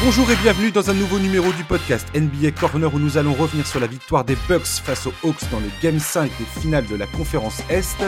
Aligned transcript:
Bonjour 0.00 0.30
et 0.30 0.36
bienvenue 0.36 0.70
dans 0.70 0.90
un 0.90 0.94
nouveau 0.94 1.18
numéro 1.18 1.50
du 1.50 1.64
podcast 1.64 2.06
NBA 2.14 2.52
Corner 2.52 2.94
où 2.94 3.00
nous 3.00 3.18
allons 3.18 3.34
revenir 3.34 3.66
sur 3.66 3.80
la 3.80 3.88
victoire 3.88 4.24
des 4.24 4.36
Bucks 4.48 4.80
face 4.84 5.08
aux 5.08 5.12
Hawks 5.24 5.50
dans 5.50 5.58
le 5.58 5.68
Game 5.82 5.98
5 5.98 6.30
des 6.38 6.60
finales 6.60 6.86
de 6.86 6.94
la 6.94 7.08
conférence 7.08 7.64
Est, 7.68 7.98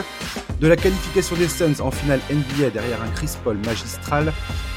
de 0.61 0.67
la 0.67 0.77
qualification 0.77 1.35
des 1.35 1.49
Suns 1.49 1.81
en 1.81 1.91
finale 1.91 2.21
NBA 2.31 2.69
derrière 2.69 3.01
un 3.01 3.09
Chris 3.09 3.31
Paul 3.43 3.57
magistral, 3.65 4.31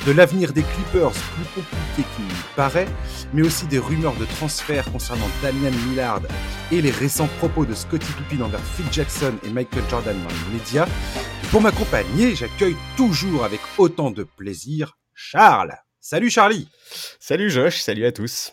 de 0.07 0.11
l'avenir 0.11 0.53
des 0.53 0.65
Clippers 0.65 1.13
plus 1.13 1.45
compliqué 1.55 2.11
qu'il 2.17 2.25
n'y 2.25 2.43
paraît, 2.57 2.89
mais 3.33 3.43
aussi 3.43 3.67
des 3.69 3.79
rumeurs 3.79 4.17
de 4.17 4.25
transfert 4.25 4.91
concernant 4.91 5.29
Damian 5.41 5.71
Lillard 5.71 6.23
et 6.73 6.83
les 6.83 6.91
récents 6.91 7.29
propos 7.39 7.65
de 7.65 7.75
Scottie 7.75 8.13
Pippen 8.13 8.45
envers 8.45 8.61
Phil 8.61 8.87
Jackson 8.91 9.35
et 9.45 9.51
Michael 9.51 9.85
Jordan 9.89 10.17
dans 10.21 10.35
les 10.35 10.59
médias. 10.59 10.89
pour 11.53 11.61
m'accompagner, 11.61 12.35
j'accueille 12.35 12.77
toujours 12.97 13.45
avec 13.45 13.61
autant 13.79 14.11
de 14.11 14.25
plaisir 14.25 14.99
Charles. 15.15 15.84
Salut 16.07 16.29
Charlie 16.29 16.69
Salut 17.19 17.49
Josh, 17.49 17.81
salut 17.81 18.05
à 18.05 18.13
tous 18.13 18.53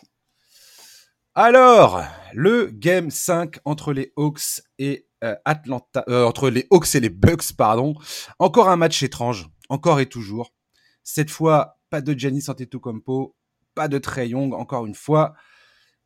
Alors, 1.34 2.02
le 2.32 2.70
Game 2.72 3.10
5 3.10 3.58
entre 3.66 3.92
les 3.92 4.10
Hawks 4.16 4.62
et 4.78 5.06
euh, 5.22 5.34
Atlanta, 5.44 6.02
euh, 6.08 6.24
entre 6.24 6.48
les 6.48 6.66
Hawks 6.70 6.94
et 6.94 7.00
les 7.00 7.10
Bucks, 7.10 7.52
pardon. 7.54 7.94
Encore 8.38 8.70
un 8.70 8.76
match 8.76 9.02
étrange, 9.02 9.50
encore 9.68 10.00
et 10.00 10.06
toujours. 10.06 10.54
Cette 11.02 11.28
fois, 11.28 11.78
pas 11.90 12.00
de 12.00 12.18
Giannis 12.18 12.46
Antetokounmpo, 12.48 13.36
pas 13.74 13.88
de 13.88 13.98
Trey 13.98 14.30
Young, 14.30 14.54
encore 14.54 14.86
une 14.86 14.94
fois. 14.94 15.34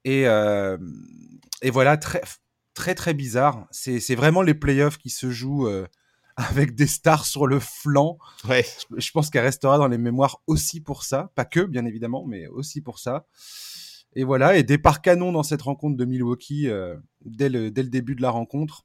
Et, 0.03 0.27
euh, 0.27 0.77
et 1.63 1.71
voilà, 1.71 1.97
très, 1.97 2.23
très 2.75 2.97
très 2.97 3.15
bizarre. 3.15 3.69
C'est 3.71 4.17
vraiment 4.17 4.43
les 4.43 4.55
playoffs 4.55 4.99
qui 4.99 5.11
se 5.11 5.31
jouent 5.31 5.71
avec 6.37 6.75
des 6.75 6.87
stars 6.87 7.25
sur 7.25 7.47
le 7.47 7.59
flanc. 7.59 8.19
Ouais. 8.49 8.65
Je, 8.97 9.11
pense 9.11 9.31
qu'elle 9.31 9.45
restera 9.45 9.79
dans 9.79 9.89
les 9.89 9.99
mémoires 9.99 10.43
aussi 10.47 10.81
pour 10.81 11.03
ça. 11.03 11.31
Pas 11.35 11.45
que, 11.45 11.61
bien 11.61 11.85
évidemment, 11.87 12.25
mais 12.27 12.47
aussi 12.47 12.81
pour 12.81 12.99
ça. 12.99 13.27
Et 14.15 14.25
voilà, 14.25 14.57
et 14.57 14.63
départ 14.63 15.03
canon 15.03 15.33
dans 15.33 15.43
cette 15.43 15.63
rencontre 15.63 15.97
de 15.97 16.05
Milwaukee 16.05 16.69
euh, 16.69 16.97
dès, 17.25 17.49
le, 17.49 17.71
dès 17.71 17.83
le 17.83 17.89
début 17.89 18.15
de 18.15 18.23
la 18.23 18.31
rencontre. 18.31 18.85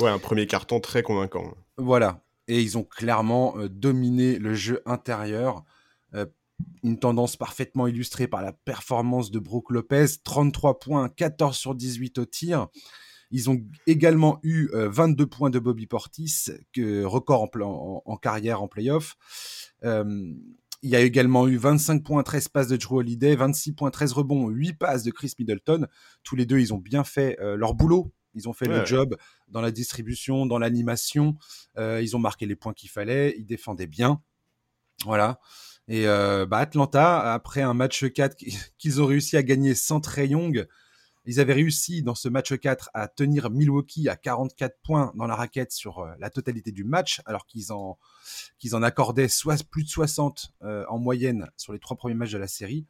Ouais, 0.00 0.10
un 0.10 0.18
premier 0.18 0.46
carton 0.46 0.80
très 0.80 1.02
convaincant. 1.02 1.54
Voilà. 1.76 2.22
Et 2.48 2.60
ils 2.60 2.76
ont 2.76 2.84
clairement 2.84 3.56
euh, 3.56 3.68
dominé 3.68 4.38
le 4.38 4.54
jeu 4.54 4.82
intérieur. 4.86 5.64
Euh, 6.14 6.26
une 6.82 6.98
tendance 6.98 7.36
parfaitement 7.36 7.86
illustrée 7.86 8.26
par 8.26 8.42
la 8.42 8.52
performance 8.52 9.30
de 9.30 9.38
Brook 9.38 9.70
Lopez. 9.70 10.06
33 10.22 10.78
points, 10.78 11.08
14 11.08 11.56
sur 11.56 11.74
18 11.74 12.18
au 12.18 12.24
tir. 12.26 12.68
Ils 13.30 13.50
ont 13.50 13.62
également 13.86 14.38
eu 14.42 14.68
22 14.72 15.24
euh, 15.24 15.26
points 15.26 15.50
de 15.50 15.58
Bobby 15.58 15.86
Portis, 15.86 16.46
que, 16.72 17.04
record 17.04 17.50
en, 17.62 18.16
carrière 18.16 18.62
en 18.62 18.68
playoff. 18.68 19.16
Euh, 19.84 20.32
il 20.82 20.90
y 20.90 20.96
a 20.96 21.00
également 21.00 21.48
eu 21.48 21.56
25 21.56 22.02
points, 22.04 22.22
13 22.22 22.48
passes 22.48 22.68
de 22.68 22.76
Drew 22.76 22.98
Holiday, 22.98 23.36
26 23.36 23.72
points, 23.72 23.90
13 23.90 24.12
rebonds, 24.12 24.48
8 24.48 24.74
passes 24.74 25.02
de 25.02 25.10
Chris 25.10 25.32
Middleton. 25.38 25.86
Tous 26.22 26.36
les 26.36 26.44
deux, 26.44 26.58
ils 26.58 26.74
ont 26.74 26.78
bien 26.78 27.04
fait 27.04 27.38
euh, 27.40 27.56
leur 27.56 27.74
boulot. 27.74 28.12
Ils 28.34 28.48
ont 28.48 28.52
fait 28.52 28.66
le 28.66 28.84
job 28.84 29.16
dans 29.46 29.60
la 29.60 29.70
distribution, 29.70 30.44
dans 30.44 30.58
l'animation. 30.58 31.36
ils 31.78 32.16
ont 32.16 32.18
marqué 32.18 32.46
les 32.46 32.56
points 32.56 32.72
qu'il 32.72 32.90
fallait. 32.90 33.32
Ils 33.38 33.46
défendaient 33.46 33.86
bien. 33.86 34.20
Voilà. 35.04 35.38
Et 35.86 36.04
bah, 36.04 36.58
Atlanta, 36.58 37.32
après 37.32 37.62
un 37.62 37.74
match 37.74 38.04
4 38.12 38.36
qu'ils 38.78 39.00
ont 39.00 39.06
réussi 39.06 39.36
à 39.36 39.44
gagner 39.44 39.76
sans 39.76 40.00
Trey 40.00 40.26
Young, 40.26 40.66
ils 41.26 41.40
avaient 41.40 41.54
réussi 41.54 42.02
dans 42.02 42.14
ce 42.14 42.28
match 42.28 42.54
4 42.54 42.90
à 42.92 43.08
tenir 43.08 43.50
Milwaukee 43.50 44.08
à 44.08 44.16
44 44.16 44.76
points 44.82 45.12
dans 45.14 45.26
la 45.26 45.34
raquette 45.34 45.72
sur 45.72 46.00
euh, 46.00 46.12
la 46.18 46.28
totalité 46.28 46.70
du 46.70 46.84
match, 46.84 47.22
alors 47.24 47.46
qu'ils 47.46 47.72
en, 47.72 47.98
accordaient 48.82 49.28
plus 49.70 49.84
de 49.84 49.88
60 49.88 50.52
euh, 50.62 50.84
en 50.88 50.98
moyenne 50.98 51.50
sur 51.56 51.72
les 51.72 51.78
trois 51.78 51.96
premiers 51.96 52.14
matchs 52.14 52.32
de 52.32 52.38
la 52.38 52.48
série. 52.48 52.86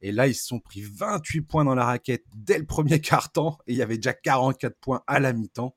Et 0.00 0.10
là, 0.10 0.26
ils 0.26 0.34
se 0.34 0.46
sont 0.46 0.60
pris 0.60 0.82
28 0.82 1.42
points 1.42 1.64
dans 1.64 1.74
la 1.74 1.84
raquette 1.84 2.24
dès 2.34 2.58
le 2.58 2.66
premier 2.66 3.00
quart-temps, 3.02 3.58
et 3.66 3.72
il 3.72 3.78
y 3.78 3.82
avait 3.82 3.96
déjà 3.96 4.14
44 4.14 4.78
points 4.78 5.02
à 5.06 5.20
la 5.20 5.32
mi-temps. 5.34 5.76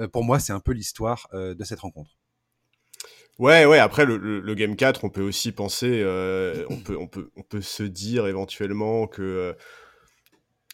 Euh, 0.00 0.08
pour 0.08 0.24
moi, 0.24 0.40
c'est 0.40 0.52
un 0.52 0.60
peu 0.60 0.72
l'histoire 0.72 1.28
de 1.32 1.64
cette 1.64 1.80
rencontre. 1.80 2.10
Ouais, 3.38 3.64
ouais. 3.64 3.78
Après 3.78 4.04
le, 4.04 4.54
game 4.54 4.76
4, 4.76 5.04
on 5.04 5.10
peut 5.10 5.22
aussi 5.22 5.52
penser, 5.52 6.04
on 6.68 6.76
peut, 6.76 6.96
on 6.98 7.06
peut, 7.06 7.30
on 7.36 7.42
peut 7.42 7.62
se 7.62 7.84
dire 7.84 8.26
éventuellement 8.26 9.06
que 9.06 9.56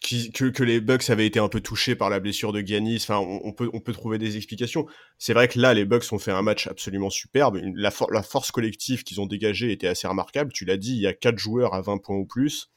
que, 0.07 0.63
les 0.63 0.81
Bucks 0.81 1.11
avaient 1.11 1.27
été 1.27 1.39
un 1.39 1.49
peu 1.49 1.61
touchés 1.61 1.97
par 1.97 2.11
la 2.11 2.21
blessure 2.21 2.53
de 2.53 2.61
Giannis. 2.61 2.99
Enfin, 3.03 3.19
on, 3.19 3.53
peut, 3.53 3.93
trouver 3.93 4.19
des 4.19 4.37
explications. 4.37 4.87
C'est 5.19 5.35
vrai 5.35 5.49
que 5.49 5.59
là, 5.59 5.75
les 5.75 5.85
Bucks 5.85 6.13
ont 6.13 6.19
fait 6.19 6.31
un 6.31 6.43
match 6.43 6.67
absolument 6.67 7.11
superbe. 7.11 7.61
La, 7.75 7.91
force 7.91 8.51
collective 8.51 9.05
qu'ils 9.05 9.21
ont 9.21 9.27
dégagée 9.27 9.73
était 9.73 9.89
assez 9.89 10.07
remarquable. 10.07 10.53
Tu 10.53 10.65
l'as 10.65 10.77
dit, 10.77 10.93
il 10.93 11.01
y 11.01 11.07
a 11.07 11.13
quatre 11.13 11.39
joueurs 11.39 11.75
à 11.75 11.81
20 11.81 11.99
points 11.99 12.17
ou 12.17 12.27
plus. 12.27 12.71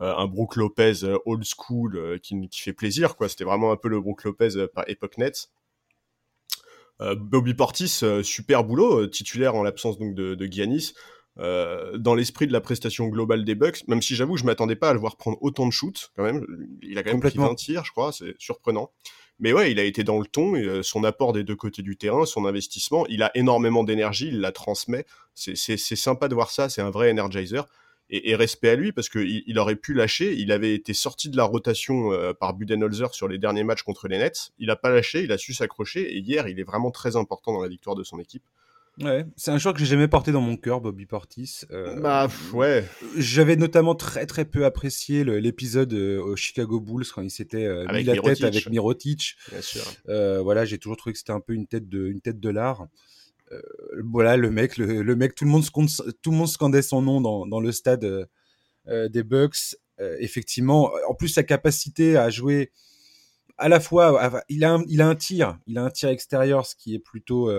Euh, 0.00 0.14
un 0.16 0.26
Brook 0.26 0.56
Lopez 0.56 1.04
euh, 1.04 1.18
old 1.26 1.44
school 1.44 1.96
euh, 1.96 2.18
qui, 2.18 2.48
fait 2.52 2.72
plaisir, 2.72 3.16
quoi. 3.16 3.28
C'était 3.28 3.44
vraiment 3.44 3.72
un 3.72 3.76
peu 3.76 3.88
le 3.88 4.00
Brook 4.00 4.24
Lopez 4.24 4.66
par 4.74 4.84
Epoch 4.88 5.18
Nets. 5.18 5.50
Bobby 7.16 7.54
Portis, 7.54 8.02
super 8.22 8.62
boulot, 8.62 9.06
titulaire 9.06 9.54
en 9.54 9.62
l'absence 9.62 9.98
donc 9.98 10.14
de, 10.14 10.34
de 10.34 10.44
Giannis. 10.44 10.92
Euh, 11.40 11.96
dans 11.96 12.14
l'esprit 12.14 12.46
de 12.46 12.52
la 12.52 12.60
prestation 12.60 13.06
globale 13.08 13.44
des 13.44 13.54
Bucks, 13.54 13.86
même 13.88 14.02
si 14.02 14.14
j'avoue, 14.14 14.36
je 14.36 14.44
m'attendais 14.44 14.76
pas 14.76 14.90
à 14.90 14.92
le 14.92 14.98
voir 14.98 15.16
prendre 15.16 15.38
autant 15.40 15.66
de 15.66 15.72
shoots 15.72 16.12
quand 16.14 16.22
même. 16.22 16.46
Il 16.82 16.98
a 16.98 17.02
quand 17.02 17.12
même 17.12 17.20
pris 17.20 17.36
20 17.36 17.54
tirs, 17.54 17.84
je 17.84 17.92
crois, 17.92 18.12
c'est 18.12 18.34
surprenant. 18.38 18.90
Mais 19.38 19.54
ouais, 19.54 19.72
il 19.72 19.80
a 19.80 19.84
été 19.84 20.04
dans 20.04 20.18
le 20.18 20.26
ton, 20.26 20.54
et, 20.54 20.64
euh, 20.64 20.82
son 20.82 21.02
apport 21.02 21.32
des 21.32 21.42
deux 21.42 21.56
côtés 21.56 21.80
du 21.80 21.96
terrain, 21.96 22.26
son 22.26 22.44
investissement, 22.44 23.06
il 23.06 23.22
a 23.22 23.30
énormément 23.34 23.84
d'énergie, 23.84 24.28
il 24.28 24.40
la 24.40 24.52
transmet. 24.52 25.06
C'est 25.34 25.56
sympa 25.96 26.28
de 26.28 26.34
voir 26.34 26.50
ça, 26.50 26.68
c'est 26.68 26.82
un 26.82 26.90
vrai 26.90 27.10
energizer. 27.10 27.66
Et, 28.12 28.34
respect 28.34 28.70
à 28.70 28.74
lui 28.74 28.90
parce 28.90 29.08
qu'il 29.08 29.44
il 29.46 29.58
aurait 29.60 29.76
pu 29.76 29.94
lâcher. 29.94 30.34
Il 30.34 30.50
avait 30.50 30.74
été 30.74 30.94
sorti 30.94 31.30
de 31.30 31.36
la 31.36 31.44
rotation 31.44 32.12
euh, 32.12 32.32
par 32.34 32.54
Budenholzer 32.54 33.14
sur 33.14 33.28
les 33.28 33.38
derniers 33.38 33.62
matchs 33.62 33.84
contre 33.84 34.08
les 34.08 34.18
Nets. 34.18 34.50
Il 34.58 34.68
a 34.70 34.74
pas 34.74 34.90
lâché, 34.90 35.22
il 35.22 35.30
a 35.30 35.38
su 35.38 35.54
s'accrocher. 35.54 36.16
Et 36.16 36.18
hier, 36.18 36.48
il 36.48 36.58
est 36.58 36.64
vraiment 36.64 36.90
très 36.90 37.14
important 37.14 37.52
dans 37.52 37.62
la 37.62 37.68
victoire 37.68 37.94
de 37.94 38.02
son 38.02 38.18
équipe. 38.18 38.42
Ouais, 38.98 39.24
c'est 39.36 39.50
un 39.50 39.56
joueur 39.56 39.72
que 39.72 39.80
j'ai 39.80 39.86
jamais 39.86 40.08
porté 40.08 40.30
dans 40.30 40.40
mon 40.42 40.56
cœur, 40.56 40.80
Bobby 40.80 41.06
Portis. 41.06 41.60
Euh, 41.70 41.98
bah 42.00 42.28
ouais. 42.52 42.86
J'avais 43.16 43.56
notamment 43.56 43.94
très 43.94 44.26
très 44.26 44.44
peu 44.44 44.64
apprécié 44.64 45.24
l'épisode 45.24 45.92
euh, 45.94 46.20
au 46.20 46.36
Chicago 46.36 46.80
Bulls 46.80 47.06
quand 47.14 47.22
il 47.22 47.30
s'était 47.30 47.64
euh, 47.64 47.86
mis 47.92 48.04
la 48.04 48.16
tête 48.20 48.42
avec 48.42 48.68
Mirotic. 48.68 49.36
Bien 49.50 49.62
sûr. 49.62 49.82
voilà, 50.42 50.64
j'ai 50.64 50.78
toujours 50.78 50.96
trouvé 50.96 51.12
que 51.12 51.18
c'était 51.18 51.32
un 51.32 51.40
peu 51.40 51.54
une 51.54 51.66
tête 51.66 51.88
de 51.88 52.06
une 52.06 52.20
tête 52.20 52.40
de 52.40 52.50
l'art. 52.50 52.88
voilà, 54.04 54.36
le 54.36 54.50
mec, 54.50 54.76
le, 54.76 55.16
mec, 55.16 55.34
tout 55.34 55.44
le 55.44 55.50
monde 55.50 55.64
tout 56.22 56.30
le 56.30 56.36
monde 56.36 56.48
scandait 56.48 56.82
son 56.82 57.00
nom 57.00 57.20
dans, 57.20 57.46
dans 57.46 57.60
le 57.60 57.72
stade 57.72 58.28
des 58.86 59.22
Bucks. 59.22 59.76
effectivement, 60.18 60.90
en 61.08 61.14
plus 61.14 61.28
sa 61.28 61.42
capacité 61.42 62.18
à 62.18 62.28
jouer 62.28 62.70
à 63.56 63.68
la 63.68 63.80
fois, 63.80 64.42
il 64.48 64.64
a 64.64 64.72
un, 64.72 64.84
il 64.88 65.00
a 65.00 65.06
un 65.06 65.14
tir, 65.14 65.58
il 65.66 65.78
a 65.78 65.84
un 65.84 65.90
tir 65.90 66.08
extérieur, 66.10 66.66
ce 66.66 66.74
qui 66.74 66.94
est 66.94 66.98
plutôt 66.98 67.50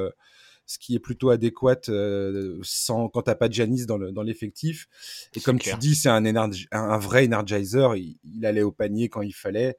ce 0.72 0.80
qui 0.80 0.96
est 0.96 1.00
plutôt 1.00 1.32
adéquat 1.32 1.90
euh, 1.90 2.58
sans, 2.64 3.10
quand 3.10 3.24
t'as 3.24 3.36
pas 3.36 3.50
de 3.50 3.54
Janis 3.54 3.86
dans, 3.86 4.24
l'effectif. 4.24 4.88
Et 5.36 5.42
comme 5.42 5.60
tu 5.60 5.76
dis, 5.78 5.96
c'est 5.96 6.08
un, 6.08 6.24
un, 6.26 6.98
vrai 6.98 7.26
energizer. 7.26 7.96
Il, 7.98 8.46
allait 8.46 8.62
au 8.62 8.72
panier 8.72 9.10
quand 9.10 9.22
il 9.22 9.34
fallait. 9.34 9.78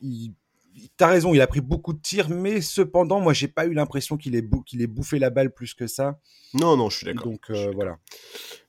Il, 0.00 0.32
T'as 0.96 1.08
raison, 1.08 1.34
il 1.34 1.40
a 1.40 1.48
pris 1.48 1.60
beaucoup 1.60 1.92
de 1.92 1.98
tirs, 1.98 2.30
mais 2.30 2.60
cependant, 2.60 3.18
moi, 3.18 3.32
j'ai 3.32 3.48
pas 3.48 3.66
eu 3.66 3.72
l'impression 3.72 4.16
qu'il 4.16 4.36
ait, 4.36 4.48
qu'il 4.64 4.80
ait 4.80 4.86
bouffé 4.86 5.18
la 5.18 5.28
balle 5.28 5.52
plus 5.52 5.74
que 5.74 5.88
ça. 5.88 6.20
Non, 6.54 6.76
non, 6.76 6.88
je 6.88 6.98
suis 6.98 7.06
d'accord. 7.06 7.26
Donc 7.26 7.50
euh, 7.50 7.72
voilà. 7.74 7.98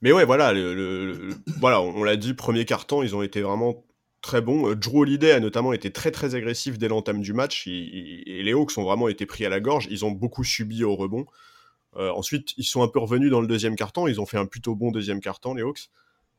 Mais 0.02 0.12
ouais, 0.12 0.26
voilà, 0.26 0.52
le, 0.52 1.30
voilà, 1.60 1.80
on 1.80 2.04
l'a 2.04 2.18
dit, 2.18 2.34
premier 2.34 2.66
carton, 2.66 3.04
ils 3.04 3.16
ont 3.16 3.22
été 3.22 3.42
vraiment 3.42 3.86
très 4.22 4.42
bons. 4.42 4.72
Euh, 4.72 4.76
Drew 4.76 5.02
Holiday 5.02 5.32
a 5.32 5.40
notamment 5.40 5.74
été 5.74 5.92
très 5.92 6.10
très 6.10 6.34
agressif 6.34 6.80
dès 6.80 6.88
l'entame 6.88 7.22
du 7.22 7.34
match. 7.34 7.68
et 7.68 8.42
les 8.44 8.52
Hawks 8.52 8.76
ont 8.80 8.84
vraiment 8.84 9.08
été 9.08 9.28
pris 9.28 9.46
à 9.46 9.50
la 9.50 9.60
gorge. 9.60 9.88
Ils 9.92 10.04
ont 10.04 10.12
beaucoup 10.12 10.44
subi 10.44 10.84
au 10.84 10.96
rebond. 10.96 11.28
Euh, 11.98 12.12
ensuite, 12.12 12.54
ils 12.58 12.64
sont 12.64 12.82
un 12.84 12.88
peu 12.88 13.00
revenus 13.00 13.32
dans 13.32 13.42
le 13.42 13.48
deuxième 13.48 13.76
carton. 13.76 14.08
Ils 14.08 14.22
ont 14.22 14.26
fait 14.26 14.38
un 14.38 14.46
plutôt 14.46 14.76
bon 14.76 14.92
deuxième 14.92 15.20
carton, 15.20 15.54
les 15.54 15.64
Hawks. 15.64 15.90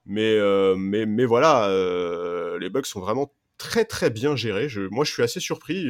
Mais, 0.05 0.35
euh, 0.35 0.75
mais, 0.77 1.07
mais 1.07 1.25
voilà, 1.25 1.69
euh, 1.69 2.59
les 2.59 2.71
Bucks 2.71 2.87
sont 2.87 3.01
vraiment 3.01 3.33
très 3.59 3.85
très 3.85 4.11
bien 4.11 4.35
gérés. 4.35 4.69
Moi, 4.91 5.05
je 5.05 5.13
suis 5.13 5.23
assez 5.23 5.41
surpris. 5.41 5.87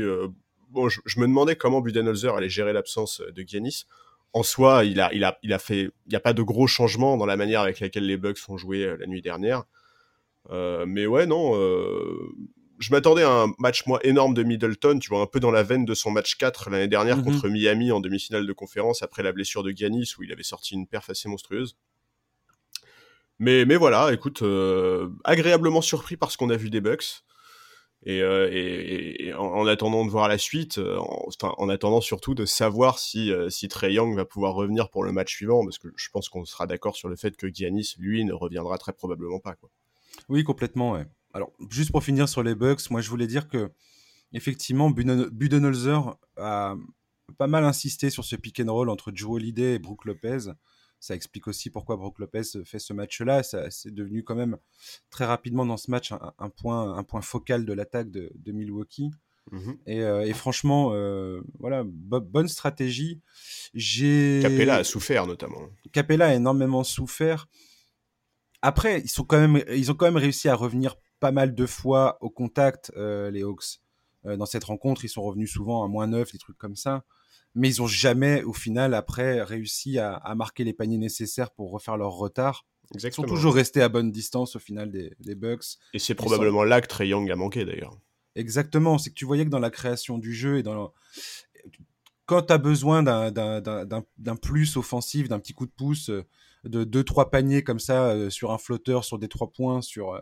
bon, 0.70 0.88
je, 0.88 1.00
me 1.18 1.26
demandais 1.26 1.56
comment 1.56 1.80
Budenholzer 1.80 2.34
allait 2.34 2.48
gérer 2.48 2.72
l'absence 2.72 3.22
de 3.34 3.42
Giannis. 3.46 3.86
En 4.34 4.42
soi, 4.42 4.84
il 4.84 5.00
a, 5.00 5.12
il 5.12 5.24
a, 5.24 5.38
il 5.42 5.52
a 5.52 5.58
fait, 5.58 5.82
il 5.82 6.10
n'y 6.10 6.16
a 6.16 6.20
pas 6.20 6.32
de 6.32 6.42
gros 6.42 6.66
changements 6.66 7.16
dans 7.16 7.26
la 7.26 7.36
manière 7.36 7.60
avec 7.60 7.80
laquelle 7.80 8.06
les 8.06 8.16
Bucks 8.16 8.38
ont 8.48 8.56
joué 8.56 8.96
la 8.98 9.06
nuit 9.06 9.22
dernière. 9.22 9.64
mais 10.50 11.06
ouais, 11.06 11.26
non, 11.26 11.54
je 12.82 12.90
m'attendais 12.90 13.22
à 13.22 13.30
un 13.30 13.54
match 13.58 13.86
moi 13.86 14.00
énorme 14.04 14.34
de 14.34 14.42
Middleton, 14.42 14.98
tu 14.98 15.08
vois, 15.08 15.20
un 15.20 15.26
peu 15.26 15.40
dans 15.40 15.50
la 15.52 15.62
veine 15.62 15.84
de 15.84 15.94
son 15.94 16.10
match 16.10 16.36
4 16.36 16.68
l'année 16.70 16.88
dernière 16.88 17.18
mhm. 17.18 17.24
contre 17.24 17.48
Miami 17.48 17.92
en 17.92 18.00
demi-finale 18.00 18.46
de 18.46 18.52
conférence 18.52 19.02
après 19.02 19.22
la 19.22 19.32
blessure 19.32 19.62
de 19.62 19.70
Giannis 19.70 20.14
où 20.18 20.24
il 20.24 20.32
avait 20.32 20.42
sorti 20.42 20.74
une 20.74 20.86
perf 20.86 21.08
assez 21.08 21.28
monstrueuse. 21.28 21.76
Mais, 23.38 23.64
mais 23.64 23.76
voilà, 23.76 24.12
écoute, 24.12 24.42
euh, 24.42 25.08
agréablement 25.24 25.80
surpris 25.80 26.16
par 26.16 26.30
ce 26.30 26.36
qu'on 26.36 26.50
a 26.50 26.56
vu 26.56 26.70
des 26.70 26.80
Bucks. 26.80 27.22
Et, 28.04 28.20
euh, 28.20 29.36
en, 29.38 29.64
attendant 29.68 30.04
de 30.04 30.10
voir 30.10 30.26
la 30.26 30.38
suite, 30.38 30.78
euh, 30.78 30.98
en, 30.98 31.24
enfin, 31.28 31.54
en 31.56 31.68
attendant 31.68 32.00
surtout 32.00 32.34
de 32.34 32.44
savoir 32.44 32.98
si, 32.98 33.32
si 33.48 33.68
Trey 33.68 33.94
Young 33.94 34.16
va 34.16 34.24
pouvoir 34.24 34.54
revenir 34.54 34.90
pour 34.90 35.04
le 35.04 35.12
match 35.12 35.32
suivant, 35.32 35.64
parce 35.64 35.78
que 35.78 35.88
je 35.94 36.08
pense 36.12 36.28
qu'on 36.28 36.44
sera 36.44 36.66
d'accord 36.66 36.96
sur 36.96 37.08
le 37.08 37.14
fait 37.14 37.36
que 37.36 37.46
Giannis, 37.46 37.94
lui, 37.98 38.24
ne 38.24 38.32
reviendra 38.32 38.76
très 38.78 38.92
probablement 38.92 39.38
pas. 39.38 39.54
Quoi. 39.54 39.70
Oui, 40.28 40.42
complètement. 40.42 40.92
Ouais. 40.92 41.06
Alors, 41.32 41.52
juste 41.70 41.92
pour 41.92 42.04
finir 42.04 42.28
sur 42.28 42.42
les 42.42 42.54
Bucks, 42.54 42.90
moi 42.90 43.00
je 43.00 43.08
voulais 43.08 43.26
dire 43.26 43.48
que 43.48 43.70
effectivement, 44.32 44.90
Budenholzer 44.90 46.16
a 46.36 46.76
pas 47.38 47.46
mal 47.46 47.64
insisté 47.64 48.10
sur 48.10 48.24
ce 48.24 48.36
pick 48.36 48.60
and 48.60 48.72
roll 48.72 48.88
entre 48.88 49.12
Joe 49.14 49.32
Holiday 49.32 49.74
et 49.74 49.78
Brook 49.78 50.04
Lopez. 50.04 50.52
Ça 51.00 51.14
explique 51.14 51.48
aussi 51.48 51.70
pourquoi 51.70 51.96
Brook 51.96 52.18
Lopez 52.18 52.42
fait 52.64 52.78
ce 52.78 52.92
match-là. 52.92 53.42
C'est 53.42 53.92
devenu 53.92 54.22
quand 54.22 54.36
même 54.36 54.56
très 55.10 55.24
rapidement 55.24 55.66
dans 55.66 55.76
ce 55.76 55.90
match 55.90 56.12
un, 56.12 56.48
point, 56.50 56.96
un 56.96 57.02
point 57.02 57.22
focal 57.22 57.64
de 57.64 57.72
l'attaque 57.72 58.10
de, 58.10 58.52
Milwaukee. 58.52 59.10
Mhm. 59.50 59.78
Euh, 59.88 60.20
et, 60.20 60.32
franchement, 60.32 60.90
euh, 60.92 61.40
voilà, 61.58 61.82
bonne 61.84 62.46
stratégie. 62.46 63.20
Capella 63.74 64.76
a 64.76 64.84
souffert 64.84 65.26
notamment. 65.26 65.68
Capella 65.92 66.28
a 66.28 66.34
énormément 66.34 66.84
souffert. 66.84 67.48
Après, 68.60 69.00
ils, 69.00 69.08
sont 69.08 69.24
quand 69.24 69.40
même, 69.40 69.64
ils 69.74 69.90
ont 69.90 69.94
quand 69.94 70.06
même 70.06 70.16
réussi 70.16 70.48
à 70.48 70.54
revenir 70.54 70.94
pas 71.22 71.32
mal 71.32 71.54
de 71.54 71.66
fois 71.66 72.18
au 72.20 72.28
contact, 72.28 72.92
euh, 72.96 73.30
les 73.30 73.42
Hawks. 73.42 73.80
dans 74.24 74.46
cette 74.46 74.64
rencontre, 74.64 75.04
ils 75.04 75.08
sont 75.08 75.22
revenus 75.22 75.50
souvent 75.50 75.84
à 75.84 75.88
moins 75.88 76.06
9, 76.06 76.30
des 76.32 76.38
trucs 76.38 76.58
comme 76.58 76.76
ça 76.76 77.04
mais 77.54 77.68
ils 77.68 77.82
ont 77.82 77.86
jamais, 77.86 78.42
au 78.42 78.52
final, 78.52 78.94
après, 78.94 79.42
réussi 79.42 79.98
à, 79.98 80.34
marquer 80.34 80.64
les 80.64 80.72
paniers 80.72 80.98
nécessaires 80.98 81.50
pour 81.50 81.70
refaire 81.70 81.96
leur 81.96 82.12
retard. 82.12 82.66
Ils 82.94 83.12
sont 83.12 83.22
toujours 83.22 83.54
restés 83.54 83.82
à 83.82 83.88
bonne 83.88 84.10
distance 84.10 84.56
au 84.56 84.58
final 84.58 84.90
des, 84.90 85.34
Bucks. 85.34 85.78
Et 85.94 85.98
c'est 85.98 86.14
probablement 86.14 86.64
là 86.64 86.80
que 86.80 86.86
Trey 86.86 87.08
Young 87.08 87.30
a 87.30 87.36
manqué 87.36 87.64
d'ailleurs. 87.64 87.98
Exactement, 88.34 88.98
c'est 88.98 89.10
que 89.10 89.14
tu 89.14 89.26
voyais 89.26 89.44
que 89.44 89.50
dans 89.50 89.58
la 89.58 89.70
création 89.70 90.18
du 90.18 90.34
jeu 90.34 90.58
et 90.58 90.62
dans 90.62 90.92
quand 92.24 92.42
tu 92.42 92.52
as 92.52 92.58
besoin 92.58 93.02
d'un 93.02 94.36
plus 94.40 94.76
offensif, 94.76 95.28
d'un 95.28 95.38
petit 95.38 95.52
coup 95.52 95.66
de 95.66 95.72
pouce, 95.72 96.08
euh, 96.08 96.24
de 96.64 96.84
deux 96.84 97.04
trois 97.04 97.30
paniers 97.30 97.62
comme 97.62 97.80
ça 97.80 98.10
euh, 98.10 98.30
sur 98.30 98.52
un 98.52 98.58
flotteur, 98.58 99.04
sur 99.04 99.18
des 99.18 99.28
trois 99.28 99.50
points, 99.50 99.82
sur 99.82 100.14
euh, 100.14 100.20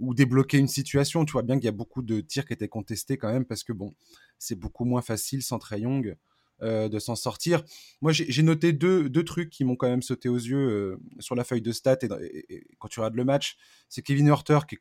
ou 0.00 0.14
débloquer 0.14 0.58
une 0.58 0.68
situation, 0.68 1.24
tu 1.24 1.32
vois 1.32 1.42
bien 1.42 1.56
qu'il 1.56 1.66
y 1.66 1.68
a 1.68 1.72
beaucoup 1.72 2.02
de 2.02 2.20
tirs 2.20 2.46
qui 2.46 2.52
étaient 2.52 2.68
contestés 2.68 3.18
quand 3.18 3.32
même 3.32 3.44
parce 3.44 3.62
que 3.62 3.72
bon, 3.72 3.94
c'est 4.38 4.58
beaucoup 4.58 4.84
moins 4.84 5.02
facile 5.02 5.42
sans 5.42 5.58
Trey 5.58 5.80
Young. 5.80 6.16
Euh, 6.62 6.90
de 6.90 6.98
s'en 6.98 7.16
sortir. 7.16 7.64
Moi, 8.02 8.12
j'ai 8.12 8.42
noté 8.42 8.74
deux, 8.74 9.08
deux, 9.08 9.24
trucs 9.24 9.48
qui 9.48 9.64
m'ont 9.64 9.76
quand 9.76 9.88
même 9.88 10.02
sauté 10.02 10.28
aux 10.28 10.36
yeux 10.36 10.58
euh, 10.58 11.00
sur 11.18 11.34
la 11.34 11.42
feuille 11.42 11.62
de 11.62 11.72
stats 11.72 11.96
et, 12.20 12.66
quand 12.78 12.88
tu 12.88 13.00
regardes 13.00 13.14
le 13.14 13.24
match. 13.24 13.56
C'est 13.88 14.02
Kevin 14.02 14.26
Hurter 14.26 14.58
qui 14.68 14.74
est 14.74 14.80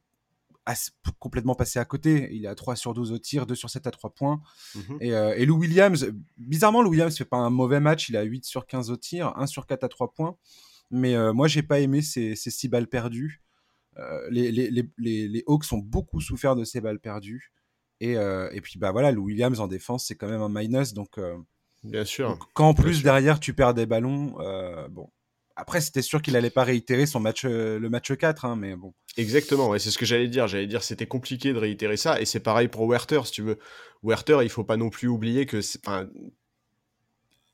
complètement 1.20 1.56
passé 1.56 1.80
à 1.80 1.86
côté. 1.86 2.28
Il 2.34 2.44
est 2.44 2.50
à 2.50 2.56
3 2.56 2.76
sur 2.76 2.94
12 2.94 3.14
au 3.14 3.18
tir, 3.18 3.46
2 3.46 3.56
sur 3.56 3.70
7 3.70 3.88
à 3.88 3.92
3 3.92 4.10
points. 4.10 4.42
Mhm. 4.76 5.00
Euh, 5.04 5.34
et, 5.38 5.46
Lou 5.46 5.58
Williams, 5.58 6.12
bizarrement, 6.36 6.82
Lou 6.82 6.90
Williams 6.90 7.18
fait 7.18 7.24
pas 7.24 7.38
un 7.38 7.50
mauvais 7.50 7.80
match. 7.80 8.10
Il 8.10 8.18
a 8.18 8.24
8 8.24 8.44
sur 8.44 8.68
15 8.68 8.92
au 8.92 8.98
tir, 8.98 9.32
1 9.38 9.48
sur 9.48 9.66
4 9.66 9.86
à 9.86 9.88
3 9.88 10.12
points. 10.12 10.36
Mais 10.92 11.16
moi, 11.32 11.48
j'ai 11.48 11.64
pas 11.64 11.80
aimé 11.80 12.02
ces, 12.02 12.36
ces 12.36 12.52
6 12.52 12.68
balles 12.68 12.88
perdues. 12.88 13.42
Les, 14.30 14.52
les, 14.52 14.70
les, 14.72 15.28
les, 15.28 15.44
Hawks 15.48 15.72
ont 15.72 15.78
beaucoup 15.78 16.22
souffert 16.22 16.56
de 16.56 16.64
ces 16.64 16.82
balles 16.82 17.00
perdues. 17.00 17.52
Et, 18.02 18.14
et, 18.14 18.62
puis 18.62 18.80
bah 18.80 18.92
voilà, 18.92 19.12
Lou 19.12 19.26
Williams 19.26 19.60
en 19.60 19.68
défense, 19.68 20.06
c'est 20.08 20.16
quand 20.16 20.30
même 20.30 20.42
un 20.42 20.50
minus. 20.50 20.94
Donc 20.94 21.18
Bien 21.84 22.06
sûr. 22.06 22.38
quand 22.54 22.70
en 22.70 22.74
plus 22.74 23.04
derrière 23.04 23.40
tu 23.40 23.54
perds 23.54 23.74
des 23.74 23.86
ballons, 23.86 24.36
euh, 24.40 24.88
bon. 24.90 25.10
Après, 25.56 25.82
c'était 25.82 26.02
sûr 26.02 26.22
qu'il 26.22 26.38
allait 26.38 26.50
pas 26.50 26.64
réitérer 26.64 27.06
son 27.06 27.20
match, 27.20 27.44
euh, 27.44 27.80
le 27.80 27.90
match 27.90 28.16
4, 28.16 28.46
hein, 28.46 28.56
mais 28.56 28.78
bon. 28.78 28.94
Exactement, 29.18 29.78
c'est 29.78 29.92
ce 29.92 29.98
que 29.98 30.06
j'allais 30.06 30.30
dire. 30.30 30.48
J'allais 30.48 30.68
dire 30.68 30.84
c'était 30.84 31.06
compliqué 31.06 31.52
de 31.52 31.58
réitérer 31.58 31.98
ça, 31.98 32.22
et 32.22 32.26
c'est 32.26 32.40
pareil 32.40 32.70
pour 32.70 32.88
Werther, 32.88 33.26
si 33.26 33.34
tu 33.34 33.42
veux. 33.42 33.60
Werther, 34.02 34.38
il 34.44 34.50
faut 34.50 34.64
pas 34.64 34.78
non 34.78 34.90
plus 34.90 35.10
oublier 35.10 35.46
que 35.46 35.60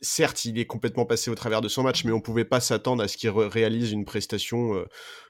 certes, 0.01 0.45
il 0.45 0.59
est 0.59 0.65
complètement 0.65 1.06
passé 1.06 1.31
au 1.31 1.36
travers 1.36 1.62
de 1.62 1.68
son 1.68 1.83
match, 1.83 2.03
mais 2.03 2.12
on 2.12 2.21
pouvait 2.21 2.45
pas 2.45 2.59
s'attendre 2.59 3.03
à 3.03 3.07
ce 3.07 3.18
qu'il 3.18 3.30
réalise 3.30 3.92
une 3.92 4.06
prestation 4.06 4.75
euh, 4.75 4.86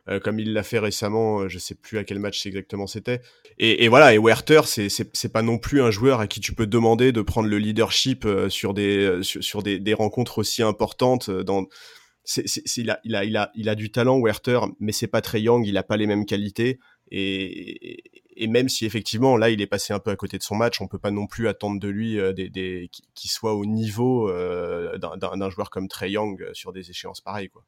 euh, 0.10 0.20
comme 0.20 0.40
il 0.40 0.54
l'a 0.54 0.64
fait 0.64 0.80
récemment. 0.80 1.42
Euh, 1.42 1.50
je 1.50 1.60
sais 1.60 1.76
plus 1.76 1.98
à 1.98 2.04
quel 2.04 2.20
match 2.20 2.46
exactement 2.46 2.88
c'était. 2.88 3.22
Et, 3.58 3.88
voilà, 3.88 4.14
et 4.14 4.18
Werther, 4.18 4.62
c'est 4.66 5.32
pas 5.32 5.42
non 5.42 5.58
plus 5.58 5.82
un 5.82 5.92
joueur 5.92 6.20
à 6.20 6.28
qui 6.28 6.42
tu 6.42 6.54
peux 6.54 6.68
demander 6.68 7.12
de 7.12 7.22
prendre 7.22 7.48
le 7.48 7.58
leadership 7.58 8.28
sur 8.50 8.74
des 8.74 9.20
sur, 9.22 9.64
des, 9.64 9.94
rencontres 9.94 10.40
aussi 10.40 10.62
importantes. 10.62 11.30
Il, 11.30 12.90
a, 12.90 13.00
il, 13.06 13.16
a, 13.16 13.24
il, 13.24 13.38
a, 13.38 13.52
il 13.56 13.70
a 13.70 13.76
du 13.76 13.92
talent, 13.92 14.20
Werther, 14.20 14.60
mais 14.80 14.92
c'est 14.92 15.08
pas 15.08 15.22
très 15.22 15.42
young, 15.42 15.66
il 15.66 15.78
a 15.78 15.84
pas 15.84 15.96
les 15.96 16.06
mêmes 16.06 16.26
qualités. 16.26 16.80
Et 17.12 18.04
même 18.48 18.70
si 18.70 18.86
effectivement 18.86 19.38
là 19.38 19.50
il 19.50 19.62
est 19.62 19.68
passé 19.68 19.94
un 19.94 20.00
peu 20.00 20.12
à 20.12 20.16
côté 20.16 20.38
de 20.38 20.44
son 20.44 20.56
match, 20.56 20.82
on 20.82 20.88
peut 20.88 21.00
pas 21.00 21.12
non 21.12 21.28
plus 21.28 21.48
attendre 21.48 21.80
de 21.80 21.88
lui 21.88 22.20
euh, 22.20 22.34
des, 22.34 22.90
qu'il 23.14 23.30
soit 23.30 23.54
au 23.54 23.66
niveau 23.66 24.30
euh, 24.30 24.98
d'un 24.98 25.50
joueur 25.50 25.70
comme 25.70 25.88
Trey 25.88 26.12
Young 26.12 26.42
euh, 26.42 26.54
sur 26.54 26.74
des 26.74 26.90
échéances 26.90 27.22
pareilles 27.22 27.50
quoi. 27.50 27.66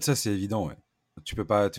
Ça 0.00 0.14
c'est 0.14 0.30
évident 0.30 0.66
ouais. 0.66 0.76
Tu 1.24 1.34
peux 1.34 1.44
pas, 1.44 1.70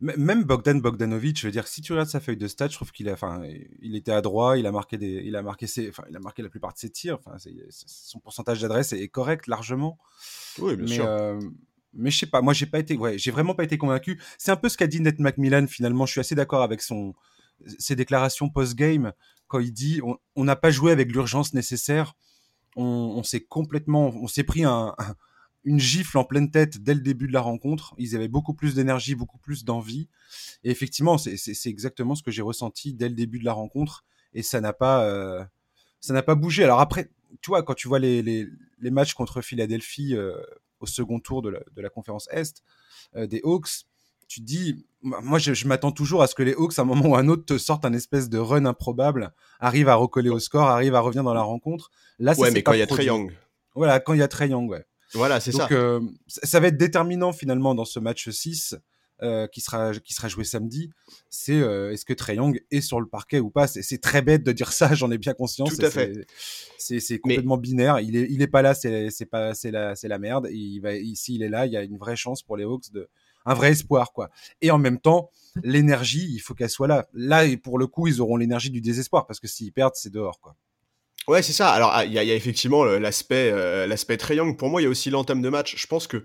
même 0.00 0.44
Bogdan 0.44 0.80
Bogdanovic, 0.80 1.38
je 1.38 1.46
veux 1.46 1.52
dire, 1.52 1.68
si 1.68 1.82
tu 1.82 1.92
regardes 1.92 2.08
sa 2.08 2.18
feuille 2.18 2.38
de 2.38 2.48
stats, 2.48 2.68
je 2.68 2.76
trouve 2.76 2.92
qu'il 2.92 3.10
a, 3.10 3.12
enfin, 3.12 3.42
il 3.82 3.94
était 3.94 4.12
à 4.12 4.22
droit, 4.22 4.56
il 4.56 4.64
a 4.64 4.72
marqué 4.72 4.96
des, 4.96 5.22
il 5.22 5.36
a 5.36 5.42
marqué 5.42 5.66
ses, 5.66 5.90
enfin, 5.90 6.04
il 6.08 6.16
a 6.16 6.20
marqué 6.20 6.40
la 6.40 6.48
plupart 6.48 6.72
de 6.72 6.78
ses 6.78 6.88
tirs, 6.88 7.18
enfin, 7.18 7.36
son 7.68 8.20
pourcentage 8.20 8.62
d'adresse 8.62 8.94
est 8.94 9.08
correct 9.08 9.48
largement. 9.48 9.98
Oui, 10.60 10.76
bien 10.76 10.86
sûr 10.86 11.40
mais 11.92 12.10
je 12.10 12.18
sais 12.18 12.26
pas, 12.26 12.40
moi 12.40 12.52
j'ai 12.52 12.66
pas 12.66 12.78
été, 12.78 12.96
ouais, 12.96 13.18
j'ai 13.18 13.30
vraiment 13.30 13.54
pas 13.54 13.64
été 13.64 13.78
convaincu. 13.78 14.20
C'est 14.38 14.50
un 14.50 14.56
peu 14.56 14.68
ce 14.68 14.76
qu'a 14.76 14.86
dit 14.86 15.00
Ned 15.00 15.20
McMillan 15.20 15.66
finalement. 15.66 16.06
Je 16.06 16.12
suis 16.12 16.20
assez 16.20 16.34
d'accord 16.34 16.62
avec 16.62 16.82
son, 16.82 17.14
ses 17.78 17.96
déclarations 17.96 18.48
post-game 18.48 19.12
quand 19.48 19.58
il 19.58 19.72
dit 19.72 20.00
on 20.36 20.44
n'a 20.44 20.56
pas 20.56 20.70
joué 20.70 20.92
avec 20.92 21.10
l'urgence 21.10 21.54
nécessaire, 21.54 22.14
on, 22.76 23.22
s'est 23.22 23.40
complètement, 23.40 24.08
on 24.08 24.28
s'est 24.28 24.44
pris 24.44 24.64
un, 24.64 24.94
une 25.64 25.80
gifle 25.80 26.18
en 26.18 26.24
pleine 26.24 26.50
tête 26.50 26.82
dès 26.82 26.94
le 26.94 27.00
début 27.00 27.26
de 27.26 27.32
la 27.32 27.40
rencontre. 27.40 27.94
Ils 27.98 28.16
avaient 28.16 28.28
beaucoup 28.28 28.54
plus 28.54 28.74
d'énergie, 28.74 29.14
beaucoup 29.14 29.38
plus 29.38 29.64
d'envie. 29.64 30.08
Et 30.64 30.70
effectivement, 30.70 31.18
c'est 31.18 31.66
exactement 31.66 32.14
ce 32.14 32.22
que 32.22 32.30
j'ai 32.30 32.42
ressenti 32.42 32.94
dès 32.94 33.08
le 33.08 33.14
début 33.14 33.38
de 33.38 33.44
la 33.44 33.52
rencontre. 33.52 34.04
Et 34.32 34.42
ça 34.42 34.60
n'a 34.60 34.72
pas, 34.72 35.04
euh, 35.04 35.44
ça 36.00 36.14
n'a 36.14 36.22
pas 36.22 36.34
bougé. 36.34 36.64
Alors 36.64 36.80
après, 36.80 37.10
tu 37.40 37.50
vois, 37.50 37.62
quand 37.62 37.74
tu 37.74 37.88
vois 37.88 37.98
les, 37.98 38.48
matchs 38.80 39.14
contre 39.14 39.42
Philadelphie 39.42 40.16
euh, 40.16 40.40
au 40.78 40.86
second 40.86 41.20
tour 41.20 41.42
de 41.42 41.50
la, 41.50 41.60
de 41.72 41.82
la 41.82 41.90
conférence 41.90 42.28
Est 42.30 42.62
euh, 43.16 43.26
des 43.26 43.40
Hawks, 43.44 43.86
tu 44.30 44.40
te 44.40 44.46
dis, 44.46 44.86
moi, 45.02 45.40
je, 45.40 45.66
m'attends 45.66 45.90
toujours 45.90 46.22
à 46.22 46.28
ce 46.28 46.36
que 46.36 46.44
les 46.44 46.52
Hawks, 46.52 46.78
à 46.78 46.82
un 46.82 46.84
moment 46.84 47.08
ou 47.08 47.14
à 47.16 47.18
un 47.18 47.26
autre, 47.26 47.44
te 47.44 47.58
sortent 47.58 47.84
un 47.84 47.92
espèce 47.92 48.28
de 48.28 48.38
run 48.38 48.64
improbable, 48.64 49.32
arrivent 49.58 49.88
à 49.88 49.96
recoller 49.96 50.30
au 50.30 50.38
score, 50.38 50.68
arrivent 50.68 50.94
à 50.94 51.00
revenir 51.00 51.24
dans 51.24 51.34
la 51.34 51.42
rencontre. 51.42 51.90
Là, 52.20 52.38
ouais, 52.38 52.52
mais 52.52 52.62
quand 52.62 52.72
il 52.72 52.78
y 52.78 52.82
a 52.82 52.86
Trey 52.86 53.06
Young. 53.06 53.32
Voilà, 53.74 53.98
quand 53.98 54.12
il 54.12 54.20
y 54.20 54.22
a 54.22 54.28
Trey 54.28 54.48
Young, 54.48 54.70
ouais. 54.70 54.84
Voilà, 55.14 55.40
c'est 55.40 55.50
ça. 55.50 55.62
Donc, 55.62 55.72
euh, 55.72 56.00
ça 56.28 56.60
va 56.60 56.68
être 56.68 56.76
déterminant 56.76 57.32
finalement 57.32 57.74
dans 57.74 57.84
ce 57.84 57.98
match 57.98 58.30
6 58.30 58.76
euh, 59.22 59.48
qui, 59.48 59.60
sera, 59.60 59.94
qui 59.94 60.14
sera 60.14 60.28
joué 60.28 60.44
samedi. 60.44 60.90
C'est 61.28 61.60
euh, 61.60 61.92
est-ce 61.92 62.04
que 62.04 62.12
Trey 62.12 62.36
Young 62.36 62.62
est 62.70 62.82
sur 62.82 63.00
le 63.00 63.08
parquet 63.08 63.40
ou 63.40 63.50
pas? 63.50 63.66
C'est 63.66 64.00
très 64.00 64.22
bête 64.22 64.44
de 64.44 64.52
dire 64.52 64.72
ça, 64.72 64.94
j'en 64.94 65.10
ai 65.10 65.18
bien 65.18 65.34
conscience. 65.34 65.76
Tout 65.76 65.84
à 65.84 65.90
fait. 65.90 66.24
C'est 66.78 67.18
complètement 67.18 67.56
binaire. 67.56 67.98
Il 67.98 68.14
est, 68.14 68.28
il 68.30 68.42
est 68.42 68.46
pas 68.46 68.62
là, 68.62 68.74
c'est 68.74 69.26
pas, 69.28 69.54
c'est 69.54 69.72
la, 69.72 69.96
c'est 69.96 70.06
la 70.06 70.20
merde. 70.20 70.46
il 70.52 70.78
va, 70.78 70.94
ici, 70.94 71.34
il 71.34 71.42
est 71.42 71.48
là, 71.48 71.66
il 71.66 71.72
y 71.72 71.76
a 71.76 71.82
une 71.82 71.98
vraie 71.98 72.14
chance 72.14 72.44
pour 72.44 72.56
les 72.56 72.62
Hawks 72.62 72.92
de, 72.92 73.08
un 73.46 73.54
vrai 73.54 73.70
espoir, 73.70 74.12
quoi. 74.12 74.30
Et 74.60 74.70
en 74.70 74.78
même 74.78 75.00
temps, 75.00 75.30
l'énergie, 75.62 76.28
il 76.32 76.40
faut 76.40 76.54
qu'elle 76.54 76.70
soit 76.70 76.88
là. 76.88 77.08
Là, 77.12 77.44
pour 77.62 77.78
le 77.78 77.86
coup, 77.86 78.06
ils 78.06 78.20
auront 78.20 78.36
l'énergie 78.36 78.70
du 78.70 78.80
désespoir 78.80 79.26
parce 79.26 79.40
que 79.40 79.48
s'ils 79.48 79.72
perdent, 79.72 79.94
c'est 79.96 80.12
dehors, 80.12 80.40
quoi. 80.40 80.56
Ouais, 81.28 81.42
c'est 81.42 81.52
ça. 81.52 81.70
Alors, 81.70 81.90
ah, 81.92 82.04
il 82.04 82.12
y, 82.12 82.18
a 82.18 82.22
effectivement 82.34 82.84
l'aspect, 82.84 83.50
euh, 83.52 83.86
l'aspect 83.86 84.16
triangle. 84.16 84.56
Pour 84.56 84.68
moi, 84.68 84.80
il 84.80 84.84
y 84.84 84.86
a 84.86 84.90
aussi 84.90 85.10
l'entame 85.10 85.42
de 85.42 85.48
match. 85.48 85.76
Je 85.76 85.86
pense 85.86 86.06
que 86.06 86.24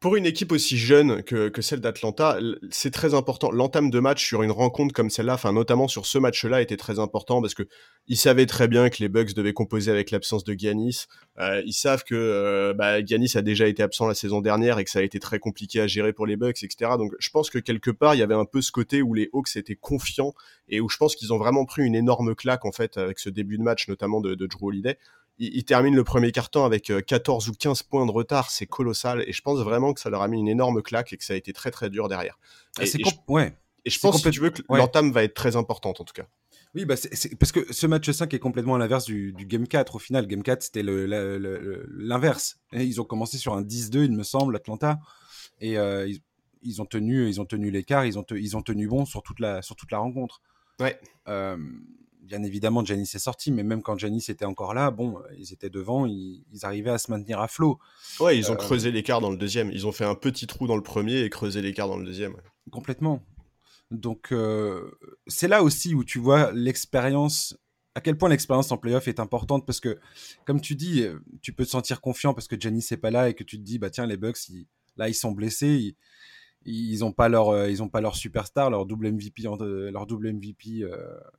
pour 0.00 0.16
une 0.16 0.24
équipe 0.24 0.50
aussi 0.50 0.78
jeune 0.78 1.22
que, 1.22 1.50
que 1.50 1.60
celle 1.60 1.80
d'Atlanta, 1.80 2.38
c'est 2.70 2.90
très 2.90 3.12
important. 3.12 3.50
L'entame 3.50 3.90
de 3.90 4.00
match 4.00 4.24
sur 4.24 4.42
une 4.42 4.50
rencontre 4.50 4.94
comme 4.94 5.10
celle-là, 5.10 5.34
enfin 5.34 5.52
notamment 5.52 5.88
sur 5.88 6.06
ce 6.06 6.16
match-là, 6.16 6.62
était 6.62 6.78
très 6.78 6.98
important 6.98 7.42
parce 7.42 7.52
que 7.52 7.64
ils 8.06 8.16
savaient 8.16 8.46
très 8.46 8.66
bien 8.66 8.88
que 8.88 8.96
les 9.00 9.10
Bucks 9.10 9.34
devaient 9.34 9.52
composer 9.52 9.90
avec 9.90 10.10
l'absence 10.10 10.42
de 10.42 10.54
Giannis. 10.54 11.04
Euh, 11.38 11.62
ils 11.66 11.74
savent 11.74 12.02
que 12.04 12.14
euh, 12.14 12.72
bah, 12.72 13.04
Giannis 13.04 13.32
a 13.34 13.42
déjà 13.42 13.66
été 13.66 13.82
absent 13.82 14.06
la 14.06 14.14
saison 14.14 14.40
dernière 14.40 14.78
et 14.78 14.84
que 14.84 14.90
ça 14.90 15.00
a 15.00 15.02
été 15.02 15.20
très 15.20 15.38
compliqué 15.38 15.82
à 15.82 15.86
gérer 15.86 16.14
pour 16.14 16.26
les 16.26 16.36
Bucks, 16.36 16.62
etc. 16.62 16.92
Donc 16.96 17.12
je 17.18 17.28
pense 17.28 17.50
que 17.50 17.58
quelque 17.58 17.90
part 17.90 18.14
il 18.14 18.18
y 18.18 18.22
avait 18.22 18.34
un 18.34 18.46
peu 18.46 18.62
ce 18.62 18.72
côté 18.72 19.02
où 19.02 19.12
les 19.12 19.28
Hawks 19.34 19.54
étaient 19.56 19.76
confiants 19.76 20.32
et 20.70 20.80
où 20.80 20.88
je 20.88 20.96
pense 20.96 21.14
qu'ils 21.14 21.34
ont 21.34 21.38
vraiment 21.38 21.66
pris 21.66 21.82
une 21.82 21.94
énorme 21.94 22.34
claque 22.34 22.64
en 22.64 22.72
fait 22.72 22.96
avec 22.96 23.18
ce 23.18 23.28
début 23.28 23.58
de 23.58 23.62
match, 23.62 23.86
notamment 23.86 24.22
de, 24.22 24.34
de 24.34 24.46
Drew 24.46 24.68
Holiday 24.68 24.96
il, 25.40 25.64
termine 25.64 25.96
le 25.96 26.04
premier 26.04 26.32
carton 26.32 26.64
avec 26.64 26.92
14 27.06 27.48
euh, 27.48 27.50
ou 27.50 27.54
15 27.54 27.82
points 27.84 28.06
de 28.06 28.10
retard, 28.10 28.50
c'est 28.50 28.66
colossal. 28.66 29.24
Et 29.26 29.32
je 29.32 29.40
pense 29.40 29.58
vraiment 29.60 29.94
que 29.94 30.00
ça 30.00 30.10
leur 30.10 30.22
a 30.22 30.28
mis 30.28 30.38
une 30.38 30.48
énorme 30.48 30.82
claque 30.82 31.12
et 31.12 31.16
que 31.16 31.24
ça 31.24 31.32
a 31.32 31.36
été 31.36 31.52
très 31.52 31.70
très 31.70 31.88
dur 31.88 32.08
derrière. 32.08 32.38
Ah, 32.78 32.82
et, 32.82 32.86
je, 32.86 32.98
ouais. 33.28 33.54
et 33.84 33.90
je 33.90 33.98
pense, 33.98 34.22
si 34.22 34.30
tu 34.30 34.40
veux, 34.40 34.50
que 34.50 34.62
l'entame 34.68 35.10
va 35.12 35.24
être 35.24 35.34
très 35.34 35.56
importante 35.56 36.00
en 36.00 36.04
tout 36.04 36.12
cas. 36.12 36.26
Oui, 36.74 36.84
bah 36.84 36.94
c'est 36.96 37.34
parce 37.36 37.50
que 37.50 37.72
ce 37.72 37.86
match 37.88 38.08
5 38.08 38.32
est 38.32 38.38
complètement 38.38 38.76
à 38.76 38.78
l'inverse 38.78 39.04
du, 39.04 39.34
Game 39.36 39.66
4. 39.66 39.96
Au 39.96 39.98
final, 39.98 40.26
Game 40.28 40.42
4, 40.42 40.62
c'était 40.62 40.84
l'inverse. 40.84 42.60
Ils 42.72 43.00
ont 43.00 43.04
commencé 43.04 43.38
sur 43.38 43.54
un 43.54 43.62
10-2, 43.62 44.04
il 44.04 44.12
me 44.12 44.22
semble, 44.22 44.54
Atlanta. 44.54 45.00
Et 45.60 45.78
euh, 45.78 46.10
ils, 46.62 46.80
ont 46.80 46.86
tenu, 46.86 47.28
ils 47.28 47.40
ont 47.40 47.44
tenu 47.44 47.70
l'écart, 47.70 48.06
ils 48.06 48.18
ont, 48.18 48.24
ils 48.30 48.56
ont 48.56 48.62
tenu 48.62 48.86
bon 48.86 49.04
sur 49.04 49.22
toute 49.22 49.40
la, 49.40 49.62
sur 49.62 49.74
toute 49.74 49.90
la 49.90 49.98
rencontre. 49.98 50.42
Ouais. 50.78 50.98
Euh, 51.28 51.56
bien 52.22 52.42
évidemment, 52.42 52.84
Janis 52.84 53.10
est 53.14 53.18
sorti, 53.18 53.50
mais 53.50 53.62
même 53.62 53.82
quand 53.82 53.98
Janis 53.98 54.24
était 54.28 54.44
encore 54.44 54.74
là, 54.74 54.90
bon, 54.90 55.18
ils 55.38 55.52
étaient 55.52 55.70
devant, 55.70 56.06
ils, 56.06 56.44
arrivaient 56.62 56.90
à 56.90 56.98
se 56.98 57.10
maintenir 57.10 57.40
à 57.40 57.48
flot. 57.48 57.78
Ouais, 58.20 58.36
ils 58.38 58.50
ont 58.50 58.54
euh, 58.54 58.58
creusé 58.58 58.90
l'écart 58.90 59.20
dans 59.20 59.30
le 59.30 59.36
deuxième. 59.36 59.70
Ils 59.72 59.86
ont 59.86 59.92
fait 59.92 60.04
un 60.04 60.14
petit 60.14 60.46
trou 60.46 60.66
dans 60.66 60.76
le 60.76 60.82
premier 60.82 61.20
et 61.20 61.30
creusé 61.30 61.62
l'écart 61.62 61.88
dans 61.88 61.96
le 61.96 62.04
deuxième. 62.04 62.36
Complètement. 62.70 63.22
Donc, 63.90 64.32
c'est 65.26 65.48
là 65.48 65.64
aussi 65.64 65.94
où 65.94 66.04
tu 66.04 66.20
vois 66.20 66.52
l'expérience, 66.52 67.56
à 67.96 68.00
quel 68.00 68.16
point 68.16 68.28
l'expérience 68.28 68.70
en 68.70 68.78
playoff 68.78 69.08
est 69.08 69.18
importante 69.18 69.66
parce 69.66 69.80
que, 69.80 69.98
comme 70.46 70.60
tu 70.60 70.76
dis, 70.76 71.04
tu 71.42 71.52
peux 71.52 71.64
te 71.64 71.70
sentir 71.70 72.00
confiant 72.00 72.32
parce 72.32 72.46
que 72.46 72.58
Giannis 72.58 72.86
n'est 72.92 72.98
pas 72.98 73.10
là 73.10 73.28
et 73.28 73.34
que 73.34 73.42
tu 73.42 73.58
te 73.58 73.64
dis, 73.64 73.80
bah 73.80 73.90
tiens, 73.90 74.06
les 74.06 74.16
Bucks, 74.16 74.38
là, 74.96 75.08
ils 75.08 75.14
sont 75.14 75.32
blessés, 75.32 75.66
ils, 75.66 75.96
n'ont 76.66 77.12
pas 77.12 77.28
leur, 77.28 77.68
ils 77.68 77.82
ont 77.82 77.88
pas 77.88 78.00
leur 78.00 78.16
superstar, 78.16 78.70
leur 78.70 78.86
double 78.86 79.12
MVP, 79.12 79.42
leur 79.42 80.06
double 80.06 80.32
MVP 80.32 80.84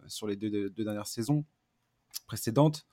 sur 0.08 0.28
les 0.28 0.36
deux, 0.36 0.70
deux, 0.70 0.84
dernières 0.84 1.08
saisons 1.08 1.46
précédentes. 2.28 2.86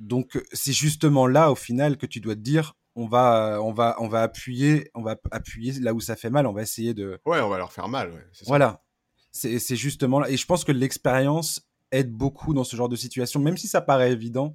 Donc, 0.00 0.42
c'est 0.52 0.72
justement 0.72 1.26
là, 1.26 1.50
au 1.50 1.54
final, 1.54 1.96
que 1.96 2.06
tu 2.06 2.20
dois 2.20 2.34
te 2.34 2.40
dire, 2.40 2.74
on 2.96 3.06
va, 3.06 3.60
on 3.62 3.72
va, 3.72 3.96
on 4.00 4.08
va 4.08 4.22
appuyer, 4.22 4.90
on 4.94 5.02
va 5.02 5.16
appuyer 5.30 5.72
là 5.80 5.94
où 5.94 6.00
ça 6.00 6.16
fait 6.16 6.30
mal. 6.30 6.46
On 6.46 6.52
va 6.52 6.62
essayer 6.62 6.94
de. 6.94 7.20
Ouais, 7.24 7.40
on 7.40 7.48
va 7.48 7.58
leur 7.58 7.72
faire 7.72 7.88
mal. 7.88 8.12
voilà, 8.46 8.82
c'est 9.30 9.76
justement 9.76 10.20
là. 10.20 10.30
Et 10.30 10.36
je 10.36 10.46
pense 10.46 10.64
que 10.64 10.72
l'expérience 10.72 11.66
aide 11.90 12.10
beaucoup 12.10 12.54
dans 12.54 12.64
ce 12.64 12.76
genre 12.76 12.88
de 12.88 12.96
situation, 12.96 13.40
même 13.40 13.56
si 13.56 13.68
ça 13.68 13.80
paraît 13.80 14.12
évident. 14.12 14.54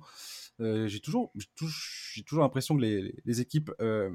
Euh, 0.59 0.87
j'ai 0.87 0.99
toujours, 0.99 1.31
j'ai 2.13 2.23
toujours 2.23 2.43
l'impression 2.43 2.75
que 2.75 2.81
les, 2.81 3.13
les 3.25 3.41
équipes 3.41 3.71
euh, 3.79 4.09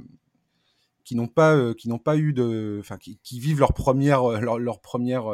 qui 1.05 1.17
n'ont 1.17 1.29
pas, 1.29 1.55
euh, 1.55 1.75
qui 1.75 1.89
n'ont 1.89 1.99
pas 1.99 2.17
eu 2.17 2.33
de, 2.33 2.79
enfin, 2.81 2.97
qui, 2.99 3.41
vivent 3.41 3.61
leur 3.61 3.75
première, 3.75 4.23
leur, 4.41 4.59
leur 4.59 4.81
première 4.81 5.25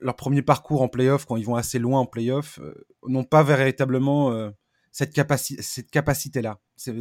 leur 0.00 0.16
premier 0.16 0.42
parcours 0.42 0.82
en 0.82 0.88
playoff, 0.88 1.24
quand 1.24 1.36
ils 1.36 1.46
vont 1.46 1.54
assez 1.54 1.78
loin 1.78 2.00
en 2.00 2.06
playoff, 2.06 2.60
n'ont 3.06 3.24
pas 3.24 3.42
véritablement 3.42 4.50
cette, 4.92 5.14
capacité 5.14 5.62
cette 5.62 5.90
capacité-là. 5.90 6.60
C'est 6.76 6.92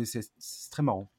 très 0.71 0.83
marrant. 0.83 1.11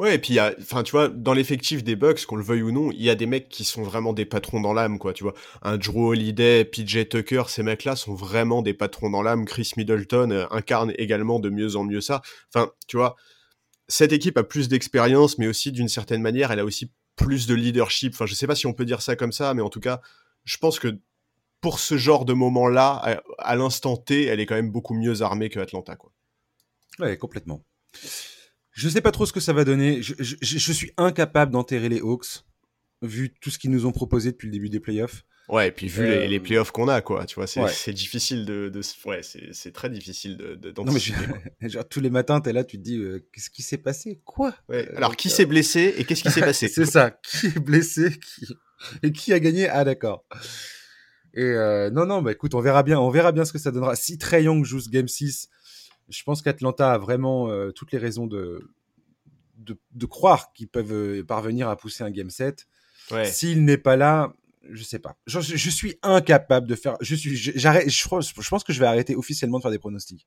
Ouais, 0.00 0.14
et 0.14 0.18
puis, 0.18 0.38
enfin, 0.40 0.82
tu 0.82 0.92
vois, 0.92 1.08
dans 1.08 1.34
l'effectif 1.34 1.84
des 1.84 1.94
Bucks, 1.94 2.24
qu'on 2.24 2.36
le 2.36 2.42
veuille 2.42 2.62
ou 2.62 2.72
non, 2.72 2.90
il 2.90 3.02
y 3.02 3.10
a 3.10 3.14
des 3.14 3.26
mecs 3.26 3.50
qui 3.50 3.64
sont 3.64 3.82
vraiment 3.82 4.14
des 4.14 4.24
patrons 4.24 4.58
dans 4.58 4.72
l'âme, 4.72 4.98
quoi, 4.98 5.12
tu 5.12 5.24
vois. 5.24 5.34
Un 5.60 5.76
Drew 5.76 6.08
Holiday, 6.08 6.64
PJ 6.64 7.06
Tucker, 7.06 7.42
ces 7.48 7.62
mecs-là 7.62 7.96
sont 7.96 8.14
vraiment 8.14 8.62
des 8.62 8.72
patrons 8.72 9.10
dans 9.10 9.22
l'âme. 9.22 9.44
Chris 9.44 9.72
Middleton 9.76 10.30
euh, 10.30 10.46
incarne 10.50 10.94
également 10.96 11.38
de 11.38 11.50
mieux 11.50 11.76
en 11.76 11.84
mieux 11.84 12.00
ça. 12.00 12.22
Enfin, 12.48 12.70
tu 12.88 12.96
vois, 12.96 13.14
cette 13.90 14.12
équipe 14.12 14.38
a 14.38 14.44
plus 14.44 14.68
d'expérience, 14.68 15.36
mais 15.36 15.48
aussi, 15.48 15.72
d'une 15.72 15.88
certaine 15.88 16.22
manière, 16.22 16.52
elle 16.52 16.60
a 16.60 16.64
aussi 16.64 16.92
plus 17.16 17.46
de 17.46 17.54
leadership. 17.54 18.14
Enfin, 18.14 18.24
je 18.24 18.34
sais 18.34 18.46
pas 18.46 18.54
si 18.54 18.66
on 18.66 18.72
peut 18.72 18.84
dire 18.84 19.02
ça 19.02 19.16
comme 19.16 19.32
ça, 19.32 19.52
mais 19.52 19.62
en 19.62 19.68
tout 19.68 19.80
cas, 19.80 20.00
je 20.44 20.56
pense 20.56 20.78
que 20.78 20.98
pour 21.60 21.80
ce 21.80 21.96
genre 21.96 22.24
de 22.24 22.32
moment-là, 22.32 23.20
à, 23.38 23.56
l'instant 23.56 23.96
T, 23.96 24.24
elle 24.24 24.40
est 24.40 24.46
quand 24.46 24.54
même 24.54 24.70
beaucoup 24.70 24.94
mieux 24.94 25.22
armée 25.22 25.50
que 25.50 25.58
Atlanta. 25.58 25.96
Quoi. 25.96 26.12
Ouais, 27.00 27.18
complètement. 27.18 27.64
Je 28.70 28.88
sais 28.88 29.00
pas 29.00 29.10
trop 29.10 29.26
ce 29.26 29.32
que 29.32 29.40
ça 29.40 29.52
va 29.52 29.64
donner. 29.64 30.00
Je, 30.02 30.72
suis 30.72 30.92
incapable 30.96 31.52
d'enterrer 31.52 31.88
les 31.88 32.00
Hawks, 32.00 32.44
vu 33.02 33.34
tout 33.40 33.50
ce 33.50 33.58
qu'ils 33.58 33.72
nous 33.72 33.86
ont 33.86 33.92
proposé 33.92 34.30
depuis 34.30 34.46
le 34.46 34.52
début 34.52 34.70
des 34.70 34.80
playoffs. 34.80 35.24
Ouais, 35.50 35.68
et 35.68 35.72
puis 35.72 35.88
vu 35.88 36.06
les, 36.06 36.38
euh, 36.38 36.40
playoffs 36.40 36.70
qu'on 36.70 36.86
a, 36.86 37.00
quoi, 37.00 37.26
tu 37.26 37.34
vois, 37.34 37.48
c'est 37.48 37.92
difficile 37.92 38.46
de, 38.46 38.70
Ouais, 39.04 39.20
c'est 39.22 39.72
très 39.72 39.90
difficile 39.90 40.36
d'anticiper. 40.36 41.26
De, 41.60 41.68
genre, 41.68 41.88
tous 41.88 42.00
les 42.00 42.10
matins, 42.10 42.40
t'es 42.40 42.52
là, 42.52 42.62
tu 42.62 42.78
te 42.78 42.82
dis, 42.82 42.98
euh, 42.98 43.26
qu'est-ce 43.32 43.50
qui 43.50 43.62
s'est 43.62 43.78
passé? 43.78 44.20
Quoi? 44.24 44.54
Ouais, 44.68 44.88
euh, 44.88 44.96
Alors, 44.96 45.16
qui 45.16 45.28
s'est 45.28 45.46
blessé 45.46 45.92
et 45.98 46.04
qu'est-ce 46.04 46.22
qui 46.22 46.30
s'est 46.30 46.40
passé? 46.40 46.68
C'est 46.68 46.86
ça, 46.86 47.10
qui 47.10 47.46
est 47.46 47.58
blessé 47.58 48.10
qui... 48.10 48.46
et 49.02 49.10
qui 49.10 49.32
a 49.32 49.40
gagné? 49.40 49.68
Ah, 49.68 49.82
d'accord. 49.82 50.24
Et 51.34 51.42
euh, 51.42 51.90
non, 51.90 52.06
non, 52.06 52.22
bah 52.22 52.32
écoute, 52.32 52.54
on 52.54 52.60
verra 52.60 52.84
bien, 52.84 53.00
on 53.00 53.10
verra 53.10 53.32
bien 53.32 53.44
ce 53.44 53.52
que 53.52 53.58
ça 53.58 53.72
donnera. 53.72 53.96
Si 53.96 54.18
Trey 54.18 54.44
Young 54.44 54.64
joue 54.64 54.80
ce 54.80 54.88
Game 54.88 55.08
6, 55.08 55.48
je 56.08 56.22
pense 56.22 56.42
qu'Atlanta 56.42 56.92
a 56.92 56.98
vraiment 56.98 57.48
euh, 57.48 57.72
toutes 57.72 57.90
les 57.90 57.98
raisons 57.98 58.26
de, 58.26 58.70
de, 59.56 60.06
croire 60.06 60.52
qu'ils 60.52 60.68
peuvent 60.68 61.24
parvenir 61.24 61.68
à 61.68 61.76
pousser 61.76 62.04
un 62.04 62.10
Game 62.10 62.30
7. 62.30 62.66
S'il 63.24 63.64
n'est 63.64 63.78
pas 63.78 63.96
là, 63.96 64.32
je 64.68 64.82
sais 64.82 64.98
pas. 64.98 65.16
Je, 65.26 65.40
suis 65.70 65.98
incapable 66.02 66.66
de 66.66 66.74
faire. 66.74 66.96
Je 67.00 67.14
suis, 67.14 67.36
j'arrête. 67.36 67.88
Je, 67.88 68.02
je, 68.02 68.48
pense 68.48 68.64
que 68.64 68.72
je 68.72 68.80
vais 68.80 68.86
arrêter 68.86 69.16
officiellement 69.16 69.58
de 69.58 69.62
faire 69.62 69.70
des 69.70 69.78
pronostics. 69.78 70.26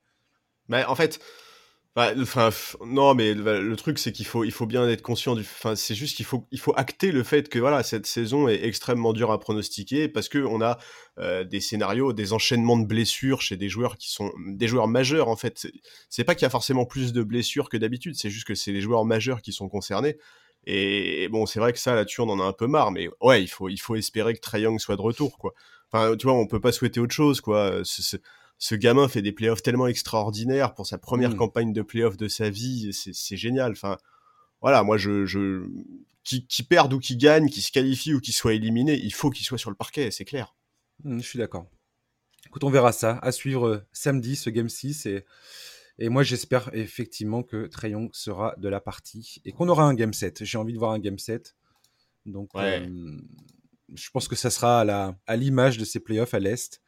Mais 0.68 0.86
en 0.86 0.96
fait, 0.96 1.20
Enfin, 1.96 2.50
non, 2.84 3.14
mais 3.14 3.36
le, 3.36 3.76
truc 3.76 4.00
c'est 4.00 4.12
qu'il 4.12 4.26
faut, 4.26 4.44
il 4.44 4.52
faut 4.52 4.66
bien 4.66 4.90
être 4.90 5.04
conscient 5.04 5.36
du. 5.36 5.42
Enfin, 5.42 5.76
c'est 5.76 5.94
juste 5.94 6.18
qu'il 6.18 6.26
faut, 6.26 6.48
il 6.52 6.60
faut 6.60 6.74
acter 6.76 7.12
le 7.12 7.22
fait 7.22 7.50
que 7.50 7.60
voilà, 7.60 7.84
cette 7.84 8.08
saison 8.08 8.48
est 8.48 8.64
extrêmement 8.64 9.14
dure 9.14 9.32
à 9.32 9.40
pronostiquer 9.40 10.08
parce 10.08 10.28
que 10.28 10.40
on 10.40 10.60
a 10.60 10.80
euh, 11.20 11.44
des 11.44 11.60
scénarios, 11.60 12.12
des 12.12 12.34
enchaînements 12.34 12.78
de 12.78 12.88
blessures 12.88 13.44
chez 13.44 13.58
des 13.58 13.70
joueurs 13.70 13.98
qui 13.98 14.12
sont 14.12 14.32
des 14.48 14.68
joueurs 14.68 14.88
majeurs 14.88 15.28
en 15.28 15.36
fait. 15.36 15.68
C'est 16.10 16.24
pas 16.24 16.34
qu'il 16.34 16.44
y 16.44 16.48
a 16.48 16.50
forcément 16.50 16.86
plus 16.86 17.14
de 17.14 17.22
blessures 17.22 17.70
que 17.70 17.78
d'habitude, 17.78 18.16
c'est 18.16 18.32
juste 18.32 18.48
que 18.48 18.56
c'est 18.56 18.72
les 18.72 18.82
joueurs 18.82 19.06
majeurs 19.06 19.44
qui 19.44 19.54
sont 19.54 19.70
concernés. 19.70 20.18
Et, 20.66 21.28
bon, 21.30 21.46
c'est 21.46 21.60
vrai 21.60 21.74
que 21.74 21.80
ça 21.80 21.94
là-dessus 21.94 22.22
on 22.22 22.30
en 22.30 22.40
a 22.40 22.44
un 22.44 22.54
peu 22.54 22.68
marre, 22.68 22.92
mais 22.92 23.10
ouais, 23.22 23.44
il 23.44 23.48
faut, 23.48 23.70
il 23.70 23.78
faut 23.78 23.96
espérer 23.96 24.34
que 24.34 24.40
Trae 24.40 24.62
Young 24.62 24.80
soit 24.80 24.96
de 24.96 25.02
retour 25.02 25.38
quoi. 25.38 25.54
Enfin, 25.92 26.16
tu 26.16 26.26
vois, 26.26 26.36
on 26.36 26.48
peut 26.48 26.62
pas 26.62 26.72
souhaiter 26.72 27.00
autre 27.00 27.14
chose 27.14 27.42
quoi 27.42 27.84
ce 28.64 28.76
gamin 28.76 29.10
fait 29.10 29.22
des 29.22 29.34
playoffs 29.34 29.62
tellement 29.62 29.88
extraordinaires 29.88 30.74
pour 30.74 30.88
sa 30.88 30.98
première 30.98 31.32
mmh. 31.32 31.36
campagne 31.36 31.74
de 31.74 31.82
playoffs 31.82 32.16
de 32.16 32.30
sa 32.30 32.50
vie, 32.50 32.94
c'est 32.94 33.36
génial. 33.36 33.74
Enfin, 33.74 33.98
voilà, 34.62 34.84
moi, 34.84 34.96
je, 34.96 35.26
je... 35.26 35.68
Qui, 36.24 36.48
qui, 36.48 36.64
perde 36.64 36.94
ou 36.94 37.00
qui 37.00 37.18
gagne, 37.18 37.50
qui 37.50 37.62
se 37.62 37.74
qualifie 37.74 38.14
ou 38.14 38.22
qui 38.22 38.32
soit 38.32 38.54
éliminé, 38.54 38.98
il 38.98 39.14
faut 39.14 39.30
qu'il 39.30 39.46
soit 39.46 39.58
sur 39.58 39.70
le 39.70 39.76
parquet, 39.76 40.12
c'est 40.12 40.24
clair. 40.24 40.56
Mmh, 41.04 41.20
je 41.20 41.28
suis 41.28 41.40
d'accord. 41.40 41.66
Écoute, 42.46 42.64
on 42.64 42.70
verra 42.70 42.94
ça. 42.94 43.20
À 43.22 43.34
suivre 43.34 43.68
euh, 43.68 43.86
samedi, 43.92 44.38
ce 44.38 44.50
Game 44.50 44.70
6. 44.70 45.08
Et, 45.08 45.26
et 46.00 46.10
moi, 46.10 46.24
j'espère 46.24 46.74
effectivement 46.74 47.44
que 47.44 47.68
Trayon 47.68 48.10
sera 48.14 48.56
de 48.58 48.68
la 48.68 48.82
partie 48.82 49.42
et 49.46 49.52
qu'on 49.52 49.70
aura 49.70 49.84
un 49.84 49.94
Game 49.94 50.14
7. 50.14 50.44
J'ai 50.44 50.58
envie 50.58 50.74
de 50.74 50.80
voir 50.80 50.92
un 50.92 51.00
Game 51.00 51.20
7. 51.20 51.56
Donc, 52.26 52.50
euh, 52.56 53.18
je 53.94 54.10
pense 54.10 54.28
que 54.28 54.36
ça 54.36 54.50
sera 54.50 54.82
à 55.28 55.36
l'image 55.36 55.78
de 55.78 55.86
ces 55.86 56.00
playoffs 56.00 56.34
à 56.34 56.40
l'Est 56.40 56.82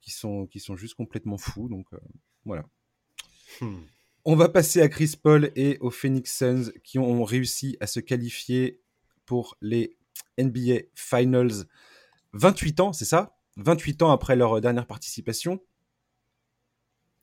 qui 0.00 0.12
sont, 0.12 0.46
qui 0.46 0.60
sont 0.60 0.76
juste 0.76 0.94
complètement 0.94 1.38
fous. 1.38 1.68
Donc 1.68 1.86
euh, 1.92 1.98
voilà. 2.44 2.64
Hmm. 3.60 3.82
On 4.24 4.36
va 4.36 4.48
passer 4.48 4.80
à 4.80 4.88
Chris 4.88 5.14
Paul 5.20 5.50
et 5.56 5.78
aux 5.80 5.90
Phoenix 5.90 6.36
Suns 6.36 6.72
qui 6.84 6.98
ont 6.98 7.24
réussi 7.24 7.76
à 7.80 7.86
se 7.86 8.00
qualifier 8.00 8.80
pour 9.24 9.56
les 9.60 9.96
NBA 10.38 10.82
Finals. 10.94 11.64
28 12.32 12.80
ans, 12.80 12.92
c'est 12.92 13.04
ça? 13.04 13.36
28 13.56 14.02
ans 14.02 14.10
après 14.10 14.36
leur 14.36 14.60
dernière 14.60 14.86
participation. 14.86 15.60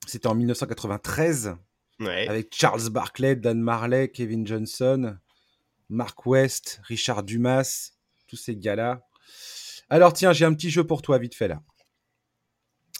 C'était 0.06 0.26
en 0.26 0.34
1993. 0.34 1.56
Avec 2.00 2.54
Charles 2.54 2.90
Barkley, 2.90 3.36
Dan 3.36 3.60
Marley, 3.60 4.08
Kevin 4.08 4.46
Johnson, 4.46 5.16
Mark 5.88 6.26
West, 6.26 6.80
Richard 6.84 7.22
Dumas, 7.22 7.92
tous 8.26 8.36
ces 8.36 8.56
gars-là. 8.56 9.06
Alors 9.90 10.12
tiens, 10.12 10.32
j'ai 10.32 10.44
un 10.44 10.54
petit 10.54 10.70
jeu 10.70 10.84
pour 10.84 11.02
toi, 11.02 11.18
vite 11.18 11.34
fait 11.34 11.48
là. 11.48 11.62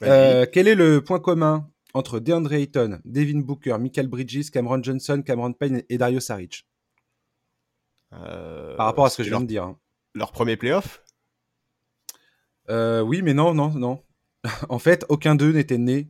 Euh, 0.02 0.46
quel 0.50 0.68
est 0.68 0.74
le 0.74 1.02
point 1.02 1.20
commun 1.20 1.70
entre 1.92 2.18
DeAndre 2.18 2.52
Ayton, 2.52 3.00
Devin 3.04 3.40
Booker, 3.40 3.76
Michael 3.78 4.08
Bridges, 4.08 4.50
Cameron 4.50 4.82
Johnson, 4.82 5.22
Cameron 5.24 5.52
Payne 5.52 5.82
et 5.88 5.98
Dario 5.98 6.20
Saric? 6.20 6.66
Euh, 8.12 8.76
Par 8.76 8.86
rapport 8.86 9.06
à 9.06 9.10
ce 9.10 9.16
que 9.16 9.22
je 9.22 9.30
viens 9.30 9.40
de 9.40 9.46
dire. 9.46 9.64
Hein. 9.64 9.78
Leur 10.14 10.32
premier 10.32 10.56
playoff? 10.56 11.02
Euh, 12.70 13.00
Oui, 13.00 13.22
mais 13.22 13.34
non, 13.34 13.54
non, 13.54 13.70
non. 13.70 14.04
en 14.68 14.78
fait, 14.78 15.04
aucun 15.08 15.34
d'eux 15.34 15.52
n'était 15.52 15.78
né 15.78 16.08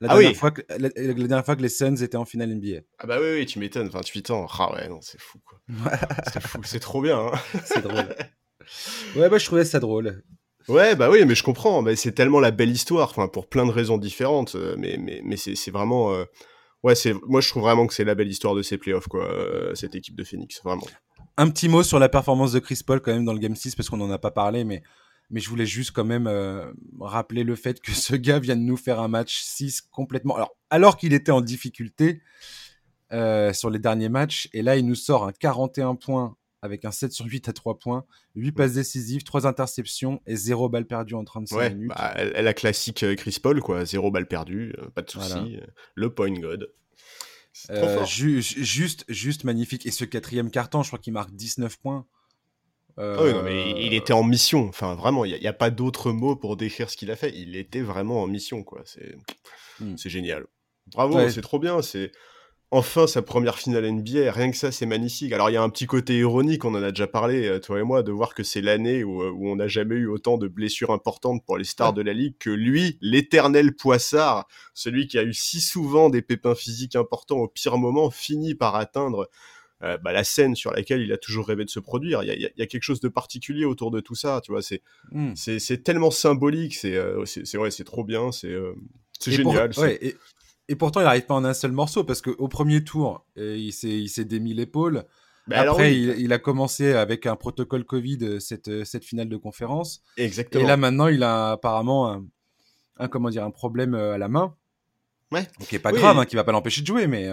la, 0.00 0.12
ah 0.12 0.18
dernière 0.18 0.36
fois 0.36 0.50
que, 0.52 0.62
la, 0.68 0.88
dernière 0.90 1.44
fois 1.44 1.56
que 1.56 1.62
les 1.62 1.68
Suns 1.68 1.96
étaient 1.96 2.16
en 2.16 2.24
finale 2.24 2.54
NBA. 2.54 2.80
Ah 2.98 3.06
bah 3.06 3.18
oui, 3.20 3.32
oui 3.34 3.46
tu 3.46 3.58
m'étonnes, 3.58 3.88
28 3.88 4.30
ans. 4.30 4.46
Ah 4.58 4.72
ouais, 4.72 4.88
non, 4.88 5.00
c'est 5.00 5.20
fou 5.20 5.38
quoi. 5.44 5.58
c'est 6.32 6.40
fou, 6.40 6.60
c'est 6.64 6.78
trop 6.78 7.02
bien. 7.02 7.18
Hein. 7.18 7.32
c'est 7.64 7.82
drôle. 7.82 8.14
Ouais, 9.16 9.28
bah 9.28 9.38
je 9.38 9.44
trouvais 9.46 9.64
ça 9.64 9.80
drôle. 9.80 10.22
Ouais, 10.68 10.94
bah 10.94 11.10
oui, 11.10 11.24
mais 11.26 11.34
je 11.34 11.42
comprends. 11.42 11.82
Mais 11.82 11.96
c'est 11.96 12.12
tellement 12.12 12.38
la 12.38 12.50
belle 12.50 12.70
histoire, 12.70 13.08
enfin 13.08 13.26
pour 13.26 13.48
plein 13.48 13.66
de 13.66 13.72
raisons 13.72 13.98
différentes. 13.98 14.54
Euh, 14.54 14.76
mais 14.78 14.98
mais 14.98 15.20
mais 15.24 15.36
c'est 15.36 15.70
vraiment. 15.70 16.12
Euh, 16.12 16.24
ouais, 16.84 16.94
c'est 16.94 17.14
moi 17.26 17.40
je 17.40 17.48
trouve 17.48 17.62
vraiment 17.62 17.86
que 17.86 17.94
c'est 17.94 18.04
la 18.04 18.14
belle 18.14 18.28
histoire 18.28 18.54
de 18.54 18.62
ces 18.62 18.78
playoffs 18.78 19.08
quoi. 19.08 19.24
Euh, 19.24 19.74
cette 19.74 19.94
équipe 19.96 20.14
de 20.14 20.24
Phoenix, 20.24 20.60
vraiment. 20.62 20.86
Un 21.36 21.50
petit 21.50 21.68
mot 21.68 21.82
sur 21.82 21.98
la 21.98 22.08
performance 22.08 22.52
de 22.52 22.60
Chris 22.60 22.80
Paul 22.86 23.00
quand 23.00 23.12
même 23.12 23.24
dans 23.24 23.32
le 23.32 23.38
Game 23.40 23.56
6 23.56 23.74
parce 23.74 23.88
qu'on 23.88 23.96
n'en 23.96 24.10
a 24.10 24.18
pas 24.18 24.30
parlé, 24.30 24.64
mais 24.64 24.82
mais 25.30 25.40
je 25.40 25.48
voulais 25.48 25.66
juste 25.66 25.92
quand 25.92 26.04
même 26.04 26.28
rappeler 27.00 27.44
le 27.44 27.56
fait 27.56 27.80
que 27.80 27.92
ce 27.92 28.14
gars 28.16 28.38
vient 28.38 28.56
de 28.56 28.62
nous 28.62 28.76
faire 28.76 29.00
un 29.00 29.08
match 29.08 29.40
6 29.42 29.82
complètement. 29.90 30.36
Alors 30.36 30.56
alors 30.70 30.96
qu'il 30.96 31.12
était 31.12 31.32
en 31.32 31.40
difficulté. 31.40 32.22
sur 33.10 33.70
les 33.70 33.78
derniers 33.78 34.08
matchs. 34.08 34.48
Et 34.52 34.62
là, 34.62 34.76
il 34.76 34.86
nous 34.86 34.94
sort 34.94 35.24
un 35.26 35.32
41 35.32 35.94
points 35.94 36.36
avec 36.62 36.84
un 36.84 36.90
7 36.90 37.12
sur 37.12 37.26
8 37.26 37.48
à 37.48 37.52
3 37.52 37.78
points, 37.78 38.04
8 38.34 38.52
passes 38.52 38.74
décisives, 38.74 39.22
3 39.22 39.46
interceptions 39.46 40.20
et 40.26 40.36
0 40.36 40.68
balle 40.68 40.86
perdue 40.86 41.14
en 41.14 41.24
35 41.24 41.74
minutes. 41.74 41.88
Bah, 41.88 42.14
la 42.24 42.54
classique 42.54 43.02
euh, 43.02 43.14
Chris 43.14 43.38
Paul, 43.42 43.60
quoi. 43.60 43.84
0 43.84 44.10
balle 44.10 44.26
perdue, 44.26 44.74
euh, 44.78 44.88
pas 44.90 45.02
de 45.02 45.10
souci. 45.10 45.56
Euh, 45.56 45.66
le 45.94 46.12
point 46.12 46.32
god. 46.32 46.70
juste, 48.06 49.04
juste 49.08 49.44
magnifique. 49.44 49.86
Et 49.86 49.90
ce 49.90 50.04
quatrième 50.04 50.50
carton, 50.50 50.82
je 50.82 50.88
crois 50.88 50.98
qu'il 50.98 51.12
marque 51.12 51.30
19 51.32 51.78
points. 51.78 52.06
Ah 52.98 53.22
oui, 53.22 53.32
non, 53.32 53.42
mais 53.42 53.70
il 53.80 53.94
était 53.94 54.12
en 54.12 54.24
mission. 54.24 54.68
Enfin, 54.68 54.94
vraiment, 54.94 55.24
il 55.24 55.38
n'y 55.38 55.46
a, 55.46 55.52
pas 55.52 55.70
d'autre 55.70 56.10
mot 56.10 56.34
pour 56.34 56.56
décrire 56.56 56.90
ce 56.90 56.96
qu'il 56.96 57.10
a 57.10 57.16
fait. 57.16 57.32
Il 57.36 57.56
était 57.56 57.80
vraiment 57.80 58.22
en 58.22 58.26
mission, 58.26 58.64
quoi. 58.64 58.82
C'est 58.84 59.16
hmm. 59.80 59.96
génial. 59.96 60.46
Bravo, 60.88 61.28
c'est 61.28 61.42
trop 61.42 61.58
bien. 61.58 61.80
C'est 61.82 62.10
enfin 62.70 63.06
sa 63.06 63.22
première 63.22 63.58
finale 63.58 63.90
NBA, 63.90 64.30
rien 64.30 64.50
que 64.50 64.56
ça 64.56 64.70
c'est 64.70 64.86
magnifique. 64.86 65.32
Alors 65.32 65.48
il 65.48 65.54
y 65.54 65.56
a 65.56 65.62
un 65.62 65.70
petit 65.70 65.86
côté 65.86 66.18
ironique, 66.18 66.64
on 66.64 66.74
en 66.74 66.82
a 66.82 66.90
déjà 66.90 67.06
parlé, 67.06 67.46
euh, 67.46 67.60
toi 67.60 67.80
et 67.80 67.82
moi, 67.82 68.02
de 68.02 68.12
voir 68.12 68.34
que 68.34 68.42
c'est 68.42 68.60
l'année 68.60 69.04
où, 69.04 69.22
euh, 69.22 69.30
où 69.30 69.48
on 69.48 69.56
n'a 69.56 69.68
jamais 69.68 69.94
eu 69.94 70.06
autant 70.06 70.36
de 70.36 70.48
blessures 70.48 70.90
importantes 70.90 71.44
pour 71.46 71.56
les 71.56 71.64
stars 71.64 71.94
de 71.94 72.02
la 72.02 72.12
ligue 72.12 72.36
que 72.38 72.50
lui, 72.50 72.98
l'éternel 73.00 73.74
poissard, 73.74 74.46
celui 74.74 75.06
qui 75.06 75.18
a 75.18 75.22
eu 75.22 75.32
si 75.32 75.60
souvent 75.60 76.10
des 76.10 76.22
pépins 76.22 76.54
physiques 76.54 76.96
importants 76.96 77.38
au 77.38 77.48
pire 77.48 77.78
moment, 77.78 78.10
finit 78.10 78.54
par 78.54 78.76
atteindre 78.76 79.30
euh, 79.82 79.96
bah, 79.98 80.12
la 80.12 80.24
scène 80.24 80.54
sur 80.54 80.72
laquelle 80.72 81.00
il 81.00 81.12
a 81.12 81.18
toujours 81.18 81.46
rêvé 81.46 81.64
de 81.64 81.70
se 81.70 81.80
produire. 81.80 82.22
Il 82.22 82.28
y 82.28 82.30
a, 82.30 82.50
y 82.56 82.62
a, 82.62 82.66
quelque 82.66 82.82
chose 82.82 83.00
de 83.00 83.08
particulier 83.08 83.64
autour 83.64 83.90
de 83.90 84.00
tout 84.00 84.14
ça, 84.14 84.40
tu 84.42 84.52
vois. 84.52 84.62
C'est 84.62 84.82
c'est 85.34 85.82
tellement 85.82 86.10
symbolique, 86.10 86.74
c'est 86.74 86.98
c'est 87.24 87.58
ouais, 87.58 87.70
c'est 87.70 87.84
trop 87.84 88.04
bien, 88.04 88.32
c'est 88.32 88.56
c'est 89.18 89.32
génial. 89.32 89.70
ouais, 89.78 90.16
et 90.68 90.76
pourtant, 90.76 91.00
il 91.00 91.04
n'arrive 91.04 91.24
pas 91.24 91.34
en 91.34 91.44
un 91.44 91.54
seul 91.54 91.72
morceau 91.72 92.04
parce 92.04 92.20
qu'au 92.20 92.48
premier 92.48 92.84
tour, 92.84 93.26
euh, 93.38 93.56
il 93.56 93.72
s'est 93.72 94.24
démis 94.24 94.52
l'épaule. 94.52 95.04
Bah, 95.46 95.60
Après, 95.60 95.96
il, 95.96 96.32
a 96.34 96.38
commencé 96.38 96.92
avec 96.92 97.24
un 97.24 97.34
protocole 97.34 97.84
Covid 97.84 98.18
euh, 98.20 98.38
cette, 98.38 98.68
euh, 98.68 98.84
cette 98.84 99.02
finale 99.02 99.30
de 99.30 99.36
conférence. 99.38 100.02
Exactement. 100.18 100.62
Et 100.62 100.66
là, 100.66 100.76
maintenant, 100.76 101.08
il 101.08 101.22
a 101.22 101.52
apparemment 101.52 102.22
un, 102.98 103.08
comment 103.08 103.30
dire, 103.30 103.44
un 103.44 103.50
problème 103.50 103.94
à 103.94 104.18
la 104.18 104.28
main. 104.28 104.54
Ouais. 105.32 105.46
Qui 105.66 105.76
est 105.76 105.78
pas 105.78 105.92
grave, 105.92 106.18
hein, 106.18 106.26
qui 106.26 106.36
va 106.36 106.44
pas 106.44 106.52
l'empêcher 106.52 106.82
de 106.82 106.86
jouer, 106.86 107.06
mais. 107.06 107.28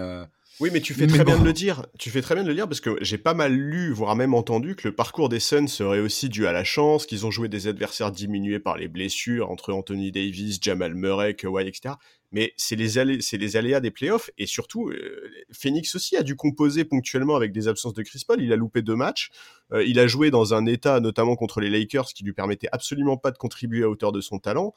Oui, 0.58 0.70
mais 0.72 0.80
tu 0.80 0.94
fais 0.94 1.06
très 1.06 1.22
bien 1.22 1.38
de 1.38 1.44
le 1.44 1.52
dire. 1.52 1.84
Tu 1.98 2.08
fais 2.08 2.22
très 2.22 2.34
bien 2.34 2.42
de 2.42 2.48
le 2.48 2.54
dire 2.54 2.66
parce 2.66 2.80
que 2.80 2.96
j'ai 3.02 3.18
pas 3.18 3.34
mal 3.34 3.52
lu, 3.52 3.92
voire 3.92 4.16
même 4.16 4.32
entendu, 4.32 4.74
que 4.74 4.88
le 4.88 4.94
parcours 4.94 5.28
des 5.28 5.38
Suns 5.38 5.66
serait 5.66 6.00
aussi 6.00 6.30
dû 6.30 6.46
à 6.46 6.52
la 6.52 6.64
chance, 6.64 7.04
qu'ils 7.04 7.26
ont 7.26 7.30
joué 7.30 7.48
des 7.48 7.68
adversaires 7.68 8.10
diminués 8.10 8.58
par 8.58 8.78
les 8.78 8.88
blessures 8.88 9.50
entre 9.50 9.74
Anthony 9.74 10.12
Davis, 10.12 10.58
Jamal 10.62 10.94
Murray, 10.94 11.34
Kawhi, 11.34 11.68
etc. 11.68 11.96
Mais 12.32 12.54
c'est 12.56 12.74
les, 12.74 13.04
les 13.04 13.56
aléas 13.56 13.80
des 13.80 13.90
playoffs 13.90 14.30
et 14.38 14.46
surtout, 14.46 14.88
euh, 14.88 15.30
Phoenix 15.52 15.94
aussi 15.94 16.16
a 16.16 16.22
dû 16.22 16.36
composer 16.36 16.84
ponctuellement 16.84 17.36
avec 17.36 17.52
des 17.52 17.68
absences 17.68 17.94
de 17.94 18.02
Chris 18.02 18.22
Paul. 18.26 18.40
Il 18.40 18.50
a 18.52 18.56
loupé 18.56 18.80
deux 18.80 18.96
matchs. 18.96 19.30
Euh, 19.72 19.84
il 19.84 19.98
a 19.98 20.06
joué 20.06 20.30
dans 20.30 20.54
un 20.54 20.64
état, 20.64 21.00
notamment 21.00 21.36
contre 21.36 21.60
les 21.60 21.68
Lakers, 21.68 22.06
qui 22.06 22.24
lui 22.24 22.32
permettait 22.32 22.68
absolument 22.72 23.18
pas 23.18 23.30
de 23.30 23.36
contribuer 23.36 23.84
à 23.84 23.90
hauteur 23.90 24.10
de 24.10 24.22
son 24.22 24.38
talent. 24.38 24.74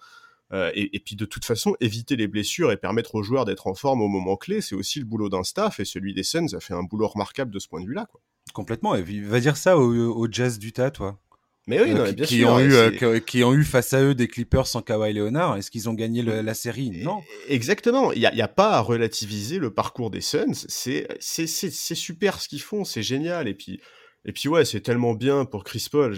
Euh, 0.51 0.71
et, 0.73 0.99
puis 0.99 1.15
de 1.15 1.25
toute 1.25 1.45
façon, 1.45 1.75
éviter 1.79 2.15
les 2.15 2.27
blessures 2.27 2.71
et 2.71 2.77
permettre 2.77 3.15
aux 3.15 3.23
joueurs 3.23 3.45
d'être 3.45 3.67
en 3.67 3.75
forme 3.75 4.01
au 4.01 4.07
moment 4.07 4.35
clé, 4.35 4.61
c'est 4.61 4.75
aussi 4.75 4.99
le 4.99 5.05
boulot 5.05 5.29
d'un 5.29 5.43
staff, 5.43 5.79
et 5.79 5.85
celui 5.85 6.13
des 6.13 6.23
Suns 6.23 6.53
a 6.53 6.59
fait 6.59 6.73
un 6.73 6.83
boulot 6.83 7.07
remarquable 7.07 7.51
de 7.51 7.59
ce 7.59 7.67
point 7.67 7.81
de 7.81 7.85
vue-là. 7.85 8.07
Complètement, 8.53 8.95
et 8.95 9.03
va 9.03 9.39
dire 9.39 9.57
ça 9.57 9.77
au, 9.77 10.27
Jazz 10.31 10.57
d'Utah, 10.57 10.89
toi. 10.89 11.19
Mais 11.67 11.79
oui, 11.79 11.91
euh, 11.91 12.11
bien 12.13 12.25
qui, 12.25 12.37
sûr. 12.37 12.49
Ont 12.49 12.59
eu, 12.59 12.73
euh, 12.73 13.19
qui, 13.19 13.43
ont 13.43 13.53
eu 13.53 13.63
face 13.63 13.93
à 13.93 14.01
eux 14.01 14.15
des 14.15 14.27
Clippers 14.27 14.65
sans 14.65 14.81
Kawhi 14.81 15.13
Leonard. 15.13 15.55
Est-ce 15.57 15.69
qu'ils 15.69 15.87
ont 15.87 15.93
gagné 15.93 16.23
la 16.23 16.53
série? 16.55 16.89
Non. 17.03 17.21
Exactement. 17.47 18.11
Il 18.11 18.21
n'y 18.21 18.25
a, 18.25 18.45
a, 18.45 18.47
pas 18.47 18.71
à 18.71 18.79
relativiser 18.79 19.59
le 19.59 19.71
parcours 19.71 20.09
des 20.09 20.21
Suns. 20.21 20.65
C'est 20.67 21.05
super 21.47 22.41
ce 22.41 22.47
qu'ils 22.47 22.61
font. 22.61 22.85
C'est 22.85 23.03
génial. 23.03 23.47
Et 23.47 23.53
puis, 23.53 23.79
et 24.25 24.31
puis 24.31 24.49
ouais, 24.49 24.65
c'est 24.65 24.81
tellement 24.81 25.13
bien 25.13 25.45
pour 25.45 25.63
Chris 25.63 25.85
Paul. 25.91 26.15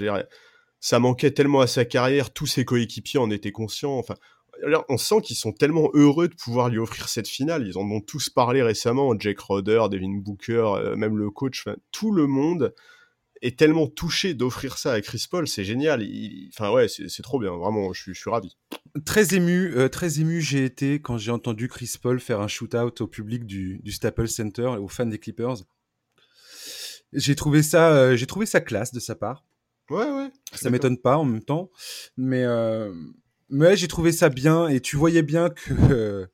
Ça 0.82 1.00
manquait 1.00 1.32
tellement 1.32 1.62
à 1.62 1.68
sa 1.68 1.86
carrière. 1.86 2.34
Tous 2.34 2.48
ses 2.48 2.66
coéquipiers 2.66 3.20
en 3.20 3.30
étaient 3.30 3.52
conscients. 3.52 3.98
Enfin, 3.98 4.16
on 4.90 4.98
sent 4.98 5.22
qu'ils 5.24 5.36
sont 5.36 5.54
tellement 5.54 5.90
heureux 5.94 6.28
de 6.28 6.36
pouvoir 6.36 6.70
lui 6.70 6.80
offrir 6.80 7.08
cette 7.08 7.28
finale. 7.28 7.68
Ils 7.68 7.78
en 7.78 7.90
ont 7.90 8.02
tous 8.02 8.30
parlé 8.30 8.64
récemment. 8.64 9.18
Jake 9.18 9.40
Roder, 9.40 9.84
Devin 9.90 10.18
Booker, 10.18 10.74
euh, 10.76 10.96
même 10.96 11.18
le 11.18 11.30
coach, 11.30 11.66
tout 11.92 12.12
le 12.12 12.28
monde 12.28 12.74
est 13.44 13.58
tellement 13.58 13.88
touché 13.88 14.34
d'offrir 14.34 14.78
ça 14.78 14.94
à 14.94 15.02
Chris 15.02 15.26
Paul. 15.30 15.48
C'est 15.48 15.64
génial. 15.64 16.04
Enfin 16.50 16.72
ouais, 16.72 16.88
c'est 16.88 17.24
trop 17.24 17.40
bien. 17.40 17.56
Vraiment, 17.56 17.94
je 17.94 18.12
suis, 18.14 18.30
ravi. 18.30 18.56
Très 19.06 19.36
ému, 19.36 19.74
euh, 19.76 19.88
très 19.88 20.20
ému 20.20 20.42
j'ai 20.42 20.66
été 20.66 21.00
quand 21.00 21.18
j'ai 21.18 21.32
entendu 21.32 21.68
Chris 21.68 21.94
Paul 22.02 22.20
faire 22.20 22.42
un 22.42 22.48
shootout 22.48 23.02
au 23.02 23.08
public 23.08 23.46
du, 23.46 23.82
Staples 23.92 24.28
Center 24.28 24.74
et 24.76 24.80
aux 24.80 24.88
fans 24.88 25.06
des 25.06 25.20
Clippers. 25.20 25.58
J'ai 27.14 27.36
trouvé 27.36 27.62
ça, 27.62 27.92
euh, 27.94 28.16
j'ai 28.16 28.28
trouvé 28.28 28.46
ça 28.46 28.62
classe 28.62 28.94
de 28.94 29.00
sa 29.00 29.16
part. 29.16 29.44
Ouais, 29.90 30.10
ouais. 30.10 30.32
Ça 30.54 30.70
m'étonne 30.70 30.98
pas 30.98 31.18
en 31.18 31.26
même 31.26 31.44
temps, 31.44 31.70
mais 32.18 32.46
mais 33.50 33.76
j'ai 33.76 33.89
trouvé 33.89 34.13
ça 34.13 34.30
bien 34.30 34.70
et 34.70 34.80
tu 34.80 34.96
voyais 34.96 35.22
bien 35.22 35.50
que. 35.50 36.28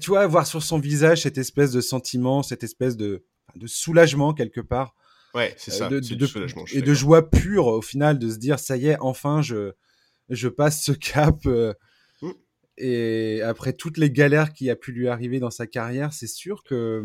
tu 0.00 0.10
vois, 0.10 0.26
voir 0.26 0.46
sur 0.46 0.62
son 0.62 0.78
visage 0.78 1.22
cette 1.22 1.38
espèce 1.38 1.72
de 1.72 1.80
sentiment, 1.80 2.42
cette 2.42 2.62
espèce 2.62 2.96
de, 2.96 3.24
de 3.56 3.66
soulagement 3.66 4.34
quelque 4.34 4.60
part. 4.60 4.94
Ouais, 5.34 5.54
c'est 5.56 5.70
ça. 5.70 5.88
De, 5.88 6.00
soulagement, 6.26 6.64
et 6.72 6.82
de 6.82 6.94
joie 6.94 7.30
pure 7.30 7.66
au 7.66 7.82
final, 7.82 8.18
de 8.18 8.30
se 8.30 8.36
dire 8.36 8.58
ça 8.58 8.76
y 8.76 8.88
est, 8.88 8.96
enfin, 9.00 9.42
je, 9.42 9.72
je 10.30 10.48
passe 10.48 10.82
ce 10.82 10.92
cap. 10.92 11.36
Euh, 11.46 11.74
mm. 12.22 12.30
Et 12.78 13.42
après 13.42 13.72
toutes 13.72 13.98
les 13.98 14.10
galères 14.10 14.52
qui 14.52 14.70
a 14.70 14.76
pu 14.76 14.92
lui 14.92 15.08
arriver 15.08 15.40
dans 15.40 15.50
sa 15.50 15.66
carrière, 15.66 16.12
c'est 16.12 16.28
sûr 16.28 16.62
que. 16.64 17.04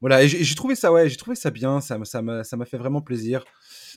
Voilà, 0.00 0.24
et 0.24 0.28
j'ai 0.28 0.54
trouvé 0.56 0.74
ça, 0.74 0.92
ouais, 0.92 1.08
j'ai 1.08 1.16
trouvé 1.16 1.36
ça 1.36 1.50
bien, 1.50 1.80
ça 1.80 1.96
m'a 1.96 2.42
ça 2.44 2.64
fait 2.64 2.76
vraiment 2.76 3.00
plaisir. 3.00 3.44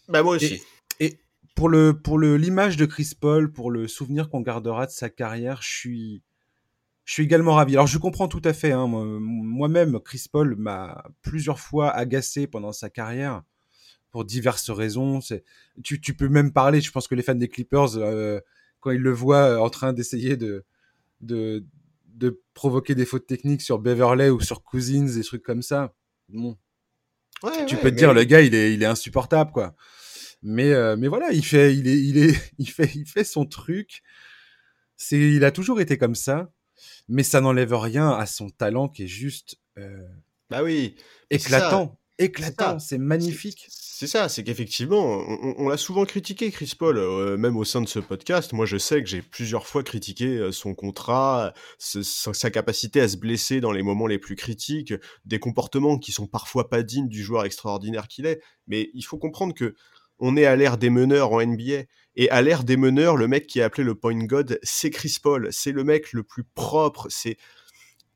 Bah, 0.08 0.24
moi 0.24 0.36
aussi. 0.36 0.62
et 1.00 1.18
pour 1.56 1.70
le 1.70 2.00
pour 2.00 2.18
le 2.18 2.38
l'image 2.38 2.78
de 2.78 2.86
Chris 2.86 3.12
Paul, 3.20 3.52
pour 3.52 3.72
le 3.72 3.88
souvenir 3.88 4.30
qu'on 4.30 4.42
gardera 4.42 4.86
de 4.86 4.92
sa 4.92 5.10
carrière, 5.10 5.62
je 5.62 5.70
suis 5.70 6.24
je 7.06 7.14
suis 7.14 7.24
également 7.24 7.54
ravi. 7.54 7.74
Alors 7.74 7.88
je 7.88 7.98
comprends 7.98 8.28
tout 8.28 8.42
à 8.44 8.54
fait. 8.54 8.72
Hein, 8.72 8.88
moi-même, 8.88 10.00
Chris 10.00 10.26
Paul 10.32 10.56
m'a 10.56 11.04
plusieurs 11.22 11.60
fois 11.60 11.92
agacé 11.92 12.48
pendant 12.48 12.72
sa 12.72 12.90
carrière 12.90 13.44
pour 14.12 14.26
diverses 14.26 14.70
raisons. 14.70 15.20
Tu, 15.84 16.02
tu 16.02 16.14
peux 16.16 16.30
même 16.30 16.52
parler. 16.52 16.82
Je 16.82 16.92
pense 16.92 17.08
que 17.08 17.16
les 17.16 17.22
fans 17.22 17.36
des 17.36 17.50
Clippers, 17.50 17.98
euh, 17.98 18.40
quand 18.80 18.92
ils 18.92 19.02
le 19.02 19.12
voient 19.12 19.62
en 19.62 19.70
train 19.70 19.94
d'essayer 19.94 20.36
de, 20.38 20.66
de 21.22 21.64
de 22.16 22.42
provoquer 22.54 22.96
des 22.96 23.06
fautes 23.06 23.28
techniques 23.28 23.62
sur 23.62 23.80
Beverley 23.80 24.30
ou 24.30 24.40
sur 24.40 24.64
Cousins, 24.64 25.06
des 25.06 25.24
trucs 25.24 25.44
comme 25.44 25.62
ça. 25.62 25.94
Bon. 26.30 26.58
Tu 27.68 27.78
peux 27.78 27.92
te 27.92 27.96
dire 27.96 28.14
le 28.14 28.24
gars 28.24 28.42
il 28.42 28.56
est 28.56 28.74
il 28.74 28.82
est 28.84 28.88
insupportable 28.88 29.52
quoi. 29.52 29.76
Mais, 30.48 30.72
euh, 30.74 30.96
mais 30.96 31.08
voilà, 31.08 31.32
il 31.32 31.44
fait, 31.44 31.76
il, 31.76 31.88
est, 31.88 32.00
il, 32.00 32.18
est, 32.20 32.54
il, 32.60 32.70
fait, 32.70 32.92
il 32.94 33.08
fait 33.08 33.24
son 33.24 33.48
truc. 33.48 34.04
C'est, 34.96 35.20
il 35.20 35.44
a 35.44 35.52
toujours 35.52 35.82
été 35.82 35.98
comme 35.98 36.14
ça, 36.14 36.52
mais 37.08 37.24
ça 37.24 37.42
n'enlève 37.42 37.74
rien 37.74 38.12
à 38.12 38.28
son 38.28 38.52
talent 38.52 38.88
qui 38.88 39.06
est 39.06 39.08
juste. 39.08 39.58
Euh, 39.80 40.08
bah 40.52 40.62
oui. 40.62 40.96
Éclatant. 41.32 42.00
Éclatant, 42.20 42.78
c'est 42.78 43.00
magnifique. 43.00 43.68
C'est 43.98 44.08
ça, 44.08 44.28
c'est 44.28 44.44
qu'effectivement, 44.44 45.24
on, 45.58 45.70
l'a 45.70 45.78
souvent 45.78 46.04
critiqué, 46.04 46.52
Chris 46.52 46.74
Paul, 46.78 46.98
euh, 46.98 47.38
même 47.38 47.56
au 47.56 47.64
sein 47.64 47.80
de 47.80 47.88
ce 47.88 48.00
podcast. 48.00 48.52
Moi, 48.52 48.66
je 48.66 48.76
sais 48.76 49.02
que 49.02 49.08
j'ai 49.08 49.22
plusieurs 49.22 49.68
fois 49.68 49.84
critiqué 49.84 50.50
son 50.52 50.76
contrat, 50.76 51.54
sa, 51.78 52.52
capacité 52.52 53.00
à 53.00 53.08
se 53.08 53.16
blesser 53.16 53.62
dans 53.62 53.72
les 53.72 53.84
moments 53.84 54.08
les 54.08 54.20
plus 54.20 54.36
critiques, 54.36 54.94
des 55.24 55.40
comportements 55.40 55.98
qui 55.98 56.12
sont 56.12 56.28
parfois 56.28 56.70
pas 56.70 56.84
dignes 56.84 57.08
du 57.08 57.24
joueur 57.24 57.46
extraordinaire 57.46 58.10
qu'il 58.10 58.26
est. 58.26 58.42
Mais 58.68 58.90
il 58.94 59.04
faut 59.04 59.18
comprendre 59.18 59.54
que 59.54 59.76
on 60.20 60.36
est 60.36 60.46
à 60.46 60.58
l'ère 60.58 60.78
des 60.78 60.90
meneurs 60.90 61.32
en 61.32 61.42
NBA. 61.42 61.84
Et 62.18 62.30
à 62.32 62.42
l'ère 62.42 62.66
des 62.66 62.76
meneurs, 62.76 63.16
le 63.16 63.30
mec 63.30 63.48
qui 63.48 63.60
est 63.60 63.64
appelé 63.64 63.86
le 63.86 63.96
point 63.96 64.26
god, 64.26 64.60
c'est 64.62 64.90
Chris 64.90 65.16
Paul. 65.24 65.48
C'est 65.54 65.72
le 65.72 65.86
mec 65.86 66.12
le 66.12 66.24
plus 66.24 66.44
propre. 66.44 67.08
C'est 67.10 67.38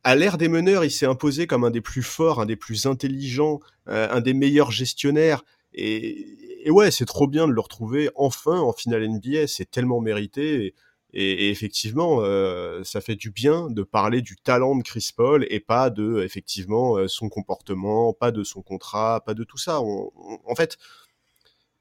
à 0.04 0.18
l'ère 0.18 0.38
des 0.38 0.50
meneurs, 0.50 0.84
il 0.84 0.92
s'est 0.92 1.06
imposé 1.06 1.48
comme 1.48 1.64
un 1.64 1.72
des 1.72 1.82
plus 1.82 2.04
forts, 2.04 2.42
un 2.42 2.46
des 2.46 2.58
plus 2.58 2.86
intelligents, 2.86 3.62
euh, 3.88 4.10
un 4.12 4.20
des 4.20 4.34
meilleurs 4.34 4.72
gestionnaires. 4.72 5.44
Et, 5.74 6.70
ouais, 6.70 6.92
c'est 6.92 7.06
trop 7.06 7.28
bien 7.28 7.48
de 7.48 7.54
le 7.54 7.62
retrouver 7.62 8.10
enfin 8.16 8.60
en 8.60 8.74
finale 8.74 9.08
NBA. 9.08 9.48
C'est 9.48 9.70
tellement 9.70 10.02
mérité. 10.02 10.76
Et, 11.14 11.50
effectivement, 11.50 12.20
euh, 12.22 12.84
ça 12.84 13.02
fait 13.02 13.16
du 13.16 13.32
bien 13.32 13.70
de 13.70 13.84
parler 13.84 14.22
du 14.22 14.36
talent 14.36 14.76
de 14.76 14.84
Chris 14.84 15.10
Paul 15.16 15.46
et 15.50 15.60
pas 15.60 15.90
de 15.90 16.22
effectivement 16.24 16.98
euh, 16.98 17.08
son 17.08 17.30
comportement, 17.30 18.14
pas 18.14 18.32
de 18.32 18.44
son 18.44 18.62
contrat, 18.62 19.24
pas 19.26 19.34
de 19.34 19.44
tout 19.44 19.58
ça. 19.58 19.82
en 19.82 20.56
fait, 20.56 20.78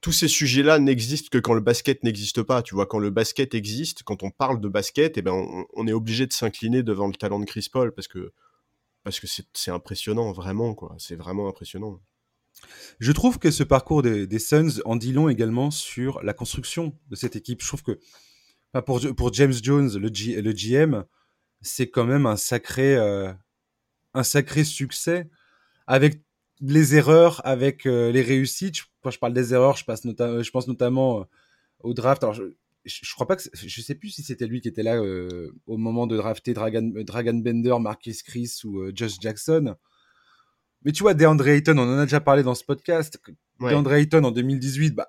tous 0.00 0.12
ces 0.12 0.28
sujets-là 0.28 0.78
n'existent 0.78 1.28
que 1.30 1.38
quand 1.38 1.54
le 1.54 1.60
basket 1.60 2.04
n'existe 2.04 2.42
pas. 2.42 2.62
Tu 2.62 2.74
vois, 2.74 2.86
quand 2.86 2.98
le 2.98 3.10
basket 3.10 3.54
existe, 3.54 4.02
quand 4.04 4.22
on 4.22 4.30
parle 4.30 4.60
de 4.60 4.68
basket, 4.68 5.18
eh 5.18 5.22
ben, 5.22 5.66
on, 5.74 5.86
est 5.86 5.92
obligé 5.92 6.26
de 6.26 6.32
s'incliner 6.32 6.82
devant 6.82 7.08
le 7.08 7.14
talent 7.14 7.40
de 7.40 7.44
Chris 7.44 7.68
Paul 7.72 7.92
parce 7.92 8.08
que 8.08 8.32
parce 9.04 9.20
que 9.20 9.26
c'est 9.54 9.70
impressionnant, 9.70 10.32
vraiment, 10.32 10.74
quoi. 10.74 10.94
C'est 10.98 11.16
vraiment 11.16 11.48
impressionnant. 11.48 12.00
Je 13.00 13.12
trouve 13.12 13.38
que 13.38 13.50
ce 13.50 13.62
parcours 13.62 14.02
des, 14.02 14.38
Suns 14.38 14.80
en 14.84 14.96
dit 14.96 15.12
long 15.12 15.28
également 15.28 15.70
sur 15.70 16.22
la 16.22 16.32
construction 16.32 16.98
de 17.10 17.16
cette 17.16 17.36
équipe. 17.36 17.62
Je 17.62 17.66
trouve 17.66 17.82
que 17.82 17.98
pour, 18.80 19.32
James 19.32 19.52
Jones, 19.52 19.96
le, 19.96 20.10
GM, 20.10 21.04
c'est 21.60 21.88
quand 21.88 22.04
même 22.04 22.26
un 22.26 22.36
sacré, 22.36 22.96
euh, 22.96 23.32
un 24.14 24.22
sacré 24.22 24.64
succès 24.64 25.28
avec 25.86 26.22
les 26.60 26.96
erreurs, 26.96 27.40
avec 27.46 27.86
euh, 27.86 28.10
les 28.10 28.22
réussites 28.22 28.82
quand 29.00 29.10
je 29.10 29.18
parle 29.18 29.32
des 29.32 29.54
erreurs, 29.54 29.76
je, 29.76 29.84
pense 29.84 30.04
notamment 30.66 31.20
euh, 31.20 31.24
au 31.80 31.94
draft. 31.94 32.24
Alors, 32.24 32.34
je, 32.34 32.42
je, 32.84 33.14
crois 33.14 33.28
pas 33.28 33.36
que 33.36 33.44
je 33.54 33.80
sais 33.80 33.94
plus 33.94 34.10
si 34.10 34.22
c'était 34.22 34.46
lui 34.46 34.60
qui 34.60 34.68
était 34.68 34.82
là 34.82 35.00
au 35.66 35.76
moment 35.76 36.06
de 36.08 36.16
drafter 36.16 36.52
Dragon, 36.52 36.92
Dragon 37.06 37.34
Bender, 37.34 37.76
Marcus 37.80 38.22
Chris 38.22 38.60
ou 38.64 38.90
Josh 38.92 39.20
Jackson. 39.20 39.76
Mais 40.82 40.92
tu 40.92 41.02
vois, 41.02 41.14
DeAndre 41.14 41.48
Ayton, 41.48 41.76
on 41.76 41.82
en 41.82 41.98
a 41.98 42.04
déjà 42.04 42.20
parlé 42.20 42.42
dans 42.42 42.54
ce 42.54 42.64
podcast. 42.64 43.20
DeAndre 43.60 43.94
Ayton 43.94 44.24
en 44.24 44.30
2018, 44.30 44.94
bah, 44.94 45.08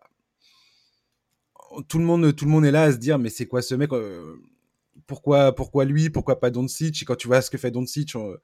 tout 1.87 1.99
le 1.99 2.05
monde, 2.05 2.35
tout 2.35 2.45
le 2.45 2.51
monde 2.51 2.65
est 2.65 2.71
là 2.71 2.83
à 2.83 2.91
se 2.91 2.97
dire, 2.97 3.19
mais 3.19 3.29
c'est 3.29 3.45
quoi 3.45 3.61
ce 3.61 3.75
mec 3.75 3.91
pourquoi, 5.07 5.53
pourquoi 5.55 5.85
lui 5.85 6.09
Pourquoi 6.09 6.39
pas 6.39 6.49
Doncic? 6.49 7.01
Et 7.01 7.05
quand 7.05 7.15
tu 7.15 7.27
vois 7.27 7.41
ce 7.41 7.49
que 7.49 7.57
fait 7.57 7.71
Doncic, 7.71 8.15
on, 8.15 8.35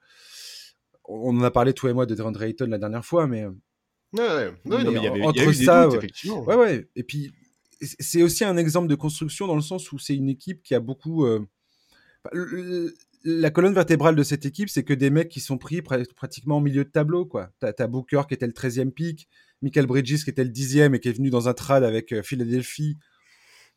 on 1.04 1.38
en 1.38 1.42
a 1.42 1.50
parlé 1.50 1.72
toi 1.72 1.90
et 1.90 1.92
moi 1.92 2.06
de 2.06 2.14
DeAndre 2.14 2.42
Ayton 2.42 2.66
la 2.66 2.78
dernière 2.78 3.04
fois, 3.04 3.26
mais. 3.26 3.46
Ouais, 4.12 4.50
ouais. 4.66 5.22
entre 5.22 5.52
ça. 5.52 5.88
Ouais, 5.88 6.56
ouais. 6.56 6.88
Et 6.96 7.02
puis, 7.02 7.32
c'est 7.80 8.22
aussi 8.22 8.44
un 8.44 8.56
exemple 8.56 8.88
de 8.88 8.94
construction 8.94 9.46
dans 9.46 9.56
le 9.56 9.62
sens 9.62 9.92
où 9.92 9.98
c'est 9.98 10.14
une 10.14 10.28
équipe 10.28 10.62
qui 10.62 10.74
a 10.74 10.80
beaucoup. 10.80 11.26
La 13.26 13.50
colonne 13.50 13.74
vertébrale 13.74 14.16
de 14.16 14.22
cette 14.22 14.46
équipe, 14.46 14.68
c'est 14.68 14.84
que 14.84 14.94
des 14.94 15.10
mecs 15.10 15.28
qui 15.28 15.40
sont 15.40 15.58
pris 15.58 15.82
pratiquement 15.82 16.58
au 16.58 16.60
milieu 16.60 16.84
de 16.84 16.90
tableau. 16.90 17.26
quoi. 17.26 17.50
T'as 17.60 17.72
as 17.78 17.86
Booker 17.86 18.22
qui 18.28 18.34
était 18.34 18.46
le 18.46 18.52
13e 18.52 18.90
pick, 18.90 19.28
Michael 19.62 19.86
Bridges 19.86 20.24
qui 20.24 20.30
était 20.30 20.44
le 20.44 20.50
10e 20.50 20.94
et 20.94 21.00
qui 21.00 21.08
est 21.08 21.12
venu 21.12 21.30
dans 21.30 21.48
un 21.48 21.54
trade 21.54 21.84
avec 21.84 22.22
Philadelphie 22.22 22.96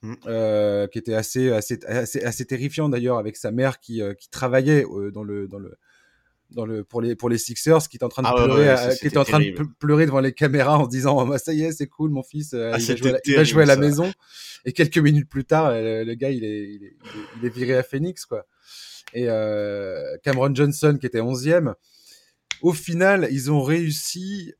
Mmh. 0.01 0.13
Euh, 0.27 0.87
qui 0.87 0.97
était 0.97 1.13
assez, 1.13 1.51
assez, 1.51 1.77
assez, 1.91 2.45
terrifiant 2.45 2.87
d'ailleurs 2.87 3.17
avec 3.17 3.35
sa 3.35 3.51
mère 3.51 3.81
qui, 3.81 4.01
euh, 4.01 4.13
qui 4.13 4.29
travaillait 4.29 4.85
euh, 4.85 5.11
dans 5.11 5.23
le, 5.23 5.49
dans 5.49 5.59
le, 5.59 5.77
dans 6.51 6.65
le, 6.65 6.85
pour, 6.85 7.01
les, 7.01 7.17
pour 7.17 7.27
les 7.27 7.37
Sixers, 7.37 7.89
qui 7.89 7.97
était 7.97 8.05
en 8.05 8.09
train 8.09 8.21
de, 8.21 8.29
ah 8.29 8.33
pleurer, 8.33 8.95
qui 8.97 9.07
était 9.07 9.17
en 9.17 9.25
train 9.25 9.41
de 9.41 9.53
pleurer 9.77 10.05
devant 10.05 10.21
les 10.21 10.31
caméras 10.31 10.79
en 10.79 10.85
se 10.85 10.89
disant 10.89 11.27
oh, 11.27 11.37
ça 11.37 11.51
y 11.51 11.63
est, 11.63 11.73
c'est 11.73 11.87
cool, 11.87 12.11
mon 12.11 12.23
fils, 12.23 12.53
ah, 12.53 12.77
il, 12.79 13.35
va 13.35 13.43
jouer, 13.43 13.63
à 13.63 13.65
la, 13.65 13.75
maison. 13.75 14.09
Et 14.63 14.71
quelques 14.71 14.99
minutes 14.99 15.27
plus 15.27 15.43
tard, 15.43 15.71
le, 15.73 16.13
gars, 16.13 16.29
il 16.29 16.45
est, 16.45 16.69
il 16.69 16.85
est, 16.85 16.97
il, 17.37 17.45
est, 17.45 17.49
viré 17.53 17.75
à 17.75 17.83
Phoenix. 17.83 18.25
Quoi. 18.25 18.45
Et 19.13 19.27
Cameron 20.23 20.53
Johnson, 20.53 20.97
qui 20.99 21.07
était 21.07 21.21
11e, 21.21 21.73
au 22.61 22.73
final, 22.73 23.27
ils 23.31 23.51
ont 23.51 23.61
réussi. 23.61 24.53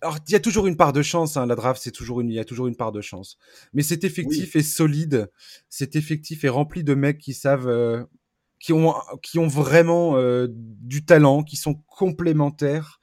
Alors, 0.00 0.18
il 0.28 0.32
y 0.32 0.34
a 0.34 0.40
toujours 0.40 0.66
une 0.66 0.76
part 0.76 0.92
de 0.92 1.02
chance, 1.02 1.36
hein, 1.36 1.46
la 1.46 1.54
draft, 1.54 1.80
c'est 1.82 1.90
toujours 1.90 2.20
une, 2.20 2.28
il 2.28 2.34
y 2.34 2.38
a 2.38 2.44
toujours 2.44 2.66
une 2.66 2.76
part 2.76 2.92
de 2.92 3.00
chance. 3.00 3.38
Mais 3.72 3.82
cet 3.82 4.04
effectif 4.04 4.54
est 4.54 4.62
solide, 4.62 5.30
cet 5.70 5.96
effectif 5.96 6.44
est 6.44 6.50
rempli 6.50 6.84
de 6.84 6.94
mecs 6.94 7.18
qui 7.18 7.32
savent, 7.32 7.68
euh, 7.68 8.04
qui 8.60 8.72
ont, 8.72 8.94
qui 9.22 9.38
ont 9.38 9.48
vraiment 9.48 10.18
euh, 10.18 10.46
du 10.50 11.04
talent, 11.04 11.42
qui 11.42 11.56
sont 11.56 11.74
complémentaires. 11.86 13.00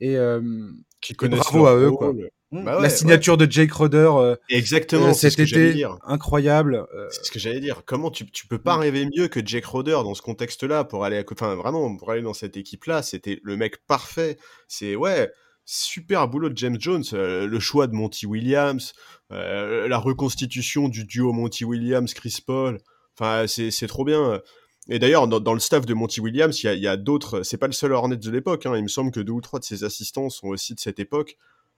Et 0.00 0.16
euh, 0.16 0.72
qui 1.00 1.14
connaissent 1.14 1.40
bravo 1.40 1.66
à 1.66 1.76
eux, 1.76 1.92
quoi. 1.92 2.12
Mmh. 2.56 2.64
Bah 2.64 2.78
la 2.80 2.90
signature 2.90 3.36
de 3.36 3.50
Jake 3.50 3.72
Roder 3.72 4.34
exactement 4.48 5.14
cet 5.14 5.38
été 5.38 5.84
incroyable 6.04 6.86
c'est 7.10 7.24
ce 7.24 7.30
que 7.30 7.38
j'allais 7.38 7.60
dire 7.60 7.82
comment 7.84 8.10
tu, 8.10 8.30
tu 8.30 8.46
peux 8.46 8.58
pas 8.58 8.76
mmh. 8.76 8.80
rêver 8.80 9.08
mieux 9.16 9.28
que 9.28 9.44
Jake 9.44 9.66
Roder 9.66 9.98
dans 10.04 10.14
ce 10.14 10.22
contexte 10.22 10.62
là 10.62 10.84
pour 10.84 11.04
aller 11.04 11.24
enfin 11.30 11.54
vraiment 11.54 11.96
pour 11.96 12.10
aller 12.10 12.22
dans 12.22 12.34
cette 12.34 12.56
équipe 12.56 12.84
là 12.84 13.02
c'était 13.02 13.40
le 13.42 13.56
mec 13.56 13.84
parfait 13.86 14.36
c'est 14.68 14.96
ouais 14.96 15.30
super 15.66 16.28
boulot 16.28 16.48
de 16.48 16.56
James 16.56 16.76
Jones, 16.78 17.04
euh, 17.12 17.46
le 17.46 17.60
choix 17.60 17.88
de 17.88 17.92
Monty 17.92 18.24
Williams, 18.24 18.94
euh, 19.32 19.88
la 19.88 19.98
reconstitution 19.98 20.88
du 20.88 21.04
duo 21.04 21.32
Monty 21.32 21.64
Williams-Chris 21.64 22.38
Paul. 22.46 22.78
Enfin, 23.18 23.46
c'est 23.48 23.86
trop 23.88 24.04
bien. 24.04 24.40
Et 24.88 24.98
d'ailleurs, 24.98 25.26
dans, 25.26 25.54
le 25.54 25.60
staff 25.60 25.84
de 25.84 25.94
Monty 25.94 26.20
Williams, 26.20 26.62
il 26.62 26.78
y 26.78 26.86
a, 26.86 26.96
d'autres. 26.96 27.42
C'est 27.42 27.56
pas 27.56 27.66
le 27.66 27.72
seul 27.72 27.92
Hornet 27.92 28.16
de 28.16 28.30
l'époque. 28.30 28.66
Hein, 28.66 28.76
il 28.76 28.82
me 28.82 28.88
semble 28.88 29.10
que 29.10 29.20
deux 29.20 29.32
ou 29.32 29.40
trois 29.40 29.58
de 29.58 29.64
ses 29.64 29.84
assistants 29.84 30.30
sont 30.30 30.48
aussi 30.48 30.74
de 30.74 30.80
cette 30.80 31.00
époque. 31.00 31.36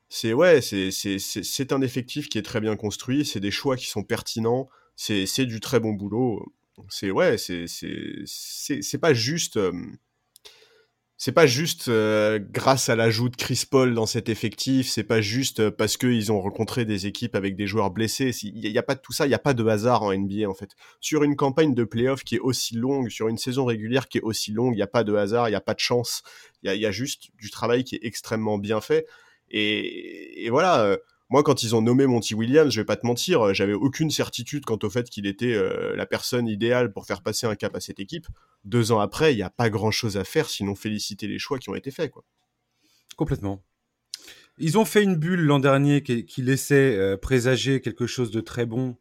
C'est 0.09 0.33
ouais, 0.33 0.61
c'est 0.62 1.73
un 1.73 1.83
effectif 1.83 2.29
qui 2.29 2.38
est 2.38 2.42
très 2.42 2.61
bien 2.61 2.77
construit. 2.77 3.25
C'est 3.25 3.40
des 3.40 3.51
choix 3.51 3.77
qui 3.77 3.87
sont 3.87 4.03
pertinents. 4.03 4.68
C'est 4.97 5.47
du 5.47 5.61
très 5.61 5.81
bon 5.81 5.92
boulot. 5.92 6.53
C'est 6.88 7.11
ouais, 7.11 7.37
c'est 7.38 8.99
pas 9.01 9.14
juste. 9.14 9.59
C'est 11.21 11.33
pas 11.33 11.47
juste 11.47 11.90
grâce 11.90 12.88
à 12.88 12.94
l'ajout 12.94 13.29
de 13.29 13.35
Chris 13.35 13.64
Paul 13.68 13.92
dans 13.92 14.07
cet 14.07 14.29
effectif, 14.29 14.88
c'est 14.88 15.03
pas 15.03 15.21
juste 15.21 15.68
parce 15.71 15.97
qu'ils 15.97 16.31
ont 16.31 16.40
rencontré 16.40 16.85
des 16.85 17.09
équipes 17.09 17.35
avec 17.35 17.57
des 17.57 17.66
joueurs 17.66 17.90
blessés. 17.90 18.31
Il 18.44 18.71
n'y 18.71 18.79
a, 18.79 18.85
pas 18.85 18.94
de 18.94 19.01
tout 19.01 19.12
ça, 19.12 19.27
il 19.27 19.31
n'y 19.31 19.35
a 19.35 19.40
pas 19.40 19.53
de 19.53 19.66
hasard 19.66 20.05
en 20.05 20.16
NBA 20.16 20.49
en 20.49 20.55
fait. 20.55 20.71
Sur 21.01 21.25
une 21.25 21.35
campagne 21.35 21.75
de 21.75 21.83
playoff 21.83 22.23
qui 22.23 22.37
est 22.37 22.40
aussi 22.40 22.77
longue, 22.77 23.09
sur 23.09 23.27
une 23.27 23.37
saison 23.37 23.64
régulière 23.64 24.07
qui 24.07 24.18
est 24.18 24.23
aussi 24.23 24.53
longue, 24.53 24.75
il 24.75 24.77
n'y 24.77 24.83
a 24.83 24.87
pas 24.87 25.03
de 25.03 25.12
hasard, 25.12 25.49
il 25.49 25.53
n'y 25.53 25.57
a 25.57 25.61
pas 25.61 25.75
de 25.75 25.81
chance. 25.81 26.23
Il 26.62 26.73
y 26.73 26.87
a, 26.87 26.90
juste 26.92 27.31
du 27.37 27.51
travail 27.51 27.83
qui 27.83 27.97
est 27.97 28.05
extrêmement 28.05 28.57
bien 28.57 28.81
fait. 28.81 29.05
Et, 29.50 30.48
voilà. 30.50 30.82
Euh, 30.84 30.96
moi, 31.30 31.42
quand 31.42 31.62
ils 31.62 31.76
ont 31.76 31.82
nommé 31.82 32.06
Monty 32.06 32.34
Williams, 32.34 32.72
je 32.72 32.80
vais 32.80 32.87
pas 32.87 32.96
te 32.96 33.06
mentir, 33.06 33.48
euh, 33.48 33.52
j'avais 33.52 33.74
aucune 33.74 34.11
certitude 34.11 34.64
quant 34.64 34.78
au 34.82 34.88
fait 34.88 35.11
qu'il 35.11 35.26
était 35.26 35.52
euh, 35.52 35.94
la 35.94 36.06
personne 36.06 36.48
idéale 36.48 36.90
pour 36.90 37.04
faire 37.04 37.22
passer 37.22 37.46
un 37.46 37.54
cap 37.54 37.74
à 37.76 37.80
cette 37.80 38.00
équipe. 38.00 38.26
Deux 38.64 38.92
ans 38.92 39.00
après, 39.00 39.34
il 39.34 39.37
n'y 39.37 39.42
a 39.42 39.50
pas 39.50 39.68
grand 39.68 39.90
chose 39.90 40.16
à 40.16 40.24
faire 40.24 40.48
sinon 40.48 40.74
féliciter 40.74 41.26
les 41.26 41.38
choix 41.38 41.58
qui 41.58 41.68
ont 41.68 41.74
été 41.74 41.90
faits, 41.90 42.11
quoi. 42.11 42.24
Complètement. 43.16 43.62
Ils 44.56 44.78
ont 44.78 44.84
fait 44.84 45.02
une 45.02 45.16
bulle 45.16 45.42
l'an 45.42 45.58
dernier 45.58 46.02
qui, 46.02 46.42
laissait 46.42 47.16
présager 47.20 47.80
quelque 47.80 48.06
chose 48.06 48.30
de 48.30 48.40
très 48.40 48.64
bon 48.66 48.96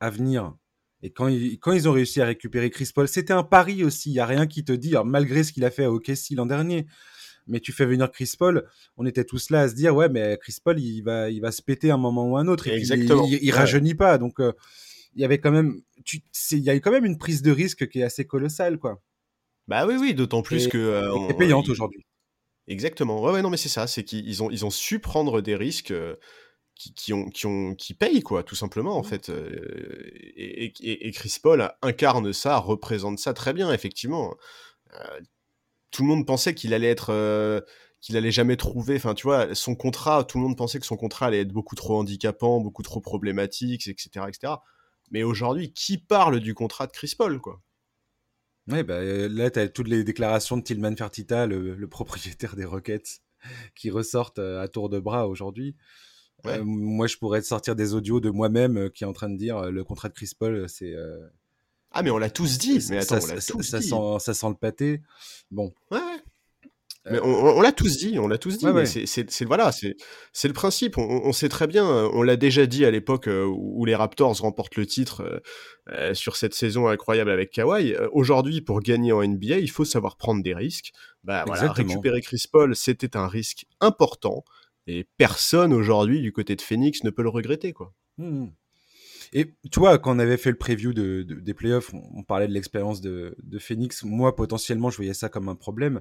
à 0.00 0.08
venir. 0.08 0.54
Et 1.02 1.10
quand 1.10 1.28
ils, 1.28 1.58
quand 1.58 1.72
ils 1.72 1.88
ont 1.88 1.92
réussi 1.92 2.20
à 2.20 2.26
récupérer 2.26 2.70
Chris 2.70 2.90
Paul, 2.94 3.08
c'était 3.08 3.32
un 3.32 3.42
pari 3.42 3.84
aussi. 3.84 4.10
Il 4.10 4.14
n'y 4.14 4.20
a 4.20 4.26
rien 4.26 4.46
qui 4.46 4.64
te 4.64 4.72
dit, 4.72 4.94
malgré 5.04 5.42
ce 5.42 5.52
qu'il 5.52 5.64
a 5.64 5.70
fait 5.70 5.84
à 5.84 5.92
OKC 5.92 6.30
l'an 6.32 6.46
dernier, 6.46 6.86
mais 7.46 7.60
tu 7.60 7.72
fais 7.72 7.86
venir 7.86 8.10
Chris 8.10 8.32
Paul, 8.38 8.68
on 8.96 9.06
était 9.06 9.24
tous 9.24 9.50
là 9.50 9.62
à 9.62 9.68
se 9.68 9.74
dire 9.74 9.94
ouais 9.94 10.08
mais 10.08 10.38
Chris 10.40 10.56
Paul 10.62 10.78
il 10.80 11.02
va 11.02 11.30
il 11.30 11.40
va 11.40 11.52
se 11.52 11.62
péter 11.62 11.90
un 11.90 11.96
moment 11.96 12.28
ou 12.28 12.36
un 12.36 12.46
autre 12.48 12.66
et 12.68 12.74
Exactement. 12.74 13.26
il, 13.26 13.38
il, 13.42 13.50
rajeunit 13.52 13.94
pas 13.94 14.18
donc 14.18 14.40
euh, 14.40 14.52
il 15.14 15.22
y 15.22 15.24
avait 15.24 15.38
quand 15.38 15.50
même 15.52 15.80
tu 16.04 16.22
il 16.52 16.60
y 16.60 16.70
a 16.70 16.74
eu 16.74 16.80
quand 16.80 16.90
même 16.90 17.04
une 17.04 17.18
prise 17.18 17.42
de 17.42 17.50
risque 17.50 17.88
qui 17.88 18.00
est 18.00 18.04
assez 18.04 18.26
colossale 18.26 18.78
quoi. 18.78 19.02
Bah 19.68 19.86
oui 19.86 19.96
oui 19.98 20.14
d'autant 20.14 20.42
plus 20.42 20.68
que 20.68 20.78
euh, 20.78 21.32
payante 21.38 21.68
aujourd'hui. 21.68 22.04
Exactement 22.68 23.22
ouais 23.22 23.32
ouais 23.32 23.42
non 23.42 23.50
mais 23.50 23.56
c'est 23.56 23.68
ça 23.68 23.86
c'est 23.86 24.04
qu'ils 24.04 24.42
ont 24.42 24.50
ils 24.50 24.64
ont 24.64 24.70
su 24.70 24.98
prendre 24.98 25.40
des 25.40 25.56
risques. 25.56 25.92
Euh, 25.92 26.16
qui, 26.78 26.92
qui, 26.92 27.14
ont, 27.14 27.30
qui, 27.30 27.46
ont, 27.46 27.74
qui 27.74 27.94
payent, 27.94 28.20
quoi, 28.20 28.42
tout 28.42 28.54
simplement, 28.54 28.98
en 28.98 29.00
mmh. 29.00 29.04
fait. 29.06 29.30
Euh, 29.30 30.10
et, 30.36 30.74
et, 30.82 31.08
et, 31.08 31.10
Chris 31.10 31.38
Paul 31.42 31.72
incarne 31.80 32.34
ça, 32.34 32.58
représente 32.58 33.18
ça 33.18 33.32
très 33.32 33.54
bien, 33.54 33.72
effectivement 33.72 34.36
tout 35.90 36.02
le 36.02 36.08
monde 36.08 36.26
pensait 36.26 36.54
qu'il 36.54 36.74
allait 36.74 36.90
être 36.90 37.10
euh, 37.10 37.60
qu'il 38.00 38.16
allait 38.16 38.30
jamais 38.30 38.56
trouver 38.56 38.96
enfin 38.96 39.14
tu 39.14 39.26
vois 39.26 39.54
son 39.54 39.74
contrat 39.74 40.24
tout 40.24 40.38
le 40.38 40.44
monde 40.44 40.56
pensait 40.56 40.78
que 40.78 40.86
son 40.86 40.96
contrat 40.96 41.26
allait 41.26 41.40
être 41.40 41.52
beaucoup 41.52 41.74
trop 41.74 41.98
handicapant 41.98 42.60
beaucoup 42.60 42.82
trop 42.82 43.00
problématique 43.00 43.88
etc 43.88 44.26
etc 44.28 44.54
mais 45.10 45.22
aujourd'hui 45.22 45.72
qui 45.72 45.98
parle 45.98 46.40
du 46.40 46.54
contrat 46.54 46.86
de 46.86 46.92
Chris 46.92 47.14
Paul 47.16 47.40
quoi? 47.40 47.62
Oui, 48.68 48.82
bah, 48.82 48.94
euh, 48.94 49.28
là, 49.28 49.48
tu 49.48 49.60
as 49.60 49.68
toutes 49.68 49.86
les 49.86 50.02
déclarations 50.02 50.56
de 50.56 50.62
Tillman 50.62 50.96
Fertitta, 50.96 51.46
le, 51.46 51.86
propriétaire 51.86 52.56
des 52.56 52.64
Rockets, 52.64 53.20
qui 53.76 53.90
ressortent 53.90 54.40
euh, 54.40 54.60
à 54.60 54.66
tour 54.66 54.88
de 54.88 54.98
bras 54.98 55.28
aujourd'hui. 55.28 55.76
moi, 56.44 57.06
je 57.06 57.16
pourrais 57.16 57.42
sortir 57.42 57.76
des 57.76 57.94
audios 57.94 58.18
de 58.18 58.30
moi-même 58.30 58.90
qui 58.90 59.04
est 59.04 59.06
en 59.06 59.12
train 59.12 59.28
de 59.28 59.36
dire 59.36 59.70
le 59.70 59.84
contrat 59.84 60.08
de 60.08 60.14
Chris 60.14 60.32
Paul, 60.36 60.68
c'est 60.68 60.94
ah, 61.98 62.02
mais 62.02 62.10
on 62.10 62.18
l'a 62.18 62.30
tous 62.30 62.58
dit. 62.58 62.84
Mais 62.90 62.98
attends, 62.98 63.20
ça, 63.20 63.34
on 63.34 63.56
tous 63.58 63.62
ça, 63.62 63.80
Sent, 63.80 64.18
ça 64.18 64.34
sent 64.34 64.48
le 64.48 64.54
pâté. 64.54 65.00
Bon. 65.50 65.72
Ouais. 65.90 66.00
Mais 67.08 67.20
on, 67.20 67.60
l'a 67.60 67.70
tous 67.70 67.98
dit, 67.98 68.18
on 68.18 68.26
l'a 68.26 68.36
tous 68.36 68.58
dit. 68.58 68.66
c'est 69.06 69.44
voilà, 69.44 69.70
c'est 69.70 70.48
le 70.48 70.52
principe. 70.52 70.98
On, 70.98 71.32
sait 71.32 71.48
très 71.48 71.68
bien. 71.68 71.86
On 71.86 72.22
l'a 72.22 72.36
déjà 72.36 72.66
dit 72.66 72.84
à 72.84 72.90
l'époque 72.90 73.28
euh, 73.28 73.44
où 73.44 73.84
les 73.84 73.94
Raptors 73.94 74.36
remportent 74.38 74.74
le 74.74 74.86
titre 74.86 75.20
euh, 75.20 75.38
euh, 75.90 76.14
sur 76.14 76.36
cette 76.36 76.54
saison 76.54 76.88
incroyable 76.88 77.30
avec 77.30 77.52
Kawhi. 77.52 77.94
Aujourd'hui, 78.12 78.60
pour 78.60 78.80
gagner 78.80 79.12
en 79.12 79.22
NBA, 79.22 79.58
il 79.58 79.70
faut 79.70 79.84
savoir 79.84 80.16
prendre 80.16 80.42
des 80.42 80.54
risques. 80.54 80.90
Bah 81.22 81.44
voilà, 81.46 81.70
récupérer 81.70 82.20
Chris 82.22 82.44
Paul, 82.50 82.74
c'était 82.74 83.16
un 83.16 83.28
risque 83.28 83.66
important 83.80 84.44
et 84.88 85.06
personne 85.16 85.72
aujourd'hui 85.72 86.20
du 86.20 86.32
côté 86.32 86.56
de 86.56 86.62
Phoenix 86.62 87.04
ne 87.04 87.10
peut 87.10 87.22
le 87.22 87.28
regretter 87.28 87.72
quoi. 87.72 87.92
Mmh. 88.18 88.46
Et 89.32 89.54
tu 89.70 89.80
vois, 89.80 89.98
quand 89.98 90.14
on 90.14 90.18
avait 90.18 90.36
fait 90.36 90.50
le 90.50 90.56
preview 90.56 90.92
de, 90.92 91.22
des 91.22 91.54
playoffs, 91.54 91.92
on, 91.92 92.22
parlait 92.22 92.48
de 92.48 92.52
l'expérience 92.52 93.00
de, 93.00 93.36
de, 93.42 93.58
Phoenix. 93.58 94.02
Moi, 94.04 94.34
potentiellement, 94.34 94.90
je 94.90 94.96
voyais 94.96 95.14
ça 95.14 95.28
comme 95.28 95.48
un 95.48 95.54
problème. 95.54 96.00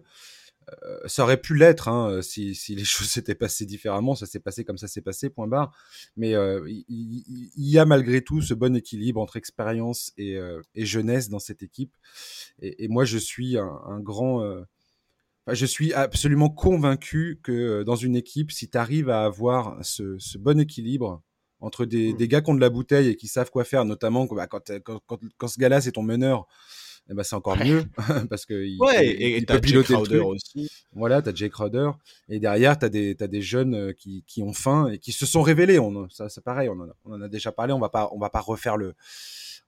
Euh, 0.83 0.97
ça 1.05 1.23
aurait 1.23 1.39
pu 1.39 1.55
l'être 1.55 1.89
hein, 1.89 2.21
si, 2.23 2.55
si, 2.55 2.75
les 2.75 2.83
choses 2.85 3.07
s'étaient 3.07 3.35
passées 3.35 3.65
différemment. 3.65 4.15
Ça 4.15 4.25
s'est 4.25 4.39
passé 4.39 4.63
comme 4.63 4.77
ça 4.77 4.87
s'est 4.87 5.01
passé, 5.01 5.29
point 5.29 5.47
barre. 5.47 5.75
Mais 6.17 6.35
euh, 6.35 6.67
il, 6.67 7.53
y 7.57 7.77
a 7.77 7.85
malgré 7.85 8.21
tout 8.21 8.41
ce 8.41 8.53
bon 8.53 8.75
équilibre 8.75 9.21
entre 9.21 9.37
expérience 9.37 10.11
et, 10.17 10.37
euh, 10.37 10.61
et 10.73 10.85
jeunesse 10.85 11.29
dans 11.29 11.39
cette 11.39 11.63
équipe. 11.63 11.95
Et, 12.59 12.85
et 12.85 12.87
moi, 12.87 13.05
je 13.05 13.17
suis 13.17 13.57
un, 13.57 13.79
un 13.85 13.99
grand. 13.99 14.43
Euh, 14.43 14.61
je 15.53 15.65
suis 15.65 15.93
absolument 15.93 16.49
convaincu 16.49 17.39
que 17.43 17.83
dans 17.83 17.95
une 17.95 18.15
équipe, 18.15 18.51
si 18.51 18.67
tu 18.67 18.77
arrives 18.77 19.09
à 19.09 19.25
avoir 19.25 19.77
ce, 19.85 20.17
ce 20.17 20.39
bon 20.39 20.59
équilibre 20.59 21.21
entre 21.65 21.85
des, 21.85 22.13
mmh. 22.13 22.17
des, 22.17 22.27
gars 22.27 22.41
qui 22.41 22.51
ont 22.51 22.55
de 22.55 22.61
la 22.61 22.69
bouteille 22.69 23.09
et 23.09 23.15
qui 23.15 23.27
savent 23.27 23.49
quoi 23.49 23.63
faire, 23.63 23.85
notamment 23.85 24.25
bah, 24.25 24.45
quand, 24.45 24.71
quand, 24.83 24.99
quand, 25.07 25.19
quand, 25.37 25.47
ce 25.47 25.57
gars-là 25.57 25.81
c'est 25.81 25.93
ton 25.93 26.03
meneur, 26.03 26.45
eh 27.09 27.13
ben, 27.15 27.23
c'est 27.23 27.35
encore 27.35 27.57
mieux 27.57 27.83
parce 28.29 28.45
que 28.45 28.65
il, 28.65 28.77
ouais, 28.79 29.07
et, 29.07 29.37
il 29.37 29.45
peut 29.47 29.59
piloter 29.59 29.93
le 29.93 30.03
truc. 30.03 30.21
Aussi. 30.23 30.69
Voilà, 30.93 31.23
t'as 31.23 31.33
Jake 31.33 31.53
Crowder 31.53 31.89
et 32.29 32.39
derrière 32.39 32.77
t'as 32.77 32.89
des 32.89 33.15
t'as 33.15 33.27
des 33.27 33.41
jeunes 33.41 33.73
euh, 33.73 33.93
qui, 33.93 34.23
qui 34.27 34.43
ont 34.43 34.53
faim 34.53 34.89
et 34.91 34.99
qui 34.99 35.11
se 35.11 35.25
sont 35.25 35.41
révélés. 35.41 35.79
On, 35.79 36.07
ça 36.09 36.29
c'est 36.29 36.43
pareil, 36.43 36.69
on 36.69 36.79
en, 36.79 36.87
a, 36.89 36.93
on 37.03 37.13
en 37.13 37.21
a 37.21 37.27
déjà 37.27 37.51
parlé. 37.51 37.73
On 37.73 37.79
va 37.79 37.89
pas 37.89 38.09
on 38.11 38.19
va 38.19 38.29
pas 38.29 38.41
refaire 38.41 38.77
le 38.77 38.93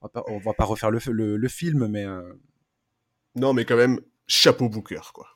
on 0.00 0.06
va 0.06 0.08
pas, 0.10 0.24
on 0.28 0.38
va 0.38 0.54
pas 0.54 0.64
refaire 0.64 0.92
le, 0.92 1.00
le, 1.10 1.36
le 1.36 1.48
film, 1.48 1.88
mais 1.88 2.04
euh... 2.04 2.32
non, 3.34 3.52
mais 3.52 3.64
quand 3.64 3.76
même 3.76 4.00
chapeau 4.28 4.68
Booker 4.68 5.00
quoi. 5.12 5.26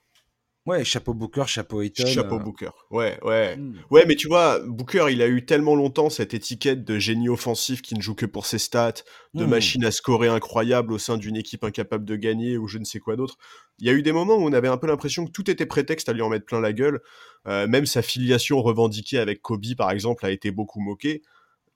Ouais, 0.64 0.84
chapeau 0.84 1.12
Booker, 1.12 1.42
chapeau 1.48 1.82
Ayton. 1.82 2.06
Chapeau 2.06 2.36
euh, 2.36 2.38
Booker. 2.38 2.70
Ouais, 2.90 3.18
ouais. 3.24 3.56
hmm. 3.56 3.74
Ouais, 3.90 4.04
mais 4.06 4.14
tu 4.14 4.28
vois, 4.28 4.60
Booker, 4.64 5.06
il 5.10 5.20
a 5.20 5.26
eu 5.26 5.44
tellement 5.44 5.74
longtemps 5.74 6.08
cette 6.08 6.34
étiquette 6.34 6.84
de 6.84 7.00
génie 7.00 7.28
offensif 7.28 7.82
qui 7.82 7.96
ne 7.96 8.00
joue 8.00 8.14
que 8.14 8.26
pour 8.26 8.46
ses 8.46 8.58
stats, 8.58 8.92
de 9.34 9.44
Hmm. 9.44 9.50
machine 9.50 9.84
à 9.84 9.90
scorer 9.90 10.28
incroyable 10.28 10.92
au 10.92 10.98
sein 10.98 11.16
d'une 11.16 11.36
équipe 11.36 11.64
incapable 11.64 12.04
de 12.04 12.14
gagner 12.14 12.58
ou 12.58 12.68
je 12.68 12.78
ne 12.78 12.84
sais 12.84 13.00
quoi 13.00 13.16
d'autre. 13.16 13.38
Il 13.80 13.86
y 13.86 13.90
a 13.90 13.92
eu 13.92 14.02
des 14.02 14.12
moments 14.12 14.36
où 14.36 14.46
on 14.46 14.52
avait 14.52 14.68
un 14.68 14.76
peu 14.76 14.86
l'impression 14.86 15.26
que 15.26 15.32
tout 15.32 15.50
était 15.50 15.66
prétexte 15.66 16.08
à 16.08 16.12
lui 16.12 16.22
en 16.22 16.28
mettre 16.28 16.46
plein 16.46 16.60
la 16.60 16.72
gueule. 16.72 17.00
Euh, 17.48 17.66
même 17.66 17.86
sa 17.86 18.00
filiation 18.02 18.62
revendiquée 18.62 19.18
avec 19.18 19.42
Kobe, 19.42 19.74
par 19.76 19.90
exemple, 19.90 20.24
a 20.24 20.30
été 20.30 20.52
beaucoup 20.52 20.80
moquée. 20.80 21.22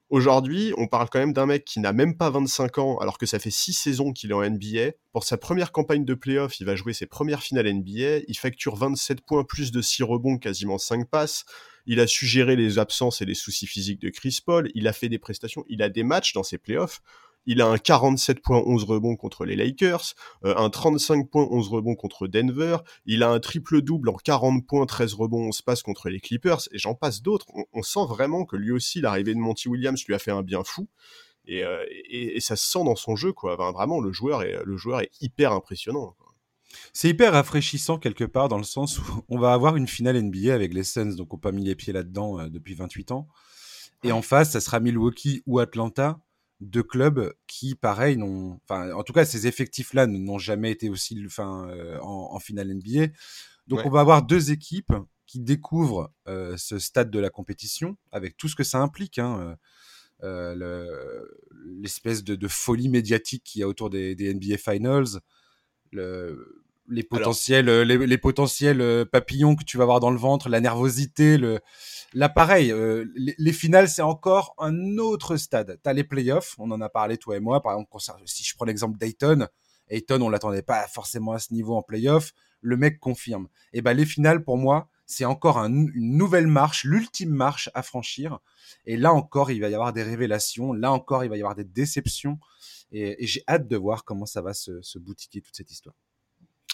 Aujourd'hui, 0.09 0.73
on 0.77 0.87
parle 0.87 1.09
quand 1.11 1.19
même 1.19 1.33
d'un 1.33 1.47
mec 1.47 1.65
qui 1.65 1.81
n'a 1.81 1.93
même 1.93 2.17
pas 2.17 2.31
25 2.31 2.79
ans, 2.79 2.99
alors 2.99 3.19
que 3.19 3.27
ça 3.27 3.41
fait 3.41 3.51
6 3.51 3.73
saisons 3.73 4.13
qu'il 4.13 4.31
est 4.31 4.35
en 4.35 4.49
NBA. 4.49 4.93
Pour 5.13 5.25
sa 5.25 5.37
première 5.37 5.73
campagne 5.73 6.05
de 6.05 6.15
playoff, 6.15 6.61
il 6.61 6.65
va 6.65 6.77
jouer 6.77 6.93
ses 6.93 7.07
premières 7.07 7.43
finales 7.43 7.73
NBA. 7.73 8.23
Il 8.29 8.39
facture 8.39 8.77
27 8.77 9.23
points, 9.23 9.43
plus 9.43 9.73
de 9.73 9.83
6 9.83 10.05
rebonds, 10.05 10.39
quasiment 10.39 10.79
5 10.79 11.09
passes. 11.11 11.45
Il 11.87 11.99
a 11.99 12.07
su 12.07 12.25
gérer 12.25 12.55
les 12.55 12.79
absences 12.79 13.21
et 13.21 13.25
les 13.25 13.35
soucis 13.35 13.67
physiques 13.67 14.01
de 14.01 14.11
Chris 14.11 14.39
Paul. 14.45 14.71
Il 14.77 14.87
a 14.87 14.93
fait 14.93 15.09
des 15.09 15.19
prestations. 15.19 15.65
Il 15.69 15.83
a 15.83 15.89
des 15.89 16.05
matchs 16.05 16.35
dans 16.35 16.45
ses 16.45 16.59
playoffs. 16.59 17.03
Il 17.47 17.61
a 17.61 17.67
un 17.67 17.79
47 17.79 18.41
points, 18.41 18.63
11 18.65 18.85
rebonds 18.85 19.17
contre 19.17 19.45
les 19.45 19.57
Lakers, 19.57 20.15
euh, 20.45 20.55
un 20.57 20.69
35 20.71 21.31
points, 21.31 21.47
11 21.51 21.69
rebonds 21.69 21.95
contre 21.95 22.27
Denver. 22.27 22.79
Il 23.07 23.23
a 23.23 23.31
un 23.31 23.41
triple-double 23.41 24.09
en 24.09 24.15
40 24.15 24.67
points, 24.67 24.87
13 24.87 25.15
rebonds, 25.15 25.47
11 25.49 25.63
passes 25.63 25.83
contre 25.83 26.09
les 26.09 26.21
Clippers. 26.21 26.61
Et 26.73 26.79
j'en 26.79 26.95
passe 26.95 27.23
d'autres. 27.23 27.47
On, 27.55 27.65
on 27.73 27.83
sent 27.83 28.07
vraiment 28.09 28.45
que 28.45 28.57
lui 28.57 28.73
aussi, 28.73 29.01
l'arrivée 29.01 29.35
de 29.35 29.39
Monty 29.39 29.69
Williams 29.69 30.05
lui 30.07 30.15
a 30.15 30.19
fait 30.19 30.33
un 30.33 30.43
bien 30.43 30.65
fou. 30.65 30.89
Et, 31.47 31.63
euh, 31.65 31.85
et, 31.89 32.37
et 32.37 32.41
ça 32.41 32.57
se 32.57 32.69
sent 32.69 32.85
dans 32.85 32.97
son 32.97 33.17
jeu, 33.17 33.33
quoi. 33.33 33.55
Enfin, 33.55 33.73
vraiment, 33.73 34.01
le 34.01 34.13
joueur 34.13 34.43
est, 34.43 34.59
le 34.65 34.77
joueur 34.77 35.01
est 35.01 35.11
hyper 35.21 35.53
impressionnant. 35.53 36.15
quoi. 36.19 36.27
C'est 36.93 37.09
hyper 37.09 37.33
rafraîchissant 37.33 37.99
quelque 37.99 38.25
part 38.25 38.49
dans 38.49 38.59
le 38.59 38.65
sens 38.65 38.99
où 38.99 39.03
on 39.29 39.39
va 39.39 39.53
avoir 39.53 39.77
une 39.77 39.87
finale 39.87 40.21
NBA 40.21 40.53
avec 40.53 40.75
les 40.75 40.85
Suns, 40.85 41.15
donc 41.15 41.33
on 41.33 41.37
n'a 41.37 41.41
pas 41.41 41.53
mis 41.53 41.65
les 41.65 41.75
pieds 41.75 41.93
là-dedans 41.93 42.41
euh, 42.41 42.49
depuis 42.49 42.75
28 42.75 43.13
ans. 43.13 43.29
Et 44.03 44.13
en 44.13 44.23
face, 44.23 44.53
ça 44.53 44.61
sera 44.61 44.79
Milwaukee 44.79 45.43
ou 45.47 45.59
Atlanta, 45.59 46.21
deux 46.61 46.83
clubs 46.83 47.33
qui, 47.47 47.75
pareil, 47.75 48.17
n'ont, 48.17 48.59
enfin, 48.65 48.93
en 48.93 49.03
tout 49.03 49.13
cas, 49.13 49.25
ces 49.25 49.47
effectifs-là 49.47 50.07
n'ont 50.07 50.39
jamais 50.39 50.71
été 50.71 50.89
aussi, 50.89 51.23
enfin, 51.27 51.69
euh, 51.71 51.99
en, 52.01 52.31
en 52.35 52.39
finale 52.41 52.71
NBA. 52.71 53.09
Donc, 53.67 53.81
Ouais. 53.81 53.87
on 53.87 53.91
va 53.91 54.01
avoir 54.01 54.23
deux 54.23 54.51
équipes 54.53 54.93
qui 55.27 55.41
découvrent 55.41 56.13
euh, 56.29 56.57
ce 56.57 56.79
stade 56.79 57.11
de 57.11 57.19
la 57.19 57.31
compétition 57.31 57.97
avec 58.13 58.37
tout 58.37 58.49
ce 58.49 58.55
que 58.57 58.65
ça 58.65 58.79
implique. 58.79 59.19
Hein, 59.19 59.57
euh, 60.23 60.55
le- 60.55 61.31
l'espèce 61.83 62.25
de, 62.25 62.37
de 62.37 62.49
folie 62.49 62.89
médiatique 62.89 63.43
qu'il 63.45 63.61
y 63.61 63.63
a 63.63 63.69
autour 63.69 63.91
des, 63.91 64.15
des 64.15 64.33
NBA 64.33 64.57
Finals, 64.57 65.21
le- 65.93 66.65
les 66.89 67.03
potentiels, 67.03 67.69
euh, 67.69 67.85
les, 67.85 68.07
les 68.07 68.19
potentiels 68.19 68.81
euh, 68.81 69.05
papillons 69.05 69.57
que 69.57 69.65
tu 69.65 69.77
vas 69.77 69.85
avoir 69.85 70.01
dans 70.01 70.11
le 70.11 70.19
ventre, 70.19 70.49
la 70.49 70.61
nervosité, 70.61 71.37
le, 71.39 71.61
là 72.15 72.29
pareil, 72.29 72.71
euh, 72.73 73.05
les, 73.15 73.35
les 73.39 73.53
finales 73.53 73.89
c'est 73.89 74.03
encore 74.03 74.55
un 74.59 74.99
autre 74.99 75.37
stade. 75.37 75.79
T'as 75.83 75.93
les 75.93 76.05
playoffs, 76.05 76.55
on 76.59 76.71
en 76.71 76.81
a 76.81 76.89
parlé 76.89 77.17
toi 77.19 77.37
et 77.37 77.41
moi, 77.41 77.63
par 77.63 77.73
exemple, 77.73 77.91
si 78.27 78.45
je 78.45 78.55
prends 78.55 78.65
l'exemple 78.67 78.99
d'Ayton, 78.99 79.49
Ayton 79.89 80.21
on 80.23 80.29
l'attendait 80.29 80.63
pas 80.63 80.87
forcément 80.89 81.33
à 81.33 81.39
ce 81.39 81.53
niveau 81.53 81.75
en 81.77 81.83
playoff, 81.83 82.33
le 82.61 82.77
mec 82.77 82.99
confirme. 83.01 83.49
Et 83.73 83.83
ben 83.83 83.95
les 83.95 84.07
finales 84.07 84.43
pour 84.45 84.57
moi 84.57 84.89
c'est 85.09 85.25
encore 85.25 85.59
un- 85.59 85.73
une 85.73 86.17
nouvelle 86.17 86.49
marche, 86.49 86.83
l'ultime 86.85 87.31
marche 87.31 87.71
à 87.75 87.83
franchir. 87.85 88.41
Et 88.87 88.97
là 88.97 89.13
encore, 89.13 89.53
il 89.53 89.61
va 89.61 89.69
y 89.69 89.75
avoir 89.75 89.93
des 89.93 90.03
révélations. 90.03 90.73
Là 90.73 90.91
encore, 90.91 91.23
il 91.23 91.31
va 91.31 91.37
y 91.37 91.41
avoir 91.41 91.55
des 91.55 91.63
déceptions. 91.63 92.41
Et, 92.91 93.23
et 93.23 93.27
j'ai 93.29 93.45
hâte 93.47 93.69
de 93.69 93.77
voir 93.77 94.05
comment 94.05 94.27
ça 94.27 94.43
va 94.43 94.53
se, 94.53 94.83
se 94.83 94.99
boutiquer 94.99 95.41
toute 95.41 95.55
cette 95.55 95.71
histoire. 95.71 95.95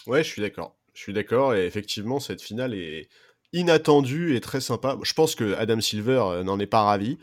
Ouais, 0.07 0.23
je 0.23 0.29
suis 0.29 0.41
d'accord. 0.41 0.77
Je 0.93 1.01
suis 1.01 1.13
d'accord. 1.13 1.55
Et 1.55 1.65
effectivement, 1.65 2.19
cette 2.19 2.41
finale 2.41 2.73
est 2.73 3.09
inattendue 3.53 4.35
et 4.35 4.41
très 4.41 4.61
sympa. 4.61 4.97
Je 5.03 5.13
pense 5.13 5.35
que 5.35 5.53
Adam 5.55 5.79
Silver 5.79 6.23
euh, 6.27 6.43
n'en 6.43 6.59
est 6.59 6.67
pas 6.67 6.83
ravi. 6.83 7.17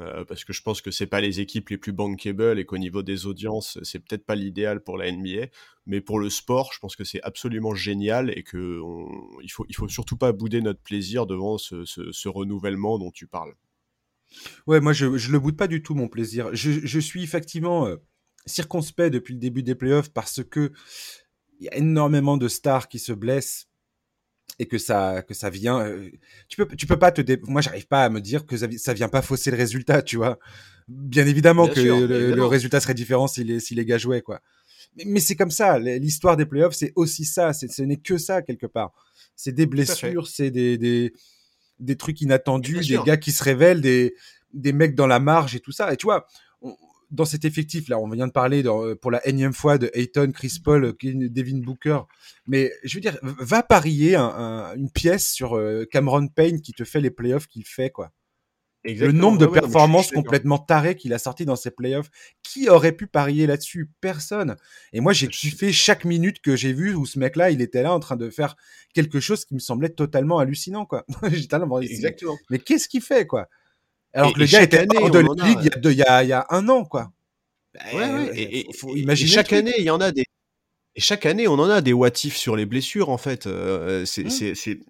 euh, 0.00 0.24
parce 0.26 0.44
que 0.44 0.54
je 0.54 0.62
pense 0.62 0.82
que 0.82 0.90
c'est 0.90 1.06
pas 1.06 1.20
les 1.22 1.40
équipes 1.40 1.70
les 1.70 1.78
plus 1.78 1.92
bankable 1.92 2.58
et 2.58 2.66
qu'au 2.66 2.78
niveau 2.78 3.02
des 3.04 3.26
audiences, 3.26 3.78
c'est 3.84 4.00
peut-être 4.00 4.26
pas 4.26 4.34
l'idéal 4.36 4.82
pour 4.82 4.98
la 4.98 5.08
NBA. 5.08 5.48
Mais 5.86 6.00
pour 6.02 6.18
le 6.20 6.30
sport, 6.30 6.72
je 6.74 6.80
pense 6.80 6.96
que 6.96 7.04
c'est 7.04 7.22
absolument 7.22 7.74
génial 7.76 8.30
et 8.38 8.42
que 8.44 8.80
on- 8.82 9.08
faut, 9.50 9.66
faut 9.74 9.88
surtout 9.88 10.16
pas 10.18 10.32
bouder 10.32 10.62
notre 10.62 10.82
plaisir 10.82 11.26
devant 11.26 11.58
ce, 11.58 12.28
renouvellement 12.28 12.98
dont 12.98 13.12
tu 13.12 13.28
parles. 13.28 13.54
Ouais, 14.66 14.80
moi, 14.80 14.92
je, 14.92 15.16
je 15.16 15.32
le 15.32 15.38
boude 15.40 15.56
pas 15.56 15.66
du 15.68 15.82
tout, 15.82 15.94
mon 15.94 16.08
plaisir. 16.08 16.50
Je, 16.54 16.70
je 16.84 16.98
suis 17.00 17.22
effectivement 17.22 17.86
euh, 17.86 17.96
circonspect 18.46 19.12
depuis 19.12 19.34
le 19.34 19.40
début 19.40 19.62
des 19.62 19.74
playoffs 19.74 20.10
parce 20.12 20.42
que 20.44 20.72
il 21.60 21.66
y 21.66 21.68
a 21.68 21.76
énormément 21.76 22.36
de 22.36 22.48
stars 22.48 22.88
qui 22.88 22.98
se 22.98 23.12
blessent 23.12 23.68
et 24.58 24.66
que 24.66 24.78
ça, 24.78 25.22
que 25.22 25.34
ça 25.34 25.48
vient. 25.50 25.80
euh, 25.80 26.10
tu 26.48 26.56
peux, 26.56 26.66
tu 26.76 26.86
peux 26.86 26.98
pas 26.98 27.12
te. 27.12 27.20
dé- 27.20 27.38
Moi, 27.44 27.60
j'arrive 27.62 27.86
pas 27.86 28.04
à 28.04 28.08
me 28.10 28.20
dire 28.20 28.46
que 28.46 28.56
ça, 28.56 28.66
ça 28.78 28.92
vient 28.94 29.08
pas 29.08 29.22
fausser 29.22 29.50
le 29.50 29.56
résultat, 29.56 30.02
tu 30.02 30.16
vois. 30.16 30.38
Bien 30.88 31.26
évidemment 31.26 31.64
Bien 31.64 31.74
que 31.74 31.80
sûr, 31.80 32.00
le, 32.08 32.44
résultat 32.46 32.80
serait 32.80 32.94
différent 32.94 33.28
si 33.28 33.44
les, 33.44 33.60
si 33.60 33.74
les 33.74 33.84
gars 33.84 33.98
jouaient, 33.98 34.22
quoi. 34.22 34.40
Mais, 34.96 35.04
mais 35.06 35.20
c'est 35.20 35.36
comme 35.36 35.50
ça. 35.52 35.78
L'histoire 35.78 36.36
des 36.36 36.46
playoffs, 36.46 36.74
c'est 36.74 36.92
aussi 36.96 37.24
ça. 37.24 37.52
C'est- 37.52 37.72
Ce 37.72 37.82
n'est 37.82 37.98
que 37.98 38.18
ça, 38.18 38.42
quelque 38.42 38.66
part. 38.66 38.92
C'est 39.36 39.52
des 39.52 39.66
blessures, 39.66 40.26
c'est 40.28 40.50
des, 40.50 40.76
des, 40.78 41.12
des 41.78 41.96
trucs 41.96 42.20
inattendus, 42.20 42.80
des 42.86 42.98
gars 43.04 43.16
qui 43.16 43.32
se 43.32 43.42
révèlent, 43.44 43.80
des, 43.80 44.14
des 44.52 44.72
mecs 44.72 44.94
dans 44.94 45.06
la 45.06 45.20
marge 45.20 45.54
et 45.54 45.60
tout 45.60 45.72
ça. 45.72 45.92
Et 45.92 45.96
tu 45.96 46.06
vois, 46.06 46.26
dans 47.10 47.24
cet 47.24 47.44
effectif, 47.44 47.88
là, 47.88 47.98
on 47.98 48.08
vient 48.08 48.26
de 48.26 48.32
parler 48.32 48.62
dans- 48.62 48.94
pour 48.96 49.10
la 49.10 49.26
énième 49.26 49.52
fois 49.52 49.78
de 49.78 49.90
Ayton, 49.94 50.30
Chris 50.32 50.58
Paul, 50.62 50.94
Devin 51.02 51.58
Booker. 51.58 52.00
Mais 52.46 52.72
je 52.84 52.94
veux 52.96 53.00
dire, 53.00 53.18
va 53.22 53.62
parier 53.62 54.14
un- 54.16 54.24
un- 54.24 54.74
une 54.76 54.90
pièce 54.90 55.28
sur 55.30 55.56
euh, 55.56 55.84
Cameron 55.90 56.28
Payne 56.28 56.60
qui 56.60 56.72
te 56.72 56.84
fait 56.84 57.00
les 57.00 57.10
playoffs 57.10 57.46
qu'il 57.46 57.64
fait, 57.64 57.90
quoi. 57.90 58.12
Le 58.82 59.12
nombre 59.12 59.36
de 59.36 59.44
Ouais, 59.44 59.50
mais 59.56 59.60
performances 59.60 60.10
complètement 60.10 60.58
tarées 60.58 60.94
qu'il 60.96 61.12
a 61.12 61.18
sorti 61.18 61.44
dans 61.44 61.54
ses 61.54 61.70
playoffs. 61.70 62.08
Qui 62.42 62.70
aurait 62.70 62.92
pu 62.92 63.06
parier 63.06 63.46
là-dessus? 63.46 63.90
Personne. 64.00 64.56
Et 64.94 65.00
moi, 65.00 65.12
j'ai 65.12 65.28
kiffé 65.28 65.70
chaque 65.70 66.06
minute 66.06 66.40
que 66.40 66.56
j'ai 66.56 66.72
vu 66.72 66.94
où 66.94 67.04
ce 67.04 67.18
mec-là, 67.18 67.50
il 67.50 67.60
était 67.60 67.82
là 67.82 67.92
en 67.92 68.00
train 68.00 68.16
de 68.16 68.30
faire 68.30 68.56
quelque 68.94 69.20
chose 69.20 69.44
qui 69.44 69.52
me 69.52 69.58
semblait 69.58 69.90
totalement 69.90 70.38
hallucinant, 70.38 70.86
quoi. 70.86 71.04
J'étais 71.30 71.58
là, 71.58 71.66
bon, 71.66 71.80
Exactement. 71.80 72.38
mais 72.48 72.58
qu'est-ce 72.58 72.88
qu'il 72.88 73.02
fait, 73.02 73.26
quoi? 73.26 73.48
Alors 74.12 74.30
Et- 74.30 74.32
que 74.34 74.38
le 74.40 74.46
gars 74.46 74.62
était 74.62 74.78
année, 74.78 74.96
hors 74.98 75.10
de 75.10 75.18
la 75.20 75.30
a, 75.42 75.46
ligue 75.46 75.58
il 75.60 75.66
y 75.66 75.72
a, 75.74 75.78
deux- 75.78 75.92
il 75.92 75.98
y 75.98 76.02
a- 76.02 76.22
il 76.24 76.28
y 76.28 76.32
a 76.32 76.46
un 76.50 76.68
an, 76.68 76.84
quoi. 76.84 77.12
Ouais, 77.94 77.98
ouais, 78.00 78.28
Euh, 78.30 78.32
et, 78.34 78.66
faut- 78.76 78.96
imaginer 78.96 79.30
et 79.30 79.34
chaque 79.34 79.52
année, 79.52 79.74
il 79.78 79.84
y 79.84 79.90
en 79.90 80.00
a 80.00 80.10
des. 80.10 80.24
Et 80.96 81.00
chaque 81.00 81.24
année, 81.26 81.46
on 81.48 81.54
en 81.54 81.70
a 81.70 81.80
des 81.80 81.92
what 81.92 82.10
if 82.24 82.36
sur 82.36 82.56
les 82.56 82.66
blessures, 82.66 83.10
en 83.10 83.18
fait. 83.18 83.46
Euh, 83.46 84.04
c'est, 84.04 84.24
Mm. 84.24 84.30
c'est, 84.30 84.54
c'est- 84.56 84.80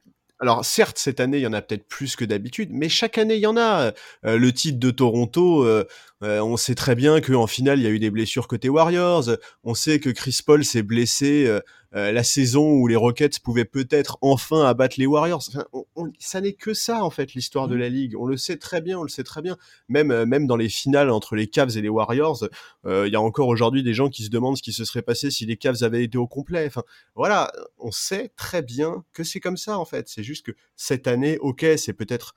Alors, 0.42 0.64
certes, 0.64 0.96
cette 0.98 1.20
année, 1.20 1.36
il 1.38 1.42
y 1.42 1.46
en 1.46 1.52
a 1.52 1.60
peut-être 1.60 1.86
plus 1.86 2.16
que 2.16 2.24
d'habitude, 2.24 2.70
mais 2.72 2.88
chaque 2.88 3.18
année, 3.18 3.34
il 3.36 3.40
y 3.42 3.46
en 3.46 3.58
a. 3.58 3.92
Euh, 4.24 4.38
le 4.38 4.52
titre 4.52 4.78
de 4.78 4.90
Toronto, 4.90 5.64
euh, 5.64 5.84
euh, 6.22 6.40
on 6.40 6.56
sait 6.56 6.74
très 6.74 6.94
bien 6.94 7.20
qu'en 7.20 7.46
finale, 7.46 7.78
il 7.78 7.82
y 7.84 7.86
a 7.86 7.90
eu 7.90 7.98
des 7.98 8.10
blessures 8.10 8.46
côté 8.48 8.68
Warriors. 8.68 9.24
On 9.64 9.74
sait 9.74 10.00
que 10.00 10.10
Chris 10.10 10.38
Paul 10.44 10.64
s'est 10.64 10.82
blessé 10.82 11.46
euh, 11.46 11.60
euh, 11.96 12.12
la 12.12 12.22
saison 12.22 12.70
où 12.72 12.86
les 12.86 12.94
Rockets 12.94 13.40
pouvaient 13.40 13.64
peut-être 13.64 14.18
enfin 14.20 14.64
abattre 14.66 14.96
les 14.98 15.06
Warriors. 15.06 15.42
Enfin, 15.48 15.64
on- 15.72 15.84
on- 15.96 16.12
ça 16.18 16.40
n'est 16.40 16.52
que 16.52 16.72
ça, 16.74 17.02
en 17.04 17.10
fait, 17.10 17.32
l'histoire 17.34 17.66
de 17.68 17.74
Mm. 17.74 17.78
la 17.78 17.88
Ligue. 17.88 18.16
On 18.16 18.26
le 18.26 18.36
sait 18.36 18.58
très 18.58 18.80
bien, 18.80 18.98
on 18.98 19.02
le 19.02 19.08
sait 19.08 19.24
très 19.24 19.42
bien. 19.42 19.56
Même, 19.88 20.10
euh, 20.10 20.26
même 20.26 20.46
dans 20.46 20.56
les 20.56 20.68
finales 20.68 21.10
entre 21.10 21.34
les 21.36 21.46
Cavs 21.48 21.76
et 21.76 21.80
les 21.80 21.88
Warriors, 21.88 22.44
euh, 22.86 23.06
il 23.08 23.12
y 23.12 23.16
a 23.16 23.20
encore 23.20 23.48
aujourd'hui 23.48 23.82
des 23.82 23.94
gens 23.94 24.08
qui 24.08 24.22
se 24.24 24.30
demandent 24.30 24.56
ce 24.56 24.62
qui 24.62 24.72
se 24.72 24.84
serait 24.84 25.02
passé 25.02 25.30
si 25.30 25.46
les 25.46 25.56
Cavs 25.56 25.82
avaient 25.82 26.04
été 26.04 26.16
au 26.18 26.26
complet. 26.28 26.64
Enfin, 26.66 26.82
voilà, 27.16 27.50
on 27.78 27.90
sait 27.90 28.30
très 28.36 28.62
bien 28.62 29.04
que 29.12 29.24
c'est 29.24 29.40
comme 29.40 29.56
ça 29.56 29.78
en 29.78 29.84
fait. 29.84 30.08
C'est 30.08 30.22
juste 30.22 30.46
que 30.46 30.52
cette 30.76 31.06
année, 31.08 31.38
ok, 31.38 31.64
c'est 31.76 31.92
peut-être 31.94 32.34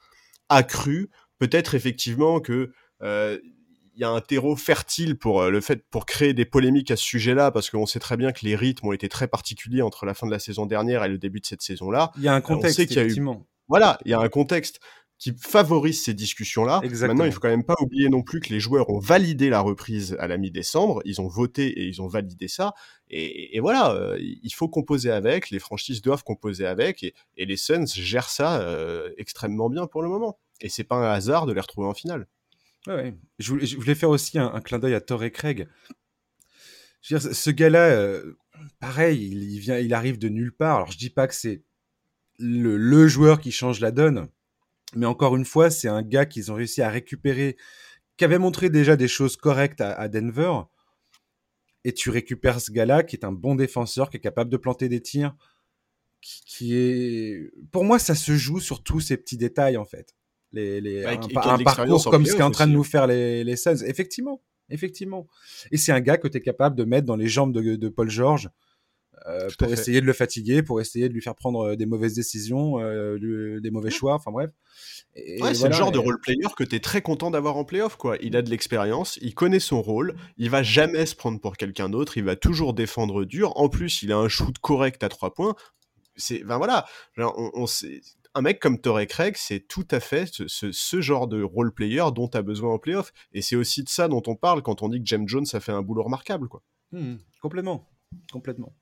accru, 0.49 1.09
peut-être 1.37 1.75
effectivement 1.75 2.39
que 2.39 2.71
euh, 3.01 3.37
il 3.95 4.01
y 4.01 4.03
a 4.03 4.10
un 4.10 4.21
terreau 4.21 4.56
fertile 4.56 5.17
pour 5.17 5.41
euh, 5.41 5.49
le 5.49 5.62
fait 5.62 5.86
pour 5.89 6.06
créer 6.06 6.34
des 6.34 6.45
polémiques 6.45 6.91
à 6.91 6.95
ce 6.95 7.03
sujet-là, 7.03 7.51
parce 7.51 7.69
qu'on 7.69 7.86
sait 7.86 7.99
très 7.99 8.17
bien 8.17 8.32
que 8.32 8.45
les 8.45 8.56
rythmes 8.56 8.88
ont 8.88 8.93
été 8.93 9.10
très 9.10 9.27
particuliers 9.27 9.82
entre 9.82 10.06
la 10.06 10.13
fin 10.13 10.25
de 10.25 10.32
la 10.32 10.39
saison 10.39 10.65
dernière 10.65 11.03
et 11.03 11.10
le 11.10 11.17
début 11.17 11.39
de 11.39 11.45
cette 11.45 11.62
saison-là. 11.62 12.12
Il 12.17 12.23
y 12.23 12.27
a 12.27 12.34
un 12.34 12.39
on 12.39 12.41
contexte, 12.41 12.77
sait 12.77 12.88
qu'il 12.88 12.97
y 12.97 12.99
a 12.99 13.03
eu 13.03 13.06
effectivement. 13.06 13.45
Voilà, 13.67 13.99
il 14.06 14.12
y 14.12 14.13
a 14.13 14.19
un 14.19 14.29
contexte 14.29 14.79
qui 15.23 15.34
favorise 15.39 16.03
ces 16.03 16.13
discussions-là. 16.13 16.82
Maintenant, 17.08 17.23
il 17.23 17.32
faut 17.32 17.39
quand 17.39 17.47
même 17.47 17.63
pas 17.63 17.77
oublier 17.79 18.10
non 18.10 18.23
plus 18.23 18.41
que 18.41 18.49
les 18.49 18.60
joueurs 18.60 18.89
ont 18.89 18.99
validé 18.99 19.49
la 19.49 19.62
reprise 19.62 20.17
à 20.19 20.27
la 20.27 20.38
mi-décembre, 20.38 21.01
ils 21.06 21.21
ont 21.21 21.27
voté 21.27 21.67
et 21.67 21.86
ils 21.86 22.01
ont 22.01 22.08
validé 22.08 22.49
ça. 22.49 22.73
Et, 23.10 23.56
et 23.56 23.62
voilà, 23.62 23.93
euh, 23.93 24.17
il 24.19 24.53
faut 24.53 24.67
composer 24.67 25.12
avec, 25.12 25.49
les 25.49 25.60
franchises 25.60 26.01
doivent 26.01 26.25
composer 26.25 26.65
avec, 26.65 27.03
et, 27.03 27.13
et 27.38 27.45
les 27.45 27.56
Suns 27.56 27.86
gèrent 27.86 28.29
ça 28.29 28.60
euh, 28.62 29.12
extrêmement 29.17 29.69
bien 29.69 29.88
pour 29.88 30.01
le 30.01 30.10
moment. 30.10 30.39
Et 30.60 30.67
c'est 30.67 30.84
pas 30.84 30.95
un 30.95 31.13
hasard 31.13 31.45
de 31.45 31.53
les 31.53 31.62
retrouver 31.62 31.88
en 31.88 31.93
finale. 31.93 32.27
Je, 32.87 33.75
voulais, 33.75 33.95
faire 33.95 34.09
aussi 34.09 34.37
un, 34.37 34.59
clin 34.61 34.79
d'œil 34.79 34.93
à 34.93 35.01
Torrey 35.01 35.31
Craig. 35.31 35.67
Je 37.01 37.15
veux 37.15 37.19
dire, 37.19 37.35
ce 37.35 37.49
gars-là, 37.49 37.89
euh, 37.89 38.37
pareil, 38.79 39.29
il, 39.29 39.59
vient, 39.59 39.77
il 39.79 39.93
arrive 39.93 40.17
de 40.17 40.29
nulle 40.29 40.53
part. 40.53 40.77
Alors, 40.77 40.91
je 40.91 40.97
dis 40.97 41.09
pas 41.09 41.27
que 41.27 41.35
c'est 41.35 41.63
le, 42.39 43.07
joueur 43.07 43.39
qui 43.39 43.51
change 43.51 43.79
la 43.79 43.91
donne, 43.91 44.27
mais 44.95 45.05
encore 45.05 45.35
une 45.35 45.45
fois, 45.45 45.69
c'est 45.69 45.87
un 45.87 46.01
gars 46.01 46.25
qu'ils 46.25 46.51
ont 46.51 46.55
réussi 46.55 46.81
à 46.81 46.89
récupérer, 46.89 47.57
qui 48.17 48.25
avait 48.25 48.39
montré 48.39 48.69
déjà 48.69 48.95
des 48.95 49.07
choses 49.07 49.37
correctes 49.37 49.81
à, 49.81 49.93
à 49.93 50.07
Denver. 50.07 50.53
Et 51.85 51.93
tu 51.93 52.09
récupères 52.09 52.61
ce 52.61 52.71
gars-là 52.71 53.03
qui 53.03 53.15
est 53.15 53.25
un 53.25 53.31
bon 53.31 53.55
défenseur, 53.55 54.09
qui 54.09 54.17
est 54.17 54.21
capable 54.21 54.49
de 54.49 54.57
planter 54.57 54.87
des 54.87 55.01
tirs, 55.01 55.35
qui, 56.23 56.75
est. 56.75 57.51
Pour 57.71 57.83
moi, 57.83 57.99
ça 57.99 58.15
se 58.15 58.35
joue 58.35 58.59
sur 58.59 58.83
tous 58.83 59.01
ces 59.01 59.17
petits 59.17 59.37
détails, 59.37 59.77
en 59.77 59.85
fait. 59.85 60.15
Les, 60.53 60.79
les, 60.81 61.03
un, 61.05 61.17
parcours 61.17 62.03
comme 62.05 62.25
ce 62.25 62.35
qu'est 62.35 62.43
en 62.43 62.51
train 62.51 62.67
de 62.67 62.73
nous 62.73 62.83
faire 62.83 63.07
les, 63.07 63.43
les 63.43 63.55
Suns. 63.55 63.83
Effectivement, 63.85 64.41
effectivement. 64.69 65.27
Et 65.71 65.77
c'est 65.77 65.91
un 65.91 65.99
gars 65.99 66.17
que 66.17 66.27
tu 66.27 66.37
es 66.37 66.41
capable 66.41 66.75
de 66.75 66.83
mettre 66.83 67.05
dans 67.05 67.15
les 67.15 67.27
jambes 67.27 67.53
de, 67.53 67.75
de 67.75 67.89
Paul 67.89 68.09
George 68.09 68.49
euh, 69.27 69.47
pour 69.57 69.71
essayer 69.71 70.01
de 70.01 70.05
le 70.05 70.11
fatiguer, 70.11 70.63
pour 70.63 70.81
essayer 70.81 71.07
de 71.07 71.13
lui 71.13 71.21
faire 71.21 71.35
prendre 71.35 71.61
euh, 71.61 71.75
des 71.77 71.85
mauvaises 71.85 72.13
décisions, 72.13 72.79
euh, 72.79 73.59
des 73.61 73.71
mauvais 73.71 73.89
choix, 73.89 74.15
enfin 74.15 74.31
bref. 74.31 74.51
ouais, 75.15 75.53
c'est 75.53 75.67
le 75.67 75.73
genre 75.73 75.91
de 75.91 75.99
role 75.99 76.19
player 76.19 76.47
que 76.57 76.63
tu 76.63 76.75
es 76.75 76.79
très 76.79 77.01
content 77.01 77.31
d'avoir 77.31 77.55
en 77.55 77.63
playoff. 77.63 77.95
Quoi. 77.95 78.17
Il 78.21 78.35
a 78.35 78.41
de 78.41 78.49
l'expérience, 78.49 79.17
il 79.21 79.33
connaît 79.33 79.61
son 79.61 79.81
rôle, 79.81 80.15
il 80.37 80.49
va 80.49 80.61
jamais 80.61 81.05
se 81.05 81.15
prendre 81.15 81.39
pour 81.39 81.55
quelqu'un 81.55 81.87
d'autre, 81.87 82.17
il 82.17 82.25
va 82.25 82.35
toujours 82.35 82.73
défendre 82.73 83.23
dur. 83.23 83.53
En 83.55 83.69
plus, 83.69 84.01
il 84.03 84.11
a 84.11 84.17
un 84.17 84.27
shoot 84.27 84.57
correct 84.59 85.03
à 85.03 85.09
trois 85.09 85.33
points. 85.33 85.55
C'est, 86.15 86.43
ben 86.43 86.57
voilà, 86.57 86.85
on, 87.17 87.51
on 87.53 87.65
un 88.35 88.41
mec 88.41 88.59
comme 88.59 88.79
Torrey 88.79 89.07
Craig, 89.07 89.35
c'est 89.37 89.59
tout 89.59 89.87
à 89.91 89.99
fait 89.99 90.25
ce, 90.47 91.01
genre 91.01 91.27
de 91.27 91.41
role 91.43 91.73
player 91.73 92.03
dont 92.15 92.27
tu 92.27 92.37
as 92.37 92.41
besoin 92.41 92.73
en 92.73 92.79
playoff. 92.79 93.13
Et 93.33 93.41
c'est 93.41 93.55
aussi 93.55 93.83
de 93.83 93.89
ça 93.89 94.07
dont 94.07 94.23
on 94.27 94.35
parle 94.35 94.61
quand 94.61 94.81
on 94.81 94.89
dit 94.89 94.99
que 94.99 95.05
James 95.05 95.27
Jones 95.27 95.45
a 95.53 95.59
fait 95.59 95.71
un 95.71 95.81
boulot 95.81 96.03
remarquable. 96.03 96.47
Quoi. 96.47 96.63
Mmh, 96.91 97.15
complètement. 97.41 97.89
Complètement. 98.31 98.75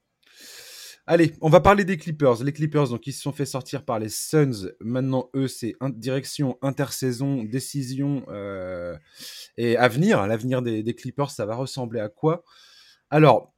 Allez, 1.07 1.33
on 1.41 1.49
va 1.49 1.61
parler 1.61 1.83
des 1.83 1.97
Clippers. 1.97 2.43
Les 2.43 2.53
Clippers, 2.53 2.89
donc, 2.89 3.07
ils 3.07 3.11
se 3.11 3.21
sont 3.21 3.31
fait 3.31 3.45
sortir 3.45 3.83
par 3.83 3.99
les 3.99 4.09
Suns. 4.09 4.69
Maintenant, 4.79 5.29
eux, 5.35 5.47
c'est 5.47 5.75
direction 5.95 6.57
intersaison, 6.61 7.43
décision 7.43 8.23
euh, 8.29 8.95
et 9.57 9.77
avenir. 9.77 10.25
L'avenir 10.27 10.61
des, 10.61 10.95
Clippers, 10.95 11.31
ça 11.31 11.45
va 11.45 11.55
ressembler 11.55 11.99
à 11.99 12.07
quoi? 12.07 12.43
Alors, 13.09 13.53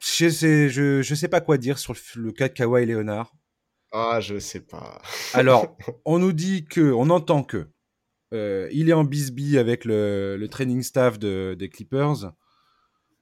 je 0.00 0.28
sais, 0.28 0.68
je, 0.68 1.14
sais 1.14 1.28
pas 1.28 1.40
quoi 1.40 1.58
dire 1.58 1.78
sur 1.78 1.94
le, 2.16 2.32
cas 2.32 2.48
de 2.48 2.54
Kawhi 2.54 2.84
Leonard. 2.84 3.32
Ah, 3.92 4.20
je 4.20 4.38
sais 4.38 4.60
pas. 4.60 5.00
Alors, 5.34 5.76
on 6.04 6.18
nous 6.18 6.32
dit 6.32 6.64
que, 6.64 6.92
on 6.92 7.10
entend 7.10 7.42
que, 7.42 7.68
euh, 8.32 8.68
il 8.72 8.88
est 8.88 8.94
en 8.94 9.04
bisbee 9.04 9.58
avec 9.58 9.84
le, 9.84 10.46
training 10.50 10.82
staff 10.82 11.18
des 11.18 11.70
Clippers 11.70 12.32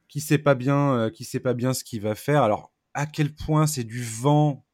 qui 0.08 0.20
sait 0.20 0.38
pas 0.38 0.54
bien, 0.54 0.94
euh, 0.94 1.10
qui 1.10 1.24
sait 1.24 1.40
pas 1.40 1.54
bien 1.54 1.72
ce 1.72 1.84
qu'il 1.84 2.00
va 2.00 2.14
faire. 2.14 2.42
Alors, 2.42 2.72
à 2.94 3.06
quel 3.06 3.34
point 3.34 3.66
c'est 3.66 3.84
du 3.84 4.02
vent, 4.02 4.64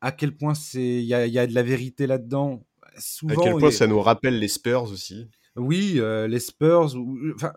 à 0.00 0.12
quel 0.12 0.36
point 0.36 0.54
c'est, 0.54 0.80
il 0.80 1.04
y 1.04 1.14
a, 1.14 1.46
de 1.46 1.54
la 1.54 1.62
vérité 1.62 2.06
là-dedans? 2.06 2.64
Souvent, 2.98 3.42
à 3.42 3.44
quel 3.44 3.56
point 3.56 3.70
ça 3.70 3.86
nous 3.86 4.00
rappelle 4.00 4.38
les 4.38 4.48
Spurs 4.48 4.84
aussi. 4.84 5.28
Oui, 5.56 5.94
euh, 5.96 6.28
les 6.28 6.40
Spurs. 6.40 6.94
Enfin, 7.34 7.52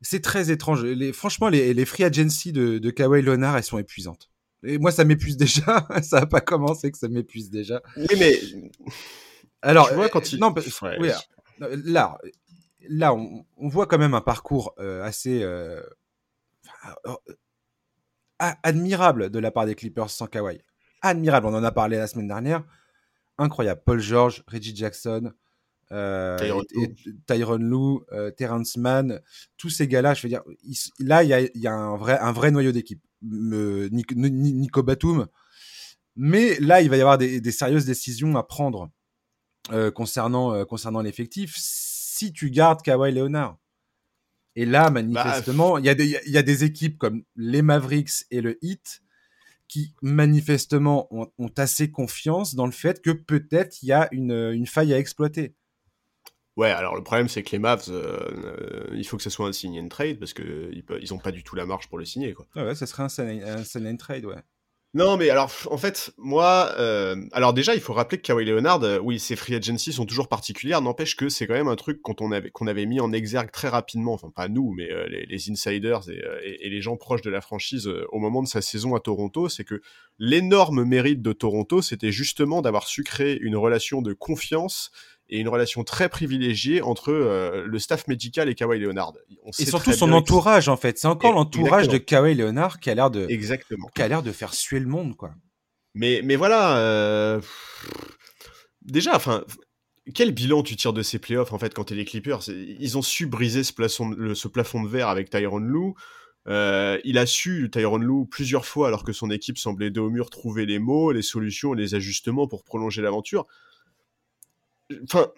c'est 0.00 0.22
très 0.22 0.50
étrange. 0.50 0.84
Les, 0.84 1.12
franchement, 1.12 1.48
les, 1.48 1.74
les 1.74 1.84
free 1.84 2.04
agency 2.04 2.52
de, 2.52 2.78
de 2.78 2.90
Kawhi 2.90 3.22
Leonard, 3.22 3.56
elles 3.56 3.64
sont 3.64 3.78
épuisantes. 3.78 4.30
Et 4.64 4.78
moi, 4.78 4.90
ça 4.90 5.04
m'épuise 5.04 5.36
déjà. 5.36 5.86
ça 6.02 6.20
n'a 6.20 6.26
pas 6.26 6.40
commencé 6.40 6.90
que 6.90 6.98
ça 6.98 7.08
m'épuise 7.08 7.50
déjà. 7.50 7.82
Oui, 7.96 8.06
mais. 8.18 8.38
Alors, 9.62 9.88
tu 9.88 9.94
vois, 9.94 10.08
quand 10.08 10.32
il. 10.32 10.38
Non, 10.38 10.54
là, 11.84 12.18
là, 12.88 13.14
on, 13.14 13.68
voit 13.68 13.86
quand 13.86 13.98
même 13.98 14.14
un 14.14 14.20
parcours 14.20 14.74
euh, 14.78 15.02
assez 15.02 15.42
euh, 15.42 15.82
admirable 18.38 19.30
de 19.30 19.38
la 19.38 19.50
part 19.50 19.66
des 19.66 19.74
Clippers 19.74 20.10
sans 20.10 20.26
Kawhi. 20.26 20.60
Admirable, 21.02 21.46
on 21.46 21.54
en 21.54 21.64
a 21.64 21.72
parlé 21.72 21.96
la 21.96 22.06
semaine 22.06 22.28
dernière. 22.28 22.64
Incroyable. 23.38 23.82
Paul 23.84 24.00
George, 24.00 24.42
Reggie 24.48 24.74
Jackson, 24.74 25.32
euh, 25.92 26.62
Tyron 27.26 27.56
Lou, 27.58 28.04
euh, 28.12 28.30
Terrence 28.30 28.76
Mann, 28.76 29.20
tous 29.56 29.70
ces 29.70 29.88
gars-là, 29.88 30.14
je 30.14 30.22
veux 30.22 30.28
dire, 30.28 30.42
là, 30.98 31.22
il 31.22 31.50
y 31.54 31.66
a, 31.66 31.72
un, 31.72 31.96
vrai, 31.96 32.18
un 32.18 32.32
vrai 32.32 32.50
noyau 32.50 32.72
d'équipe. 32.72 33.02
Nico, 33.22 34.82
Batum. 34.82 35.26
Mais 36.16 36.58
là, 36.60 36.82
il 36.82 36.90
va 36.90 36.96
y 36.96 37.00
avoir 37.00 37.18
des, 37.18 37.52
sérieuses 37.52 37.86
décisions 37.86 38.36
à 38.36 38.42
prendre 38.42 38.90
concernant, 39.94 40.64
concernant 40.64 41.02
l'effectif 41.02 41.54
si 41.56 42.32
tu 42.32 42.50
gardes 42.50 42.82
Kawhi 42.82 43.12
Leonard. 43.12 43.58
Et 44.56 44.66
là, 44.66 44.90
bah, 44.90 45.02
manifestement, 45.02 45.78
il 45.78 45.84
y, 45.84 46.30
y, 46.30 46.36
a 46.36 46.42
des 46.42 46.64
équipes 46.64 46.98
comme 46.98 47.22
les 47.36 47.62
Mavericks 47.62 48.24
et 48.32 48.40
le 48.40 48.58
Heat 48.64 49.02
qui 49.68 49.94
manifestement 50.02 51.06
ont, 51.10 51.52
assez 51.58 51.90
confiance 51.90 52.54
dans 52.54 52.66
le 52.66 52.72
fait 52.72 53.02
que 53.02 53.10
peut-être 53.10 53.82
il 53.82 53.86
y 53.86 53.92
a 53.92 54.08
une, 54.12 54.66
faille 54.66 54.94
à 54.94 54.98
exploiter. 54.98 55.54
Ouais, 56.58 56.70
alors 56.70 56.96
le 56.96 57.04
problème 57.04 57.28
c'est 57.28 57.44
que 57.44 57.52
les 57.52 57.60
Mavs, 57.60 57.84
euh, 57.88 58.90
il 58.92 59.06
faut 59.06 59.16
que 59.16 59.22
ce 59.22 59.30
soit 59.30 59.46
un 59.46 59.52
sign 59.52 59.78
and 59.78 59.88
trade 59.88 60.18
parce 60.18 60.34
qu'ils 60.34 60.82
ils 61.00 61.14
ont 61.14 61.18
pas 61.18 61.30
du 61.30 61.44
tout 61.44 61.54
la 61.54 61.64
marge 61.64 61.88
pour 61.88 61.98
le 61.98 62.04
signer. 62.04 62.34
Quoi. 62.34 62.46
Ah 62.56 62.64
ouais, 62.64 62.74
ça 62.74 62.86
serait 62.86 63.04
un 63.04 63.08
sign, 63.08 63.86
un 63.86 63.96
trade, 63.96 64.24
ouais. 64.24 64.42
Non, 64.94 65.18
mais 65.18 65.28
alors, 65.28 65.52
en 65.70 65.76
fait, 65.76 66.12
moi, 66.16 66.72
euh, 66.78 67.14
alors 67.32 67.52
déjà, 67.52 67.74
il 67.74 67.80
faut 67.80 67.92
rappeler 67.92 68.16
que 68.16 68.26
Kawhi 68.26 68.46
Leonard, 68.46 68.82
euh, 68.84 68.98
oui, 68.98 69.18
ses 69.18 69.36
free 69.36 69.54
agency 69.54 69.92
sont 69.92 70.06
toujours 70.06 70.28
particulières, 70.28 70.80
n'empêche 70.80 71.14
que 71.14 71.28
c'est 71.28 71.46
quand 71.46 71.52
même 71.52 71.68
un 71.68 71.76
truc 71.76 72.00
qu'on 72.00 72.32
avait, 72.32 72.50
qu'on 72.50 72.66
avait 72.66 72.86
mis 72.86 72.98
en 72.98 73.12
exergue 73.12 73.50
très 73.50 73.68
rapidement, 73.68 74.14
enfin 74.14 74.30
pas 74.34 74.48
nous, 74.48 74.72
mais 74.74 74.90
euh, 74.90 75.06
les, 75.06 75.50
insiders 75.50 76.08
et, 76.08 76.70
les 76.70 76.80
gens 76.80 76.96
proches 76.96 77.20
de 77.20 77.28
la 77.28 77.42
franchise 77.42 77.86
au 77.86 78.18
moment 78.18 78.42
de 78.42 78.48
sa 78.48 78.62
saison 78.62 78.94
à 78.94 79.00
Toronto, 79.00 79.50
c'est 79.50 79.64
que 79.64 79.82
l'énorme 80.18 80.84
mérite 80.84 81.20
de 81.20 81.34
Toronto, 81.34 81.82
c'était 81.82 82.10
justement 82.10 82.62
d'avoir 82.62 82.88
su 82.88 83.04
créer 83.04 83.38
une 83.40 83.56
relation 83.56 84.00
de 84.00 84.14
confiance 84.14 84.90
et 85.28 85.38
une 85.38 85.48
relation 85.48 85.84
très 85.84 86.08
privilégiée 86.08 86.80
entre 86.82 87.12
euh, 87.12 87.64
le 87.66 87.78
staff 87.78 88.08
médical 88.08 88.48
et 88.48 88.54
Kawhi 88.54 88.78
Leonard. 88.78 89.12
et 89.58 89.66
surtout 89.66 89.92
son 89.92 90.12
entourage 90.12 90.68
en 90.68 90.76
fait. 90.76 90.98
C'est 90.98 91.08
encore 91.08 91.32
l'entourage 91.32 91.88
de 91.88 91.98
Kawhi 91.98 92.34
Leonard 92.34 92.80
qui 92.80 92.90
a 92.90 92.94
l'air 92.94 93.10
de 93.10 93.26
exactement 93.28 93.88
qui 93.94 94.02
a 94.02 94.08
l'air 94.08 94.22
de 94.22 94.32
faire 94.32 94.54
suer 94.54 94.80
le 94.80 94.86
monde 94.86 95.16
quoi. 95.16 95.32
Mais 95.94 96.20
mais 96.24 96.36
voilà. 96.36 96.78
Euh, 96.78 97.40
déjà, 98.82 99.14
enfin. 99.16 99.44
Quel 100.14 100.32
bilan 100.32 100.62
tu 100.62 100.74
tires 100.74 100.94
de 100.94 101.02
ces 101.02 101.18
playoffs 101.18 101.52
en 101.52 101.58
fait 101.58 101.74
quand 101.74 101.84
t'es 101.84 101.94
les 101.94 102.06
Clippers? 102.06 102.48
Ils 102.48 102.96
ont 102.96 103.02
su 103.02 103.26
briser 103.26 103.62
ce 103.62 103.74
plafond, 103.74 104.16
ce 104.34 104.48
plafond 104.48 104.82
de 104.82 104.88
verre 104.88 105.08
avec 105.08 105.28
Tyron 105.28 105.58
Lou. 105.58 105.96
Euh, 106.48 106.98
il 107.04 107.18
a 107.18 107.26
su, 107.26 107.68
Tyron 107.70 107.98
Lou, 107.98 108.24
plusieurs 108.24 108.64
fois, 108.64 108.88
alors 108.88 109.04
que 109.04 109.12
son 109.12 109.30
équipe 109.30 109.58
semblait 109.58 109.90
dos 109.90 110.06
au 110.06 110.10
mur, 110.10 110.30
trouver 110.30 110.64
les 110.64 110.78
mots, 110.78 111.12
les 111.12 111.20
solutions, 111.20 111.74
les 111.74 111.94
ajustements 111.94 112.48
pour 112.48 112.64
prolonger 112.64 113.02
l'aventure. 113.02 113.46
Enfin, 115.04 115.32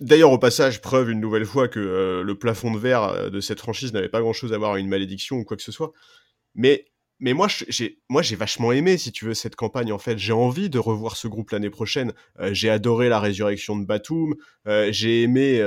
D'ailleurs, 0.00 0.30
au 0.30 0.38
passage, 0.38 0.80
preuve 0.80 1.10
une 1.10 1.20
nouvelle 1.20 1.44
fois 1.44 1.66
que 1.66 1.80
euh, 1.80 2.22
le 2.22 2.38
plafond 2.38 2.72
de 2.72 2.78
verre 2.78 3.02
euh, 3.02 3.30
de 3.30 3.40
cette 3.40 3.58
franchise 3.58 3.92
n'avait 3.92 4.08
pas 4.08 4.20
grand-chose 4.20 4.52
à 4.52 4.58
voir 4.58 4.72
avec 4.72 4.82
une 4.84 4.88
malédiction 4.90 5.36
ou 5.36 5.44
quoi 5.44 5.56
que 5.56 5.62
ce 5.62 5.72
soit. 5.72 5.92
Mais, 6.54 6.84
mais 7.18 7.32
moi, 7.32 7.48
j'ai, 7.48 7.98
moi, 8.08 8.22
j'ai 8.22 8.36
vachement 8.36 8.70
aimé, 8.70 8.96
si 8.96 9.10
tu 9.10 9.24
veux, 9.24 9.34
cette 9.34 9.56
campagne. 9.56 9.92
En 9.92 9.98
fait, 9.98 10.16
j'ai 10.16 10.32
envie 10.32 10.70
de 10.70 10.78
revoir 10.78 11.16
ce 11.16 11.26
groupe 11.26 11.50
l'année 11.50 11.70
prochaine. 11.70 12.12
Euh, 12.38 12.50
j'ai 12.52 12.70
adoré 12.70 13.08
la 13.08 13.18
résurrection 13.18 13.76
de 13.76 13.84
Batum. 13.84 14.36
j'ai 14.90 15.22
aimé, 15.22 15.66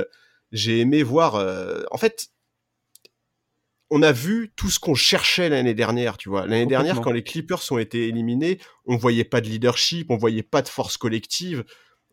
j'ai 0.50 0.80
aimé 0.80 1.02
voir. 1.02 1.34
en 1.90 1.98
fait, 1.98 2.28
on 3.90 4.00
a 4.00 4.12
vu 4.12 4.50
tout 4.56 4.70
ce 4.70 4.80
qu'on 4.80 4.94
cherchait 4.94 5.50
l'année 5.50 5.74
dernière, 5.74 6.16
tu 6.16 6.30
vois. 6.30 6.46
L'année 6.46 6.64
dernière, 6.64 7.02
quand 7.02 7.12
les 7.12 7.22
Clippers 7.22 7.60
ont 7.70 7.76
été 7.76 8.08
éliminés, 8.08 8.58
on 8.86 8.96
voyait 8.96 9.24
pas 9.24 9.42
de 9.42 9.48
leadership, 9.48 10.10
on 10.10 10.16
voyait 10.16 10.42
pas 10.42 10.62
de 10.62 10.68
force 10.68 10.96
collective 10.96 11.64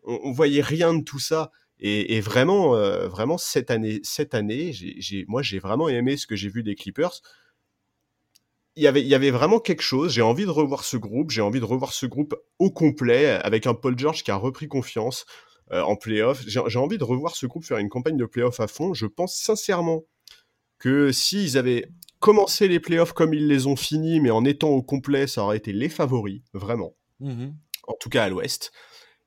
on, 0.04 0.32
voyait 0.32 0.62
rien 0.62 0.94
de 0.94 1.02
tout 1.02 1.18
ça. 1.18 1.50
Et, 1.82 2.20
vraiment, 2.20 2.76
euh, 2.76 3.08
vraiment 3.08 3.38
cette 3.38 3.70
année, 3.70 4.00
cette 4.02 4.34
année, 4.34 4.72
j'ai, 4.72 5.24
moi 5.28 5.40
j'ai 5.40 5.58
vraiment 5.58 5.88
aimé 5.88 6.18
ce 6.18 6.26
que 6.26 6.36
j'ai 6.36 6.50
vu 6.50 6.62
des 6.62 6.74
Clippers. 6.74 7.22
Il 8.76 8.82
y 8.82 8.86
avait, 8.86 9.00
il 9.00 9.08
y 9.08 9.14
avait 9.14 9.30
vraiment 9.30 9.60
quelque 9.60 9.82
chose. 9.82 10.12
J'ai 10.12 10.22
envie 10.22 10.44
de 10.44 10.50
revoir 10.50 10.84
ce 10.84 10.98
groupe. 10.98 11.30
J'ai 11.30 11.40
envie 11.40 11.58
de 11.58 11.64
revoir 11.64 11.92
ce 11.92 12.04
groupe 12.04 12.36
au 12.58 12.70
complet 12.70 13.28
avec 13.28 13.66
un 13.66 13.74
Paul 13.74 13.98
George 13.98 14.22
qui 14.22 14.30
a 14.30 14.36
repris 14.36 14.68
confiance 14.68 15.24
euh, 15.72 15.80
en 15.80 15.96
playoff. 15.96 16.42
J'ai, 16.46 16.60
j'ai 16.66 16.78
envie 16.78 16.98
de 16.98 17.04
revoir 17.04 17.34
ce 17.34 17.46
groupe 17.46 17.64
faire 17.64 17.78
une 17.78 17.88
campagne 17.88 18.18
de 18.18 18.26
playoff 18.26 18.60
à 18.60 18.66
fond. 18.66 18.92
Je 18.92 19.06
pense 19.06 19.36
sincèrement 19.36 20.04
que 20.78 21.12
s'ils 21.12 21.56
avaient 21.56 21.88
commencé 22.20 22.68
les 22.68 22.80
playoffs 22.80 23.14
comme 23.14 23.32
ils 23.32 23.48
les 23.48 23.66
ont 23.66 23.76
finis, 23.76 24.20
mais 24.20 24.30
en 24.30 24.44
étant 24.44 24.68
au 24.68 24.82
complet, 24.82 25.26
ça 25.26 25.42
aurait 25.42 25.56
été 25.56 25.72
les 25.72 25.88
favoris, 25.88 26.42
vraiment. 26.52 26.94
Mmh 27.20 27.48
en 27.90 27.94
tout 27.98 28.08
cas 28.08 28.24
à 28.24 28.28
l'Ouest. 28.28 28.72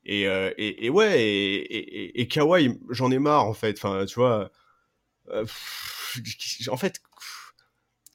Euh, 0.09 0.53
et, 0.57 0.85
et, 0.85 0.89
ouais, 0.89 1.21
et, 1.21 2.21
et, 2.21 2.27
Kawhi, 2.27 2.77
j'en 2.89 3.11
ai 3.11 3.19
marre 3.19 3.45
en 3.45 3.53
fait. 3.53 3.77
Enfin, 3.77 4.05
tu 4.05 4.15
vois. 4.15 4.51
Euh, 5.29 5.45
en 6.67 6.77
fait, 6.77 7.01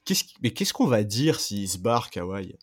qu'est-ce, 0.05 0.25
mais 0.41 0.51
qu'est-ce 0.51 0.73
qu'on 0.73 0.87
va 0.87 1.03
dire 1.03 1.39
s'il 1.39 1.67
se 1.67 1.79
barre, 1.79 2.09
Kawhi? 2.11 2.55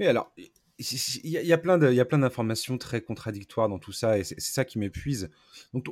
Et 0.00 0.06
alors, 0.06 0.32
il 0.78 1.30
y, 1.30 1.52
a 1.52 1.58
plein 1.58 1.78
de, 1.78 1.90
il 1.90 1.94
y 1.94 2.00
a 2.00 2.04
plein 2.04 2.18
d'informations 2.18 2.76
très 2.76 3.00
contradictoires 3.00 3.68
dans 3.68 3.78
tout 3.78 3.92
ça, 3.92 4.18
et 4.18 4.24
c'est, 4.24 4.40
ça 4.40 4.64
qui 4.64 4.78
m'épuise. 4.78 5.30
Donc, 5.72 5.86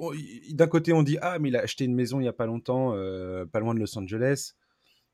d'un 0.50 0.66
côté, 0.66 0.92
on 0.92 1.02
dit 1.02 1.16
ah, 1.22 1.38
mais 1.38 1.50
il 1.50 1.56
a 1.56 1.60
acheté 1.60 1.84
une 1.84 1.94
maison 1.94 2.20
il 2.20 2.24
y 2.24 2.28
a 2.28 2.34
pas 2.34 2.46
longtemps, 2.46 2.92
euh, 2.94 3.46
pas 3.46 3.60
loin 3.60 3.74
de 3.74 3.80
Los 3.80 3.96
Angeles, 3.96 4.54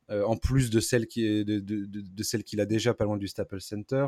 en 0.09 0.37
plus 0.37 0.71
de 0.71 0.81
celle 0.81 1.07
qui 1.07 1.45
de, 1.45 2.23
celle 2.23 2.43
qu'il 2.43 2.61
a 2.61 2.67
déjà 2.67 2.95
pas 2.95 3.05
loin 3.05 3.17
du 3.17 3.29
Staples 3.29 3.61
Center. 3.61 4.07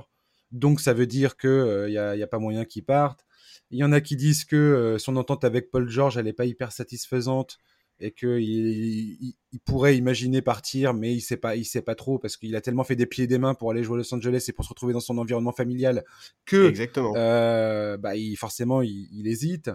Donc, 0.50 0.80
ça 0.80 0.94
veut 0.94 1.06
dire 1.06 1.36
que 1.36 1.84
il 1.88 1.92
y 1.92 1.98
a, 1.98 2.16
y 2.16 2.22
a 2.22 2.26
pas 2.26 2.38
moyen 2.38 2.64
qu'il 2.64 2.84
parte. 2.84 3.24
Il 3.70 3.78
y 3.78 3.84
en 3.84 3.92
a 3.92 4.00
qui 4.00 4.16
disent 4.16 4.44
que 4.44 4.56
euh, 4.56 4.98
son 4.98 5.16
entente 5.16 5.44
avec 5.44 5.70
Paul 5.70 5.88
George, 5.88 6.18
elle 6.18 6.26
n'est 6.26 6.32
pas 6.32 6.46
hyper 6.46 6.72
satisfaisante 6.72 7.58
et 8.02 8.10
que 8.10 8.40
il, 8.40 9.34
pourrait 9.64 9.96
imaginer 9.96 10.42
partir, 10.42 10.92
mais 10.92 11.14
il 11.14 11.20
sait 11.20 11.36
pas, 11.36 11.56
il 11.56 11.64
sait 11.64 11.82
pas 11.82 11.94
trop 11.94 12.18
parce 12.18 12.36
qu'il 12.36 12.54
a 12.56 12.60
tellement 12.60 12.84
fait 12.84 12.96
des 12.96 13.06
pieds 13.06 13.24
et 13.24 13.28
des 13.28 13.38
mains 13.38 13.54
pour 13.54 13.70
aller 13.70 13.84
jouer 13.84 13.94
à 13.94 13.98
Los 13.98 14.14
Angeles 14.14 14.46
et 14.48 14.52
pour 14.52 14.64
se 14.64 14.70
retrouver 14.70 14.92
dans 14.92 15.00
son 15.00 15.18
environnement 15.18 15.52
familial 15.52 16.04
que 16.44 16.68
Exactement. 16.68 17.14
Euh, 17.16 17.96
bah, 17.96 18.16
il, 18.16 18.36
forcément 18.36 18.82
il, 18.82 19.26
hésite. 19.26 19.70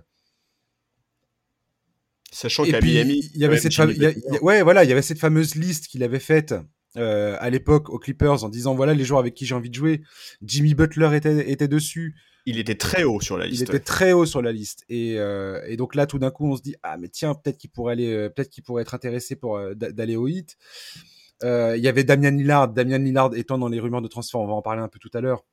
Sachant 2.32 2.66
qu'à 2.66 2.82
Miami, 2.82 3.32
il 3.34 3.40
y 3.40 3.46
avait 3.46 3.58
cette 3.58 3.78
ouais 4.42 4.62
voilà, 4.62 4.84
il 4.84 4.90
y 4.90 4.92
avait 4.92 5.02
cette 5.02 5.20
fameuse 5.20 5.56
liste 5.56 5.88
qu'il 5.88 6.04
avait 6.04 6.20
faite 6.20 6.54
euh, 6.98 7.38
à 7.40 7.50
l'époque 7.50 7.90
aux 7.90 8.00
Clippers 8.00 8.44
en 8.44 8.50
disant 8.50 8.76
voilà 8.76 8.94
les 8.94 9.06
joueurs 9.06 9.20
avec 9.20 9.34
qui 9.34 9.46
j'ai 9.46 9.56
envie 9.56 9.70
de 9.70 9.76
jouer. 9.76 10.02
Jimmy 10.42 10.74
Butler 10.74 11.16
était, 11.16 11.50
était 11.50 11.70
dessus. 11.70 12.16
Il 12.48 12.60
était 12.60 12.76
très 12.76 13.04
haut 13.04 13.20
sur 13.20 13.38
la 13.38 13.46
liste. 13.46 13.62
Il 13.62 13.64
était 13.66 13.82
très 13.82 14.14
haut 14.14 14.26
sur 14.26 14.42
la 14.42 14.54
liste. 14.54 14.86
Et, 14.88 15.20
euh, 15.20 15.62
et 15.68 15.76
donc 15.76 15.96
là, 15.96 16.08
tout 16.08 16.18
d'un 16.18 16.32
coup, 16.32 16.50
on 16.50 16.56
se 16.56 16.62
dit 16.62 16.76
ah 16.82 16.96
mais 16.98 17.10
tiens 17.10 17.36
peut-être 17.36 17.58
qu'il 17.58 17.70
pourrait 17.70 17.92
aller, 17.92 18.14
euh, 18.14 18.30
peut-être 18.30 18.50
qu'il 18.50 18.64
pourrait 18.64 18.84
être 18.84 18.96
intéressé 18.96 19.36
pour 19.36 19.60
d'aller 19.76 20.16
au 20.16 20.30
hit. 20.30 20.58
Il 21.44 21.80
y 21.82 21.90
avait 21.90 22.06
Damian 22.06 22.32
Lillard. 22.32 22.70
Damian 22.70 23.00
Lillard 23.00 23.36
étant 23.36 23.58
dans 23.58 23.68
les 23.68 23.82
rumeurs 23.82 24.02
de 24.02 24.08
transfert, 24.08 24.40
on 24.40 24.48
va 24.48 24.54
en 24.54 24.62
parler 24.62 24.82
un 24.82 24.88
peu 24.88 24.98
tout 24.98 25.12
à 25.14 25.20
l'heure, 25.20 25.44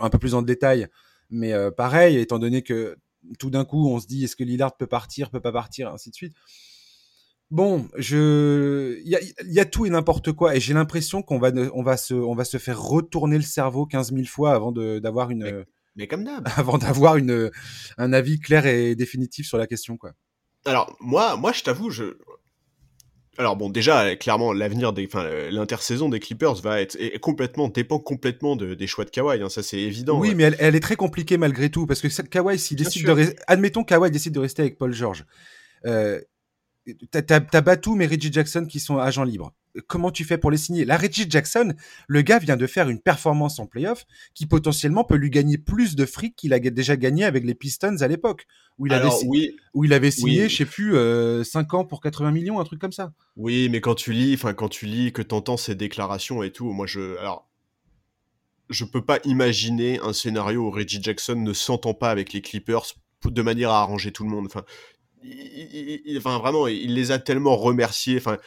un 0.00 0.08
peu 0.08 0.18
plus 0.18 0.34
en 0.34 0.40
détail. 0.40 0.88
Mais 1.28 1.52
pareil, 1.72 2.16
étant 2.16 2.38
donné 2.38 2.62
que 2.62 2.96
tout 3.38 3.50
d'un 3.50 3.66
coup, 3.66 3.86
on 3.90 4.00
se 4.00 4.06
dit 4.06 4.24
est-ce 4.24 4.34
que 4.34 4.44
Lillard 4.44 4.78
peut 4.78 4.86
partir, 4.86 5.28
peut 5.28 5.40
pas 5.40 5.52
partir, 5.52 5.92
ainsi 5.92 6.08
de 6.08 6.14
suite. 6.14 6.34
Bon, 7.50 7.86
je, 7.98 8.98
il 9.04 9.52
y 9.52 9.60
a, 9.60 9.64
tout 9.66 9.84
et 9.84 9.90
n'importe 9.90 10.32
quoi, 10.32 10.56
et 10.56 10.60
j'ai 10.60 10.72
l'impression 10.72 11.22
qu'on 11.22 11.38
va, 11.38 11.52
on 11.74 11.82
va 11.82 11.98
se, 11.98 12.14
on 12.14 12.34
va 12.34 12.44
se 12.44 12.56
faire 12.56 12.80
retourner 12.80 13.36
le 13.36 13.42
cerveau 13.42 13.84
15 13.84 14.14
000 14.14 14.24
fois 14.24 14.54
avant 14.54 14.72
d'avoir 14.72 15.30
une, 15.30 15.64
mais, 15.96 16.06
comme 16.06 16.24
d'hab, 16.24 16.48
avant 16.56 16.78
d'avoir 16.78 17.16
une, 17.16 17.50
un 17.98 18.12
avis 18.12 18.40
clair 18.40 18.66
et 18.66 18.94
définitif 18.94 19.46
sur 19.46 19.58
la 19.58 19.66
question, 19.66 19.96
quoi. 19.96 20.12
Alors 20.66 20.96
moi, 21.00 21.36
moi, 21.36 21.52
je 21.52 21.62
t'avoue, 21.62 21.90
je, 21.90 22.16
alors 23.36 23.56
bon, 23.56 23.68
déjà, 23.68 24.14
clairement, 24.16 24.52
l'avenir 24.52 24.92
des, 24.92 25.06
enfin, 25.06 25.28
l'intersaison 25.50 26.08
des 26.08 26.20
Clippers 26.20 26.54
va 26.56 26.80
être 26.80 26.96
complètement 27.18 27.68
dépend 27.68 27.98
complètement 27.98 28.54
des 28.56 28.86
choix 28.86 29.04
de 29.04 29.10
Kawhi. 29.10 29.42
Hein, 29.42 29.48
ça, 29.48 29.62
c'est 29.62 29.80
évident. 29.80 30.18
Oui, 30.20 30.34
mais 30.34 30.52
elle, 30.58 30.76
est 30.76 30.80
très 30.80 30.96
compliquée 30.96 31.36
malgré 31.36 31.68
tout 31.68 31.86
parce 31.86 32.00
que 32.00 32.22
Kawhi, 32.22 32.58
s'il 32.58 32.76
décide 32.76 33.06
de, 33.06 33.34
admettons 33.46 33.82
Kawhi 33.82 34.10
décide 34.10 34.34
de 34.34 34.40
rester 34.40 34.62
avec 34.62 34.78
Paul 34.78 34.92
George, 34.92 35.24
euh, 35.86 36.20
T'as 37.10 37.60
Batum 37.62 38.02
et 38.02 38.06
Reggie 38.06 38.30
Jackson 38.30 38.66
qui 38.68 38.78
sont 38.78 38.98
agents 38.98 39.24
libres. 39.24 39.54
Comment 39.86 40.10
tu 40.10 40.24
fais 40.24 40.38
pour 40.38 40.50
les 40.50 40.56
signer? 40.56 40.84
La 40.84 40.96
Reggie 40.96 41.26
Jackson, 41.28 41.74
le 42.06 42.22
gars 42.22 42.38
vient 42.38 42.56
de 42.56 42.66
faire 42.66 42.88
une 42.88 43.00
performance 43.00 43.58
en 43.58 43.66
playoff 43.66 44.06
qui 44.34 44.46
potentiellement 44.46 45.04
peut 45.04 45.16
lui 45.16 45.30
gagner 45.30 45.58
plus 45.58 45.96
de 45.96 46.06
fric 46.06 46.36
qu'il 46.36 46.52
a 46.52 46.58
déjà 46.58 46.96
gagné 46.96 47.24
avec 47.24 47.44
les 47.44 47.54
Pistons 47.54 47.96
à 48.00 48.08
l'époque, 48.08 48.46
où, 48.78 48.86
il 48.86 48.92
avait 48.92 49.08
oui, 49.26 49.56
où 49.74 49.84
il 49.84 49.92
avait 49.92 50.10
signé, 50.10 50.48
je 50.48 50.56
sais 50.56 50.64
plus, 50.64 50.92
5 50.92 50.94
euh, 50.94 51.76
ans 51.76 51.84
pour 51.84 52.00
80 52.00 52.30
millions, 52.30 52.60
un 52.60 52.64
truc 52.64 52.80
comme 52.80 52.92
ça. 52.92 53.12
Oui, 53.36 53.68
mais 53.68 53.80
quand 53.80 53.94
tu 53.94 54.12
lis, 54.12 54.34
enfin 54.34 54.54
quand 54.54 54.68
tu 54.68 54.86
lis, 54.86 55.12
que 55.12 55.22
t'entends 55.22 55.56
ces 55.56 55.74
déclarations 55.74 56.42
et 56.42 56.52
tout, 56.52 56.72
moi 56.72 56.86
je, 56.86 57.16
alors, 57.18 57.48
je 58.70 58.84
peux 58.84 59.04
pas 59.04 59.18
imaginer 59.24 59.98
un 60.00 60.12
scénario 60.12 60.62
où 60.62 60.70
Reggie 60.70 61.02
Jackson 61.02 61.36
ne 61.36 61.52
s'entend 61.52 61.94
pas 61.94 62.10
avec 62.10 62.32
les 62.32 62.40
Clippers 62.40 62.94
de 63.24 63.42
manière 63.42 63.70
à 63.70 63.80
arranger 63.80 64.12
tout 64.12 64.24
le 64.24 64.30
monde. 64.30 64.46
Enfin, 64.46 64.64
il, 65.22 66.14
enfin 66.18 66.38
vraiment, 66.38 66.66
il 66.66 66.94
les 66.94 67.10
a 67.10 67.18
tellement 67.18 67.56
remerciés. 67.56 68.18
Enfin, 68.18 68.38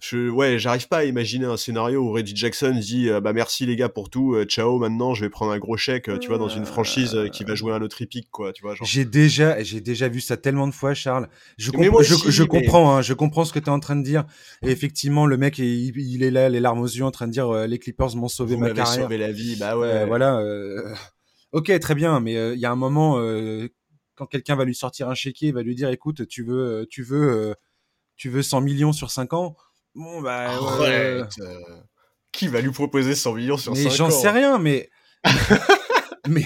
je, 0.00 0.28
ouais, 0.28 0.58
j'arrive 0.58 0.88
pas 0.88 0.98
à 0.98 1.04
imaginer 1.04 1.46
un 1.46 1.56
scénario 1.56 2.02
où 2.02 2.12
Reggie 2.12 2.36
Jackson 2.36 2.74
dit 2.78 3.08
euh, 3.08 3.20
bah 3.20 3.32
merci 3.32 3.66
les 3.66 3.76
gars 3.76 3.88
pour 3.88 4.10
tout, 4.10 4.34
euh, 4.34 4.44
ciao 4.44 4.78
maintenant 4.78 5.14
je 5.14 5.24
vais 5.24 5.30
prendre 5.30 5.52
un 5.52 5.58
gros 5.58 5.76
chèque, 5.76 6.08
euh, 6.08 6.18
tu 6.18 6.28
vois 6.28 6.38
dans 6.38 6.48
une 6.48 6.66
franchise 6.66 7.16
qui 7.32 7.44
va 7.44 7.54
jouer 7.54 7.72
un 7.72 7.82
autre 7.82 8.00
épique 8.02 8.28
quoi, 8.30 8.52
tu 8.52 8.62
vois. 8.62 8.74
J'ai 8.82 9.04
déjà, 9.04 9.62
j'ai 9.62 9.80
déjà 9.80 10.08
vu 10.08 10.20
ça 10.20 10.36
tellement 10.36 10.66
de 10.68 10.72
fois, 10.72 10.94
Charles. 10.94 11.28
Je, 11.56 11.70
je, 11.70 12.42
comprends, 12.44 12.96
hein, 12.96 13.02
je 13.02 13.12
comprends 13.12 13.44
ce 13.44 13.52
que 13.52 13.58
tu 13.58 13.66
es 13.66 13.70
en 13.70 13.80
train 13.80 13.96
de 13.96 14.04
dire. 14.04 14.24
Et 14.62 14.70
effectivement, 14.70 15.26
le 15.26 15.36
mec, 15.36 15.58
il, 15.58 16.22
est 16.22 16.30
là, 16.30 16.48
les 16.48 16.60
larmes 16.60 16.80
aux 16.80 16.86
yeux, 16.86 17.04
en 17.04 17.10
train 17.10 17.26
de 17.26 17.32
dire 17.32 17.52
les 17.66 17.78
Clippers 17.78 18.14
m'ont 18.16 18.28
sauvé 18.28 18.56
ma 18.56 18.70
carrière, 18.70 19.02
sauvé 19.02 19.18
la 19.18 19.32
vie, 19.32 19.56
bah 19.58 19.76
ouais. 19.76 20.06
voilà. 20.06 20.42
Ok, 21.52 21.76
très 21.80 21.94
bien, 21.94 22.20
mais 22.20 22.54
il 22.54 22.60
y 22.60 22.66
a 22.66 22.70
un 22.70 22.76
moment 22.76 23.20
quand 24.14 24.26
quelqu'un 24.26 24.56
va 24.56 24.64
lui 24.64 24.74
sortir 24.74 25.08
un 25.08 25.14
chéquier, 25.14 25.52
va 25.52 25.62
lui 25.62 25.74
dire 25.74 25.88
écoute, 25.90 26.26
tu 26.28 26.42
veux, 26.44 26.86
tu 26.90 27.02
veux, 27.02 27.54
tu 28.16 28.28
veux 28.28 28.42
100 28.42 28.60
millions 28.60 28.92
sur 28.92 29.10
5 29.10 29.32
ans. 29.32 29.56
Bon, 29.94 30.22
bah. 30.22 30.50
Euh, 30.82 31.24
qui 32.32 32.48
va 32.48 32.60
lui 32.60 32.70
proposer 32.70 33.14
100 33.14 33.34
millions 33.34 33.56
sur 33.56 33.76
5 33.76 33.86
ans 33.86 33.90
J'en 33.90 34.10
sais 34.10 34.30
rien, 34.30 34.58
mais. 34.58 34.90
mais. 36.28 36.44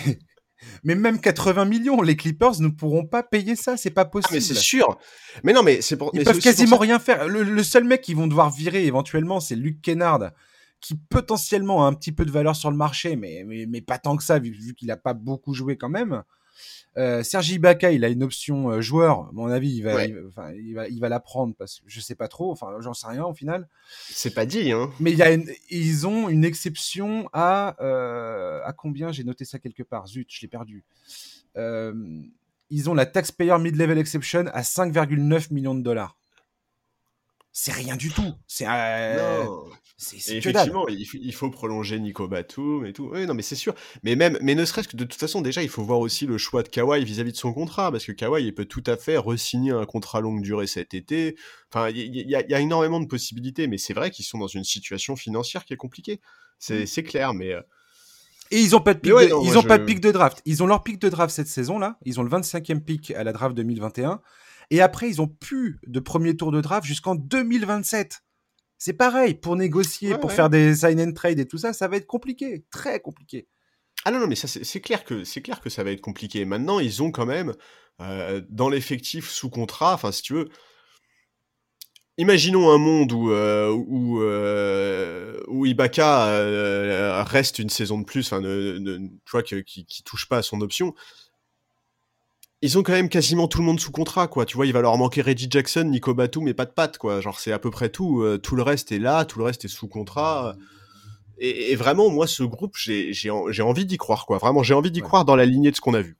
Mais 0.84 0.94
même 0.94 1.20
80 1.20 1.64
millions, 1.64 2.02
les 2.02 2.16
Clippers 2.16 2.60
ne 2.60 2.68
pourront 2.68 3.06
pas 3.06 3.22
payer 3.22 3.54
ça, 3.54 3.76
c'est 3.76 3.90
pas 3.90 4.04
possible. 4.04 4.30
Ah, 4.30 4.34
mais 4.34 4.40
c'est 4.40 4.54
sûr. 4.54 4.98
Mais 5.44 5.52
non, 5.52 5.62
mais 5.62 5.80
c'est 5.80 5.96
pour. 5.96 6.10
Ils 6.12 6.24
peuvent 6.24 6.40
quasiment 6.40 6.76
rien 6.76 6.98
faire. 6.98 7.28
Le, 7.28 7.62
seul 7.62 7.84
mec 7.84 8.00
qu'ils 8.00 8.16
vont 8.16 8.26
devoir 8.26 8.50
virer 8.50 8.84
éventuellement, 8.86 9.38
c'est 9.38 9.54
Luke 9.54 9.80
Kennard, 9.80 10.32
qui 10.80 10.96
potentiellement 10.96 11.84
a 11.84 11.88
un 11.88 11.94
petit 11.94 12.10
peu 12.10 12.24
de 12.24 12.30
valeur 12.30 12.56
sur 12.56 12.70
le 12.70 12.76
marché, 12.76 13.14
mais, 13.16 13.44
mais, 13.46 13.66
mais 13.68 13.80
pas 13.80 13.98
tant 13.98 14.16
que 14.16 14.24
ça, 14.24 14.38
vu, 14.38 14.50
vu 14.50 14.74
qu'il 14.74 14.90
a 14.90 14.96
pas 14.96 15.14
beaucoup 15.14 15.54
joué 15.54 15.76
quand 15.76 15.88
même. 15.88 16.22
Euh, 16.98 17.22
Sergi 17.22 17.54
Ibaka, 17.54 17.90
il 17.90 18.04
a 18.04 18.08
une 18.08 18.22
option 18.22 18.70
euh, 18.70 18.80
joueur. 18.80 19.20
À 19.20 19.30
mon 19.32 19.46
avis, 19.46 19.76
il 19.76 19.82
va, 19.82 20.04
il, 20.04 20.74
va, 20.74 20.88
il 20.88 21.00
va 21.00 21.08
la 21.08 21.20
prendre 21.20 21.54
parce 21.56 21.80
que 21.80 21.84
je 21.86 22.00
sais 22.00 22.14
pas 22.14 22.28
trop. 22.28 22.52
Enfin, 22.52 22.68
j'en 22.80 22.94
sais 22.94 23.06
rien 23.06 23.24
au 23.24 23.34
final. 23.34 23.68
C'est 24.10 24.34
pas 24.34 24.44
dit, 24.44 24.72
hein. 24.72 24.90
Mais 25.00 25.12
il 25.12 25.18
y 25.18 25.22
a 25.22 25.36
ils 25.70 26.06
ont 26.06 26.28
une 26.28 26.44
exception 26.44 27.28
à 27.32 27.76
euh, 27.80 28.60
à 28.64 28.72
combien? 28.72 29.10
J'ai 29.12 29.24
noté 29.24 29.44
ça 29.44 29.58
quelque 29.58 29.82
part. 29.82 30.06
Zut, 30.06 30.28
je 30.30 30.40
l'ai 30.42 30.48
perdu. 30.48 30.84
ils 31.56 32.90
ont 32.90 32.94
la 32.94 33.06
taxpayer 33.06 33.58
mid-level 33.58 33.98
exception 33.98 34.46
à 34.52 34.62
5,9 34.62 35.52
millions 35.52 35.74
de 35.74 35.82
dollars 35.82 36.16
c'est 37.52 37.72
rien 37.72 37.96
du 37.96 38.10
tout. 38.10 38.32
C'est 38.46 38.64
euh, 38.66 39.44
effectivement, 40.26 40.88
il, 40.88 41.34
faut 41.34 41.50
prolonger 41.50 42.00
Nico 42.00 42.26
Batum 42.26 42.86
et 42.86 42.94
tout. 42.94 43.10
Oui, 43.12 43.26
non, 43.26 43.34
mais 43.34 43.42
c'est 43.42 43.56
sûr. 43.56 43.74
Mais 44.02 44.16
même, 44.16 44.38
mais 44.40 44.54
ne 44.54 44.64
serait-ce 44.64 44.88
que 44.88 44.96
de 44.96 45.04
toute 45.04 45.20
façon, 45.20 45.42
déjà, 45.42 45.62
il 45.62 45.68
faut 45.68 45.82
voir 45.82 46.00
aussi 46.00 46.26
le 46.26 46.38
choix 46.38 46.62
de 46.62 46.68
Kawhi 46.68 47.04
vis-à-vis 47.04 47.32
de 47.32 47.36
son 47.36 47.52
contrat, 47.52 47.92
parce 47.92 48.06
que 48.06 48.12
Kawhi, 48.12 48.44
il 48.44 48.54
peut 48.54 48.64
tout 48.64 48.82
à 48.86 48.96
fait 48.96 49.18
re-signer 49.18 49.72
un 49.72 49.84
contrat 49.84 50.22
longue 50.22 50.40
durée 50.42 50.66
cet 50.66 50.94
été. 50.94 51.36
Enfin, 51.70 51.90
il 51.90 52.14
y, 52.14 52.34
a 52.34 52.60
énormément 52.60 53.00
de 53.00 53.06
possibilités, 53.06 53.66
mais 53.66 53.76
c'est 53.76 53.94
vrai 53.94 54.10
qu'ils 54.10 54.24
sont 54.24 54.38
dans 54.38 54.46
une 54.46 54.64
situation 54.64 55.14
financière 55.14 55.66
qui 55.66 55.74
est 55.74 55.78
compliquée. 55.78 56.20
C'est 56.58 56.84
mm. 56.84 57.02
clair, 57.02 57.34
mais. 57.34 57.52
Euh, 57.52 57.60
et 58.50 58.60
ils 58.60 58.76
ont 58.76 58.80
pas 58.80 58.92
de 58.94 58.98
pic, 58.98 59.12
de, 59.12 59.46
ils 59.46 59.56
ont 59.56 59.62
pas 59.62 59.78
de 59.78 59.84
pic 59.84 60.00
de 60.00 60.10
draft. 60.10 60.42
Ils 60.44 60.62
ont 60.62 60.66
leur 60.66 60.82
pic 60.82 60.98
de 60.98 61.08
draft 61.08 61.34
cette 61.34 61.48
saison-là. 61.48 61.98
Ils 62.04 62.20
ont 62.20 62.22
le 62.22 62.30
25e 62.30 62.80
pic 62.80 63.10
à 63.12 63.24
la 63.24 63.32
draft 63.32 63.54
2021. 63.56 64.20
Et 64.72 64.80
après, 64.80 65.10
ils 65.10 65.20
ont 65.20 65.28
plus 65.28 65.78
de 65.86 66.00
premier 66.00 66.34
tour 66.34 66.50
de 66.50 66.62
draft 66.62 66.86
jusqu'en 66.86 67.14
2027. 67.14 68.22
C'est 68.78 68.94
pareil, 68.94 69.34
pour 69.34 69.54
négocier, 69.54 70.16
pour 70.16 70.32
faire 70.32 70.48
des 70.48 70.74
sign 70.74 70.98
and 70.98 71.12
trade 71.12 71.38
et 71.38 71.46
tout 71.46 71.58
ça, 71.58 71.74
ça 71.74 71.88
va 71.88 71.98
être 71.98 72.06
compliqué, 72.06 72.64
très 72.70 72.98
compliqué. 72.98 73.46
Ah 74.06 74.10
non, 74.10 74.18
non, 74.18 74.26
mais 74.26 74.34
ça, 74.34 74.48
c'est 74.48 74.80
clair, 74.80 75.04
que, 75.04 75.40
clair 75.40 75.60
que 75.60 75.68
ça 75.68 75.84
va 75.84 75.90
être 75.90 76.00
compliqué. 76.00 76.46
Maintenant, 76.46 76.80
ils 76.80 77.02
ont 77.02 77.12
quand 77.12 77.26
même, 77.26 77.52
euh, 78.00 78.40
dans 78.48 78.70
l'effectif 78.70 79.28
sous 79.28 79.50
contrat, 79.50 79.92
enfin, 79.92 80.10
si 80.10 80.22
tu 80.22 80.32
veux, 80.32 80.48
imaginons 82.16 82.70
un 82.70 82.78
monde 82.78 83.12
où, 83.12 83.30
euh, 83.30 83.70
où, 83.70 84.22
euh, 84.22 85.38
où 85.48 85.66
Ibaka 85.66 87.24
reste 87.24 87.58
une 87.58 87.68
saison 87.68 87.98
de 87.98 88.04
plus, 88.06 88.32
enfin, 88.32 88.40
tu 88.40 89.10
vois, 89.30 89.42
qui, 89.42 89.84
qui 89.84 90.02
touche 90.02 90.30
pas 90.30 90.38
à 90.38 90.42
son 90.42 90.62
option 90.62 90.94
ils 92.62 92.78
ont 92.78 92.84
quand 92.84 92.92
même 92.92 93.08
quasiment 93.08 93.48
tout 93.48 93.58
le 93.58 93.64
monde 93.64 93.80
sous 93.80 93.90
contrat, 93.90 94.28
quoi. 94.28 94.46
Tu 94.46 94.56
vois, 94.56 94.66
il 94.66 94.72
va 94.72 94.80
leur 94.80 94.96
manquer 94.96 95.20
Reggie 95.20 95.48
Jackson, 95.50 95.82
Nico 95.84 96.14
Batum, 96.14 96.44
mais 96.44 96.54
pas 96.54 96.64
de 96.64 96.70
patte, 96.70 96.96
quoi. 96.96 97.20
Genre, 97.20 97.38
c'est 97.40 97.50
à 97.52 97.58
peu 97.58 97.70
près 97.70 97.88
tout. 97.88 98.22
Euh, 98.22 98.38
tout 98.38 98.54
le 98.54 98.62
reste 98.62 98.92
est 98.92 99.00
là, 99.00 99.24
tout 99.24 99.40
le 99.40 99.44
reste 99.44 99.64
est 99.64 99.68
sous 99.68 99.88
contrat. 99.88 100.54
Et, 101.38 101.74
vraiment, 101.74 102.08
moi, 102.08 102.28
ce 102.28 102.44
groupe, 102.44 102.76
j'ai 102.76 103.62
envie 103.62 103.84
d'y 103.84 103.96
croire, 103.96 104.26
quoi. 104.26 104.38
Vraiment, 104.38 104.62
j'ai 104.62 104.74
envie 104.74 104.92
d'y 104.92 105.00
croire 105.00 105.24
dans 105.24 105.34
la 105.34 105.44
lignée 105.44 105.72
de 105.72 105.76
ce 105.76 105.80
qu'on 105.80 105.94
a 105.94 106.00
vu. 106.00 106.16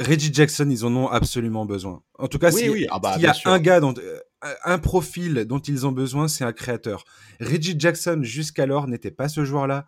Reggie 0.00 0.34
Jackson, 0.34 0.68
ils 0.68 0.84
en 0.84 0.94
ont 0.96 1.08
absolument 1.08 1.64
besoin. 1.64 2.02
En 2.18 2.26
tout 2.26 2.38
cas, 2.38 2.50
s'il 2.50 2.88
ah 2.90 2.98
bah, 2.98 3.16
y 3.18 3.26
a 3.26 3.34
un 3.44 3.60
gars, 3.60 3.78
dont, 3.78 3.94
euh, 3.96 4.18
un 4.64 4.78
profil 4.78 5.44
dont 5.44 5.60
ils 5.60 5.86
ont 5.86 5.92
besoin, 5.92 6.26
c'est 6.26 6.42
un 6.42 6.52
créateur. 6.52 7.04
Reggie 7.40 7.76
Jackson, 7.78 8.18
jusqu'alors, 8.22 8.88
n'était 8.88 9.12
pas 9.12 9.28
ce 9.28 9.44
joueur-là. 9.44 9.86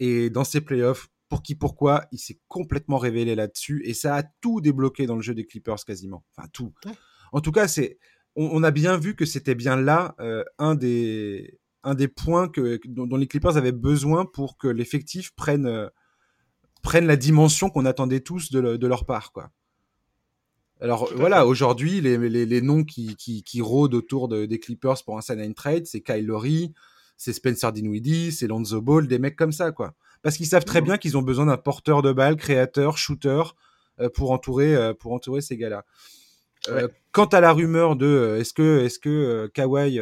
Et 0.00 0.28
dans 0.28 0.44
ces 0.44 0.60
playoffs, 0.60 1.08
pour 1.30 1.42
qui, 1.42 1.54
pourquoi, 1.54 2.06
il 2.10 2.18
s'est 2.18 2.40
complètement 2.48 2.98
révélé 2.98 3.36
là-dessus 3.36 3.82
et 3.84 3.94
ça 3.94 4.16
a 4.16 4.24
tout 4.42 4.60
débloqué 4.60 5.06
dans 5.06 5.14
le 5.14 5.22
jeu 5.22 5.32
des 5.32 5.46
Clippers 5.46 5.82
quasiment. 5.86 6.24
Enfin, 6.36 6.48
tout. 6.52 6.74
En 7.32 7.40
tout 7.40 7.52
cas, 7.52 7.68
c'est, 7.68 7.98
on, 8.34 8.62
a 8.64 8.72
bien 8.72 8.98
vu 8.98 9.14
que 9.14 9.24
c'était 9.24 9.54
bien 9.54 9.76
là 9.76 10.16
euh, 10.18 10.42
un 10.58 10.74
des, 10.74 11.60
un 11.84 11.94
des 11.94 12.08
points 12.08 12.48
que, 12.48 12.80
dont, 12.84 13.16
les 13.16 13.28
Clippers 13.28 13.56
avaient 13.56 13.70
besoin 13.70 14.26
pour 14.26 14.58
que 14.58 14.66
l'effectif 14.66 15.30
prenne, 15.36 15.66
euh, 15.66 15.88
prenne 16.82 17.06
la 17.06 17.16
dimension 17.16 17.70
qu'on 17.70 17.86
attendait 17.86 18.20
tous 18.20 18.50
de, 18.50 18.86
leur 18.86 19.06
part, 19.06 19.32
quoi. 19.32 19.50
Alors 20.80 21.10
voilà, 21.14 21.46
aujourd'hui, 21.46 22.00
les, 22.00 22.16
les, 22.28 22.60
noms 22.62 22.84
qui, 22.84 23.14
qui, 23.14 23.44
qui, 23.44 23.60
rôdent 23.60 23.94
autour 23.94 24.28
des 24.28 24.58
Clippers 24.58 25.04
pour 25.04 25.18
un 25.18 25.20
sign 25.20 25.52
trade, 25.54 25.86
c'est 25.86 26.00
Kyle 26.00 26.24
Lowry, 26.24 26.72
c'est 27.18 27.34
Spencer 27.34 27.70
Dinwiddie, 27.70 28.32
c'est 28.32 28.46
Lonzo 28.46 28.80
Ball, 28.80 29.06
des 29.06 29.18
mecs 29.18 29.36
comme 29.36 29.52
ça, 29.52 29.72
quoi 29.72 29.94
parce 30.22 30.36
qu'ils 30.36 30.46
savent 30.46 30.64
très 30.64 30.80
bien 30.80 30.98
qu'ils 30.98 31.16
ont 31.16 31.22
besoin 31.22 31.46
d'un 31.46 31.56
porteur 31.56 32.02
de 32.02 32.12
balle, 32.12 32.36
créateur, 32.36 32.98
shooter 32.98 33.42
euh, 34.00 34.08
pour 34.08 34.30
entourer 34.32 34.74
euh, 34.74 34.94
pour 34.94 35.12
entourer 35.12 35.40
ces 35.40 35.56
gars-là. 35.56 35.84
quant 37.12 37.26
à 37.26 37.40
la 37.40 37.52
rumeur 37.52 37.96
de 37.96 38.36
est-ce 38.38 38.52
que, 38.52 38.80
est-ce 38.84 38.98
que 38.98 39.46
Kawhi 39.54 40.00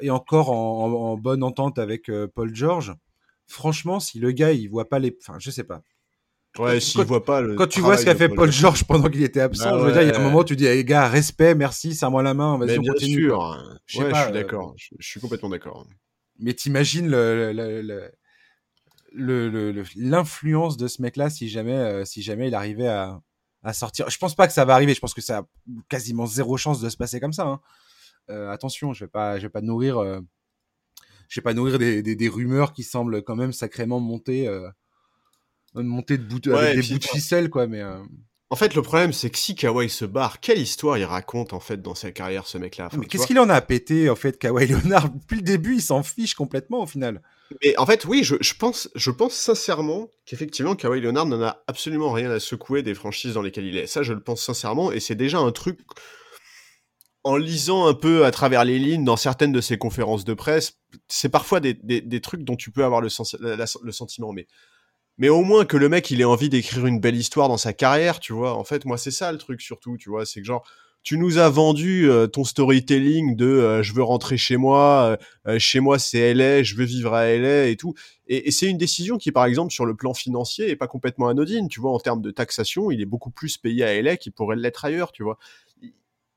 est 0.00 0.10
encore 0.10 0.50
en, 0.50 1.16
bonne 1.16 1.42
entente 1.42 1.78
avec 1.78 2.10
Paul 2.34 2.54
George, 2.54 2.94
franchement, 3.46 4.00
si 4.00 4.18
le 4.20 4.30
gars 4.30 4.52
il 4.52 4.68
voit 4.68 4.88
pas 4.88 4.98
les, 4.98 5.16
enfin, 5.20 5.38
je 5.38 5.50
sais 5.50 5.64
pas. 5.64 5.82
Ouais, 6.58 6.80
s'il 6.80 7.04
voit 7.04 7.24
pas 7.24 7.40
le 7.40 7.54
Quand 7.54 7.66
tu 7.66 7.80
vois 7.80 7.96
ce 7.96 8.04
qu'a 8.04 8.14
fait 8.14 8.28
Paul 8.28 8.50
George 8.50 8.84
pendant 8.84 9.08
qu'il 9.08 9.22
était 9.22 9.40
absent, 9.40 9.70
bah 9.70 9.78
je 9.80 9.84
veux 9.86 9.92
dire, 9.92 10.02
il 10.02 10.08
y 10.08 10.10
a 10.10 10.18
un 10.18 10.22
moment, 10.22 10.42
tu 10.42 10.56
dis, 10.56 10.66
hey, 10.66 10.84
gars, 10.84 11.06
respect, 11.06 11.54
merci, 11.54 11.94
serre-moi 11.94 12.22
la 12.22 12.34
main, 12.34 12.58
vas-y, 12.58 12.78
on 12.78 12.82
bien 12.82 12.92
continue. 12.92 13.26
Sûr. 13.26 13.78
Je, 13.86 14.02
ouais, 14.02 14.10
je 14.12 14.22
suis 14.22 14.32
d'accord, 14.32 14.74
je, 14.76 14.94
suis 15.00 15.20
complètement 15.20 15.50
d'accord. 15.50 15.86
Mais 16.40 16.54
t'imagines 16.54 17.08
le, 17.08 17.52
le, 17.52 18.10
l'influence 19.12 20.76
de 20.76 20.88
ce 20.88 21.02
mec-là 21.02 21.30
si 21.30 21.48
jamais, 21.48 21.76
euh, 21.76 22.04
si 22.04 22.22
jamais 22.22 22.48
il 22.48 22.54
arrivait 22.54 22.88
à, 22.88 23.20
à, 23.62 23.72
sortir. 23.72 24.08
Je 24.10 24.18
pense 24.18 24.34
pas 24.34 24.46
que 24.46 24.52
ça 24.52 24.64
va 24.64 24.74
arriver. 24.74 24.94
Je 24.94 25.00
pense 25.00 25.14
que 25.14 25.20
ça 25.20 25.38
a 25.38 25.42
quasiment 25.88 26.26
zéro 26.26 26.56
chance 26.56 26.80
de 26.80 26.88
se 26.88 26.96
passer 26.96 27.20
comme 27.20 27.32
ça. 27.32 27.46
Hein. 27.46 27.60
Euh, 28.30 28.50
attention, 28.50 28.92
je 28.92 29.04
vais 29.04 29.10
pas, 29.10 29.38
je 29.38 29.42
vais 29.42 29.50
pas 29.50 29.62
nourrir, 29.62 29.98
euh, 29.98 30.20
je 31.28 31.40
vais 31.40 31.44
pas 31.44 31.54
nourrir 31.54 31.78
des, 31.78 32.02
des, 32.02 32.16
des, 32.16 32.28
rumeurs 32.28 32.72
qui 32.72 32.82
semblent 32.82 33.22
quand 33.22 33.36
même 33.36 33.52
sacrément 33.52 34.00
monter, 34.00 34.48
monter 35.74 36.18
de 36.18 36.24
bout, 36.24 36.46
avec 36.48 36.80
des 36.80 36.92
bouts 36.92 36.98
de 36.98 37.04
ficelle, 37.04 37.48
quoi. 37.48 37.66
Mais 37.66 37.82
en 38.50 38.56
fait, 38.56 38.74
le 38.74 38.82
problème, 38.82 39.12
c'est 39.12 39.28
que 39.28 39.38
si 39.38 39.54
Kawhi 39.54 39.90
se 39.90 40.06
barre, 40.06 40.40
quelle 40.40 40.58
histoire 40.58 40.96
il 40.96 41.04
raconte 41.04 41.52
en 41.52 41.60
fait 41.60 41.82
dans 41.82 41.94
sa 41.94 42.12
carrière, 42.12 42.46
ce 42.46 42.56
mec-là? 42.56 42.88
Mais 42.96 43.06
qu'est-ce 43.06 43.26
qu'il 43.26 43.38
en 43.38 43.48
a 43.50 43.54
à 43.54 43.60
péter 43.60 44.08
en 44.08 44.16
fait, 44.16 44.38
Kawhi 44.38 44.66
Leonard? 44.66 45.10
Depuis 45.10 45.36
le 45.36 45.42
début, 45.42 45.74
il 45.76 45.82
s'en 45.82 46.02
fiche 46.02 46.34
complètement 46.34 46.82
au 46.82 46.86
final. 46.86 47.22
Mais 47.62 47.76
en 47.78 47.86
fait, 47.86 48.04
oui, 48.04 48.24
je, 48.24 48.54
pense, 48.54 48.88
sincèrement 49.30 50.10
qu'effectivement, 50.26 50.74
Kawhi 50.74 51.00
Leonard 51.00 51.26
n'en 51.26 51.42
a 51.42 51.62
absolument 51.66 52.12
rien 52.12 52.30
à 52.30 52.40
secouer 52.40 52.82
des 52.82 52.94
franchises 52.94 53.34
dans 53.34 53.42
lesquelles 53.42 53.66
il 53.66 53.76
est. 53.76 53.86
Ça, 53.86 54.02
je 54.02 54.12
le 54.12 54.20
pense 54.20 54.42
sincèrement, 54.42 54.92
et 54.92 55.00
c'est 55.00 55.14
déjà 55.14 55.38
un 55.38 55.52
truc. 55.52 55.80
En 57.24 57.36
lisant 57.36 57.86
un 57.86 57.94
peu 57.94 58.24
à 58.24 58.30
travers 58.30 58.64
les 58.64 58.78
lignes 58.78 59.04
dans 59.04 59.16
certaines 59.16 59.52
de 59.52 59.60
ses 59.60 59.76
conférences 59.76 60.24
de 60.24 60.34
presse, 60.34 60.78
c'est 61.08 61.28
parfois 61.28 61.60
des, 61.60 62.20
trucs 62.20 62.42
dont 62.42 62.56
tu 62.56 62.70
peux 62.70 62.84
avoir 62.84 63.00
le, 63.00 63.08
le 63.82 63.92
sentiment. 63.92 64.32
Mais 64.32 64.46
mais 65.18 65.28
au 65.28 65.42
moins 65.42 65.64
que 65.64 65.76
le 65.76 65.88
mec 65.88 66.10
il 66.10 66.20
ait 66.20 66.24
envie 66.24 66.48
d'écrire 66.48 66.86
une 66.86 67.00
belle 67.00 67.16
histoire 67.16 67.48
dans 67.48 67.56
sa 67.56 67.72
carrière, 67.72 68.20
tu 68.20 68.32
vois. 68.32 68.54
En 68.54 68.64
fait, 68.64 68.84
moi 68.84 68.96
c'est 68.96 69.10
ça 69.10 69.32
le 69.32 69.38
truc 69.38 69.60
surtout, 69.60 69.96
tu 69.98 70.08
vois, 70.08 70.24
c'est 70.24 70.40
que 70.40 70.46
genre 70.46 70.64
tu 71.02 71.16
nous 71.16 71.38
as 71.38 71.48
vendu 71.48 72.10
euh, 72.10 72.26
ton 72.26 72.44
storytelling 72.44 73.36
de 73.36 73.46
euh, 73.46 73.82
je 73.82 73.94
veux 73.94 74.02
rentrer 74.02 74.36
chez 74.36 74.56
moi, 74.56 75.16
euh, 75.46 75.58
chez 75.58 75.80
moi 75.80 75.98
c'est 75.98 76.34
LA, 76.34 76.62
je 76.62 76.74
veux 76.74 76.84
vivre 76.84 77.14
à 77.14 77.26
LA 77.26 77.66
et 77.66 77.76
tout. 77.76 77.94
Et, 78.26 78.50
c'est 78.50 78.66
une 78.66 78.76
décision 78.76 79.16
qui, 79.16 79.32
par 79.32 79.46
exemple, 79.46 79.72
sur 79.72 79.86
le 79.86 79.96
plan 79.96 80.12
financier, 80.12 80.68
est 80.68 80.76
pas 80.76 80.86
complètement 80.86 81.28
anodine. 81.28 81.68
Tu 81.68 81.80
vois, 81.80 81.92
en 81.92 81.98
termes 81.98 82.20
de 82.20 82.30
taxation, 82.30 82.90
il 82.90 83.00
est 83.00 83.06
beaucoup 83.06 83.30
plus 83.30 83.56
payé 83.56 83.84
à 83.84 84.02
LA 84.02 84.18
qu'il 84.18 84.32
pourrait 84.32 84.56
l'être 84.56 84.84
ailleurs, 84.84 85.12
tu 85.12 85.22
vois 85.22 85.38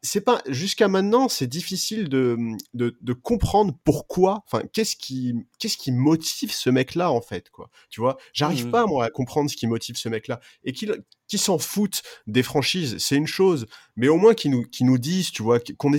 c'est 0.03 0.21
pas 0.21 0.41
jusqu'à 0.47 0.87
maintenant, 0.87 1.29
c'est 1.29 1.47
difficile 1.47 2.09
de, 2.09 2.37
de, 2.73 2.97
de, 3.01 3.13
comprendre 3.13 3.77
pourquoi. 3.83 4.43
Enfin, 4.47 4.63
qu'est-ce 4.73 4.95
qui 4.95 5.35
qu'est-ce 5.59 5.77
qui 5.77 5.91
motive 5.91 6.51
ce 6.51 6.71
mec-là 6.71 7.11
en 7.11 7.21
fait, 7.21 7.51
quoi. 7.51 7.69
Tu 7.89 8.01
vois, 8.01 8.17
j'arrive 8.33 8.67
mmh. 8.67 8.71
pas 8.71 8.87
moi 8.87 9.05
à 9.05 9.09
comprendre 9.11 9.49
ce 9.49 9.55
qui 9.55 9.67
motive 9.67 9.97
ce 9.97 10.09
mec-là 10.09 10.39
et 10.63 10.73
qu'il 10.73 11.03
qui 11.27 11.37
s'en 11.37 11.59
foutent 11.59 12.01
des 12.25 12.43
franchises, 12.43 12.97
c'est 12.97 13.15
une 13.15 13.27
chose, 13.27 13.67
mais 13.95 14.07
au 14.07 14.17
moins 14.17 14.33
qu'ils 14.33 14.51
nous 14.51 14.63
qui 14.63 14.83
nous 14.83 14.97
disent, 14.97 15.31
tu 15.31 15.43
vois, 15.43 15.59
qu'on 15.77 15.91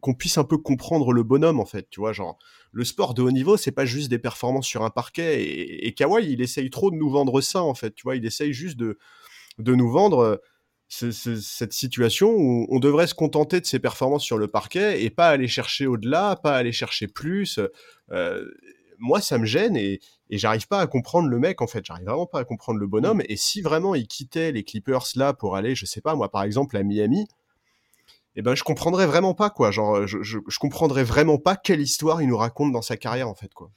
qu'on 0.00 0.14
puisse 0.14 0.38
un 0.38 0.44
peu 0.44 0.56
comprendre 0.56 1.12
le 1.12 1.22
bonhomme 1.22 1.60
en 1.60 1.66
fait, 1.66 1.88
tu 1.90 2.00
vois, 2.00 2.14
genre 2.14 2.38
le 2.72 2.84
sport 2.84 3.12
de 3.12 3.22
haut 3.22 3.30
niveau, 3.30 3.58
c'est 3.58 3.72
pas 3.72 3.84
juste 3.84 4.08
des 4.08 4.18
performances 4.18 4.66
sur 4.66 4.84
un 4.84 4.90
parquet 4.90 5.42
et, 5.44 5.86
et 5.86 5.92
Kawhi, 5.92 6.32
il 6.32 6.40
essaye 6.40 6.70
trop 6.70 6.90
de 6.90 6.96
nous 6.96 7.10
vendre 7.10 7.40
ça 7.42 7.62
en 7.62 7.74
fait, 7.74 7.94
tu 7.94 8.04
vois, 8.04 8.16
il 8.16 8.24
essaye 8.24 8.54
juste 8.54 8.78
de 8.78 8.98
de 9.58 9.74
nous 9.74 9.90
vendre 9.90 10.40
cette 10.90 11.72
situation 11.72 12.30
où 12.30 12.66
on 12.68 12.80
devrait 12.80 13.06
se 13.06 13.14
contenter 13.14 13.60
de 13.60 13.66
ses 13.66 13.78
performances 13.78 14.24
sur 14.24 14.38
le 14.38 14.48
parquet 14.48 15.04
et 15.04 15.10
pas 15.10 15.28
aller 15.28 15.46
chercher 15.46 15.86
au-delà, 15.86 16.36
pas 16.36 16.56
aller 16.56 16.72
chercher 16.72 17.06
plus. 17.06 17.60
Euh, 18.10 18.44
moi, 18.98 19.20
ça 19.20 19.38
me 19.38 19.46
gêne 19.46 19.76
et, 19.76 20.00
et 20.30 20.38
j'arrive 20.38 20.66
pas 20.66 20.80
à 20.80 20.86
comprendre 20.88 21.28
le 21.28 21.38
mec 21.38 21.62
en 21.62 21.68
fait. 21.68 21.84
J'arrive 21.84 22.06
vraiment 22.06 22.26
pas 22.26 22.40
à 22.40 22.44
comprendre 22.44 22.80
le 22.80 22.88
bonhomme. 22.88 23.18
Mmh. 23.18 23.26
Et 23.28 23.36
si 23.36 23.62
vraiment 23.62 23.94
il 23.94 24.08
quittait 24.08 24.50
les 24.50 24.64
Clippers 24.64 25.06
là 25.14 25.32
pour 25.32 25.56
aller, 25.56 25.76
je 25.76 25.86
sais 25.86 26.00
pas 26.00 26.16
moi, 26.16 26.30
par 26.30 26.42
exemple 26.42 26.76
à 26.76 26.82
Miami, 26.82 27.28
eh 28.34 28.42
ben 28.42 28.56
je 28.56 28.64
comprendrais 28.64 29.06
vraiment 29.06 29.34
pas 29.34 29.48
quoi. 29.48 29.70
Genre, 29.70 30.08
je, 30.08 30.22
je, 30.22 30.38
je 30.46 30.58
comprendrais 30.58 31.04
vraiment 31.04 31.38
pas 31.38 31.54
quelle 31.54 31.80
histoire 31.80 32.20
il 32.20 32.28
nous 32.28 32.36
raconte 32.36 32.72
dans 32.72 32.82
sa 32.82 32.96
carrière 32.96 33.28
en 33.28 33.34
fait 33.34 33.54
quoi. 33.54 33.70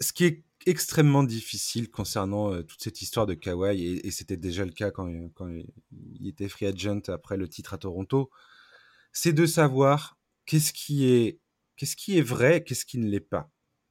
Ce 0.00 0.12
qui 0.12 0.26
est 0.26 0.44
extrêmement 0.66 1.22
difficile 1.22 1.88
concernant 1.90 2.52
euh, 2.52 2.62
toute 2.62 2.82
cette 2.82 3.00
histoire 3.00 3.26
de 3.26 3.34
Kawhi, 3.34 4.00
et, 4.04 4.10
c'était 4.10 4.36
déjà 4.36 4.64
le 4.64 4.72
cas 4.72 4.90
quand, 4.90 5.10
quand, 5.34 5.48
il 5.48 6.28
était 6.28 6.48
free 6.48 6.66
agent 6.66 7.02
après 7.08 7.36
le 7.36 7.48
titre 7.48 7.74
à 7.74 7.78
Toronto, 7.78 8.30
c'est 9.12 9.32
de 9.32 9.46
savoir 9.46 10.18
qu'est-ce 10.44 10.72
qui 10.72 11.06
est, 11.06 11.40
qu'est-ce 11.76 11.96
qui 11.96 12.18
est 12.18 12.22
vrai, 12.22 12.64
qu'est-ce 12.64 12.84
qui 12.84 12.98
ne 12.98 13.08
l'est 13.08 13.20
pas. 13.20 13.50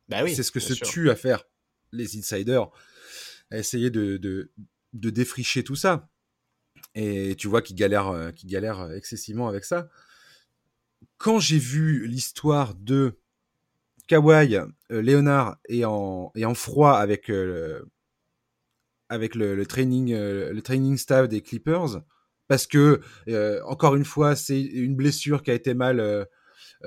Bah 0.09 0.23
oui, 0.23 0.35
c'est 0.35 0.43
ce 0.43 0.51
que 0.51 0.59
se 0.59 0.73
tue 0.73 1.09
à 1.09 1.15
faire 1.15 1.43
les 1.91 2.17
insiders, 2.17 2.69
à 3.49 3.57
essayer 3.57 3.89
de, 3.89 4.17
de, 4.17 4.51
de 4.93 5.09
défricher 5.09 5.63
tout 5.63 5.75
ça. 5.75 6.09
Et 6.93 7.35
tu 7.35 7.47
vois 7.47 7.61
qu'ils 7.61 7.75
galèrent, 7.75 8.09
euh, 8.09 8.31
qu'ils 8.31 8.49
galèrent 8.49 8.91
excessivement 8.91 9.47
avec 9.47 9.65
ça. 9.65 9.89
Quand 11.17 11.39
j'ai 11.39 11.57
vu 11.57 12.07
l'histoire 12.07 12.75
de 12.75 13.19
Kawhi, 14.07 14.55
euh, 14.55 15.01
Léonard 15.01 15.57
est 15.67 15.85
en, 15.85 16.31
est 16.35 16.45
en 16.45 16.53
froid 16.53 16.93
avec, 16.93 17.29
euh, 17.29 17.81
avec 19.09 19.35
le, 19.35 19.65
training, 19.65 20.13
euh, 20.13 20.53
le 20.53 20.61
training 20.61 20.97
staff 20.97 21.27
des 21.27 21.41
Clippers 21.41 22.01
parce 22.47 22.67
que, 22.67 23.01
encore 23.65 23.95
une 23.95 24.05
fois, 24.05 24.35
c'est 24.35 24.61
une 24.61 24.95
blessure 24.95 25.41
qui 25.41 25.49
a 25.49 25.55
été 25.55 25.73
mal, 25.73 26.27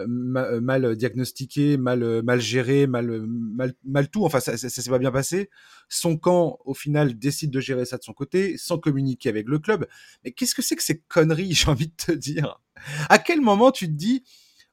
mal, 0.07 0.95
diagnostiquée, 0.95 1.77
mal, 1.77 2.23
mal 2.23 2.41
gérée, 2.41 2.87
mal, 2.87 3.27
mal, 3.27 3.75
mal 3.85 4.09
tout. 4.09 4.25
Enfin, 4.25 4.39
ça, 4.39 4.57
ça, 4.57 4.69
s'est 4.69 4.89
pas 4.89 5.01
bien 5.01 5.11
passé. 5.11 5.51
Son 5.89 6.17
camp, 6.17 6.61
au 6.65 6.75
final, 6.75 7.19
décide 7.19 7.51
de 7.51 7.59
gérer 7.59 7.87
ça 7.87 7.99
de 7.99 8.05
son 8.05 8.13
côté, 8.13 8.57
sans 8.57 8.79
communiquer 8.79 9.31
avec 9.31 9.49
le 9.49 9.59
club. 9.59 9.89
Mais 10.23 10.31
qu'est-ce 10.31 10.55
que 10.55 10.63
c'est 10.63 10.77
que 10.77 10.83
ces 10.85 11.01
conneries, 11.09 11.53
j'ai 11.55 11.69
envie 11.69 11.89
de 11.89 11.97
te 12.07 12.13
dire? 12.13 12.61
À 13.09 13.19
quel 13.19 13.41
moment 13.41 13.73
tu 13.73 13.87
te 13.89 13.95
dis 13.95 14.23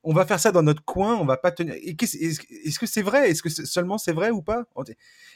on 0.05 0.13
va 0.13 0.25
faire 0.25 0.39
ça 0.39 0.51
dans 0.51 0.61
notre 0.61 0.83
coin, 0.85 1.15
on 1.15 1.25
va 1.25 1.35
pas 1.35 1.51
tenir. 1.51 1.73
Est-ce 1.73 2.79
que 2.79 2.85
c'est 2.85 3.01
vrai? 3.01 3.31
Est-ce 3.31 3.41
que 3.41 3.49
seulement 3.49 3.97
c'est 3.97 4.13
vrai 4.13 4.29
ou 4.29 4.41
pas? 4.41 4.65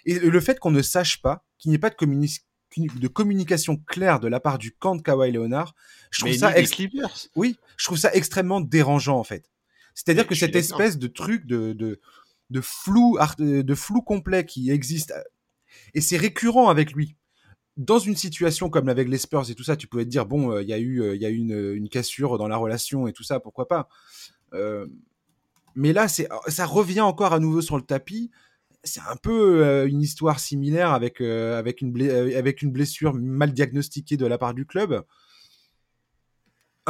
Et 0.06 0.20
le 0.20 0.40
fait 0.40 0.60
qu'on 0.60 0.72
ne 0.72 0.84
sache 0.84 1.22
pas, 1.22 1.44
qu'il 1.58 1.70
n'y 1.70 1.76
ait 1.76 1.80
pas 1.80 1.90
de, 1.90 3.00
de, 3.00 3.08
communication 3.08 3.78
claire 3.78 4.20
de 4.20 4.28
la 4.28 4.40
part 4.40 4.60
du 4.60 4.72
camp 4.72 4.96
de 4.96 5.02
Kawhi 5.02 5.32
Leonard, 5.32 5.74
je 6.12 6.22
trouve 6.22 6.34
ça 6.34 6.54
oui, 7.36 7.58
je 7.78 7.86
trouve 7.86 7.98
ça 7.98 8.14
extrêmement 8.14 8.62
dérangeant 8.62 9.18
en 9.18 9.24
fait. 9.24 9.50
C'est-à-dire 9.96 10.28
que 10.28 10.36
cette 10.36 10.56
espèce 10.56 10.98
de 10.98 11.08
truc 11.08 11.48
de, 11.48 11.74
de, 11.74 12.62
flou 12.62 13.18
de 13.40 13.76
flou 13.76 14.02
complet 14.04 14.46
qui 14.46 14.70
existe 14.70 15.14
et 15.94 16.02
c'est 16.02 16.18
récurrent 16.18 16.70
avec 16.70 16.94
lui. 16.94 17.16
Dans 17.78 18.00
une 18.00 18.16
situation 18.16 18.70
comme 18.70 18.90
avec 18.90 19.08
les 19.08 19.18
Spurs 19.18 19.50
et 19.50 19.56
tout 19.56 19.64
ça, 19.64 19.78
tu 19.78 19.88
pouvais 19.88 20.04
te 20.04 20.10
dire 20.10 20.26
bon, 20.26 20.52
euh, 20.52 20.62
il 20.62 20.68
y 20.68 20.74
a 20.74 20.78
eu, 20.78 21.02
euh, 21.02 21.16
y 21.16 21.26
a 21.26 21.30
eu 21.30 21.38
une, 21.38 21.74
une, 21.76 21.88
cassure 21.88 22.38
dans 22.38 22.50
la 22.50 22.58
relation 22.58 23.08
et 23.08 23.14
tout 23.14 23.24
ça, 23.24 23.40
pourquoi 23.40 23.70
pas? 23.70 23.88
Euh, 24.54 24.88
mais 25.76 25.94
là, 25.94 26.08
c'est, 26.08 26.28
ça 26.48 26.66
revient 26.66 27.02
encore 27.02 27.34
à 27.34 27.40
nouveau 27.40 27.62
sur 27.62 27.78
le 27.78 27.84
tapis. 27.84 28.32
C'est 28.84 29.02
un 29.02 29.16
peu 29.16 29.64
euh, 29.64 29.88
une 29.88 30.02
histoire 30.02 30.40
similaire 30.40 30.92
avec, 30.94 31.22
euh, 31.22 31.60
avec, 31.60 31.82
une 31.82 32.02
avec 32.36 32.62
une 32.62 32.72
blessure 32.72 33.14
mal 33.14 33.52
diagnostiquée 33.52 34.18
de 34.18 34.26
la 34.26 34.38
part 34.38 34.54
du 34.54 34.66
club 34.66 35.04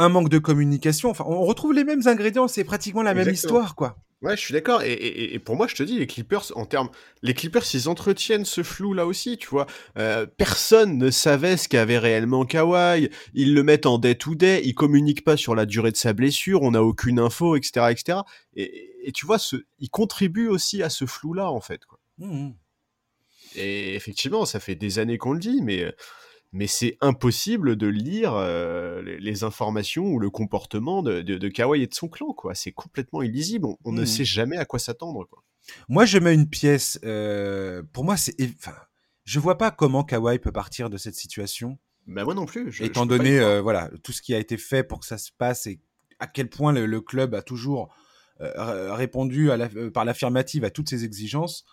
un 0.00 0.08
manque 0.08 0.30
de 0.30 0.38
communication. 0.38 1.10
Enfin, 1.10 1.24
on 1.26 1.42
retrouve 1.42 1.74
les 1.74 1.84
mêmes 1.84 2.00
ingrédients, 2.06 2.48
c'est 2.48 2.64
pratiquement 2.64 3.02
la 3.02 3.12
même 3.12 3.28
histoire, 3.28 3.74
quoi. 3.74 3.98
Ouais, 4.22 4.36
je 4.36 4.42
suis 4.42 4.52
d'accord. 4.52 4.82
Et, 4.82 5.38
pour 5.38 5.56
moi, 5.56 5.66
je 5.66 5.74
te 5.74 5.82
dis, 5.82 5.98
les 5.98 6.06
Clippers, 6.06 6.54
en 6.54 6.66
termes, 6.66 6.90
les 7.22 7.32
Clippers, 7.32 7.64
ils 7.72 7.88
entretiennent 7.88 8.44
ce 8.44 8.62
flou 8.62 8.92
là 8.92 9.06
aussi, 9.06 9.38
tu 9.38 9.48
vois. 9.48 9.66
Euh, 9.96 10.26
personne 10.26 10.98
ne 10.98 11.10
savait 11.10 11.56
ce 11.56 11.68
qu'avait 11.68 11.96
réellement 11.96 12.44
Kawhi. 12.44 13.08
Ils 13.32 13.54
le 13.54 13.62
mettent 13.62 13.86
en 13.86 13.96
day 13.96 14.14
to 14.14 14.34
day. 14.34 14.60
Ils 14.62 14.74
communiquent 14.74 15.24
pas 15.24 15.38
sur 15.38 15.54
la 15.54 15.64
durée 15.64 15.90
de 15.90 15.96
sa 15.96 16.12
blessure. 16.12 16.60
On 16.62 16.72
n'a 16.72 16.82
aucune 16.82 17.18
info, 17.18 17.56
etc., 17.56 17.86
etc. 17.90 18.18
Et, 18.54 19.10
tu 19.14 19.24
vois, 19.24 19.38
ce, 19.38 19.56
ils 19.78 19.88
contribuent 19.88 20.48
aussi 20.48 20.82
à 20.82 20.90
ce 20.90 21.06
flou 21.06 21.32
là, 21.32 21.50
en 21.50 21.60
fait. 21.60 21.86
Quoi. 21.86 21.98
Mmh 22.18 22.50
et 23.56 23.96
effectivement, 23.96 24.44
ça 24.44 24.60
fait 24.60 24.76
des 24.76 25.00
années 25.00 25.18
qu'on 25.18 25.32
le 25.32 25.40
dit, 25.40 25.60
mais 25.60 25.92
mais 26.52 26.66
c'est 26.66 26.96
impossible 27.00 27.76
de 27.76 27.86
lire 27.86 28.34
euh, 28.34 29.02
les, 29.02 29.44
informations 29.44 30.06
ou 30.06 30.18
le 30.18 30.30
comportement 30.30 31.02
de, 31.02 31.22
de, 31.22 31.48
Kawhi 31.48 31.82
et 31.82 31.86
de 31.86 31.94
son 31.94 32.08
clan, 32.08 32.32
quoi. 32.32 32.54
C'est 32.54 32.72
complètement 32.72 33.22
illisible. 33.22 33.68
On, 33.84 33.92
ne 33.92 34.02
mmh. 34.02 34.06
sait 34.06 34.24
jamais 34.24 34.56
à 34.56 34.64
quoi 34.64 34.78
s'attendre, 34.78 35.26
quoi. 35.30 35.44
Moi, 35.88 36.04
je 36.06 36.18
mets 36.18 36.34
une 36.34 36.48
pièce. 36.48 36.98
Euh, 37.04 37.82
pour 37.92 38.04
moi, 38.04 38.16
c'est. 38.16 38.34
Enfin, 38.42 38.74
je 39.24 39.38
vois 39.38 39.58
pas 39.58 39.70
comment 39.70 40.02
Kawhi 40.02 40.38
peut 40.40 40.50
partir 40.50 40.90
de 40.90 40.96
cette 40.96 41.14
situation. 41.14 41.78
Bah 42.06 42.24
moi 42.24 42.34
non 42.34 42.46
plus. 42.46 42.80
étant 42.82 43.06
donné, 43.06 43.38
euh, 43.38 43.60
voilà, 43.60 43.88
tout 44.02 44.10
ce 44.10 44.20
qui 44.20 44.34
a 44.34 44.38
été 44.38 44.56
fait 44.56 44.82
pour 44.82 44.98
que 44.98 45.06
ça 45.06 45.18
se 45.18 45.30
passe 45.36 45.66
et 45.66 45.80
à 46.18 46.26
quel 46.26 46.48
point 46.48 46.72
le, 46.72 47.00
club 47.00 47.34
a 47.34 47.42
toujours 47.42 47.94
répondu 48.38 49.50
à 49.50 49.68
par 49.92 50.04
l'affirmative 50.06 50.64
à 50.64 50.70
toutes 50.70 50.88
ces 50.88 51.04
exigences. 51.04 51.64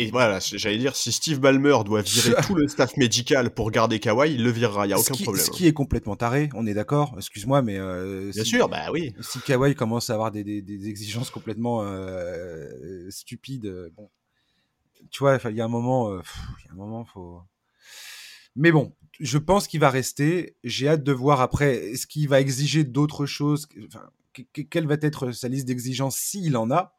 Et 0.00 0.12
voilà, 0.12 0.38
j'allais 0.38 0.78
dire, 0.78 0.94
si 0.94 1.10
Steve 1.10 1.40
Ballmer 1.40 1.78
doit 1.84 2.02
virer 2.02 2.34
tout 2.46 2.54
le 2.54 2.68
staff 2.68 2.96
médical 2.96 3.50
pour 3.50 3.72
garder 3.72 3.98
Kawhi, 3.98 4.32
il 4.34 4.44
le 4.44 4.50
virera, 4.50 4.86
il 4.86 4.90
n'y 4.90 4.94
a 4.94 4.98
aucun 4.98 5.14
problème. 5.14 5.44
Ce 5.44 5.50
qui 5.50 5.66
est 5.66 5.72
complètement 5.72 6.14
taré, 6.14 6.48
on 6.54 6.68
est 6.68 6.74
d'accord, 6.74 7.14
excuse-moi, 7.16 7.62
mais. 7.62 7.78
Euh, 7.78 8.30
Bien 8.30 8.44
sûr, 8.44 8.68
bah 8.68 8.92
oui. 8.92 9.12
Si 9.20 9.40
Kawhi 9.40 9.74
commence 9.74 10.08
à 10.10 10.14
avoir 10.14 10.30
des, 10.30 10.44
des, 10.44 10.62
des 10.62 10.88
exigences 10.88 11.30
complètement 11.30 11.82
euh, 11.82 13.10
stupides, 13.10 13.66
euh, 13.66 13.90
bon. 13.96 14.08
Tu 15.10 15.18
vois, 15.20 15.38
il 15.48 15.56
y 15.56 15.60
a 15.60 15.64
un 15.64 15.68
moment, 15.68 16.12
il 16.12 16.66
y 16.66 16.68
a 16.68 16.72
un 16.72 16.76
moment, 16.76 17.04
faut. 17.04 17.40
Mais 18.54 18.72
bon, 18.72 18.92
je 19.18 19.38
pense 19.38 19.66
qu'il 19.66 19.80
va 19.80 19.90
rester. 19.90 20.56
J'ai 20.62 20.88
hâte 20.88 21.02
de 21.02 21.12
voir 21.12 21.40
après, 21.40 21.90
est-ce 21.90 22.06
qu'il 22.06 22.28
va 22.28 22.40
exiger 22.40 22.84
d'autres 22.84 23.26
choses 23.26 23.68
enfin, 23.86 24.10
Quelle 24.70 24.86
va 24.86 24.96
être 25.00 25.32
sa 25.32 25.48
liste 25.48 25.66
d'exigences 25.66 26.16
s'il 26.16 26.56
en 26.56 26.70
a? 26.70 26.97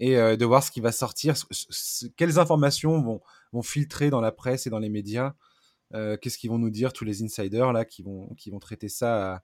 Et 0.00 0.16
euh, 0.16 0.36
de 0.36 0.44
voir 0.44 0.62
ce 0.62 0.70
qui 0.70 0.80
va 0.80 0.92
sortir, 0.92 1.34
quelles 2.16 2.38
informations 2.38 3.00
vont, 3.02 3.20
vont 3.52 3.62
filtrer 3.62 4.10
dans 4.10 4.20
la 4.20 4.32
presse 4.32 4.66
et 4.66 4.70
dans 4.70 4.78
les 4.78 4.88
médias, 4.88 5.34
euh, 5.94 6.16
qu'est-ce 6.16 6.38
qu'ils 6.38 6.50
vont 6.50 6.58
nous 6.58 6.70
dire 6.70 6.92
tous 6.92 7.04
les 7.04 7.22
insiders 7.22 7.72
là 7.72 7.84
qui 7.84 8.02
vont, 8.02 8.28
qui 8.36 8.50
vont 8.50 8.58
traiter 8.58 8.88
ça 8.88 9.34
à, 9.34 9.42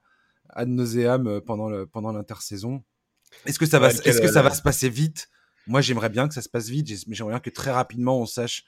ad 0.50 0.68
nauseam 0.68 1.26
euh, 1.26 1.40
pendant, 1.40 1.68
le, 1.68 1.86
pendant 1.86 2.12
l'intersaison. 2.12 2.82
Est-ce 3.46 3.58
que 3.58 3.66
ça 3.66 3.78
va, 3.78 3.88
est-ce 3.88 4.20
que 4.20 4.30
ça 4.30 4.42
va 4.42 4.50
se 4.50 4.62
passer 4.62 4.88
vite? 4.88 5.28
Moi, 5.68 5.80
j'aimerais 5.80 6.10
bien 6.10 6.26
que 6.26 6.34
ça 6.34 6.42
se 6.42 6.48
passe 6.48 6.68
vite, 6.68 6.88
mais 7.06 7.14
j'aimerais 7.14 7.34
bien 7.34 7.40
que 7.40 7.50
très 7.50 7.70
rapidement 7.70 8.18
on 8.18 8.26
sache 8.26 8.64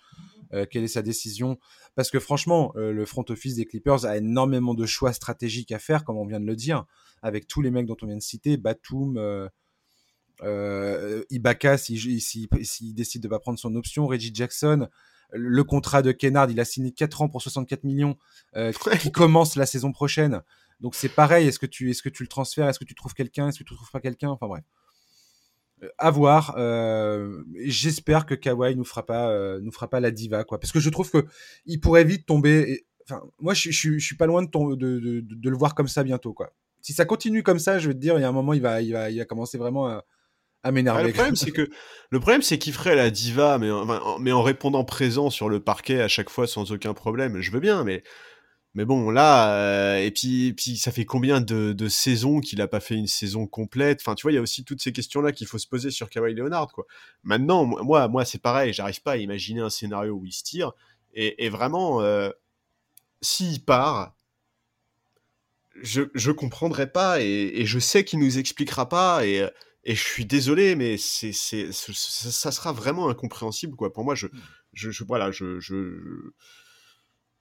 quelle 0.71 0.85
est 0.85 0.89
sa 0.89 1.03
décision. 1.03 1.59
Parce 1.97 2.13
que 2.13 2.21
franchement, 2.21 2.73
le 2.77 3.05
front 3.05 3.25
office 3.29 3.57
des 3.57 3.67
Clippers 3.67 4.07
a 4.07 4.17
énormément 4.17 4.73
de 4.75 4.87
choix 4.87 5.13
stratégiques 5.13 5.73
à 5.73 5.81
faire, 5.81 6.05
comme 6.05 6.17
on 6.17 6.25
vient 6.25 6.39
de 6.39 6.47
le 6.47 6.55
dire, 6.55 6.87
avec 7.25 7.49
tous 7.49 7.63
les 7.63 7.71
mecs 7.71 7.87
dont 7.87 7.97
on 8.03 8.07
vient 8.07 8.19
de 8.19 8.23
citer, 8.23 8.59
Batum, 8.59 9.17
euh, 9.17 9.49
Ibaka, 10.43 11.79
s'il 11.79 12.21
si, 12.21 12.49
si, 12.63 12.95
décide 12.95 13.23
de 13.23 13.29
pas 13.29 13.39
prendre 13.39 13.59
son 13.59 13.75
option, 13.77 14.07
Reggie 14.07 14.35
Jackson, 14.35 14.89
le 15.35 15.65
contrat 15.65 16.03
de 16.03 16.13
Kennard, 16.13 16.51
il 16.51 16.61
a 16.61 16.65
signé 16.65 16.93
4 16.93 17.23
ans 17.23 17.29
pour 17.29 17.43
64 17.43 17.85
millions, 17.85 18.17
euh, 18.57 18.73
qui 19.01 19.13
commence 19.13 19.57
la 19.57 19.67
saison 19.67 19.93
prochaine. 19.93 20.43
Donc 20.81 20.95
c'est 20.95 21.09
pareil, 21.09 21.47
est-ce 21.47 21.59
que, 21.59 21.67
tu, 21.67 21.91
est-ce 21.91 22.03
que 22.03 22.09
tu 22.09 22.23
le 22.23 22.29
transfères, 22.29 22.69
est-ce 22.69 22.79
que 22.79 22.85
tu 22.85 22.95
trouves 22.95 23.15
quelqu'un, 23.15 23.49
est-ce 23.49 23.59
que 23.59 23.65
tu 23.65 23.75
trouves 23.75 23.91
pas 23.91 24.01
quelqu'un, 24.01 24.31
enfin 24.31 24.47
bref. 24.47 24.65
Euh, 25.83 25.89
à 25.99 26.11
voir. 26.11 26.55
Euh, 26.57 27.43
j'espère 27.65 28.27
que 28.27 28.35
Kawhi 28.35 28.77
nous 28.77 28.85
fera 28.85 29.05
pas, 29.05 29.31
euh, 29.31 29.61
nous 29.61 29.73
fera 29.73 29.89
pas 29.89 30.01
la 30.01 30.11
diva, 30.11 30.45
quoi. 30.45 30.61
Parce 30.61 30.73
que 30.73 30.81
je 30.81 30.91
trouve 30.91 31.11
que 31.11 31.27
il 31.67 31.81
pourrait 31.81 32.05
vite 32.05 32.27
tomber. 32.27 32.85
Enfin, 33.09 33.23
moi, 33.41 33.55
je, 33.55 33.71
je, 33.71 33.99
je, 33.99 34.05
suis 34.05 34.17
pas 34.17 34.27
loin 34.27 34.43
de, 34.43 34.49
de, 34.49 34.99
de, 34.99 35.21
de, 35.21 35.51
le 35.51 35.57
voir 35.57 35.75
comme 35.75 35.89
ça 35.89 36.05
bientôt, 36.05 36.33
quoi. 36.33 36.53
Si 36.81 36.93
ça 36.93 37.05
continue 37.05 37.43
comme 37.43 37.59
ça, 37.59 37.79
je 37.79 37.89
vais 37.89 37.95
te 37.95 37.99
dire, 37.99 38.19
il 38.19 38.23
y 38.23 38.25
a 38.25 38.29
un 38.29 38.33
moment, 38.33 38.53
il 38.53 38.63
va, 38.63 38.81
il 38.83 38.93
va, 38.93 39.11
il 39.11 39.19
va 39.19 39.25
commencer 39.25 39.59
vraiment 39.59 39.89
à, 39.89 40.05
m'énerver. 40.73 41.05
le 41.05 41.13
problème, 41.13 41.37
c'est 41.37 41.51
que 41.51 41.69
le 42.11 42.21
problème, 42.21 42.43
c'est 42.43 42.59
qu'il 42.59 42.73
ferait 42.73 42.95
la 42.95 43.11
diva, 43.11 43.59
mais 43.59 43.71
en, 43.71 44.43
répondant 44.43 44.85
présent 44.85 45.31
sur 45.31 45.49
le 45.49 45.61
parquet 45.61 46.01
à 46.01 46.09
chaque 46.09 46.31
fois 46.31 46.47
sans 46.47 46.73
aucun 46.73 46.95
problème. 46.95 47.41
Je 47.41 47.51
veux 47.51 47.61
bien, 47.61 47.85
mais 47.85 48.03
mais 48.75 48.85
bon, 48.85 49.11
là, 49.11 49.55
euh, 49.57 49.99
et 49.99 50.11
puis, 50.11 50.77
ça 50.77 50.91
fait 50.91 51.05
combien 51.05 51.41
de, 51.41 51.73
de 51.73 51.89
saisons 51.89 52.41
qu'il 52.41 52.61
a 52.61 52.67
pas 52.67 52.81
fait 52.81 52.97
une 52.97 53.07
saison 53.07 53.47
complète? 53.47 54.01
Enfin, 54.01 54.17
tu 54.17 54.23
vois, 54.23 54.33
il 54.33 54.35
y 54.35 54.39
a 54.39 54.41
aussi 54.41 54.65
toutes 54.65 54.83
ces 54.83 54.93
questions-là 54.93 55.31
qu'il 55.31 55.47
faut 55.47 55.59
se 55.59 55.69
poser 55.69 55.93
sur 55.93 56.11
Kawhi 56.11 56.35
Leonard. 56.35 56.73
Maintenant, 57.23 57.65
moi, 57.65 58.09
moi, 58.09 58.25
c'est 58.25 58.41
pareil, 58.41 58.73
j'arrive 58.73 59.01
pas 59.01 59.13
à 59.13 59.17
imaginer 59.17 59.61
un 59.61 59.71
scénario 59.71 60.15
où 60.15 60.25
il 60.27 60.33
se 60.33 60.43
tire. 60.43 60.73
Et, 61.15 61.49
vraiment, 61.49 62.03
euh, 62.03 62.31
s'il 63.21 63.65
part, 63.65 64.17
je, 65.81 66.03
je 66.15 66.33
comprendrai 66.33 66.91
pas 66.91 67.21
et, 67.21 67.53
et 67.55 67.67
je 67.67 67.79
sais 67.79 68.05
qu'il 68.05 68.19
nous 68.19 68.39
expliquera 68.39 68.89
pas 68.89 69.25
et 69.25 69.49
et 69.85 69.95
je 69.95 70.03
suis 70.03 70.25
désolé, 70.25 70.75
mais 70.77 70.97
c'est, 70.97 71.33
c'est, 71.33 71.73
ça 71.73 72.51
sera 72.51 72.73
vraiment 72.73 73.09
incompréhensible, 73.09 73.77
quoi. 73.77 73.93
Pour 73.93 74.05
moi, 74.05 74.15
je, 74.15 74.27
mmh. 74.27 74.31
je, 74.73 74.91
je 74.91 75.05
voilà, 75.05 75.31
je, 75.31 75.61
je, 75.61 76.01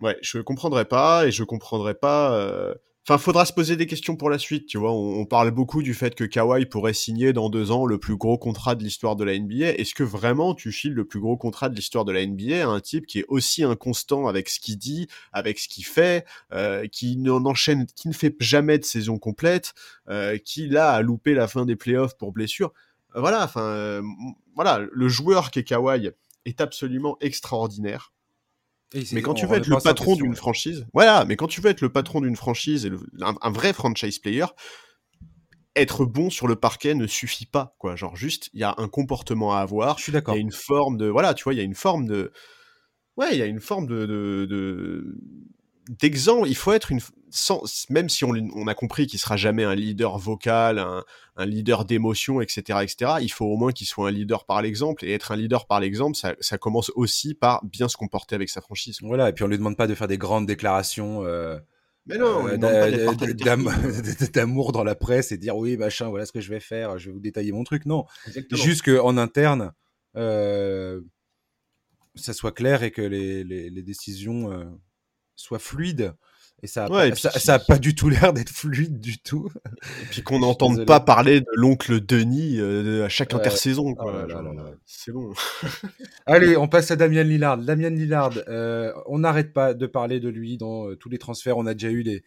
ouais, 0.01 0.17
je 0.21 0.39
comprendrai 0.39 0.85
pas 0.85 1.25
et 1.25 1.31
je 1.31 1.43
comprendrai 1.43 1.93
pas. 1.93 2.35
Euh, 2.35 2.75
Enfin, 3.05 3.17
faudra 3.17 3.45
se 3.45 3.51
poser 3.51 3.75
des 3.75 3.85
questions 3.85 4.15
pour 4.15 4.29
la 4.29 4.39
suite, 4.39 4.65
tu 4.65 4.77
vois. 4.77 4.93
On, 4.93 5.25
parle 5.25 5.51
beaucoup 5.51 5.83
du 5.83 5.93
fait 5.93 6.15
que 6.15 6.23
Kawhi 6.23 6.65
pourrait 6.65 6.93
signer 6.93 7.33
dans 7.33 7.49
deux 7.49 7.69
ans 7.69 7.85
le 7.85 7.97
plus 7.97 8.15
gros 8.15 8.37
contrat 8.37 8.75
de 8.75 8.83
l'histoire 8.83 9.17
de 9.17 9.25
la 9.25 9.37
NBA. 9.37 9.71
Est-ce 9.71 9.93
que 9.93 10.03
vraiment 10.03 10.55
tu 10.55 10.71
files 10.71 10.93
le 10.93 11.03
plus 11.03 11.19
gros 11.19 11.35
contrat 11.35 11.67
de 11.67 11.75
l'histoire 11.75 12.05
de 12.05 12.13
la 12.13 12.25
NBA 12.25 12.63
à 12.63 12.67
un 12.67 12.79
type 12.79 13.05
qui 13.05 13.19
est 13.19 13.25
aussi 13.27 13.65
inconstant 13.65 14.27
avec 14.27 14.47
ce 14.47 14.61
qu'il 14.61 14.77
dit, 14.77 15.09
avec 15.33 15.59
ce 15.59 15.67
qu'il 15.67 15.83
fait, 15.83 16.25
euh, 16.53 16.87
qui 16.87 17.17
n'enchaîne, 17.17 17.87
qui 17.87 18.07
ne 18.07 18.13
fait 18.13 18.37
jamais 18.39 18.77
de 18.77 18.85
saison 18.85 19.17
complète, 19.17 19.73
euh, 20.07 20.37
qui 20.37 20.69
là 20.69 20.93
a 20.93 21.01
loupé 21.01 21.33
la 21.33 21.49
fin 21.49 21.65
des 21.65 21.75
playoffs 21.75 22.15
pour 22.17 22.31
blessure? 22.31 22.71
Voilà, 23.15 23.43
enfin, 23.43 23.63
euh, 23.63 24.01
voilà, 24.55 24.79
le 24.89 25.09
joueur 25.09 25.51
qui 25.51 25.59
est 25.59 25.65
Kawhi 25.65 26.11
est 26.45 26.61
absolument 26.61 27.17
extraordinaire 27.19 28.13
mais 29.11 29.21
quand 29.21 29.33
tu 29.33 29.45
veux 29.45 29.57
être 29.57 29.67
le 29.67 29.77
patron 29.77 30.15
d'une 30.15 30.35
franchise, 30.35 30.85
voilà, 30.93 31.25
mais 31.25 31.35
quand 31.35 31.47
tu 31.47 31.61
veux 31.61 31.69
être 31.69 31.81
le 31.81 31.89
patron 31.89 32.21
d'une 32.21 32.35
franchise 32.35 32.85
et 32.85 32.91
un, 33.21 33.51
vrai 33.51 33.73
franchise 33.73 34.19
player, 34.19 34.45
être 35.75 36.05
bon 36.05 36.29
sur 36.29 36.47
le 36.47 36.55
parquet 36.55 36.93
ne 36.93 37.07
suffit 37.07 37.45
pas, 37.45 37.75
quoi. 37.79 37.95
Genre 37.95 38.15
juste, 38.15 38.49
il 38.53 38.59
y 38.59 38.63
a 38.63 38.75
un 38.77 38.87
comportement 38.87 39.55
à 39.55 39.59
avoir. 39.59 39.97
Je 39.97 40.03
suis 40.03 40.11
d'accord. 40.11 40.35
Il 40.35 40.37
y 40.37 40.41
a 40.41 40.41
une 40.41 40.51
forme 40.51 40.97
de, 40.97 41.07
voilà, 41.07 41.33
tu 41.33 41.43
vois, 41.43 41.53
il 41.53 41.57
y 41.57 41.61
a 41.61 41.63
une 41.63 41.75
forme 41.75 42.05
de, 42.05 42.31
ouais, 43.17 43.29
il 43.31 43.39
y 43.39 43.41
a 43.41 43.47
une 43.47 43.61
forme 43.61 43.87
de, 43.87 44.05
de 44.05 45.17
d'exemple, 45.89 46.47
il 46.47 46.55
faut 46.55 46.73
être 46.73 46.91
une 46.91 47.01
même 47.89 48.09
si 48.09 48.23
on, 48.23 48.67
a 48.67 48.75
compris 48.75 49.07
qu'il 49.07 49.19
sera 49.19 49.37
jamais 49.37 49.63
un 49.63 49.73
leader 49.73 50.17
vocal, 50.19 50.79
un, 51.35 51.45
leader 51.45 51.85
d'émotion, 51.85 52.41
etc., 52.41 52.79
etc. 52.83 53.13
Il 53.21 53.31
faut 53.31 53.45
au 53.45 53.57
moins 53.57 53.71
qu'il 53.71 53.87
soit 53.87 54.07
un 54.07 54.11
leader 54.11 54.45
par 54.45 54.61
l'exemple 54.61 55.03
et 55.03 55.13
être 55.13 55.31
un 55.31 55.35
leader 55.35 55.65
par 55.65 55.79
l'exemple, 55.79 56.17
ça, 56.17 56.57
commence 56.57 56.91
aussi 56.95 57.33
par 57.33 57.65
bien 57.65 57.87
se 57.89 57.97
comporter 57.97 58.35
avec 58.35 58.49
sa 58.49 58.61
franchise. 58.61 58.97
Voilà, 59.01 59.29
et 59.29 59.33
puis 59.33 59.43
on 59.43 59.47
lui 59.47 59.57
demande 59.57 59.77
pas 59.77 59.87
de 59.87 59.95
faire 59.95 60.07
des 60.07 60.19
grandes 60.19 60.45
déclarations. 60.45 61.25
Euh, 61.25 61.57
mais 62.05 62.17
non, 62.17 62.47
euh, 62.47 62.57
d'amour 64.33 64.71
dans 64.71 64.83
la 64.83 64.95
presse 64.95 65.31
et 65.31 65.37
dire 65.37 65.57
oui 65.57 65.77
machin, 65.77 66.09
voilà 66.09 66.25
ce 66.25 66.31
que 66.31 66.41
je 66.41 66.49
vais 66.49 66.59
faire, 66.59 66.99
je 66.99 67.07
vais 67.07 67.13
vous 67.13 67.19
détailler 67.19 67.51
mon 67.51 67.63
truc. 67.63 67.85
Non, 67.85 68.05
juste 68.51 68.83
qu'en 68.83 69.17
interne. 69.17 69.73
Euh, 70.15 71.01
ça 72.15 72.33
soit 72.33 72.51
clair 72.51 72.83
et 72.83 72.91
que 72.91 73.01
les, 73.01 73.43
les 73.43 73.81
décisions 73.81 74.51
soit 75.35 75.59
fluide. 75.59 76.13
Et 76.63 76.67
ça 76.67 76.85
a, 76.85 77.15
ça, 77.15 77.55
a 77.55 77.59
pas 77.59 77.77
du 77.77 77.93
tout 77.93 78.07
l'air 78.07 78.31
d'être 78.31 78.49
fluide 78.49 79.01
du 79.01 79.17
tout. 79.17 79.49
Et 80.01 80.05
puis 80.05 80.23
qu'on 80.23 80.39
n'entende 80.39 80.85
pas 80.85 81.01
parler 81.01 81.41
de 81.41 81.45
l'oncle 81.55 81.99
Denis 81.99 82.57
euh, 82.57 83.03
à 83.03 83.09
chaque 83.09 83.33
intersaison. 83.33 83.93
Oh 83.99 84.11
c'est 84.85 85.11
bon. 85.11 85.33
Allez, 86.25 86.55
on 86.55 86.69
passe 86.69 86.89
à 86.91 86.95
Damien 86.95 87.23
Lillard. 87.23 87.57
Damien 87.57 87.89
Lillard, 87.89 88.31
euh, 88.47 88.93
on 89.07 89.19
n'arrête 89.19 89.51
pas 89.51 89.73
de 89.73 89.85
parler 89.87 90.21
de 90.21 90.29
lui 90.29 90.57
dans 90.57 90.87
euh, 90.87 90.95
tous 90.95 91.09
les 91.09 91.17
transferts. 91.17 91.57
On 91.57 91.65
a 91.65 91.73
déjà 91.73 91.89
eu 91.89 92.01
les, 92.01 92.23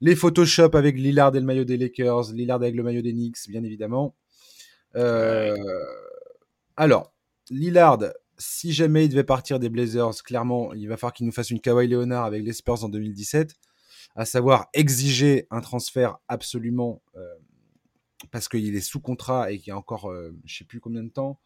les 0.00 0.14
Photoshop 0.14 0.76
avec 0.76 0.96
Lillard 0.96 1.34
et 1.34 1.40
le 1.40 1.46
maillot 1.46 1.64
des 1.64 1.76
Lakers, 1.76 2.32
Lillard 2.32 2.58
avec 2.58 2.76
le 2.76 2.84
maillot 2.84 3.02
des 3.02 3.12
Knicks, 3.12 3.48
bien 3.48 3.64
évidemment. 3.64 4.14
Alors, 6.76 7.12
Lillard, 7.50 7.98
si 8.40 8.72
jamais 8.72 9.04
il 9.04 9.10
devait 9.10 9.22
partir 9.22 9.60
des 9.60 9.68
Blazers, 9.68 10.22
clairement, 10.24 10.72
il 10.74 10.88
va 10.88 10.96
falloir 10.96 11.12
qu'il 11.12 11.26
nous 11.26 11.32
fasse 11.32 11.50
une 11.50 11.60
Kawhi 11.60 11.86
Leonard 11.86 12.24
avec 12.24 12.42
les 12.42 12.52
Spurs 12.52 12.82
en 12.82 12.88
2017, 12.88 13.54
à 14.16 14.24
savoir 14.24 14.68
exiger 14.74 15.46
un 15.50 15.60
transfert 15.60 16.18
absolument 16.26 17.02
euh, 17.16 17.20
parce 18.30 18.48
qu'il 18.48 18.74
est 18.74 18.80
sous 18.80 19.00
contrat 19.00 19.50
et 19.50 19.58
qu'il 19.58 19.68
y 19.68 19.70
a 19.70 19.76
encore, 19.76 20.10
euh, 20.10 20.34
je 20.44 20.58
sais 20.58 20.64
plus 20.64 20.80
combien 20.80 21.02
de 21.02 21.10
temps 21.10 21.40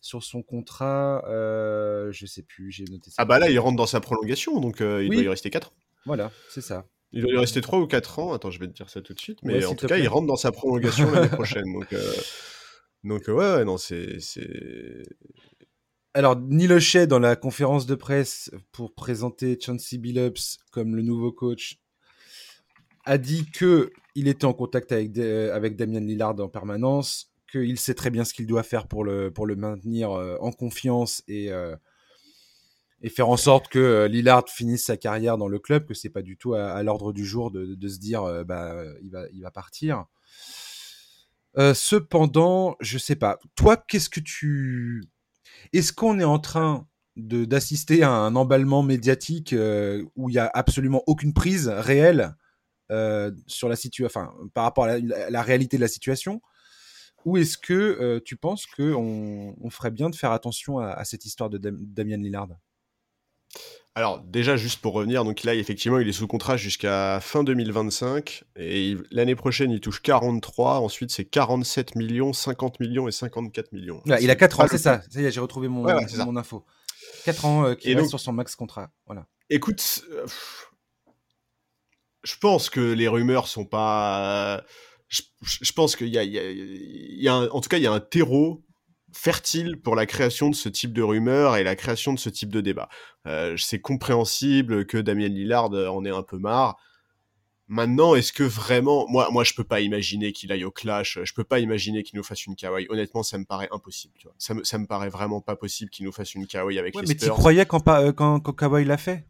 sur 0.00 0.22
son 0.22 0.42
contrat, 0.42 1.24
euh, 1.28 2.10
je 2.12 2.26
sais 2.26 2.42
plus, 2.42 2.72
j'ai 2.72 2.84
noté 2.84 3.10
ça. 3.10 3.16
Ah 3.18 3.24
bah 3.24 3.38
là, 3.38 3.50
il 3.50 3.58
rentre 3.58 3.76
dans 3.76 3.86
sa 3.86 4.00
prolongation, 4.00 4.60
donc 4.60 4.80
euh, 4.80 5.04
il 5.04 5.10
doit 5.10 5.22
y 5.22 5.28
rester 5.28 5.50
4 5.50 5.72
Voilà, 6.06 6.32
c'est 6.50 6.60
ça. 6.60 6.86
Il 7.12 7.22
doit 7.22 7.32
y 7.32 7.36
rester 7.36 7.60
3 7.60 7.78
ou 7.78 7.86
4 7.86 8.18
ans. 8.18 8.32
Attends, 8.32 8.50
je 8.50 8.58
vais 8.58 8.66
te 8.66 8.72
dire 8.72 8.88
ça 8.88 9.02
tout 9.02 9.12
de 9.12 9.20
suite. 9.20 9.38
Mais 9.42 9.64
en 9.64 9.74
tout 9.74 9.86
cas, 9.86 9.98
il 9.98 10.08
rentre 10.08 10.26
dans 10.26 10.36
sa 10.36 10.50
prolongation 10.50 11.10
l'année 11.10 11.28
prochaine. 11.28 11.70
Donc, 11.72 11.94
donc 13.04 13.28
ouais, 13.28 13.34
ouais, 13.34 13.64
non, 13.64 13.76
c'est 13.76 14.18
alors, 16.14 16.36
Nilochet, 16.36 17.06
dans 17.06 17.18
la 17.18 17.36
conférence 17.36 17.86
de 17.86 17.94
presse 17.94 18.50
pour 18.70 18.94
présenter 18.94 19.58
Chauncey 19.58 19.96
Billups 19.96 20.58
comme 20.70 20.94
le 20.94 21.00
nouveau 21.00 21.32
coach, 21.32 21.78
a 23.04 23.16
dit 23.16 23.46
que 23.50 23.90
il 24.14 24.28
était 24.28 24.44
en 24.44 24.52
contact 24.52 24.92
avec, 24.92 25.16
euh, 25.16 25.70
Damien 25.70 26.00
Lillard 26.00 26.38
en 26.38 26.48
permanence, 26.48 27.32
qu'il 27.50 27.78
sait 27.78 27.94
très 27.94 28.10
bien 28.10 28.24
ce 28.24 28.34
qu'il 28.34 28.46
doit 28.46 28.62
faire 28.62 28.88
pour 28.88 29.04
le, 29.04 29.32
maintenir 29.56 30.12
euh, 30.12 30.36
en 30.40 30.52
confiance 30.52 31.22
et, 31.28 31.50
euh, 31.50 31.74
et 33.00 33.08
faire 33.08 33.30
en 33.30 33.38
sorte 33.38 33.68
que 33.68 34.06
Lillard 34.06 34.50
finisse 34.50 34.84
sa 34.84 34.98
carrière 34.98 35.38
dans 35.38 35.48
le 35.48 35.58
club, 35.58 35.86
que 35.86 35.94
c'est 35.94 36.10
pas 36.10 36.20
du 36.20 36.36
tout 36.36 36.52
à, 36.52 36.82
l'ordre 36.82 37.14
du 37.14 37.24
jour 37.24 37.50
de, 37.50 37.88
se 37.88 37.98
dire 37.98 38.44
bah 38.44 38.84
il 39.02 39.42
va, 39.42 39.50
partir. 39.50 40.04
cependant, 41.56 42.76
je 42.80 42.98
sais 42.98 43.16
pas. 43.16 43.38
Toi, 43.56 43.78
qu'est-ce 43.78 44.10
que 44.10 44.20
tu 44.20 45.04
est-ce 45.72 45.92
qu'on 45.92 46.18
est 46.18 46.24
en 46.24 46.38
train 46.38 46.86
d'assister 47.16 48.02
à 48.02 48.10
un 48.10 48.34
emballement 48.36 48.82
médiatique 48.82 49.52
euh, 49.52 50.04
où 50.16 50.30
il 50.30 50.34
y 50.34 50.38
a 50.38 50.50
absolument 50.54 51.02
aucune 51.06 51.34
prise 51.34 51.68
réelle 51.68 52.34
euh, 52.90 53.30
sur 53.46 53.68
la 53.68 53.76
par 54.54 54.64
rapport 54.64 54.84
à 54.84 54.98
la, 54.98 55.42
réalité 55.42 55.76
de 55.76 55.82
la 55.82 55.88
situation, 55.88 56.40
ou 57.24 57.36
est-ce 57.36 57.56
que 57.56 58.18
tu 58.24 58.36
penses 58.36 58.66
qu'on 58.66 59.54
on 59.60 59.70
ferait 59.70 59.90
bien 59.90 60.10
de 60.10 60.16
faire 60.16 60.32
attention 60.32 60.78
à, 60.78 61.04
cette 61.04 61.24
histoire 61.24 61.50
de 61.50 61.58
Damien 61.58 62.16
Lillard? 62.16 62.48
Alors 63.94 64.20
déjà 64.20 64.56
juste 64.56 64.80
pour 64.80 64.94
revenir, 64.94 65.22
donc 65.22 65.42
là 65.42 65.54
effectivement 65.54 65.98
il 65.98 66.08
est 66.08 66.12
sous 66.12 66.26
contrat 66.26 66.56
jusqu'à 66.56 67.20
fin 67.20 67.44
2025 67.44 68.44
et 68.56 68.96
l'année 69.10 69.34
prochaine 69.34 69.70
il 69.70 69.80
touche 69.80 70.00
43, 70.00 70.78
ensuite 70.80 71.10
c'est 71.10 71.26
47 71.26 71.96
millions, 71.96 72.32
50 72.32 72.80
millions 72.80 73.06
et 73.06 73.12
54 73.12 73.72
millions. 73.72 74.02
il 74.06 74.30
a 74.30 74.34
4 74.34 74.60
ans, 74.60 74.66
c'est 74.70 74.78
ça, 74.78 75.02
ça 75.10 75.20
y 75.20 75.26
est, 75.26 75.30
j'ai 75.30 75.40
retrouvé 75.40 75.68
mon, 75.68 75.82
mon 75.82 76.36
info. 76.36 76.64
4 77.24 77.44
ans 77.44 77.66
euh, 77.66 77.74
qui 77.74 77.94
reste 77.94 78.08
sur 78.08 78.20
son 78.20 78.32
max 78.32 78.56
contrat. 78.56 78.90
Voilà. 79.06 79.26
Écoute, 79.50 80.04
euh, 80.10 80.26
je 82.22 82.36
pense 82.40 82.70
que 82.70 82.80
les 82.80 83.08
rumeurs 83.08 83.48
sont 83.48 83.66
pas. 83.66 84.64
Je, 85.08 85.72
pense 85.72 85.94
qu'il 85.94 86.08
y 86.08 86.18
a, 86.18 86.22
il 86.22 87.20
y 87.20 87.28
a, 87.28 87.34
en 87.34 87.60
tout 87.60 87.68
cas, 87.68 87.76
il 87.76 87.82
y 87.82 87.86
a 87.86 87.92
un 87.92 88.00
terreau 88.00 88.64
fertile 89.12 89.80
pour 89.80 89.94
la 89.94 90.06
création 90.06 90.50
de 90.50 90.54
ce 90.54 90.68
type 90.68 90.92
de 90.92 91.02
rumeurs 91.02 91.56
et 91.56 91.64
la 91.64 91.76
création 91.76 92.12
de 92.12 92.18
ce 92.18 92.28
type 92.28 92.50
de 92.50 92.60
débat. 92.60 92.88
Euh, 93.26 93.56
c'est 93.56 93.80
compréhensible 93.80 94.86
que 94.86 94.98
Damien 94.98 95.28
Lillard 95.28 95.70
en 95.70 96.04
ait 96.04 96.10
un 96.10 96.22
peu 96.22 96.38
marre. 96.38 96.76
Maintenant, 97.68 98.14
est-ce 98.14 98.32
que 98.32 98.42
vraiment, 98.42 99.06
moi, 99.08 99.28
moi, 99.30 99.44
je 99.44 99.54
peux 99.54 99.64
pas 99.64 99.80
imaginer 99.80 100.32
qu'il 100.32 100.52
aille 100.52 100.64
au 100.64 100.70
clash. 100.70 101.18
Je 101.22 101.32
peux 101.32 101.44
pas 101.44 101.58
imaginer 101.58 102.02
qu'il 102.02 102.18
nous 102.18 102.24
fasse 102.24 102.44
une 102.44 102.54
kawaii. 102.54 102.86
Honnêtement, 102.90 103.22
ça 103.22 103.38
me 103.38 103.44
paraît 103.44 103.68
impossible. 103.70 104.12
Tu 104.18 104.26
vois. 104.26 104.34
Ça 104.36 104.52
me, 104.52 104.64
ça 104.64 104.76
me 104.76 104.86
paraît 104.86 105.08
vraiment 105.08 105.40
pas 105.40 105.56
possible 105.56 105.90
qu'il 105.90 106.04
nous 106.04 106.12
fasse 106.12 106.34
une 106.34 106.46
kawaii 106.46 106.78
avec 106.78 106.94
les 106.94 107.02
Mais 107.06 107.14
tu 107.14 107.28
croyais 107.30 107.64
quand, 107.64 107.86
euh, 107.88 108.12
quand, 108.12 108.40
quand 108.40 108.52
Kawhi 108.52 108.84
l'a 108.84 108.98
fait? 108.98 109.26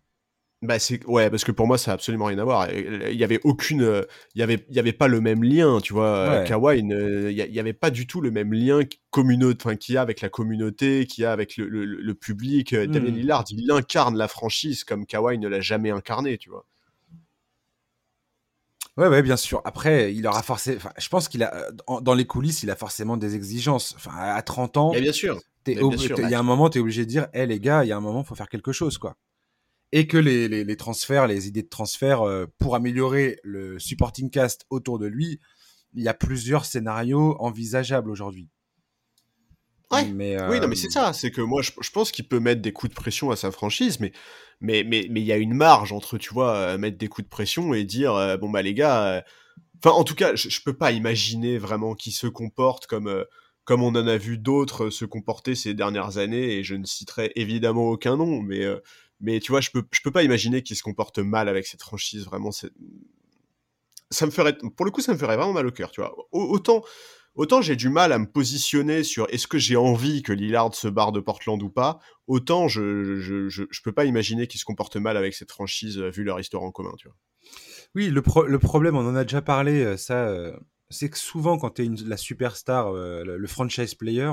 Bah 0.62 0.78
c'est 0.78 1.04
ouais 1.06 1.28
parce 1.28 1.42
que 1.42 1.50
pour 1.50 1.66
moi 1.66 1.76
ça 1.76 1.90
a 1.90 1.94
absolument 1.94 2.26
rien 2.26 2.38
à 2.38 2.44
voir. 2.44 2.70
Il 2.72 3.16
y 3.16 3.24
avait 3.24 3.40
aucune, 3.42 4.04
il 4.34 4.38
y 4.38 4.42
avait 4.42 4.64
il 4.68 4.76
y 4.76 4.78
avait 4.78 4.92
pas 4.92 5.08
le 5.08 5.20
même 5.20 5.42
lien, 5.42 5.80
tu 5.80 5.92
vois. 5.92 6.44
Kawhi, 6.46 6.78
il 6.78 7.32
y, 7.32 7.60
avait 7.60 7.72
pas 7.72 7.90
du 7.90 8.06
tout 8.06 8.20
le 8.20 8.30
même 8.30 8.52
lien 8.52 8.84
qu'il 8.84 9.94
y 9.94 9.98
a 9.98 10.02
avec 10.02 10.20
la 10.20 10.28
communauté, 10.28 11.06
qu'il 11.06 11.22
y 11.22 11.24
a 11.24 11.32
avec 11.32 11.56
le, 11.56 11.66
le, 11.66 12.14
public. 12.14 12.74
Damien 12.74 13.10
hmm. 13.10 13.14
Lillard, 13.14 13.44
il 13.50 13.70
incarne 13.72 14.16
la 14.16 14.28
franchise 14.28 14.84
comme 14.84 15.04
Kawhi 15.04 15.38
ne 15.38 15.48
l'a 15.48 15.60
jamais 15.60 15.90
incarné, 15.90 16.38
tu 16.38 16.48
vois. 16.48 16.64
Ouais, 18.96 19.08
ouais, 19.08 19.22
bien 19.22 19.36
sûr. 19.36 19.62
Après, 19.64 20.14
il 20.14 20.26
aura 20.26 20.42
forcément. 20.42 20.78
Je 20.98 21.08
pense 21.08 21.28
qu'il 21.28 21.42
a 21.42 21.70
dans 22.02 22.14
les 22.14 22.26
coulisses, 22.26 22.62
il 22.62 22.70
a 22.70 22.76
forcément 22.76 23.16
des 23.16 23.34
exigences. 23.34 23.94
Enfin, 23.96 24.12
à 24.16 24.42
30 24.42 24.76
ans. 24.76 24.90
bien 24.92 25.12
sûr. 25.12 25.40
Il 25.66 26.30
y 26.30 26.34
a 26.34 26.38
un 26.38 26.42
moment, 26.42 26.68
tu 26.70 26.78
es 26.78 26.80
obligé 26.80 27.04
de 27.04 27.10
dire, 27.10 27.28
hé 27.32 27.46
les 27.46 27.58
gars, 27.58 27.84
il 27.84 27.88
y 27.88 27.92
a 27.92 27.96
un 27.96 28.00
moment, 28.00 28.22
faut 28.22 28.34
faire 28.34 28.48
quelque 28.48 28.72
chose, 28.72 28.98
quoi 28.98 29.16
et 29.92 30.06
que 30.06 30.16
les, 30.16 30.48
les, 30.48 30.76
transferts, 30.76 31.26
les 31.26 31.48
idées 31.48 31.62
de 31.62 31.68
transfert 31.68 32.22
euh, 32.22 32.46
pour 32.58 32.74
améliorer 32.74 33.38
le 33.44 33.78
supporting 33.78 34.30
cast 34.30 34.64
autour 34.70 34.98
de 34.98 35.06
lui, 35.06 35.38
il 35.94 36.02
y 36.02 36.08
a 36.08 36.14
plusieurs 36.14 36.64
scénarios 36.64 37.36
envisageables 37.40 38.10
aujourd'hui. 38.10 38.48
Ouais. 39.90 40.06
Mais, 40.06 40.42
Oui, 40.48 40.58
non, 40.58 40.68
mais 40.68 40.76
c'est 40.76 40.86
euh, 40.86 40.90
ça. 40.90 41.12
C'est 41.12 41.30
que 41.30 41.42
moi, 41.42 41.60
je, 41.60 41.90
pense 41.90 42.10
qu'il 42.10 42.26
peut 42.26 42.40
mettre 42.40 42.62
des 42.62 42.72
coups 42.72 42.88
de 42.88 42.94
pression 42.94 43.30
à 43.30 43.36
sa 43.36 43.50
franchise, 43.50 44.00
mais 44.00 44.12
mais 44.62 44.84
mais 44.84 45.06
mais 45.10 45.20
il 45.20 45.26
y 45.26 45.32
a 45.32 45.36
une 45.36 45.52
marge 45.52 45.92
entre, 45.92 46.16
tu 46.16 46.32
vois, 46.32 46.54
euh, 46.54 46.78
mettre 46.78 46.96
des 46.96 47.08
coups 47.08 47.26
de 47.26 47.30
pression 47.30 47.74
et 47.74 47.84
dire 47.84 48.38
bon 48.40 48.48
bah 48.48 48.62
les 48.62 48.72
gars. 48.72 49.22
Enfin, 49.84 49.94
en 49.94 50.04
tout 50.04 50.14
cas, 50.14 50.34
je, 50.34 50.48
je 50.48 50.62
peux 50.62 50.72
pas 50.72 50.92
imaginer 50.92 51.58
vraiment 51.58 51.94
qu'il 51.94 52.14
se 52.14 52.26
comporte 52.26 52.86
comme 52.86 53.26
comme 53.64 53.82
on 53.82 53.88
en 53.88 54.06
a 54.06 54.16
vu 54.16 54.38
d'autres 54.38 54.88
se 54.88 55.04
comporter 55.04 55.54
ces 55.54 55.74
dernières 55.74 56.16
années, 56.16 56.54
et 56.54 56.64
je 56.64 56.74
ne 56.74 56.86
citerai 56.86 57.30
évidemment 57.36 57.90
aucun 57.90 58.16
nom, 58.16 58.40
mais 58.40 58.64
mais 59.22 59.38
tu 59.38 59.52
vois, 59.52 59.60
je 59.60 59.70
peux, 59.70 59.84
je 59.92 60.00
peux 60.02 60.10
pas 60.10 60.24
imaginer 60.24 60.62
qu'il 60.62 60.76
se 60.76 60.82
comporte 60.82 61.18
mal 61.18 61.48
avec 61.48 61.66
cette 61.66 61.80
franchise. 61.80 62.24
Vraiment, 62.24 62.50
ça 62.50 62.66
me 64.26 64.30
ferait, 64.30 64.58
pour 64.76 64.84
le 64.84 64.90
coup, 64.90 65.00
ça 65.00 65.12
me 65.12 65.18
ferait 65.18 65.36
vraiment 65.36 65.52
mal 65.52 65.66
au 65.66 65.70
cœur. 65.70 65.92
Tu 65.92 66.00
vois, 66.00 66.14
autant, 66.32 66.82
autant 67.36 67.62
j'ai 67.62 67.76
du 67.76 67.88
mal 67.88 68.12
à 68.12 68.18
me 68.18 68.26
positionner 68.26 69.04
sur 69.04 69.26
est-ce 69.30 69.46
que 69.46 69.58
j'ai 69.58 69.76
envie 69.76 70.22
que 70.22 70.32
Lillard 70.32 70.74
se 70.74 70.88
barre 70.88 71.12
de 71.12 71.20
Portland 71.20 71.62
ou 71.62 71.70
pas. 71.70 72.00
Autant 72.26 72.66
je, 72.66 73.16
je, 73.20 73.48
je, 73.48 73.82
peux 73.82 73.92
pas 73.92 74.04
imaginer 74.04 74.48
qu'il 74.48 74.58
se 74.58 74.64
comporte 74.64 74.96
mal 74.96 75.16
avec 75.16 75.34
cette 75.34 75.52
franchise 75.52 75.98
euh, 75.98 76.10
vu 76.10 76.24
leur 76.24 76.40
histoire 76.40 76.64
en 76.64 76.72
commun. 76.72 76.92
Tu 76.98 77.06
vois. 77.06 77.16
Oui, 77.94 78.08
le, 78.10 78.22
le 78.48 78.58
problème, 78.58 78.96
on 78.96 79.06
en 79.06 79.14
a 79.14 79.22
déjà 79.22 79.40
parlé. 79.40 79.84
Euh, 79.84 79.96
ça, 79.96 80.26
euh, 80.26 80.56
c'est 80.90 81.10
que 81.10 81.18
souvent, 81.18 81.58
quand 81.58 81.70
tu 81.70 81.84
es 81.84 81.88
la 82.04 82.16
superstar, 82.16 82.92
le, 82.92 83.46
franchise 83.46 83.94
player. 83.94 84.32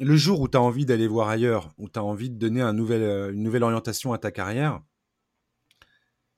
Le 0.00 0.16
jour 0.16 0.40
où 0.40 0.48
tu 0.48 0.56
as 0.56 0.60
envie 0.60 0.86
d'aller 0.86 1.08
voir 1.08 1.28
ailleurs, 1.28 1.72
où 1.78 1.88
tu 1.88 1.98
as 1.98 2.04
envie 2.04 2.30
de 2.30 2.36
donner 2.36 2.60
un 2.60 2.72
nouvel, 2.72 3.02
euh, 3.02 3.32
une 3.32 3.42
nouvelle 3.42 3.62
orientation 3.62 4.12
à 4.12 4.18
ta 4.18 4.30
carrière, 4.30 4.82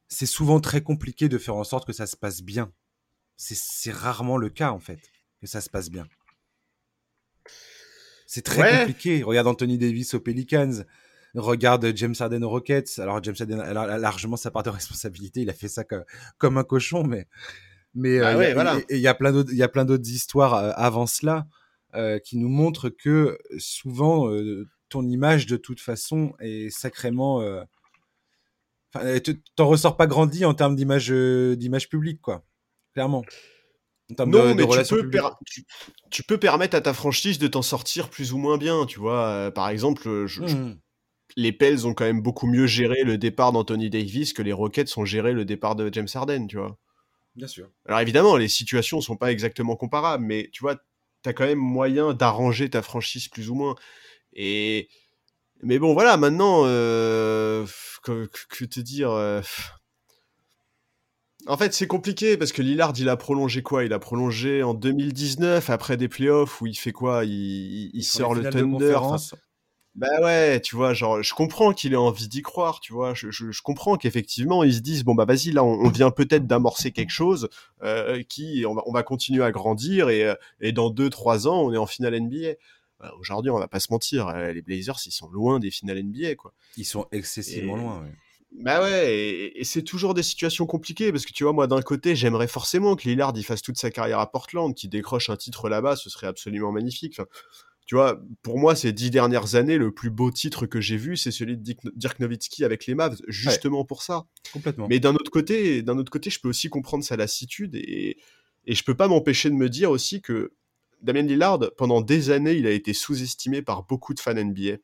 c'est 0.08 0.26
souvent 0.26 0.60
très 0.60 0.80
compliqué 0.80 1.28
de 1.28 1.38
faire 1.38 1.56
en 1.56 1.64
sorte 1.64 1.86
que 1.86 1.92
ça 1.92 2.06
se 2.06 2.16
passe 2.16 2.42
bien. 2.42 2.72
C'est 3.36 3.92
rarement 3.92 4.36
le 4.36 4.48
cas, 4.48 4.72
en 4.72 4.80
fait, 4.80 5.00
que 5.40 5.46
ça 5.46 5.60
se 5.60 5.70
passe 5.70 5.90
bien. 5.90 6.08
C'est 8.26 8.42
très 8.42 8.80
compliqué. 8.80 9.22
Regarde 9.22 9.46
Anthony 9.46 9.78
Davis 9.78 10.14
aux 10.14 10.20
Pelicans. 10.20 10.84
Regarde 11.34 11.92
James 11.94 12.14
Harden 12.18 12.42
aux 12.42 12.48
Rockets. 12.48 12.98
Alors, 12.98 13.22
James 13.22 13.36
Harden 13.38 13.60
a 13.60 13.98
largement 13.98 14.36
sa 14.36 14.50
part 14.50 14.64
de 14.64 14.70
responsabilité. 14.70 15.42
Il 15.42 15.50
a 15.50 15.54
fait 15.54 15.68
ça 15.68 15.84
comme, 16.38 16.58
un 16.58 16.64
cochon, 16.64 17.04
mais 17.04 17.28
mais 17.94 18.18
euh, 18.20 18.84
il 18.90 18.98
y, 18.98 19.08
a 19.08 19.14
plein 19.14 19.32
d'autres 19.32 19.50
il 19.50 19.56
y 19.56 19.62
a 19.62 19.68
plein 19.68 19.86
d'autres 19.86 20.08
histoires 20.08 20.54
euh, 20.54 20.72
avant 20.76 21.06
cela 21.06 21.46
qui 22.24 22.36
nous 22.36 22.48
montre 22.48 22.88
que 22.90 23.38
souvent 23.58 24.30
euh, 24.30 24.66
ton 24.88 25.06
image 25.08 25.46
de 25.46 25.56
toute 25.56 25.80
façon 25.80 26.34
est 26.40 26.70
sacrément 26.70 27.40
euh, 27.40 27.62
t'en 29.56 29.66
ressors 29.66 29.96
pas 29.96 30.06
grandi 30.06 30.44
en 30.44 30.54
termes 30.54 30.76
d'image 30.76 31.10
d'image 31.10 31.88
publique 31.88 32.20
quoi 32.20 32.44
clairement 32.94 33.24
non, 34.26 34.54
mais 34.54 34.66
tu, 36.10 36.22
peux 36.22 36.38
permettre 36.38 36.74
à 36.74 36.80
ta 36.80 36.94
franchise 36.94 37.38
de 37.38 37.46
t'en 37.46 37.60
sortir 37.60 38.08
plus 38.08 38.32
ou 38.32 38.38
moins 38.38 38.56
bien, 38.56 38.86
tu 38.86 38.98
vois. 38.98 39.50
par 39.54 39.68
exemple, 39.68 40.08
mmh. 40.08 40.78
les 41.36 41.52
Pels 41.52 41.86
ont 41.86 41.92
quand 41.92 42.06
même 42.06 42.22
beaucoup 42.22 42.46
mieux 42.46 42.66
géré 42.66 43.04
le 43.04 43.18
départ 43.18 43.52
d'Anthony 43.52 43.90
Davis 43.90 44.32
que 44.32 44.40
les 44.40 44.54
Rockets 44.54 44.96
ont 44.96 45.04
géré 45.04 45.34
le 45.34 45.44
départ 45.44 45.76
de 45.76 45.92
James 45.92 46.08
Harden, 46.14 46.46
tu 46.46 46.56
vois. 46.56 46.78
Bien 47.38 47.46
sûr. 47.46 47.70
Alors 47.86 48.00
évidemment, 48.00 48.36
les 48.36 48.48
situations 48.48 49.00
sont 49.00 49.16
pas 49.16 49.30
exactement 49.30 49.76
comparables, 49.76 50.24
mais 50.24 50.48
tu 50.52 50.60
vois, 50.62 50.76
t'as 51.28 51.34
quand 51.34 51.44
même 51.44 51.58
moyen 51.58 52.14
d'arranger 52.14 52.70
ta 52.70 52.80
franchise 52.80 53.28
plus 53.28 53.50
ou 53.50 53.54
moins. 53.54 53.74
Et 54.32 54.88
mais 55.62 55.78
bon, 55.78 55.92
voilà, 55.92 56.16
maintenant, 56.16 56.62
euh, 56.64 57.66
que, 58.02 58.64
te 58.64 58.80
dire. 58.80 59.10
Euh, 59.10 59.42
en 61.46 61.58
fait, 61.58 61.74
c'est 61.74 61.86
compliqué 61.86 62.38
parce 62.38 62.52
que 62.52 62.62
Lillard, 62.62 62.94
il 62.96 63.10
a 63.10 63.16
prolongé 63.16 63.62
quoi? 63.62 63.84
Il 63.84 63.92
a 63.92 63.98
prolongé 63.98 64.62
en 64.62 64.72
2019 64.72 65.68
après 65.68 65.98
des 65.98 66.08
playoffs 66.08 66.62
où 66.62 66.66
il 66.66 66.76
fait 66.76 66.92
quoi? 66.92 67.24
Il, 67.26 68.02
sort 68.04 68.34
le 68.34 68.48
Thunder. 68.48 68.98
Bah 69.98 70.20
ouais, 70.22 70.60
tu 70.60 70.76
vois, 70.76 70.94
genre, 70.94 71.24
je 71.24 71.34
comprends 71.34 71.72
qu'il 71.72 71.92
ait 71.92 71.96
envie 71.96 72.28
d'y 72.28 72.40
croire, 72.40 72.78
tu 72.78 72.92
vois, 72.92 73.14
je, 73.14 73.32
je, 73.32 73.62
comprends 73.62 73.96
qu'effectivement, 73.96 74.62
ils 74.62 74.74
se 74.74 74.78
disent, 74.78 75.02
bon 75.02 75.16
bah 75.16 75.24
vas-y, 75.24 75.50
là, 75.50 75.64
on, 75.64 75.88
vient 75.88 76.12
peut-être 76.12 76.46
d'amorcer 76.46 76.92
quelque 76.92 77.10
chose 77.10 77.48
euh, 77.82 78.22
qui, 78.22 78.64
on 78.64 78.76
va, 78.76 78.82
on 78.86 78.92
va 78.92 79.02
continuer 79.02 79.42
à 79.42 79.50
grandir 79.50 80.08
et, 80.08 80.22
euh, 80.22 80.36
et 80.60 80.70
dans 80.70 80.92
2-3 80.92 81.48
ans, 81.48 81.62
on 81.64 81.72
est 81.72 81.78
en 81.78 81.86
finale 81.86 82.14
NBA. 82.20 82.52
Bah, 83.00 83.12
aujourd'hui, 83.18 83.50
on 83.50 83.58
va 83.58 83.66
pas 83.66 83.80
se 83.80 83.88
mentir, 83.90 84.28
euh, 84.28 84.52
les 84.52 84.62
Blazers, 84.62 85.00
ils 85.04 85.10
sont 85.10 85.28
loin 85.30 85.58
des 85.58 85.72
finales 85.72 86.00
NBA, 86.04 86.36
quoi. 86.36 86.54
Ils 86.76 86.84
sont 86.84 87.06
excessivement 87.10 87.74
loin, 87.74 88.00
ouais. 88.00 88.12
Bah 88.52 88.80
ouais, 88.80 89.14
et, 89.14 89.60
et 89.60 89.64
c'est 89.64 89.82
toujours 89.82 90.14
des 90.14 90.22
situations 90.22 90.64
compliquées 90.64 91.12
parce 91.12 91.26
que 91.26 91.32
tu 91.32 91.42
vois, 91.42 91.52
moi 91.52 91.66
d'un 91.66 91.82
côté, 91.82 92.16
j'aimerais 92.16 92.48
forcément 92.48 92.96
que 92.96 93.06
Lillard 93.06 93.36
y 93.36 93.42
fasse 93.42 93.62
toute 93.62 93.76
sa 93.76 93.90
carrière 93.90 94.20
à 94.20 94.30
Portland, 94.30 94.74
qu'il 94.74 94.88
décroche 94.88 95.28
un 95.28 95.36
titre 95.36 95.68
là-bas, 95.68 95.96
ce 95.96 96.08
serait 96.08 96.28
absolument 96.28 96.72
magnifique. 96.72 97.14
Enfin, 97.18 97.28
tu 97.88 97.94
vois, 97.94 98.20
pour 98.42 98.58
moi, 98.58 98.76
ces 98.76 98.92
dix 98.92 99.10
dernières 99.10 99.54
années, 99.54 99.78
le 99.78 99.90
plus 99.90 100.10
beau 100.10 100.30
titre 100.30 100.66
que 100.66 100.78
j'ai 100.78 100.98
vu, 100.98 101.16
c'est 101.16 101.30
celui 101.30 101.56
de 101.56 101.74
Dirk 101.96 102.20
Nowitzki 102.20 102.62
avec 102.62 102.84
les 102.84 102.94
Mavs, 102.94 103.16
justement 103.28 103.86
pour 103.86 104.02
ça. 104.02 104.26
Complètement. 104.52 104.88
Mais 104.90 105.00
d'un 105.00 105.14
autre 105.14 105.30
côté, 105.30 105.80
d'un 105.80 105.96
autre 105.96 106.12
côté, 106.12 106.28
je 106.28 106.38
peux 106.38 106.50
aussi 106.50 106.68
comprendre 106.68 107.02
sa 107.02 107.16
lassitude 107.16 107.74
et, 107.76 108.18
et 108.66 108.74
je 108.74 108.84
peux 108.84 108.94
pas 108.94 109.08
m'empêcher 109.08 109.48
de 109.48 109.54
me 109.54 109.70
dire 109.70 109.90
aussi 109.90 110.20
que 110.20 110.52
Damien 111.00 111.22
Lillard, 111.22 111.60
pendant 111.78 112.02
des 112.02 112.28
années, 112.28 112.56
il 112.56 112.66
a 112.66 112.72
été 112.72 112.92
sous-estimé 112.92 113.62
par 113.62 113.86
beaucoup 113.86 114.12
de 114.12 114.20
fans 114.20 114.34
NBA. 114.34 114.76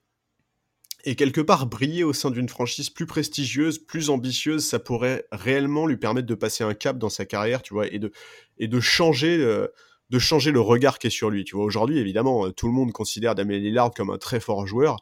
Et 1.05 1.15
quelque 1.15 1.43
part, 1.43 1.67
briller 1.67 2.05
au 2.05 2.15
sein 2.15 2.31
d'une 2.31 2.49
franchise 2.49 2.89
plus 2.89 3.05
prestigieuse, 3.05 3.81
plus 3.81 4.09
ambitieuse, 4.09 4.65
ça 4.65 4.79
pourrait 4.79 5.27
réellement 5.31 5.87
lui 5.87 5.99
permettre 5.99 6.27
de 6.27 6.35
passer 6.35 6.65
un 6.65 6.73
cap 6.73 6.97
dans 6.97 7.11
sa 7.11 7.27
carrière, 7.27 7.61
tu 7.61 7.75
vois, 7.75 7.87
et 7.87 7.99
de, 7.99 8.13
et 8.57 8.67
de 8.67 8.81
changer. 8.81 9.37
Euh, 9.41 9.69
de 10.11 10.19
changer 10.19 10.51
le 10.51 10.61
regard 10.61 10.99
qui 10.99 11.09
est 11.09 11.11
sur 11.11 11.31
lui. 11.31 11.45
Tu 11.45 11.57
vois, 11.57 11.65
aujourd'hui, 11.65 11.99
évidemment, 11.99 12.47
euh, 12.47 12.51
tout 12.51 12.67
le 12.67 12.73
monde 12.73 12.93
considère 12.93 13.35
Damien 13.35 13.59
Lillard 13.59 13.93
comme 13.93 14.11
un 14.11 14.19
très 14.19 14.41
fort 14.41 14.67
joueur, 14.67 14.97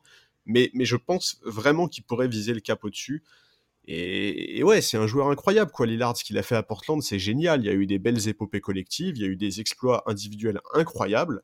mais, 0.47 0.71
mais 0.75 0.85
je 0.85 0.97
pense 0.97 1.41
vraiment 1.45 1.89
qu'il 1.89 2.05
pourrait 2.05 2.29
viser 2.29 2.55
le 2.55 2.61
cap 2.61 2.85
au-dessus. 2.85 3.23
Et, 3.85 4.63
ouais, 4.63 4.81
c'est 4.81 4.97
un 4.97 5.09
joueur 5.09 5.29
incroyable, 5.29 5.73
quoi. 5.73 5.87
Lillard, 5.87 6.17
ce 6.17 6.23
qu'il 6.23 6.39
a 6.39 6.43
fait 6.43 6.55
à 6.55 6.63
Portland, 6.63 7.03
c'est 7.03 7.19
génial. 7.19 7.63
Il 7.63 7.67
y 7.67 7.69
a 7.69 7.73
eu 7.73 7.87
des 7.87 7.99
belles 7.99 8.29
épopées 8.29 8.61
collectives, 8.61 9.17
il 9.17 9.23
y 9.23 9.25
a 9.25 9.29
eu 9.29 9.37
des 9.37 9.61
exploits 9.61 10.05
individuels 10.07 10.61
incroyables. 10.75 11.43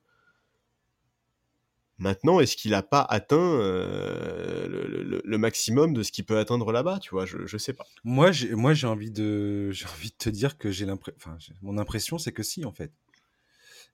Maintenant, 1.99 2.39
est-ce 2.39 2.57
qu'il 2.57 2.71
n'a 2.71 2.85
pas 2.85 3.01
atteint 3.01 3.37
euh, 3.37 5.21
le, 5.25 5.39
maximum 5.39 5.95
de 5.95 6.05
ce 6.05 6.13
qu'il 6.13 6.25
peut 6.25 6.39
atteindre 6.39 6.71
là-bas 6.71 7.01
Tu 7.01 7.11
vois, 7.11 7.27
je, 7.27 7.39
ne 7.39 7.59
sais 7.59 7.73
pas. 7.73 7.85
Moi, 8.05 8.31
j'ai, 8.31 8.53
envie 8.87 9.11
de, 9.11 9.73
envie 9.97 10.11
de 10.11 10.17
te 10.17 10.31
dire 10.31 10.59
que 10.59 10.71
j'ai 10.71 10.87
l'impression, 10.87 11.55
mon 11.61 11.77
impression, 11.77 12.17
c'est 12.17 12.31
que 12.31 12.45
si, 12.45 12.65
en 12.65 12.71
fait, 12.71 12.93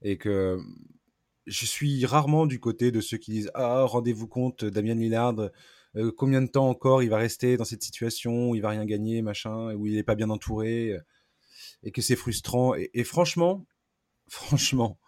et 0.01 0.17
que 0.17 0.59
je 1.47 1.65
suis 1.65 2.05
rarement 2.05 2.45
du 2.45 2.59
côté 2.59 2.91
de 2.91 3.01
ceux 3.01 3.17
qui 3.17 3.31
disent 3.31 3.51
ah 3.53 3.83
rendez-vous 3.83 4.27
compte, 4.27 4.65
Damien 4.65 4.95
Lillard, 4.95 5.35
euh, 5.95 6.11
combien 6.17 6.41
de 6.41 6.47
temps 6.47 6.69
encore 6.69 7.03
il 7.03 7.09
va 7.09 7.17
rester 7.17 7.57
dans 7.57 7.65
cette 7.65 7.83
situation 7.83 8.49
où 8.49 8.55
il 8.55 8.61
va 8.61 8.69
rien 8.69 8.85
gagner, 8.85 9.21
machin, 9.21 9.73
où 9.75 9.87
il 9.87 9.95
n'est 9.95 10.03
pas 10.03 10.15
bien 10.15 10.29
entouré, 10.29 10.97
et 11.83 11.91
que 11.91 12.01
c'est 12.01 12.15
frustrant. 12.15 12.73
et 12.75 13.03
franchement, 13.03 13.65
franchement 14.27 14.99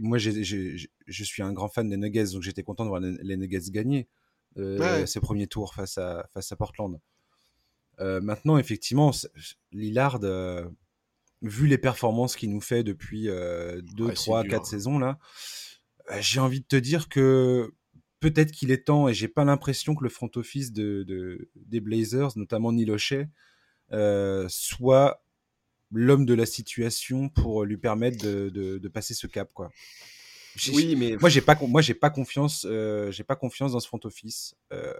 moi, 0.00 0.18
je 0.18 1.24
suis 1.24 1.42
un 1.42 1.52
grand 1.52 1.68
fan 1.68 1.88
des 1.88 1.96
Nuggets, 1.96 2.32
donc 2.32 2.42
j'étais 2.42 2.62
content 2.62 2.84
de 2.84 2.88
voir 2.88 3.00
les, 3.00 3.36
Nuggets 3.36 3.70
gagner 3.70 4.08
euh, 4.58 5.06
ces 5.06 5.20
premiers 5.20 5.46
tours 5.46 5.74
face 5.74 5.98
à, 5.98 6.28
face 6.34 6.50
à 6.52 6.56
Portland. 6.56 6.98
Euh, 8.00 8.20
maintenant, 8.20 8.58
effectivement, 8.58 9.12
Lillard, 9.70 10.20
euh, 10.22 10.68
vu 11.42 11.66
les 11.66 11.78
performances 11.78 12.36
qu'il 12.36 12.50
nous 12.50 12.60
fait 12.60 12.82
depuis 12.82 13.26
2, 13.26 14.12
3, 14.12 14.44
4 14.44 14.66
saisons, 14.66 14.98
là, 14.98 15.18
j'ai 16.20 16.40
envie 16.40 16.60
de 16.60 16.66
te 16.66 16.76
dire 16.76 17.08
que 17.08 17.72
peut-être 18.20 18.52
qu'il 18.52 18.70
est 18.70 18.86
temps, 18.86 19.08
et 19.08 19.14
j'ai 19.14 19.28
pas 19.28 19.44
l'impression 19.44 19.94
que 19.94 20.04
le 20.04 20.10
front 20.10 20.30
office 20.36 20.72
de, 20.72 21.48
des 21.56 21.80
Blazers, 21.80 22.30
notamment 22.36 22.72
Neil 22.72 22.96
soit 24.48 25.22
l'homme 25.92 26.24
de 26.24 26.34
la 26.34 26.46
situation 26.46 27.28
pour 27.28 27.64
lui 27.64 27.76
permettre 27.76 28.24
de, 28.24 28.88
passer 28.88 29.14
ce 29.14 29.26
cap, 29.26 29.52
quoi. 29.52 29.70
Oui, 30.74 30.96
mais 30.96 31.16
moi 31.18 31.30
j'ai 31.30 31.40
pas 31.40 31.58
moi 31.66 31.80
j'ai 31.80 31.94
pas 31.94 32.10
confiance 32.10 32.66
euh, 32.68 33.10
j'ai 33.10 33.24
pas 33.24 33.36
confiance 33.36 33.72
dans 33.72 33.80
ce 33.80 33.86
front 33.88 34.00
office. 34.04 34.54
Euh, 34.70 34.92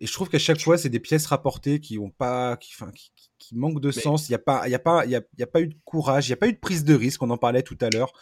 et 0.00 0.06
je 0.06 0.12
trouve 0.12 0.28
qu'à 0.28 0.38
chaque 0.38 0.60
fois 0.60 0.78
c'est 0.78 0.88
des 0.88 1.00
pièces 1.00 1.26
rapportées 1.26 1.78
qui 1.78 1.98
ont 1.98 2.10
pas 2.10 2.56
qui 2.56 2.72
enfin 2.74 2.90
qui, 2.92 3.54
manquent 3.54 3.80
de 3.80 3.90
sens. 3.90 4.28
Il 4.28 4.32
y 4.32 4.34
a 4.34 4.38
pas 4.38 4.66
il 4.66 4.70
y 4.70 4.74
a 4.74 4.78
pas 4.78 5.04
il 5.04 5.10
y 5.10 5.16
a, 5.16 5.46
pas 5.46 5.60
eu 5.60 5.66
de 5.66 5.74
courage, 5.84 6.28
il 6.28 6.30
y 6.30 6.32
a 6.32 6.36
pas 6.36 6.46
eu 6.48 6.52
de 6.52 6.58
prise 6.58 6.84
de 6.84 6.94
risque. 6.94 7.22
On 7.22 7.30
en 7.30 7.36
parlait 7.36 7.62
tout 7.62 7.76
à 7.80 7.90
l'heure. 7.90 8.12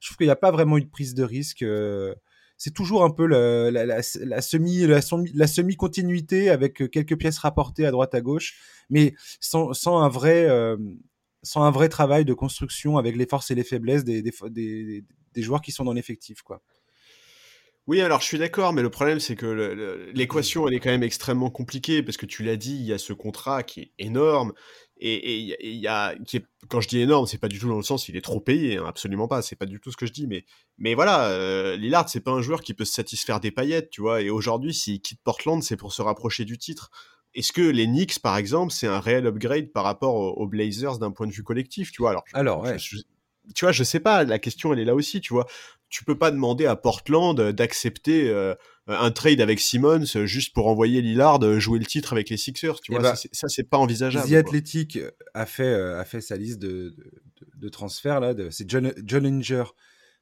Je 0.00 0.08
trouve 0.08 0.16
qu'il 0.16 0.26
n'y 0.26 0.32
a 0.32 0.36
pas 0.36 0.50
vraiment 0.50 0.78
eu 0.78 0.82
de 0.82 0.88
prise 0.88 1.14
de 1.14 1.22
risque. 1.24 1.62
Euh, 1.62 2.14
c'est 2.56 2.74
toujours 2.74 3.04
un 3.04 3.10
peu 3.10 3.26
la, 3.26 3.70
la, 3.70 4.02
semi 4.02 4.80
la, 4.86 5.00
la 5.34 5.46
semi 5.46 5.76
continuité 5.76 6.50
avec 6.50 6.90
quelques 6.90 7.16
pièces 7.16 7.38
rapportées 7.38 7.86
à 7.86 7.92
droite 7.92 8.14
à 8.14 8.20
gauche 8.20 8.56
mais 8.90 9.14
sans, 9.40 9.72
sans 9.74 9.98
un 9.98 10.08
vrai 10.08 10.48
euh, 10.48 10.76
sans 11.44 11.62
un 11.62 11.70
vrai 11.70 11.88
travail 11.88 12.24
de 12.24 12.34
construction 12.34 12.98
avec 12.98 13.14
les 13.14 13.26
forces 13.26 13.52
et 13.52 13.54
les 13.54 13.62
faiblesses 13.62 14.02
des, 14.02 14.22
des, 14.22 14.32
des, 14.50 15.04
des 15.34 15.42
joueurs 15.42 15.60
qui 15.60 15.70
sont 15.70 15.84
dans 15.84 15.92
l'effectif 15.92 16.42
quoi. 16.42 16.60
Oui, 17.88 18.02
alors 18.02 18.20
je 18.20 18.26
suis 18.26 18.38
d'accord, 18.38 18.74
mais 18.74 18.82
le 18.82 18.90
problème 18.90 19.18
c'est 19.18 19.34
que 19.34 20.12
l'équation 20.14 20.68
elle 20.68 20.74
est 20.74 20.78
quand 20.78 20.90
même 20.90 21.02
extrêmement 21.02 21.48
compliquée 21.48 22.02
parce 22.02 22.18
que 22.18 22.26
tu 22.26 22.44
l'as 22.44 22.58
dit, 22.58 22.74
il 22.74 22.84
y 22.84 22.92
a 22.92 22.98
ce 22.98 23.14
contrat 23.14 23.62
qui 23.62 23.80
est 23.80 23.92
énorme 23.98 24.52
et 25.00 25.38
il 25.38 25.80
y 25.80 25.86
a 25.86 26.14
qui 26.26 26.36
est, 26.36 26.44
quand 26.68 26.82
je 26.82 26.88
dis 26.88 27.00
énorme, 27.00 27.26
c'est 27.26 27.38
pas 27.38 27.48
du 27.48 27.58
tout 27.58 27.66
dans 27.66 27.78
le 27.78 27.82
sens 27.82 28.10
il 28.10 28.16
est 28.16 28.20
trop 28.20 28.40
payé, 28.40 28.76
hein, 28.76 28.84
absolument 28.86 29.26
pas, 29.26 29.40
c'est 29.40 29.56
pas 29.56 29.64
du 29.64 29.80
tout 29.80 29.90
ce 29.90 29.96
que 29.96 30.04
je 30.04 30.12
dis, 30.12 30.26
mais 30.26 30.44
mais 30.76 30.94
voilà, 30.94 31.30
euh, 31.30 31.76
Lillard 31.76 32.10
c'est 32.10 32.20
pas 32.20 32.32
un 32.32 32.42
joueur 32.42 32.60
qui 32.60 32.74
peut 32.74 32.84
se 32.84 32.92
satisfaire 32.92 33.40
des 33.40 33.52
paillettes, 33.52 33.88
tu 33.88 34.02
vois, 34.02 34.20
et 34.20 34.28
aujourd'hui 34.28 34.74
s'il 34.74 35.00
quitte 35.00 35.22
Portland 35.24 35.62
c'est 35.62 35.78
pour 35.78 35.94
se 35.94 36.02
rapprocher 36.02 36.44
du 36.44 36.58
titre. 36.58 36.90
Est-ce 37.34 37.52
que 37.52 37.62
les 37.62 37.86
Knicks, 37.86 38.18
par 38.20 38.36
exemple, 38.38 38.72
c'est 38.72 38.86
un 38.86 39.00
réel 39.00 39.26
upgrade 39.26 39.70
par 39.70 39.84
rapport 39.84 40.14
aux, 40.14 40.46
Blazers 40.46 40.98
d'un 40.98 41.10
point 41.10 41.26
de 41.26 41.32
vue 41.32 41.42
collectif, 41.42 41.92
tu 41.92 42.00
vois 42.02 42.10
Alors, 42.10 42.24
Alors 42.32 42.66
tu 43.54 43.64
vois, 43.64 43.72
je 43.72 43.84
sais 43.84 44.00
pas, 44.00 44.24
la 44.24 44.38
question 44.38 44.72
elle 44.72 44.78
est 44.78 44.84
là 44.84 44.94
aussi, 44.94 45.20
tu 45.20 45.32
vois. 45.32 45.46
Tu 45.88 46.04
peux 46.04 46.18
pas 46.18 46.30
demander 46.30 46.66
à 46.66 46.76
Portland 46.76 47.40
d'accepter 47.52 48.28
euh, 48.28 48.54
un 48.86 49.10
trade 49.10 49.40
avec 49.40 49.58
Simmons 49.58 50.04
juste 50.24 50.52
pour 50.52 50.66
envoyer 50.66 51.00
Lillard 51.00 51.40
jouer 51.58 51.78
le 51.78 51.86
titre 51.86 52.12
avec 52.12 52.28
les 52.28 52.36
Sixers, 52.36 52.80
tu 52.80 52.92
eh 52.92 52.94
vois. 52.94 53.12
Bah, 53.12 53.14
ça, 53.32 53.48
c'est 53.48 53.68
pas 53.68 53.78
envisageable. 53.78 54.28
The 54.28 54.34
Athletic 54.34 54.98
a 55.34 55.46
fait, 55.46 55.62
euh, 55.62 55.98
a 55.98 56.04
fait 56.04 56.20
sa 56.20 56.36
liste 56.36 56.58
de, 56.58 56.94
de, 57.56 57.68
transferts, 57.68 58.20
là. 58.20 58.34
C'est 58.50 58.68
John, 58.68 58.92
John 59.02 59.24
Inger, 59.24 59.64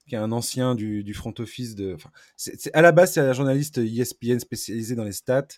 qui 0.08 0.14
est 0.14 0.18
un 0.18 0.30
ancien 0.30 0.74
du, 0.76 1.02
du 1.02 1.14
front 1.14 1.34
office 1.38 1.74
de. 1.74 1.96
à 2.72 2.82
la 2.82 2.92
base, 2.92 3.14
c'est 3.14 3.20
un 3.20 3.32
journaliste 3.32 3.78
ESPN 3.78 4.38
spécialisé 4.38 4.94
dans 4.94 5.04
les 5.04 5.12
stats. 5.12 5.48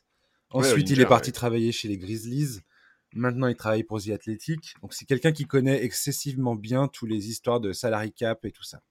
Ensuite, 0.50 0.88
il 0.90 1.00
est 1.00 1.06
parti 1.06 1.32
travailler 1.32 1.72
chez 1.72 1.88
les 1.88 1.98
Grizzlies. 1.98 2.60
Maintenant, 3.14 3.46
il 3.46 3.56
travaille 3.56 3.84
pour 3.84 4.02
The 4.02 4.10
Athletic. 4.10 4.74
Donc, 4.82 4.92
c'est 4.92 5.06
quelqu'un 5.06 5.32
qui 5.32 5.46
connaît 5.46 5.82
excessivement 5.82 6.54
bien 6.54 6.88
toutes 6.88 7.08
les 7.08 7.28
histoires 7.28 7.60
de 7.60 7.72
salary 7.72 8.12
cap 8.12 8.44
et 8.44 8.52
tout 8.52 8.64
ça. 8.64 8.82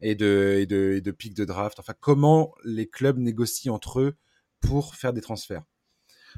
Et 0.00 0.14
de, 0.14 0.58
et 0.60 0.66
de, 0.66 1.00
de 1.00 1.44
draft. 1.44 1.78
Enfin, 1.78 1.94
comment 1.98 2.54
les 2.64 2.88
clubs 2.88 3.18
négocient 3.18 3.74
entre 3.74 4.00
eux 4.00 4.16
pour 4.60 4.94
faire 4.96 5.12
des 5.12 5.20
transferts. 5.20 5.62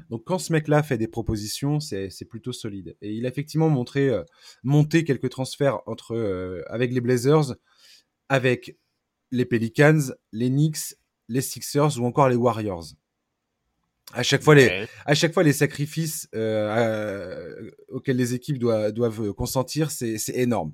Donc, 0.09 0.23
quand 0.25 0.37
ce 0.37 0.53
mec-là 0.53 0.83
fait 0.83 0.97
des 0.97 1.07
propositions, 1.07 1.79
c'est 1.79 2.27
plutôt 2.29 2.53
solide. 2.53 2.95
Et 3.01 3.13
il 3.13 3.25
a 3.25 3.29
effectivement 3.29 3.69
montré, 3.69 4.09
euh, 4.09 4.23
monté 4.63 5.03
quelques 5.03 5.29
transferts 5.29 5.79
entre, 5.87 6.15
euh, 6.15 6.63
avec 6.67 6.91
les 6.93 7.01
Blazers, 7.01 7.55
avec 8.29 8.77
les 9.31 9.45
Pelicans, 9.45 10.13
les 10.31 10.49
Knicks, 10.49 10.95
les 11.27 11.41
Sixers 11.41 11.99
ou 11.99 12.05
encore 12.05 12.29
les 12.29 12.35
Warriors. 12.35 12.85
À 14.13 14.23
chaque 14.23 14.41
fois, 14.41 14.55
les, 14.55 14.87
à 15.05 15.15
chaque 15.15 15.33
fois, 15.33 15.43
les 15.43 15.53
sacrifices 15.53 16.29
euh, 16.33 17.71
auxquels 17.89 18.15
les 18.15 18.33
équipes 18.33 18.57
doivent, 18.57 18.91
doivent 18.91 19.33
consentir, 19.33 19.91
c'est 19.91 20.17
énorme. 20.29 20.73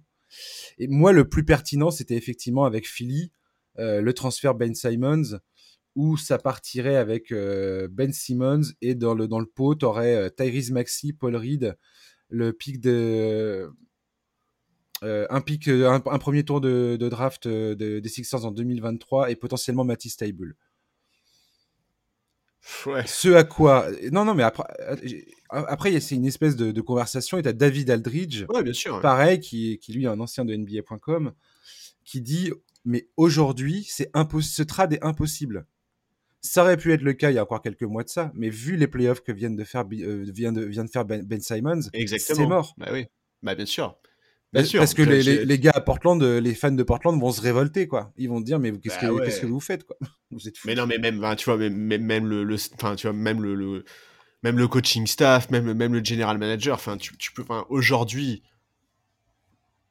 Et 0.78 0.88
moi, 0.88 1.12
le 1.12 1.28
plus 1.28 1.44
pertinent, 1.44 1.92
c'était 1.92 2.16
effectivement 2.16 2.66
avec 2.66 2.88
Philly, 2.88 3.32
euh, 3.80 4.02
le 4.02 4.14
transfert 4.14 4.56
Ben 4.56 4.76
Simons, 4.76 5.40
où 5.96 6.18
ça 6.18 6.38
partirait 6.38 6.96
avec 6.96 7.32
euh, 7.32 7.88
Ben 7.92 8.12
Simmons 8.12 8.62
et 8.82 8.96
dans 8.96 9.14
le, 9.14 9.28
dans 9.28 9.40
le 9.40 9.46
pot, 9.46 9.76
tu 9.76 9.86
aurais 9.86 10.16
euh, 10.16 10.30
Tyrese 10.30 10.72
Maxi, 10.72 11.14
Paul 11.14 11.36
Reed, 11.36 11.78
le 12.30 12.54
pic 12.54 12.80
de. 12.80 13.70
Euh, 15.04 15.28
un 15.30 15.42
pic, 15.42 15.68
un, 15.68 16.00
premier 16.00 16.46
tour 16.46 16.62
de, 16.62 16.96
de 16.98 17.10
draft 17.10 17.48
de, 17.48 18.00
des 18.00 18.10
Sixers 18.10 18.46
en 18.46 18.52
2023 18.52 19.32
et 19.32 19.36
potentiellement 19.36 19.84
Matisse 19.84 20.16
Taibul. 20.16 20.56
Ce 22.64 23.34
à 23.34 23.44
quoi. 23.44 23.88
Non, 24.12 24.24
non, 24.26 24.34
mais 24.34 24.44
après, 24.44 24.64
euh, 24.80 24.96
après 25.50 26.00
c'est 26.00 26.16
une 26.16 26.26
espèce 26.26 26.56
de, 26.56 26.82
conversation. 26.82 27.38
Et 27.38 27.44
tu 27.44 27.50
as 27.50 27.54
David 27.54 27.90
Aldridge, 27.90 28.46
bien 28.64 28.74
sûr, 28.74 29.02
pareil, 29.02 29.40
qui, 29.40 29.80
qui 29.80 29.94
lui 29.94 30.06
est 30.06 30.08
un 30.08 30.20
ancien 30.20 30.46
de 30.46 30.56
NBA.com, 30.56 31.34
qui 32.06 32.22
dit 32.22 32.52
Mais 32.86 33.10
aujourd'hui, 33.18 33.84
ce 33.84 34.64
trade 34.64 34.94
est 34.94 35.04
impossible. 35.04 35.66
Ça 36.42 36.64
aurait 36.64 36.78
pu 36.78 36.92
être 36.92 37.02
le 37.02 37.14
cas 37.14 37.32
il 37.32 37.36
y 37.36 37.38
a 37.38 37.44
encore 37.44 37.62
quelques 37.62 37.84
mois 37.84 38.04
de 38.04 38.10
ça, 38.10 38.32
mais 38.34 38.50
vu 38.50 38.76
les 38.76 38.88
playoffs 38.88 39.22
que 39.22 39.32
viennent 39.32 39.56
de 39.56 39.64
faire, 39.64 39.86
euh, 39.94 40.26
vient, 40.28 40.52
de, 40.52 40.62
vient 40.62 40.84
de 40.84 40.90
faire 40.90 41.06
Ben, 41.06 41.24
ben 41.24 41.40
Simons, 41.40 41.82
c'est 42.18 42.46
mort. 42.46 42.74
Bah 42.78 42.90
oui, 42.92 43.06
bah 43.42 43.56
bien 43.56 43.66
sûr. 43.66 43.98
Parce 44.54 44.94
que 44.94 45.02
les, 45.02 45.46
les, 45.46 45.60
gars 45.60 45.72
à 45.74 45.82
Portland, 45.82 46.22
euh, 46.22 46.40
les 46.40 46.54
fans 46.54 46.72
de 46.72 46.84
Portland 46.84 47.20
vont 47.20 47.32
se 47.32 47.42
révolter, 47.42 47.88
quoi. 47.88 48.14
Ils 48.18 48.30
vont 48.30 48.40
dire, 48.40 48.60
mais 48.60 48.72
qu'est-ce 48.72 48.96
bah 48.96 49.08
que, 49.08 49.42
que, 49.42 49.46
vous 49.48 49.60
faites, 49.60 49.84
quoi? 49.84 49.98
Vous 50.32 50.48
êtes 50.48 50.56
Mais 50.66 50.76
non, 50.76 50.88
mais 50.88 50.98
même, 50.98 51.24
tu 51.36 51.46
vois, 51.46 51.58
même, 51.58 51.76
même 51.76 52.28
le, 52.28 52.44
le 52.44 52.58
tu 52.58 53.08
vois, 53.08 53.14
même 53.14 53.42
le, 53.42 53.56
le, 53.56 53.86
même 54.44 54.58
le 54.58 54.68
coaching 54.68 55.08
staff, 55.08 55.50
même, 55.50 55.74
même 55.74 55.94
le 55.94 56.04
general 56.04 56.38
manager, 56.38 56.76
enfin, 56.76 56.98
tu, 56.98 57.16
tu 57.18 57.32
peux, 57.32 57.44
aujourd'hui, 57.70 58.44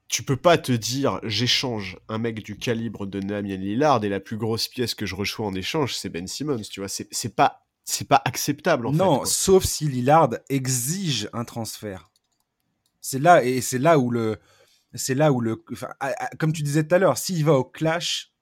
tu 0.08 0.22
peux 0.22 0.36
pas 0.36 0.58
te 0.58 0.72
dire, 0.72 1.20
j'échange 1.22 1.96
un 2.08 2.18
mec 2.18 2.42
du 2.42 2.56
calibre 2.56 3.06
de 3.06 3.18
Damien 3.18 3.56
Lillard 3.56 4.04
et 4.04 4.08
la 4.08 4.20
plus 4.20 4.36
grosse 4.36 4.68
pièce 4.68 4.94
que 4.94 5.06
je 5.06 5.14
reçois 5.14 5.46
en 5.46 5.54
échange, 5.54 5.94
c'est 5.94 6.10
Ben 6.10 6.26
Simmons, 6.26 6.60
tu 6.70 6.80
vois. 6.80 6.88
C'est 6.88 7.34
pas, 7.34 7.64
c'est 7.84 8.06
pas 8.06 8.20
acceptable, 8.24 8.86
en 8.86 8.92
fait. 8.92 8.98
Non, 8.98 9.24
sauf 9.24 9.64
si 9.64 9.88
Lillard 9.88 10.30
exige 10.50 11.30
un 11.32 11.44
transfert. 11.44 12.10
C'est 13.00 13.18
là, 13.18 13.42
et 13.42 13.60
c'est 13.60 13.78
là 13.78 13.98
où 13.98 14.10
le, 14.10 14.38
c'est 14.94 15.14
là 15.14 15.32
où 15.32 15.40
le, 15.40 15.56
comme 16.38 16.52
tu 16.52 16.62
disais 16.62 16.86
tout 16.86 16.94
à 16.94 16.98
l'heure, 16.98 17.18
s'il 17.18 17.44
va 17.44 17.54
au 17.54 17.64
clash, 17.64 18.32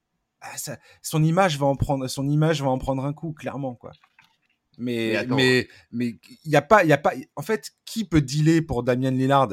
ah, 0.40 0.54
son 1.02 1.22
image 1.22 1.58
va 1.58 1.66
en 1.66 1.76
prendre, 1.76 2.06
son 2.08 2.28
image 2.28 2.62
va 2.62 2.68
en 2.68 2.78
prendre 2.78 3.04
un 3.04 3.12
coup, 3.12 3.32
clairement, 3.32 3.74
quoi. 3.74 3.92
Mais, 4.78 5.26
mais, 5.28 5.68
mais, 5.92 6.14
il 6.44 6.50
y 6.50 6.56
a 6.56 6.62
pas, 6.62 6.84
il 6.84 6.88
y 6.88 6.92
a 6.92 6.98
pas, 6.98 7.12
en 7.36 7.42
fait, 7.42 7.72
qui 7.84 8.06
peut 8.06 8.22
dealer 8.22 8.62
pour 8.62 8.82
Damien 8.82 9.10
Lillard 9.10 9.48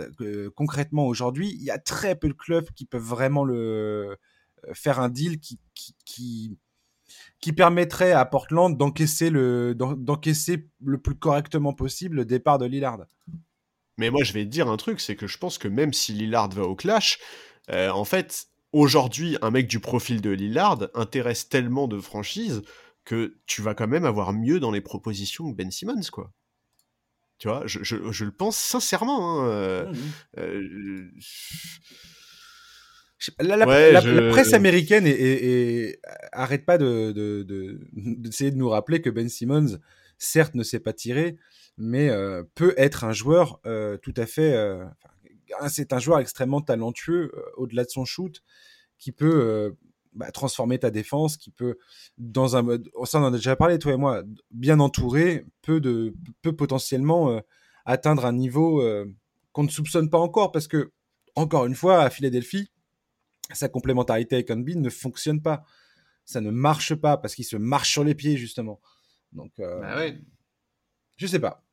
concrètement 0.55 1.05
aujourd'hui? 1.05 1.53
Il 1.59 1.63
y 1.63 1.71
a 1.71 1.77
très 1.77 2.15
peu 2.15 2.29
de 2.29 2.33
clubs 2.33 2.69
qui 2.71 2.85
peuvent 2.85 3.01
vraiment 3.01 3.43
le 3.43 4.17
euh, 4.67 4.73
faire 4.73 5.01
un 5.01 5.09
deal 5.09 5.39
qui, 5.39 5.59
qui, 5.73 5.95
qui, 6.05 6.57
qui 7.41 7.51
permettrait 7.51 8.13
à 8.13 8.23
Portland 8.25 8.77
d'encaisser 8.77 9.29
le, 9.29 9.75
d'encaisser 9.75 10.69
le 10.83 10.97
plus 10.97 11.15
correctement 11.15 11.73
possible 11.73 12.17
le 12.17 12.25
départ 12.25 12.57
de 12.57 12.65
Lillard. 12.65 13.05
Mais 13.97 14.09
moi, 14.09 14.23
je 14.23 14.33
vais 14.33 14.45
te 14.45 14.49
dire 14.49 14.67
un 14.67 14.77
truc, 14.77 14.99
c'est 14.99 15.15
que 15.15 15.27
je 15.27 15.37
pense 15.37 15.57
que 15.57 15.67
même 15.67 15.93
si 15.93 16.13
Lillard 16.13 16.49
va 16.49 16.63
au 16.63 16.75
clash, 16.75 17.19
euh, 17.69 17.89
en 17.89 18.05
fait, 18.05 18.47
aujourd'hui, 18.71 19.37
un 19.41 19.51
mec 19.51 19.67
du 19.67 19.79
profil 19.79 20.21
de 20.21 20.29
Lillard 20.29 20.89
intéresse 20.93 21.49
tellement 21.49 21.87
de 21.87 21.99
franchises 21.99 22.61
que 23.05 23.37
tu 23.45 23.61
vas 23.61 23.73
quand 23.73 23.87
même 23.87 24.05
avoir 24.05 24.33
mieux 24.33 24.59
dans 24.59 24.71
les 24.71 24.81
propositions 24.81 25.49
que 25.51 25.55
Ben 25.55 25.71
Simmons, 25.71 26.09
quoi. 26.11 26.31
Tu 27.39 27.47
vois, 27.47 27.63
je, 27.65 27.83
je, 27.83 28.25
le 28.25 28.31
pense 28.31 28.57
sincèrement. 28.57 29.41
Hein, 29.43 29.47
euh, 29.47 29.91
mmh 29.91 29.95
euh, 30.39 31.07
La, 33.39 34.31
presse 34.31 34.53
américaine 34.53 35.05
et, 35.05 35.99
arrête 36.31 36.65
pas 36.65 36.79
de, 36.79 37.11
d'essayer 37.93 38.49
de, 38.51 38.57
nous 38.57 38.69
rappeler 38.69 39.01
que 39.01 39.11
Ben 39.11 39.29
Simmons, 39.29 39.79
certes, 40.17 40.55
ne 40.55 40.63
sait 40.63 40.79
pas 40.79 40.93
tirer, 40.93 41.37
mais 41.77 42.09
euh, 42.09 42.43
peut 42.55 42.73
être 42.77 43.03
un 43.03 43.13
joueur 43.13 43.59
euh, 43.65 43.97
tout 43.97 44.13
à 44.17 44.25
fait. 44.25 44.53
Euh, 44.53 44.85
c'est 45.69 45.93
un 45.93 45.99
joueur 45.99 46.19
extrêmement 46.19 46.61
talentueux 46.61 47.31
au-delà 47.55 47.83
de 47.83 47.89
son 47.89 48.05
shoot, 48.05 48.43
qui 48.97 49.11
peut 49.11 49.75
bah, 50.13 50.31
transformer 50.31 50.77
ta 50.77 50.91
défense, 50.91 51.37
qui 51.37 51.51
peut, 51.51 51.77
dans 52.17 52.57
un 52.57 52.63
mode, 52.63 52.89
ça 53.05 53.19
on 53.19 53.23
en 53.23 53.27
a 53.33 53.37
déjà 53.37 53.55
parlé 53.55 53.79
toi 53.79 53.93
et 53.93 53.97
moi, 53.97 54.23
bien 54.51 54.79
entouré, 54.81 55.45
peut 55.61 55.81
potentiellement 56.57 57.41
atteindre 57.85 58.25
un 58.25 58.33
niveau 58.33 58.83
qu'on 59.53 59.63
ne 59.63 59.69
soupçonne 59.69 60.09
pas 60.09 60.17
encore, 60.17 60.51
parce 60.51 60.67
que 60.67 60.91
encore 61.35 61.65
une 61.65 61.75
fois, 61.75 62.01
à 62.01 62.09
Philadelphie, 62.09 62.71
sa 63.53 63.69
complémentarité 63.69 64.35
avec 64.35 64.51
Unbean 64.51 64.81
ne 64.81 64.89
fonctionne 64.89 65.41
pas. 65.41 65.63
Ça 66.25 66.41
ne 66.41 66.51
marche 66.51 66.95
pas 66.95 67.15
parce 67.15 67.35
qu'il 67.35 67.45
se 67.45 67.55
marche 67.55 67.91
sur 67.91 68.03
les 68.03 68.15
pieds, 68.15 68.37
justement. 68.37 68.81
Donc, 69.31 69.51
euh, 69.59 69.79
bah 69.81 69.97
ouais. 69.97 70.19
je 71.17 71.27
sais 71.27 71.39
pas. 71.39 71.63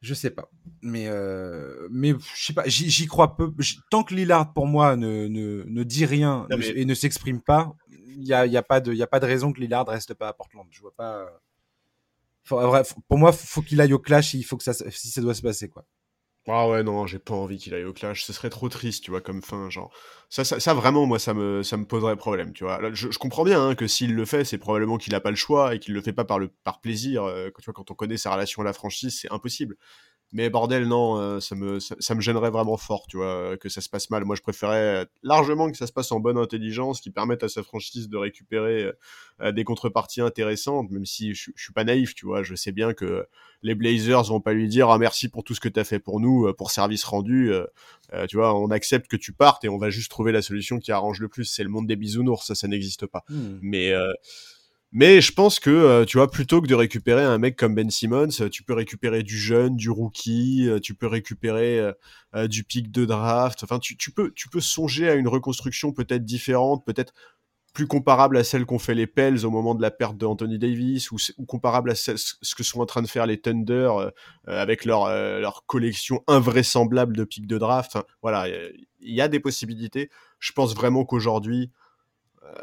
Je 0.00 0.12
sais 0.12 0.30
pas. 0.30 0.50
Mais, 0.82 1.06
euh, 1.08 1.88
mais 1.90 2.12
je 2.34 2.44
sais 2.44 2.52
pas, 2.52 2.64
j'y 2.66 3.06
crois 3.06 3.36
peu. 3.36 3.52
Tant 3.90 4.04
que 4.04 4.14
Lillard, 4.14 4.52
pour 4.52 4.66
moi, 4.66 4.96
ne, 4.96 5.28
ne, 5.28 5.64
ne 5.66 5.82
dit 5.82 6.04
rien 6.04 6.46
et 6.50 6.84
ne 6.84 6.94
s'exprime 6.94 7.40
pas, 7.40 7.74
il 7.88 8.20
n'y 8.20 8.32
a, 8.32 8.46
y 8.46 8.56
a, 8.56 8.62
pas 8.62 8.80
de, 8.80 8.92
y 8.92 9.02
a 9.02 9.06
pas 9.06 9.20
de 9.20 9.26
raison 9.26 9.52
que 9.52 9.60
Lillard 9.60 9.88
reste 9.88 10.12
pas 10.14 10.28
à 10.28 10.32
Portland. 10.34 10.66
Je 10.70 10.80
vois 10.80 10.94
pas. 10.94 11.26
pour 12.46 13.18
moi, 13.18 13.32
faut 13.32 13.62
qu'il 13.62 13.80
aille 13.80 13.94
au 13.94 13.98
clash, 13.98 14.34
il 14.34 14.44
faut 14.44 14.58
que 14.58 14.64
ça, 14.64 14.74
si 14.74 15.08
ça 15.08 15.22
doit 15.22 15.34
se 15.34 15.42
passer, 15.42 15.68
quoi. 15.68 15.86
Ah 16.46 16.68
ouais, 16.68 16.82
non, 16.82 17.06
j'ai 17.06 17.18
pas 17.18 17.32
envie 17.32 17.56
qu'il 17.56 17.72
aille 17.72 17.84
au 17.84 17.94
clash. 17.94 18.24
Ce 18.24 18.32
serait 18.34 18.50
trop 18.50 18.68
triste, 18.68 19.02
tu 19.02 19.10
vois, 19.10 19.22
comme 19.22 19.40
fin, 19.42 19.70
genre. 19.70 19.90
Ça, 20.28 20.44
ça, 20.44 20.60
ça 20.60 20.74
vraiment, 20.74 21.06
moi, 21.06 21.18
ça 21.18 21.32
me, 21.32 21.62
ça 21.62 21.78
me 21.78 21.86
poserait 21.86 22.16
problème, 22.16 22.52
tu 22.52 22.64
vois. 22.64 22.92
je, 22.92 23.08
comprends 23.18 23.44
bien 23.44 23.66
hein, 23.68 23.74
que 23.74 23.86
s'il 23.86 24.14
le 24.14 24.24
fait, 24.26 24.44
c'est 24.44 24.58
probablement 24.58 24.98
qu'il 24.98 25.14
a 25.14 25.20
pas 25.20 25.30
le 25.30 25.36
choix 25.36 25.74
et 25.74 25.78
qu'il 25.78 25.94
le 25.94 26.02
fait 26.02 26.12
pas 26.12 26.26
par, 26.26 26.38
le, 26.38 26.48
par 26.48 26.80
plaisir. 26.80 27.24
Euh, 27.24 27.48
tu 27.58 27.64
vois, 27.64 27.72
quand 27.72 27.90
on 27.90 27.94
connaît 27.94 28.18
sa 28.18 28.30
relation 28.30 28.60
à 28.60 28.64
la 28.66 28.74
franchise, 28.74 29.18
c'est 29.18 29.32
impossible. 29.32 29.76
Mais 30.34 30.50
bordel, 30.50 30.88
non, 30.88 31.16
euh, 31.20 31.38
ça, 31.38 31.54
me, 31.54 31.78
ça, 31.78 32.14
me 32.16 32.20
gênerait 32.20 32.50
vraiment 32.50 32.76
fort, 32.76 33.06
tu 33.08 33.18
vois, 33.18 33.52
euh, 33.52 33.56
que 33.56 33.68
ça 33.68 33.80
se 33.80 33.88
passe 33.88 34.10
mal. 34.10 34.24
Moi, 34.24 34.34
je 34.34 34.42
préférais 34.42 35.06
largement 35.22 35.70
que 35.70 35.76
ça 35.76 35.86
se 35.86 35.92
passe 35.92 36.10
en 36.10 36.18
bonne 36.18 36.38
intelligence, 36.38 37.00
qui 37.00 37.10
permette 37.10 37.44
à 37.44 37.48
sa 37.48 37.62
franchise 37.62 38.08
de 38.08 38.16
récupérer 38.16 38.90
euh, 39.40 39.52
des 39.52 39.62
contreparties 39.62 40.22
intéressantes, 40.22 40.90
même 40.90 41.06
si 41.06 41.34
je, 41.34 41.52
je, 41.54 41.62
suis 41.62 41.72
pas 41.72 41.84
naïf, 41.84 42.16
tu 42.16 42.26
vois. 42.26 42.42
Je 42.42 42.56
sais 42.56 42.72
bien 42.72 42.94
que 42.94 43.24
les 43.62 43.76
Blazers 43.76 44.24
vont 44.24 44.40
pas 44.40 44.54
lui 44.54 44.66
dire 44.66 44.90
ah, 44.90 44.98
merci 44.98 45.28
pour 45.28 45.44
tout 45.44 45.54
ce 45.54 45.60
que 45.60 45.68
tu 45.68 45.78
as 45.78 45.84
fait 45.84 46.00
pour 46.00 46.18
nous, 46.18 46.52
pour 46.54 46.72
service 46.72 47.04
rendu. 47.04 47.52
tu 48.28 48.36
vois, 48.36 48.58
on 48.58 48.72
accepte 48.72 49.08
que 49.08 49.16
tu 49.16 49.32
partes 49.32 49.64
et 49.64 49.68
on 49.68 49.78
va 49.78 49.88
juste 49.88 50.10
trouver 50.10 50.32
la 50.32 50.42
solution 50.42 50.80
qui 50.80 50.90
arrange 50.90 51.20
le 51.20 51.28
plus. 51.28 51.44
C'est 51.44 51.62
le 51.62 51.70
monde 51.70 51.86
des 51.86 51.96
bisounours, 51.96 52.44
ça, 52.44 52.56
ça 52.56 52.66
n'existe 52.66 53.06
pas. 53.06 53.24
Hmm. 53.28 53.58
Mais 53.62 53.92
mais 54.96 55.20
je 55.20 55.32
pense 55.32 55.58
que, 55.58 55.70
euh, 55.70 56.04
tu 56.04 56.18
vois, 56.18 56.30
plutôt 56.30 56.62
que 56.62 56.68
de 56.68 56.74
récupérer 56.76 57.24
un 57.24 57.36
mec 57.36 57.56
comme 57.56 57.74
Ben 57.74 57.90
Simmons, 57.90 58.28
euh, 58.40 58.48
tu 58.48 58.62
peux 58.62 58.74
récupérer 58.74 59.24
du 59.24 59.36
jeune, 59.36 59.74
du 59.74 59.90
rookie, 59.90 60.68
euh, 60.68 60.78
tu 60.78 60.94
peux 60.94 61.08
récupérer 61.08 61.80
du 62.46 62.62
pic 62.62 62.92
de 62.92 63.04
draft. 63.04 63.64
Enfin, 63.64 63.80
tu, 63.80 64.12
peux, 64.12 64.32
songer 64.60 65.08
à 65.08 65.14
une 65.14 65.26
reconstruction 65.26 65.92
peut-être 65.92 66.24
différente, 66.24 66.84
peut-être 66.86 67.12
plus 67.72 67.88
comparable 67.88 68.36
à 68.36 68.44
celle 68.44 68.66
qu'ont 68.66 68.78
fait 68.78 68.94
les 68.94 69.08
Pels 69.08 69.44
au 69.44 69.50
moment 69.50 69.74
de 69.74 69.82
la 69.82 69.90
perte 69.90 70.16
de 70.16 70.26
Anthony 70.26 70.60
Davis, 70.60 71.10
ou, 71.10 71.18
comparable 71.46 71.90
à 71.90 71.96
ce, 71.96 72.12
que 72.56 72.62
sont 72.62 72.80
en 72.80 72.86
train 72.86 73.02
de 73.02 73.08
faire 73.08 73.26
les 73.26 73.40
Thunder 73.40 73.90
avec 74.46 74.84
leur, 74.84 75.64
collection 75.66 76.22
invraisemblable 76.28 77.16
de 77.16 77.24
pics 77.24 77.48
de 77.48 77.58
draft. 77.58 77.98
Voilà, 78.22 78.48
il 78.48 79.14
y 79.14 79.20
a 79.20 79.26
des 79.26 79.40
possibilités. 79.40 80.08
Je 80.38 80.52
pense 80.52 80.74
vraiment 80.74 81.04
qu'aujourd'hui, 81.04 81.72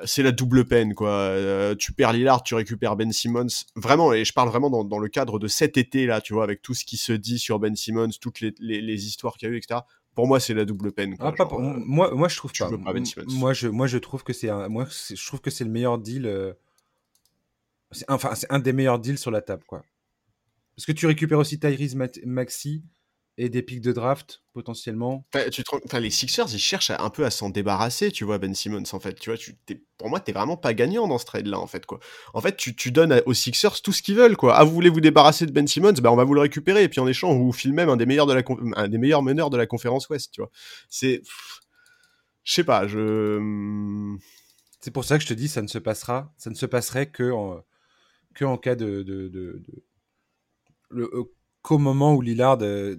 c'est 0.06 0.24
la 0.24 0.32
double 0.32 0.66
peine 0.66 0.94
quoi. 0.94 1.10
Euh, 1.10 1.76
tu 1.76 1.94
perds 1.94 2.14
Lillard, 2.14 2.44
tu 2.44 2.56
récupères 2.56 2.96
Ben 2.96 3.12
Simmons. 3.12 3.48
Vraiment, 3.76 4.14
et 4.14 4.26
je 4.26 4.34
parle 4.34 4.50
vraiment 4.50 4.70
dans, 4.84 5.00
le 5.00 5.10
cadre 5.10 5.40
de 5.40 5.48
cet 5.48 5.78
été 5.78 6.06
là, 6.06 6.22
tu 6.22 6.34
vois, 6.34 6.44
avec 6.44 6.62
tout 6.62 6.74
ce 6.74 6.86
qui 6.86 6.98
se 6.98 7.14
dit 7.14 7.40
sur 7.40 7.60
Ben 7.60 7.76
Simmons, 7.76 8.10
toutes 8.20 8.42
les, 8.42 9.08
histoires 9.08 9.38
qu'il 9.38 9.50
y 9.50 9.52
a 9.52 9.56
eu, 9.56 9.58
etc. 9.58 9.82
Pour 10.16 10.28
moi, 10.28 10.40
c'est 10.40 10.54
la 10.54 10.66
double 10.66 10.92
peine. 10.92 11.16
Ah, 11.20 11.32
pas 11.32 11.48
euh, 11.52 11.58
moi, 11.60 12.14
moi, 12.14 12.28
je 12.28 12.38
trouve 12.38 12.52
pas. 12.52 12.70
ben 12.70 13.04
moi, 13.28 13.54
je, 13.54 13.68
moi, 13.68 13.88
je 13.88 13.98
trouve 13.98 14.24
que 14.24 14.34
c'est 14.34 14.52
moi, 14.70 14.86
je 14.90 15.26
trouve 15.26 15.42
que 15.42 15.50
c'est 15.50 15.64
le 15.64 15.72
meilleur 15.72 15.98
deal. 15.98 16.56
Enfin, 18.08 18.36
c'est 18.36 18.52
un 18.52 18.60
des 18.60 18.74
meilleurs 18.74 19.00
deals 19.00 19.18
sur 19.18 19.32
la 19.32 19.42
table, 19.42 19.64
quoi. 19.66 19.84
Parce 20.76 20.86
que 20.86 20.92
tu 20.94 21.06
récupères 21.06 21.40
aussi 21.40 21.60
Tyrese 21.60 21.96
Maxi 22.26 22.84
et 23.42 23.50
des 23.50 23.64
pics 23.64 23.82
de 23.82 23.92
draft 23.92 24.44
potentiellement. 24.54 25.26
Tu 25.52 25.64
les 26.00 26.10
Sixers, 26.12 26.54
ils 26.54 26.60
cherchent 26.60 26.92
un 26.92 27.10
peu 27.10 27.26
à 27.26 27.32
s'en 27.32 27.50
débarrasser, 27.50 28.12
tu 28.12 28.24
vois, 28.24 28.38
Ben 28.38 28.54
Simmons, 28.54 28.84
en 28.92 29.00
fait. 29.00 29.20
Tu 29.20 29.32
vois, 29.32 29.38
tu, 29.38 29.58
pour 29.98 30.10
moi, 30.10 30.20
t'es 30.20 30.32
vraiment 30.32 30.58
pas 30.58 30.76
gagnant 30.76 31.08
dans 31.08 31.18
ce 31.18 31.26
trade-là, 31.26 31.58
en 31.60 31.66
fait, 31.66 31.88
quoi. 31.88 32.00
En 32.36 32.42
fait, 32.42 32.56
tu, 32.56 32.76
tu 32.76 32.92
donnes 32.92 33.24
aux 33.26 33.34
Sixers 33.34 33.82
tout 33.82 33.94
ce 33.94 34.04
qu'ils 34.04 34.14
veulent, 34.14 34.38
quoi. 34.38 34.56
Ah, 34.56 34.64
vous 34.64 34.72
voulez 34.72 34.90
vous 34.90 35.02
débarrasser 35.02 35.48
de 35.48 35.52
Ben 35.52 35.68
Simmons? 35.68 35.94
Bah, 35.94 36.12
on 36.12 36.16
va 36.16 36.24
vous 36.24 36.36
le 36.36 36.42
récupérer, 36.42 36.84
et 36.84 36.90
puis 36.90 37.00
en 37.00 37.08
échange, 37.08 37.36
on 37.36 37.40
vous 37.40 37.52
file 37.52 37.74
même 37.74 37.90
un 37.90 37.98
des 37.98 38.06
meilleurs, 38.06 38.28
de 38.28 38.34
la 38.34 38.44
un 38.76 38.88
des 38.88 39.00
meilleurs 39.00 39.24
meneurs 39.24 39.50
de 39.50 39.58
la 39.58 39.66
conférence 39.66 40.08
Ouest, 40.10 40.32
tu 40.32 40.42
vois. 40.42 40.52
C'est. 40.88 41.24
Je 42.44 42.54
sais 42.54 42.64
pas, 42.64 42.86
je. 42.86 44.18
C'est 44.82 44.92
pour 44.92 45.04
ça 45.04 45.18
que 45.18 45.24
je 45.24 45.30
te 45.30 45.34
dis, 45.34 45.48
ça 45.48 45.64
ne 45.64 45.68
se 45.68 45.80
passera, 45.80 46.32
ça 46.38 46.52
ne 46.52 46.56
se 46.56 46.68
passerait 46.68 47.10
que 47.10 47.32
en, 47.32 47.64
que 48.36 48.46
en 48.46 48.58
cas 48.58 48.76
de, 48.76 49.02
de, 49.02 49.30
de, 49.30 49.64
Le, 50.90 51.10
euh, 51.14 51.24
qu'au 51.62 51.78
moment 51.78 52.14
où 52.14 52.22
Lillard 52.22 52.60
euh, 52.62 52.96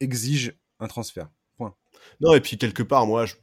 exige 0.00 0.56
un 0.80 0.86
transfert. 0.86 1.28
Point. 1.56 1.74
Non, 2.20 2.34
et 2.34 2.40
puis 2.40 2.58
quelque 2.58 2.82
part, 2.82 3.06
moi, 3.06 3.26
je... 3.26 3.34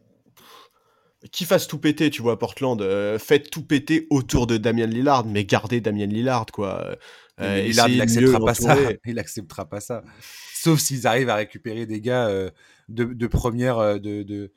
qui 1.32 1.46
fasse 1.46 1.68
tout 1.68 1.80
péter, 1.80 2.10
tu 2.10 2.22
vois, 2.22 2.40
Portland, 2.40 2.82
euh, 2.82 3.20
faites 3.20 3.50
tout 3.50 3.66
péter 3.66 4.08
autour 4.10 4.48
de 4.48 4.58
Damien 4.58 4.88
Lillard, 4.88 5.26
mais 5.26 5.46
gardez 5.46 5.82
Damien 5.82 6.08
Lillard, 6.08 6.48
quoi. 6.48 6.98
Euh, 7.40 7.62
Lillard, 7.62 7.90
il 7.90 7.98
n'acceptera 7.98 8.40
pas 8.40 8.54
ça. 8.54 8.78
Il 9.06 9.20
acceptera 9.20 9.68
pas 9.68 9.80
ça. 9.80 10.04
Sauf 10.54 10.80
s'ils 10.80 11.08
arrivent 11.08 11.30
à 11.30 11.36
récupérer 11.36 11.86
des 11.86 12.00
gars 12.00 12.30
de, 12.90 13.28
première, 13.28 14.00
de, 14.00 14.24
de, 14.24 14.52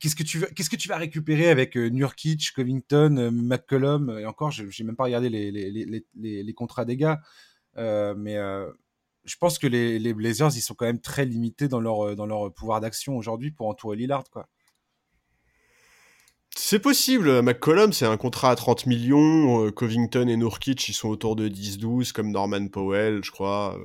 qu'est-ce 0.00 0.16
que 0.16 0.22
tu 0.22 0.38
vas, 0.38 0.46
qu'est-ce 0.46 0.70
que 0.70 0.76
tu 0.76 0.88
vas 0.88 0.96
récupérer 0.96 1.48
avec 1.48 1.76
Nurkic, 1.76 2.52
Covington, 2.54 3.30
McCollum 3.32 4.16
et 4.18 4.26
encore, 4.26 4.52
je 4.52 4.62
n'ai 4.62 4.86
même 4.86 4.96
pas 4.96 5.04
regardé 5.04 5.28
les, 5.28 5.50
les, 5.50 5.70
les, 5.70 6.42
les, 6.42 6.54
contrats 6.54 6.84
des 6.84 6.96
gars. 6.96 7.20
Euh, 7.76 8.14
mais 8.16 8.36
euh, 8.36 8.70
je 9.24 9.36
pense 9.36 9.58
que 9.58 9.66
les, 9.66 9.98
les, 9.98 10.14
Blazers, 10.14 10.50
ils 10.56 10.60
sont 10.60 10.74
quand 10.74 10.86
même 10.86 11.00
très 11.00 11.24
limités 11.24 11.68
dans 11.68 11.80
leur, 11.80 12.08
euh, 12.08 12.14
dans 12.14 12.26
leur 12.26 12.52
pouvoir 12.52 12.80
d'action 12.80 13.16
aujourd'hui 13.16 13.50
pour 13.50 13.68
entourer 13.68 13.96
Lillard, 13.96 14.24
quoi. 14.30 14.48
C'est 16.56 16.80
possible. 16.80 17.42
McCollum, 17.42 17.92
c'est 17.92 18.06
un 18.06 18.16
contrat 18.16 18.50
à 18.50 18.56
30 18.56 18.86
millions. 18.86 19.70
Covington 19.70 20.26
et 20.26 20.36
Nurkic, 20.36 20.88
ils 20.88 20.94
sont 20.94 21.08
autour 21.08 21.36
de 21.36 21.48
10-12, 21.48 22.10
comme 22.12 22.32
Norman 22.32 22.66
Powell, 22.66 23.22
je 23.22 23.30
crois. 23.30 23.78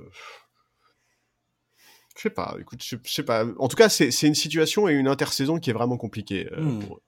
Je 2.18 2.24
sais 2.24 2.32
pas. 2.32 2.58
Écoute, 2.60 2.84
je, 2.84 2.96
sais 3.06 3.24
pas. 3.24 3.46
En 3.60 3.68
tout 3.68 3.76
cas, 3.76 3.88
c'est 3.88 4.10
une 4.24 4.36
situation 4.36 4.90
et 4.90 4.94
une 4.94 5.08
intersaison 5.08 5.60
qui 5.60 5.70
est 5.70 5.74
vraiment 5.74 5.98
compliquée 5.98 6.50
hmm. 6.58 6.80
pour 6.80 6.98
eux 6.98 7.02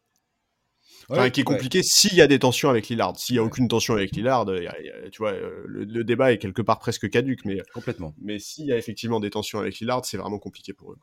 qui 1.07 1.41
est 1.41 1.43
compliqué 1.43 1.83
s'il 1.83 2.15
y 2.15 2.21
a 2.21 2.27
des 2.27 2.39
tensions 2.39 2.69
avec 2.69 2.89
Lillard. 2.89 3.17
S'il 3.17 3.35
y 3.35 3.39
a 3.39 3.43
aucune 3.43 3.67
tension 3.67 3.93
avec 3.93 4.11
Lillard, 4.11 4.45
tu 5.11 5.17
vois, 5.19 5.31
euh, 5.31 5.63
le, 5.65 6.03
débat 6.03 6.33
est 6.33 6.37
quelque 6.37 6.61
part 6.61 6.79
presque 6.79 7.09
caduque. 7.09 7.45
Mais, 7.45 7.61
Complètement. 7.73 8.13
Mais 8.21 8.39
s'il 8.39 8.65
y 8.65 8.73
a 8.73 8.77
effectivement 8.77 9.19
des 9.19 9.29
tensions 9.29 9.59
avec 9.59 9.79
Lillard, 9.79 10.03
c'est 10.05 10.17
vraiment 10.17 10.39
compliqué 10.39 10.73
pour 10.73 10.91
eux. 10.91 10.97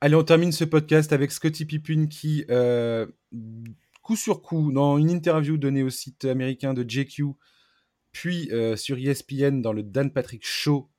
Allez, 0.00 0.14
on 0.14 0.22
termine 0.22 0.52
ce 0.52 0.64
podcast 0.64 1.12
avec 1.12 1.32
Scotty 1.32 1.64
Pippen 1.64 2.06
qui, 2.08 2.44
euh, 2.50 3.06
coup 4.02 4.16
sur 4.16 4.42
coup, 4.42 4.70
dans 4.70 4.98
une 4.98 5.10
interview 5.10 5.56
donnée 5.56 5.82
au 5.82 5.90
site 5.90 6.26
américain 6.26 6.74
de 6.74 6.84
JQ, 6.86 7.24
puis 8.12 8.50
euh, 8.52 8.76
sur 8.76 8.98
ESPN 8.98 9.62
dans 9.62 9.72
le 9.72 9.82
Dan 9.82 10.12
Patrick 10.12 10.44
Show, 10.44 10.90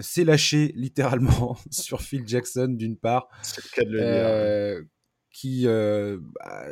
s'est 0.00 0.24
lâché 0.24 0.72
littéralement 0.76 1.58
sur 1.70 2.00
Phil 2.02 2.26
Jackson 2.26 2.68
d'une 2.68 2.96
part. 2.96 3.28
C'est 3.42 3.62
le 3.64 3.70
cas 3.70 3.84
de 3.84 3.90
le 3.90 4.78
dire 4.78 4.88
qui 5.34 5.66
euh, 5.66 6.18
bah, 6.36 6.64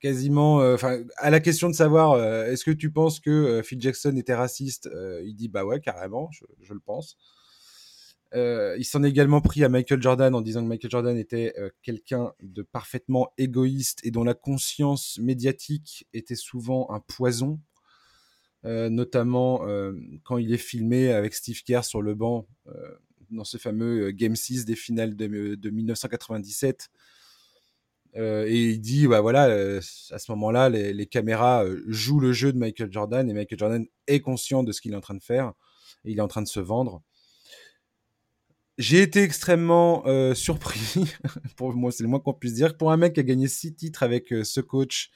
quasiment, 0.00 0.62
euh, 0.62 0.74
enfin, 0.74 1.02
à 1.18 1.28
la 1.28 1.38
question 1.38 1.68
de 1.68 1.74
savoir 1.74 2.12
euh, 2.12 2.46
est-ce 2.46 2.64
que 2.64 2.70
tu 2.70 2.90
penses 2.90 3.20
que 3.20 3.60
Phil 3.62 3.78
Jackson 3.78 4.16
était 4.16 4.34
raciste, 4.34 4.88
il 5.22 5.34
dit 5.36 5.48
bah 5.48 5.64
ouais 5.66 5.80
carrément, 5.80 6.30
je, 6.32 6.72
le 6.72 6.80
pense. 6.80 7.18
il 8.32 8.84
s'en 8.84 9.04
est 9.04 9.10
également 9.10 9.42
pris 9.42 9.62
à 9.64 9.68
Michael 9.68 10.02
Jordan 10.02 10.34
en 10.34 10.40
disant 10.40 10.62
que 10.62 10.68
Michael 10.68 10.90
Jordan 10.90 11.16
était 11.18 11.54
quelqu'un 11.82 12.32
de 12.40 12.62
parfaitement 12.62 13.32
égoïste 13.36 14.00
et 14.02 14.10
dont 14.10 14.24
la 14.24 14.34
conscience 14.34 15.18
médiatique 15.18 16.08
était 16.14 16.36
souvent 16.36 16.90
un 16.90 17.00
poison, 17.00 17.60
notamment 18.64 19.60
quand 20.24 20.38
il 20.38 20.54
est 20.54 20.58
filmé 20.58 21.12
avec 21.12 21.34
Steve 21.34 21.62
Kerr 21.64 21.84
sur 21.84 22.00
le 22.00 22.14
banc 22.14 22.46
dans 23.30 23.44
ce 23.44 23.58
fameux 23.58 24.10
Game 24.12 24.36
6 24.36 24.64
des 24.64 24.76
finales 24.76 25.16
de, 25.16 25.54
de 25.54 25.70
1997 25.70 26.88
euh, 28.16 28.46
et 28.46 28.70
il 28.70 28.80
dit, 28.80 29.06
bah 29.06 29.20
voilà, 29.20 29.46
euh, 29.48 29.80
à 30.10 30.18
ce 30.18 30.30
moment-là, 30.32 30.70
les, 30.70 31.06
caméras 31.06 31.64
euh, 31.64 31.82
jouent 31.86 32.20
le 32.20 32.32
jeu 32.32 32.52
de 32.52 32.58
Michael 32.58 32.90
Jordan 32.90 33.28
et 33.28 33.34
Michael 33.34 33.58
Jordan 33.58 33.86
est 34.06 34.20
conscient 34.20 34.62
de 34.62 34.72
ce 34.72 34.80
qu'il 34.80 34.92
est 34.92 34.96
en 34.96 35.00
train 35.00 35.14
de 35.14 35.22
faire 35.22 35.52
et 36.04 36.12
il 36.12 36.18
est 36.18 36.22
en 36.22 36.28
train 36.28 36.42
de 36.42 36.48
se 36.48 36.60
vendre. 36.60 37.02
j'ai 38.78 39.02
été 39.02 39.22
extrêmement 39.22 40.04
surpris, 40.34 41.04
pour 41.56 41.74
moi 41.74 41.92
c'est 41.92 42.04
le 42.04 42.08
moins 42.08 42.20
qu'on 42.20 42.32
puisse 42.32 42.54
dire, 42.54 42.76
pour 42.76 42.90
un 42.90 42.96
mec 42.96 43.14
qui 43.14 43.20
a 43.20 43.22
gagné 43.22 43.48
six 43.48 43.74
titres 43.74 44.02
avec 44.02 44.28
ce 44.28 44.60
coach 44.60 45.10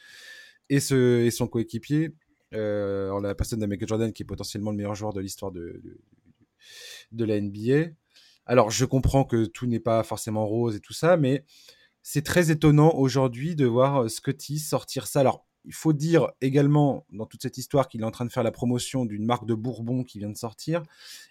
et, 0.68 0.80
ce, 0.80 1.24
et 1.24 1.30
son 1.30 1.46
coéquipier, 1.46 2.11
la 2.53 3.34
personne 3.34 3.61
de 3.61 3.66
Michael 3.66 3.88
Jordan 3.88 4.12
qui 4.12 4.24
est 4.24 4.26
potentiellement 4.26 4.72
le 4.72 4.76
meilleur 4.76 4.94
joueur 4.94 5.14
de 5.14 5.20
l'histoire 5.20 5.53
de, 5.53 5.80
de, 7.12 7.24
la 7.24 7.40
NBA. 7.40 7.92
Alors 8.44 8.70
je 8.70 8.84
comprends 8.84 9.24
que 9.24 9.46
tout 9.46 9.66
n'est 9.66 9.80
pas 9.80 10.03
forcément 10.03 10.46
rose 10.46 10.76
et 10.76 10.80
tout 10.80 10.94
ça, 10.94 11.16
mais 11.16 11.44
c'est 12.03 12.24
très 12.24 12.51
étonnant 12.51 12.94
aujourd'hui 12.94 13.57
de 13.57 13.66
voir 13.66 14.11
Scotty 14.11 14.59
sortir 14.59 15.07
ça. 15.07 15.20
Alors 15.20 15.46
il 15.64 15.74
faut 15.74 15.92
dire 15.92 16.30
également 16.40 17.07
dans 17.12 17.26
toute 17.26 17.42
cette 17.42 17.59
histoire 17.59 17.88
qu'il 17.88 18.01
est 18.01 18.05
en 18.05 18.11
train 18.11 18.24
de 18.24 18.32
faire 18.32 18.42
la 18.42 18.51
promotion 18.51 19.05
d'une 19.05 19.24
marque 19.24 19.46
de 19.46 19.55
Bourbon 19.55 20.05
qui 20.05 20.18
vient 20.18 20.30
de 20.30 20.36
sortir 20.36 20.82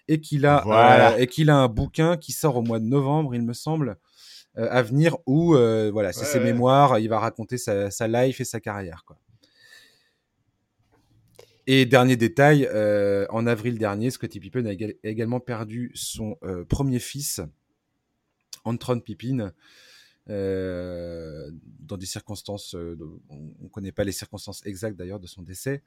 et 0.08 0.20
qu'il 0.20 0.46
a, 0.46 1.12
euh, 1.12 1.16
et 1.16 1.26
qu'il 1.26 1.50
a 1.50 1.56
un 1.56 1.68
bouquin 1.68 2.16
qui 2.16 2.32
sort 2.32 2.56
au 2.56 2.62
mois 2.62 2.78
de 2.78 2.84
novembre, 2.84 3.34
il 3.34 3.42
me 3.42 3.52
semble, 3.52 3.96
euh, 4.56 4.68
à 4.70 4.82
venir 4.82 5.16
où 5.26 5.54
euh, 5.54 5.90
voilà, 5.92 6.12
c'est 6.12 6.24
ses 6.24 6.40
mémoires, 6.40 6.98
il 6.98 7.08
va 7.08 7.18
raconter 7.18 7.58
sa, 7.58 7.90
sa, 7.90 8.06
life 8.08 8.40
et 8.40 8.44
sa 8.44 8.60
carrière. 8.60 9.04
Quoi. 9.06 9.18
Et 11.66 11.86
dernier 11.86 12.16
détail, 12.16 12.68
en 13.30 13.46
avril 13.46 13.78
dernier, 13.78 14.10
Scottie 14.10 14.40
Pippen 14.40 14.66
a 14.66 14.72
également 15.04 15.40
perdu 15.40 15.92
son 15.94 16.36
premier 16.68 16.98
fils, 16.98 17.40
Antron 18.64 18.98
Pippen, 19.00 19.52
euh, 20.28 21.50
dans 21.80 21.96
des 21.96 22.06
circonstances, 22.06 22.76
euh, 22.76 22.96
on 23.30 23.64
ne 23.64 23.68
connaît 23.68 23.90
pas 23.90 24.04
les 24.04 24.12
circonstances 24.12 24.64
exactes 24.64 24.96
d'ailleurs 24.96 25.18
de 25.18 25.26
son 25.26 25.42
décès, 25.42 25.82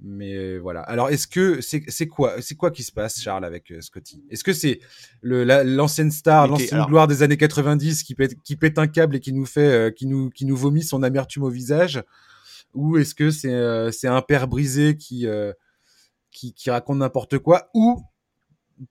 mais 0.00 0.58
voilà. 0.58 0.82
Alors 0.82 1.08
est-ce 1.08 1.26
que 1.26 1.60
c'est 1.60 2.06
quoi, 2.06 2.40
c'est 2.40 2.54
quoi 2.54 2.70
qui 2.70 2.84
se 2.84 2.92
passe, 2.92 3.20
Charles, 3.20 3.44
avec 3.44 3.72
euh, 3.72 3.80
Scotty? 3.80 4.22
Est-ce 4.30 4.44
que 4.44 4.52
c'est 4.52 4.80
l'ancienne 5.22 6.12
star, 6.12 6.46
l'ancienne 6.46 6.84
gloire 6.86 7.08
des 7.08 7.22
années 7.22 7.36
90 7.36 8.04
qui 8.04 8.14
pète, 8.14 8.40
qui 8.42 8.54
pète 8.54 8.78
un 8.78 8.86
câble 8.86 9.16
et 9.16 9.20
qui 9.20 9.32
nous 9.32 9.46
fait, 9.46 9.94
qui 9.96 10.06
nous, 10.06 10.30
qui 10.30 10.44
nous 10.44 10.56
vomit 10.56 10.84
son 10.84 11.02
amertume 11.02 11.42
au 11.42 11.50
visage, 11.50 12.02
ou 12.74 12.96
est-ce 12.96 13.14
que 13.14 13.30
c'est 13.30 13.90
c'est 13.92 14.08
un 14.08 14.22
père 14.22 14.46
brisé 14.46 14.96
qui 14.96 15.26
qui, 16.30 16.54
qui 16.54 16.70
raconte 16.70 16.98
n'importe 16.98 17.38
quoi, 17.38 17.70
ou 17.74 18.04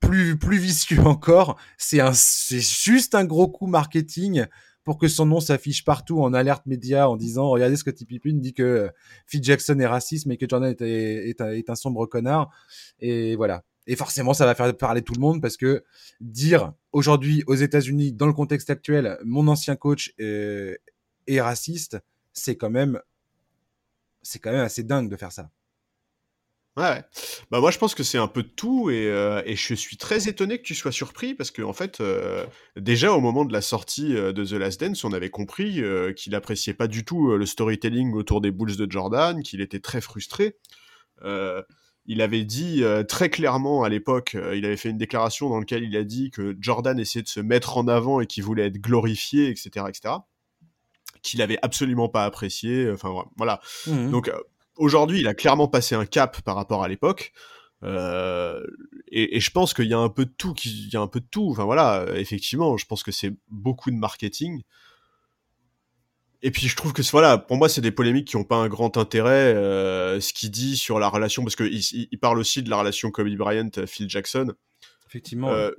plus 0.01 0.37
plus 0.37 0.57
vicieux 0.57 0.99
encore, 1.05 1.57
c'est 1.77 2.01
un 2.01 2.11
c'est 2.13 2.59
juste 2.59 3.15
un 3.15 3.23
gros 3.23 3.47
coup 3.47 3.67
marketing 3.67 4.45
pour 4.89 4.97
que 4.97 5.07
son 5.07 5.27
nom 5.27 5.39
s'affiche 5.39 5.85
partout 5.85 6.19
en 6.19 6.33
alerte 6.33 6.65
média 6.65 7.07
en 7.07 7.15
disant 7.15 7.47
regardez 7.51 7.75
ce 7.75 7.83
que 7.83 7.91
Pippen 7.91 8.39
dit 8.39 8.55
que 8.55 8.63
euh, 8.63 8.89
Phil 9.27 9.43
Jackson 9.43 9.79
est 9.79 9.85
raciste 9.85 10.25
mais 10.25 10.35
que 10.35 10.47
Jordan 10.49 10.75
est, 10.79 11.69
un, 11.69 11.75
sombre 11.75 12.07
connard. 12.07 12.49
Et 12.99 13.35
voilà. 13.35 13.63
Et 13.85 13.95
forcément 13.95 14.33
ça 14.33 14.47
va 14.47 14.55
faire 14.55 14.75
parler 14.75 15.03
tout 15.03 15.13
le 15.13 15.19
monde 15.19 15.43
parce 15.43 15.57
que 15.57 15.83
dire 16.21 16.73
aujourd'hui 16.91 17.43
aux 17.45 17.53
États-Unis 17.53 18.13
dans 18.13 18.25
le 18.25 18.33
contexte 18.33 18.71
actuel 18.71 19.19
mon 19.23 19.47
ancien 19.47 19.75
coach 19.75 20.11
est, 20.17 20.79
est 21.27 21.39
raciste 21.39 21.99
c'est 22.33 22.55
quand 22.55 22.71
même 22.71 22.99
c'est 24.23 24.39
quand 24.39 24.51
même 24.51 24.65
assez 24.65 24.81
dingue 24.81 25.07
de 25.07 25.17
faire 25.17 25.31
ça 25.31 25.51
Ouais. 26.77 27.03
Bah 27.51 27.59
moi 27.59 27.71
je 27.71 27.77
pense 27.77 27.95
que 27.95 28.03
c'est 28.03 28.17
un 28.17 28.27
peu 28.27 28.43
de 28.43 28.47
tout 28.47 28.89
et, 28.89 29.07
euh, 29.07 29.41
et, 29.45 29.55
je 29.55 29.73
suis 29.73 29.97
très 29.97 30.29
étonné 30.29 30.57
que 30.59 30.63
tu 30.63 30.75
sois 30.75 30.91
surpris 30.91 31.33
parce 31.33 31.51
que 31.51 31.61
en 31.61 31.73
fait 31.73 31.99
euh, 31.99 32.45
déjà 32.77 33.11
au 33.11 33.19
moment 33.19 33.43
de 33.43 33.51
la 33.51 33.61
sortie 33.61 34.15
euh, 34.15 34.31
de 34.31 34.45
The 34.45 34.53
Last 34.53 34.79
Dance 34.79 35.03
on 35.03 35.11
avait 35.11 35.29
compris 35.29 35.81
qu'il 36.15 36.35
appréciait 36.35 36.73
pas 36.73 36.87
du 36.87 37.03
tout 37.03 37.35
le 37.35 37.45
storytelling 37.45 38.13
autour 38.13 38.39
des 38.39 38.51
Bulls 38.51 38.77
de 38.77 38.89
Jordan, 38.89 39.41
qu'il 39.43 39.61
était 39.61 39.79
très 39.79 39.99
frustré. 39.99 40.57
il 42.05 42.21
avait 42.21 42.45
dit 42.45 42.83
très 43.07 43.29
clairement 43.29 43.83
à 43.83 43.89
l'époque, 43.89 44.37
il 44.53 44.65
avait 44.65 44.77
fait 44.77 44.89
une 44.89 44.97
déclaration 44.97 45.49
dans 45.49 45.59
laquelle 45.59 45.83
il 45.83 45.97
a 45.97 46.03
dit 46.03 46.31
que 46.31 46.55
Jordan 46.59 46.97
essayait 46.99 47.23
de 47.23 47.27
se 47.27 47.39
mettre 47.39 47.77
en 47.77 47.87
avant 47.87 48.21
et 48.21 48.27
qu'il 48.27 48.43
voulait 48.43 48.67
être 48.67 48.79
glorifié, 48.79 49.49
etc., 49.49 49.85
etc. 49.89 50.15
Qu'il 51.21 51.41
avait 51.41 51.59
absolument 51.61 52.07
pas 52.07 52.23
apprécié. 52.23 52.89
Enfin 52.89 53.25
voilà. 53.35 53.59
Mmh 53.87 54.11
Donc 54.11 54.31
aujourd'hui, 54.79 55.19
il 55.19 55.27
a 55.27 55.35
clairement 55.35 55.67
passé 55.67 55.93
un 55.93 56.05
cap 56.05 56.41
par 56.41 56.55
rapport 56.55 56.83
à 56.83 56.87
l'époque. 56.87 57.31
Euh, 57.83 58.61
et, 59.11 59.39
je 59.39 59.51
pense 59.51 59.73
qu'il 59.73 59.85
y 59.85 59.93
a 59.93 59.99
un 59.99 60.09
peu 60.09 60.25
de 60.25 60.33
tout, 60.37 60.53
qu'il 60.53 60.89
y 60.91 60.95
a 60.95 61.01
un 61.01 61.07
peu 61.07 61.19
de 61.19 61.27
tout. 61.29 61.49
Enfin 61.51 61.65
voilà, 61.65 62.05
effectivement, 62.15 62.77
je 62.77 62.85
pense 62.85 63.03
que 63.03 63.11
c'est 63.11 63.33
beaucoup 63.49 63.91
de 63.91 63.95
marketing. 63.95 64.63
Et 66.41 66.51
puis 66.51 66.67
je 66.67 66.75
trouve 66.75 66.93
que 66.93 67.01
voilà, 67.11 67.37
pour 67.37 67.57
moi, 67.57 67.67
c'est 67.67 67.81
des 67.81 67.91
polémiques 67.91 68.27
qui 68.27 68.37
n'ont 68.37 68.45
pas 68.45 68.55
un 68.55 68.69
grand 68.69 68.97
intérêt. 68.97 69.53
Euh, 69.53 70.19
ce 70.21 70.33
qu'il 70.33 70.51
dit 70.51 70.77
sur 70.77 70.99
la 70.99 71.09
relation, 71.09 71.43
parce 71.43 71.55
qu'il 71.55 71.73
il 71.73 72.19
parle 72.19 72.39
aussi 72.39 72.63
de 72.63 72.69
la 72.69 72.77
relation 72.77 73.11
Kobe 73.11 73.29
Bryant-Phil 73.29 74.09
Jackson. 74.09 74.53
Effectivement. 75.07 75.51
Euh, 75.51 75.71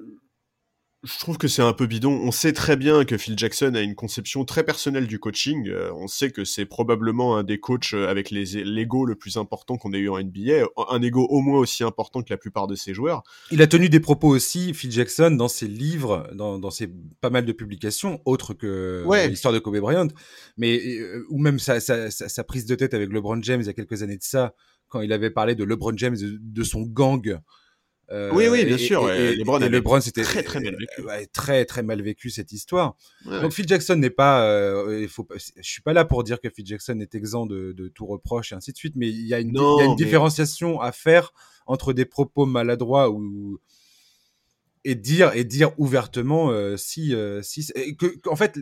je 1.03 1.19
trouve 1.19 1.39
que 1.39 1.49
c'est 1.49 1.63
un 1.63 1.73
peu 1.73 1.87
bidon. 1.87 2.13
On 2.13 2.31
sait 2.31 2.53
très 2.53 2.77
bien 2.77 3.07
que 3.07 3.17
Phil 3.17 3.39
Jackson 3.39 3.73
a 3.75 3.81
une 3.81 3.95
conception 3.95 4.45
très 4.45 4.65
personnelle 4.65 5.07
du 5.07 5.19
coaching. 5.19 5.67
Euh, 5.69 5.91
on 5.95 6.09
sait 6.09 6.31
que 6.31 6.45
c'est 6.45 6.67
probablement 6.67 7.39
un 7.39 7.43
des 7.43 7.59
coachs 7.59 7.95
euh, 7.95 8.07
avec 8.09 8.31
l'ego 8.31 9.07
le 9.07 9.15
plus 9.15 9.39
important 9.39 9.79
qu'on 9.79 9.95
ait 9.95 9.99
eu 9.99 10.11
en 10.11 10.23
NBA, 10.23 10.67
un 10.91 11.01
ego 11.01 11.27
au 11.31 11.41
moins 11.41 11.59
aussi 11.59 11.85
important 11.85 12.23
que 12.23 12.31
la 12.31 12.37
plupart 12.37 12.67
de 12.67 12.75
ses 12.75 12.93
joueurs. 12.93 13.23
Il 13.51 13.63
a 13.63 13.67
tenu 13.67 13.89
des 13.89 14.01
propos 14.01 14.29
aussi, 14.29 14.75
Phil 14.75 14.93
Jackson, 14.93 15.31
dans 15.31 15.49
ses 15.49 15.69
livres, 15.69 16.29
dans, 16.35 16.71
ses 16.71 16.93
pas 17.23 17.31
mal 17.31 17.47
de 17.47 17.53
publications, 17.53 18.21
autres 18.27 18.53
que 18.53 19.07
l'histoire 19.27 19.55
de 19.55 19.59
Kobe 19.59 19.79
Bryant, 19.79 20.09
mais 20.59 20.79
euh, 20.99 21.25
ou 21.31 21.39
même 21.39 21.59
sa, 21.59 21.81
sa, 21.81 22.45
prise 22.45 22.67
de 22.67 22.75
tête 22.75 22.93
avec 22.93 23.11
LeBron 23.11 23.43
James 23.43 23.63
il 23.63 23.67
y 23.67 23.71
a 23.71 23.73
quelques 23.73 24.03
années 24.03 24.19
de 24.19 24.23
ça, 24.23 24.55
quand 24.89 25.01
il 25.01 25.13
avait 25.15 25.31
parlé 25.31 25.55
de 25.55 25.65
LeBron 25.65 25.97
James, 25.97 26.17
de 26.19 26.63
son 26.63 26.83
gang 26.83 27.41
euh, 28.13 28.31
oui, 28.33 28.49
oui, 28.49 28.65
bien 28.65 28.79
sûr. 28.79 29.11
Et, 29.13 29.37
LeBron, 29.37 30.01
c'était 30.01 30.23
très 30.23 30.43
très 30.43 30.61
mal 30.61 30.77
vécu. 30.77 31.29
très 31.33 31.65
très 31.65 31.83
mal 31.83 32.03
vécu 32.03 32.31
cette 32.31 32.53
histoire. 32.53 32.97
Donc 33.25 33.53
Phil 33.53 33.69
Jackson 33.69 33.97
n'est 33.97 34.11
pas, 34.11 34.45
euh, 34.45 35.01
il 35.03 35.09
faut, 35.09 35.27
je 35.35 35.63
suis 35.63 35.83
pas 35.83 35.93
là 35.93 36.05
pour 36.05 36.25
dire 36.25 36.41
que 36.41 36.51
Phil 36.51 36.67
Jackson 36.67 36.99
est 37.01 37.15
exempt 37.15 37.47
de, 37.47 37.73
de 37.73 37.89
tout 37.89 38.07
reproche 38.07 38.53
et 38.53 38.57
ainsi 38.57 38.73
de 38.73 38.77
suite, 38.77 38.95
mais 38.97 39.09
il 39.09 39.27
y 39.27 39.35
a 39.35 39.39
une, 39.39 39.51
il 39.51 39.79
y 39.79 39.83
a 39.83 39.85
une 39.85 39.97
différenciation 39.97 40.81
à 40.81 40.93
faire 40.93 41.33
entre 41.67 41.93
des 41.93 42.05
propos 42.05 42.47
maladroits 42.47 43.11
ou 43.11 43.61
et 44.85 44.95
dire 44.95 45.33
et 45.35 45.45
dire 45.45 45.79
ouvertement 45.79 46.51
euh, 46.51 46.77
si 46.77 47.15
si 47.43 47.71
que, 47.97 48.29
en 48.29 48.37
fait 48.37 48.59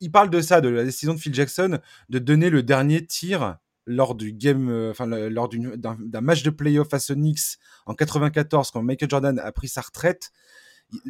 il 0.00 0.10
parle 0.10 0.30
de 0.30 0.40
ça 0.40 0.60
de 0.60 0.68
la 0.68 0.84
décision 0.84 1.14
de 1.14 1.18
Phil 1.18 1.34
Jackson 1.34 1.80
de 2.08 2.18
donner 2.18 2.48
le 2.48 2.62
dernier 2.62 3.04
tir 3.04 3.58
lors 3.86 4.14
du 4.14 4.32
game, 4.32 4.68
euh, 4.68 4.90
enfin 4.90 5.06
lors 5.06 5.48
d'un 5.48 6.20
match 6.20 6.42
de 6.42 6.50
playoff 6.50 6.92
à 6.94 6.98
Sonics 6.98 7.58
en 7.86 7.94
94, 7.94 8.70
quand 8.70 8.82
Michael 8.82 9.10
Jordan 9.10 9.38
a 9.38 9.52
pris 9.52 9.68
sa 9.68 9.80
retraite, 9.80 10.32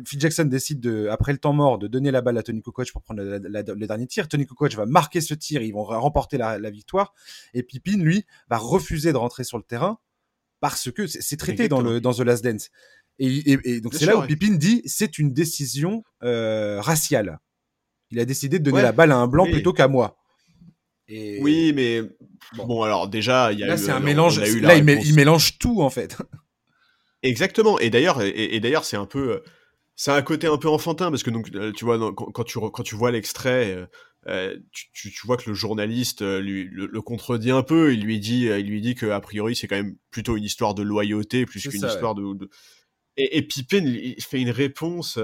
Phil 0.06 0.20
Jackson 0.20 0.44
décide 0.44 0.80
de, 0.80 1.08
après 1.08 1.32
le 1.32 1.38
temps 1.38 1.52
mort 1.52 1.78
de 1.78 1.88
donner 1.88 2.10
la 2.10 2.20
balle 2.20 2.38
à 2.38 2.42
Tony 2.42 2.62
Kukoc 2.62 2.92
pour 2.92 3.02
prendre 3.02 3.22
le 3.22 3.86
dernier 3.86 4.06
tir. 4.06 4.28
Tony 4.28 4.46
Kukoc 4.46 4.74
va 4.74 4.86
marquer 4.86 5.20
ce 5.20 5.34
tir, 5.34 5.62
ils 5.62 5.72
vont 5.72 5.82
remporter 5.82 6.38
la, 6.38 6.70
victoire. 6.70 7.14
Et 7.52 7.62
Pippin, 7.62 7.98
lui, 7.98 8.24
va 8.48 8.58
refuser 8.58 9.12
de 9.12 9.16
rentrer 9.16 9.44
sur 9.44 9.58
le 9.58 9.64
terrain 9.64 9.98
parce 10.60 10.92
que 10.92 11.06
c'est 11.08 11.36
traité 11.36 11.68
dans, 11.68 11.80
le, 11.80 12.00
dans 12.00 12.14
The 12.14 12.20
Last 12.20 12.44
Dance. 12.44 12.70
Et, 13.18 13.80
donc 13.80 13.94
c'est 13.94 14.06
là 14.06 14.16
où 14.16 14.26
Pippin 14.26 14.54
dit 14.54 14.82
c'est 14.86 15.18
une 15.18 15.32
décision 15.32 16.04
euh, 16.22 16.80
raciale. 16.80 17.40
Il 18.10 18.20
a 18.20 18.24
décidé 18.24 18.58
de 18.58 18.64
donner 18.64 18.82
la 18.82 18.92
balle 18.92 19.10
à 19.10 19.16
un 19.16 19.26
blanc 19.26 19.46
plutôt 19.46 19.72
qu'à 19.72 19.88
moi. 19.88 20.21
Oui, 21.08 21.72
mais 21.74 22.00
bon. 22.54 22.82
alors 22.82 23.08
déjà, 23.08 23.52
il 23.52 23.58
y 23.58 23.64
a 23.64 23.66
là, 23.66 23.76
c'est 23.76 23.90
un 23.90 24.00
mélange. 24.00 24.40
là, 24.60 24.76
il, 24.76 25.14
mélange 25.14 25.58
tout 25.58 25.82
en 25.82 25.90
fait. 25.90 26.16
Exactement. 27.22 27.78
Et 27.78 27.90
d'ailleurs, 27.90 28.20
et, 28.22 28.58
d'ailleurs, 28.60 28.84
c'est 28.84 28.96
un 28.96 29.06
peu, 29.06 29.42
c'est 29.94 30.10
un 30.10 30.22
côté 30.22 30.46
un 30.46 30.58
peu 30.58 30.68
enfantin 30.68 31.10
parce 31.10 31.22
que 31.22 31.30
donc, 31.30 31.50
euh, 31.54 31.72
tu 31.72 31.84
vois, 31.84 32.12
quand, 32.14 32.44
tu 32.44 32.58
quand 32.58 32.82
tu 32.82 32.96
vois 32.96 33.10
l'extrait, 33.10 33.76
euh, 33.76 33.86
euh, 34.28 34.56
tu, 34.72 35.10
tu, 35.12 35.26
vois 35.26 35.36
que 35.36 35.48
le 35.48 35.54
journaliste 35.54 36.22
lui 36.22 36.68
le, 36.70 37.02
contredit 37.02 37.50
un 37.50 37.62
peu. 37.62 37.92
Il 37.92 38.02
lui 38.02 38.18
dit, 38.18 38.46
il 38.46 38.66
lui 38.66 38.80
dit 38.80 38.94
que 38.94 39.06
a 39.06 39.20
priori, 39.20 39.54
c'est 39.54 39.68
quand 39.68 39.76
même 39.76 39.96
plutôt 40.10 40.36
une 40.36 40.44
histoire 40.44 40.74
de 40.74 40.82
loyauté 40.82 41.46
plus 41.46 41.60
qu'une 41.68 41.84
histoire 41.84 42.14
de, 42.14 42.48
Et, 43.16 43.38
et 43.38 43.42
Pippen, 43.42 43.86
il 43.86 44.22
fait 44.22 44.40
une 44.40 44.50
réponse 44.50 45.18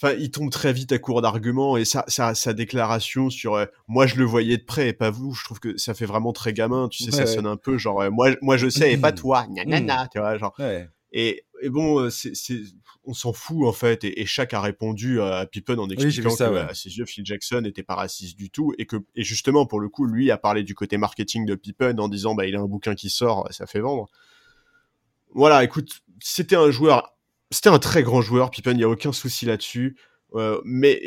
enfin, 0.00 0.14
il 0.18 0.30
tombe 0.30 0.50
très 0.50 0.72
vite 0.72 0.92
à 0.92 0.98
court 0.98 1.22
d'arguments 1.22 1.76
et 1.76 1.84
sa, 1.84 2.04
sa, 2.08 2.52
déclaration 2.52 3.30
sur 3.30 3.54
euh, 3.54 3.66
moi 3.88 4.06
je 4.06 4.16
le 4.16 4.24
voyais 4.24 4.56
de 4.56 4.64
près 4.64 4.88
et 4.88 4.92
pas 4.92 5.10
vous, 5.10 5.34
je 5.34 5.44
trouve 5.44 5.60
que 5.60 5.76
ça 5.76 5.94
fait 5.94 6.06
vraiment 6.06 6.32
très 6.32 6.52
gamin. 6.52 6.88
Tu 6.88 7.04
sais, 7.04 7.10
ça 7.10 7.26
sonne 7.26 7.46
un 7.46 7.56
peu 7.56 7.78
genre 7.78 8.02
euh, 8.02 8.10
moi, 8.10 8.30
moi 8.42 8.56
je 8.56 8.68
sais 8.68 8.92
et 8.92 8.96
pas 8.96 9.12
toi, 9.12 9.46
mmh. 9.48 10.08
tu 10.12 10.18
vois, 10.18 10.36
genre. 10.38 10.54
Et, 11.14 11.44
et, 11.60 11.68
bon, 11.68 12.00
euh, 12.00 12.10
c'est, 12.10 12.32
on 13.04 13.12
s'en 13.12 13.32
fout 13.32 13.66
en 13.66 13.72
fait. 13.72 14.04
Et, 14.04 14.24
chaque 14.24 14.54
a 14.54 14.60
répondu 14.60 15.20
à 15.20 15.46
Pippen 15.46 15.78
en 15.78 15.88
expliquant 15.90 16.34
que 16.34 16.42
à 16.42 16.74
ses 16.74 16.96
yeux, 16.96 17.04
Phil 17.04 17.24
Jackson 17.24 17.60
n'était 17.60 17.82
pas 17.82 17.94
raciste 17.94 18.36
du 18.36 18.50
tout 18.50 18.72
et 18.78 18.86
que 18.86 18.96
et 19.14 19.22
justement 19.22 19.66
pour 19.66 19.80
le 19.80 19.88
coup, 19.88 20.06
lui 20.06 20.30
a 20.30 20.38
parlé 20.38 20.62
du 20.62 20.74
côté 20.74 20.96
marketing 20.96 21.44
de 21.44 21.54
Pippen 21.54 21.98
en 21.98 22.08
disant 22.08 22.34
bah 22.34 22.46
il 22.46 22.56
a 22.56 22.60
un 22.60 22.66
bouquin 22.66 22.94
qui 22.94 23.10
sort, 23.10 23.46
ça 23.50 23.66
fait 23.66 23.80
vendre. 23.80 24.08
Voilà, 25.34 25.64
écoute, 25.64 26.02
c'était 26.20 26.56
un 26.56 26.70
joueur 26.70 27.11
c'était 27.52 27.68
un 27.68 27.78
très 27.78 28.02
grand 28.02 28.20
joueur, 28.20 28.50
Pippen, 28.50 28.72
il 28.72 28.78
n'y 28.78 28.84
a 28.84 28.88
aucun 28.88 29.12
souci 29.12 29.46
là-dessus. 29.46 29.96
Euh, 30.34 30.60
mais, 30.64 31.00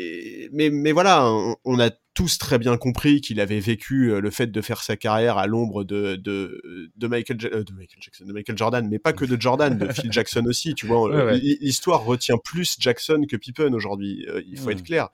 mais, 0.52 0.70
mais 0.70 0.92
voilà, 0.92 1.28
on, 1.64 1.80
a 1.80 1.90
tous 2.14 2.38
très 2.38 2.58
bien 2.58 2.76
compris 2.76 3.20
qu'il 3.20 3.40
avait 3.40 3.58
vécu 3.58 4.12
euh, 4.12 4.20
le 4.20 4.30
fait 4.30 4.46
de 4.46 4.60
faire 4.60 4.82
sa 4.82 4.96
carrière 4.96 5.36
à 5.36 5.48
l'ombre 5.48 5.82
de, 5.82 6.14
de, 6.14 6.62
de, 6.94 7.06
Michael, 7.08 7.36
de, 7.36 7.72
Michael 7.72 8.00
Jackson, 8.00 8.24
de 8.24 8.32
Michael 8.32 8.56
Jordan, 8.56 8.88
mais 8.88 9.00
pas 9.00 9.12
que 9.12 9.24
de 9.24 9.40
Jordan, 9.40 9.76
de 9.76 9.92
Phil 9.92 10.12
Jackson 10.12 10.44
aussi, 10.46 10.74
tu 10.74 10.86
vois. 10.86 11.32
L'histoire 11.32 12.04
retient 12.04 12.38
plus 12.38 12.76
Jackson 12.78 13.22
que 13.28 13.36
Pippen 13.36 13.74
aujourd'hui, 13.74 14.24
il 14.46 14.58
faut 14.58 14.70
être 14.70 14.84
clair. 14.84 15.08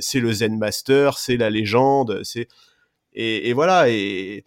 c'est 0.00 0.20
le 0.20 0.32
Zen 0.32 0.56
Master, 0.58 1.18
c'est 1.18 1.36
la 1.36 1.50
légende, 1.50 2.20
c'est 2.24 2.48
et, 3.12 3.50
et, 3.50 3.52
voilà 3.52 3.90
et 3.90 4.44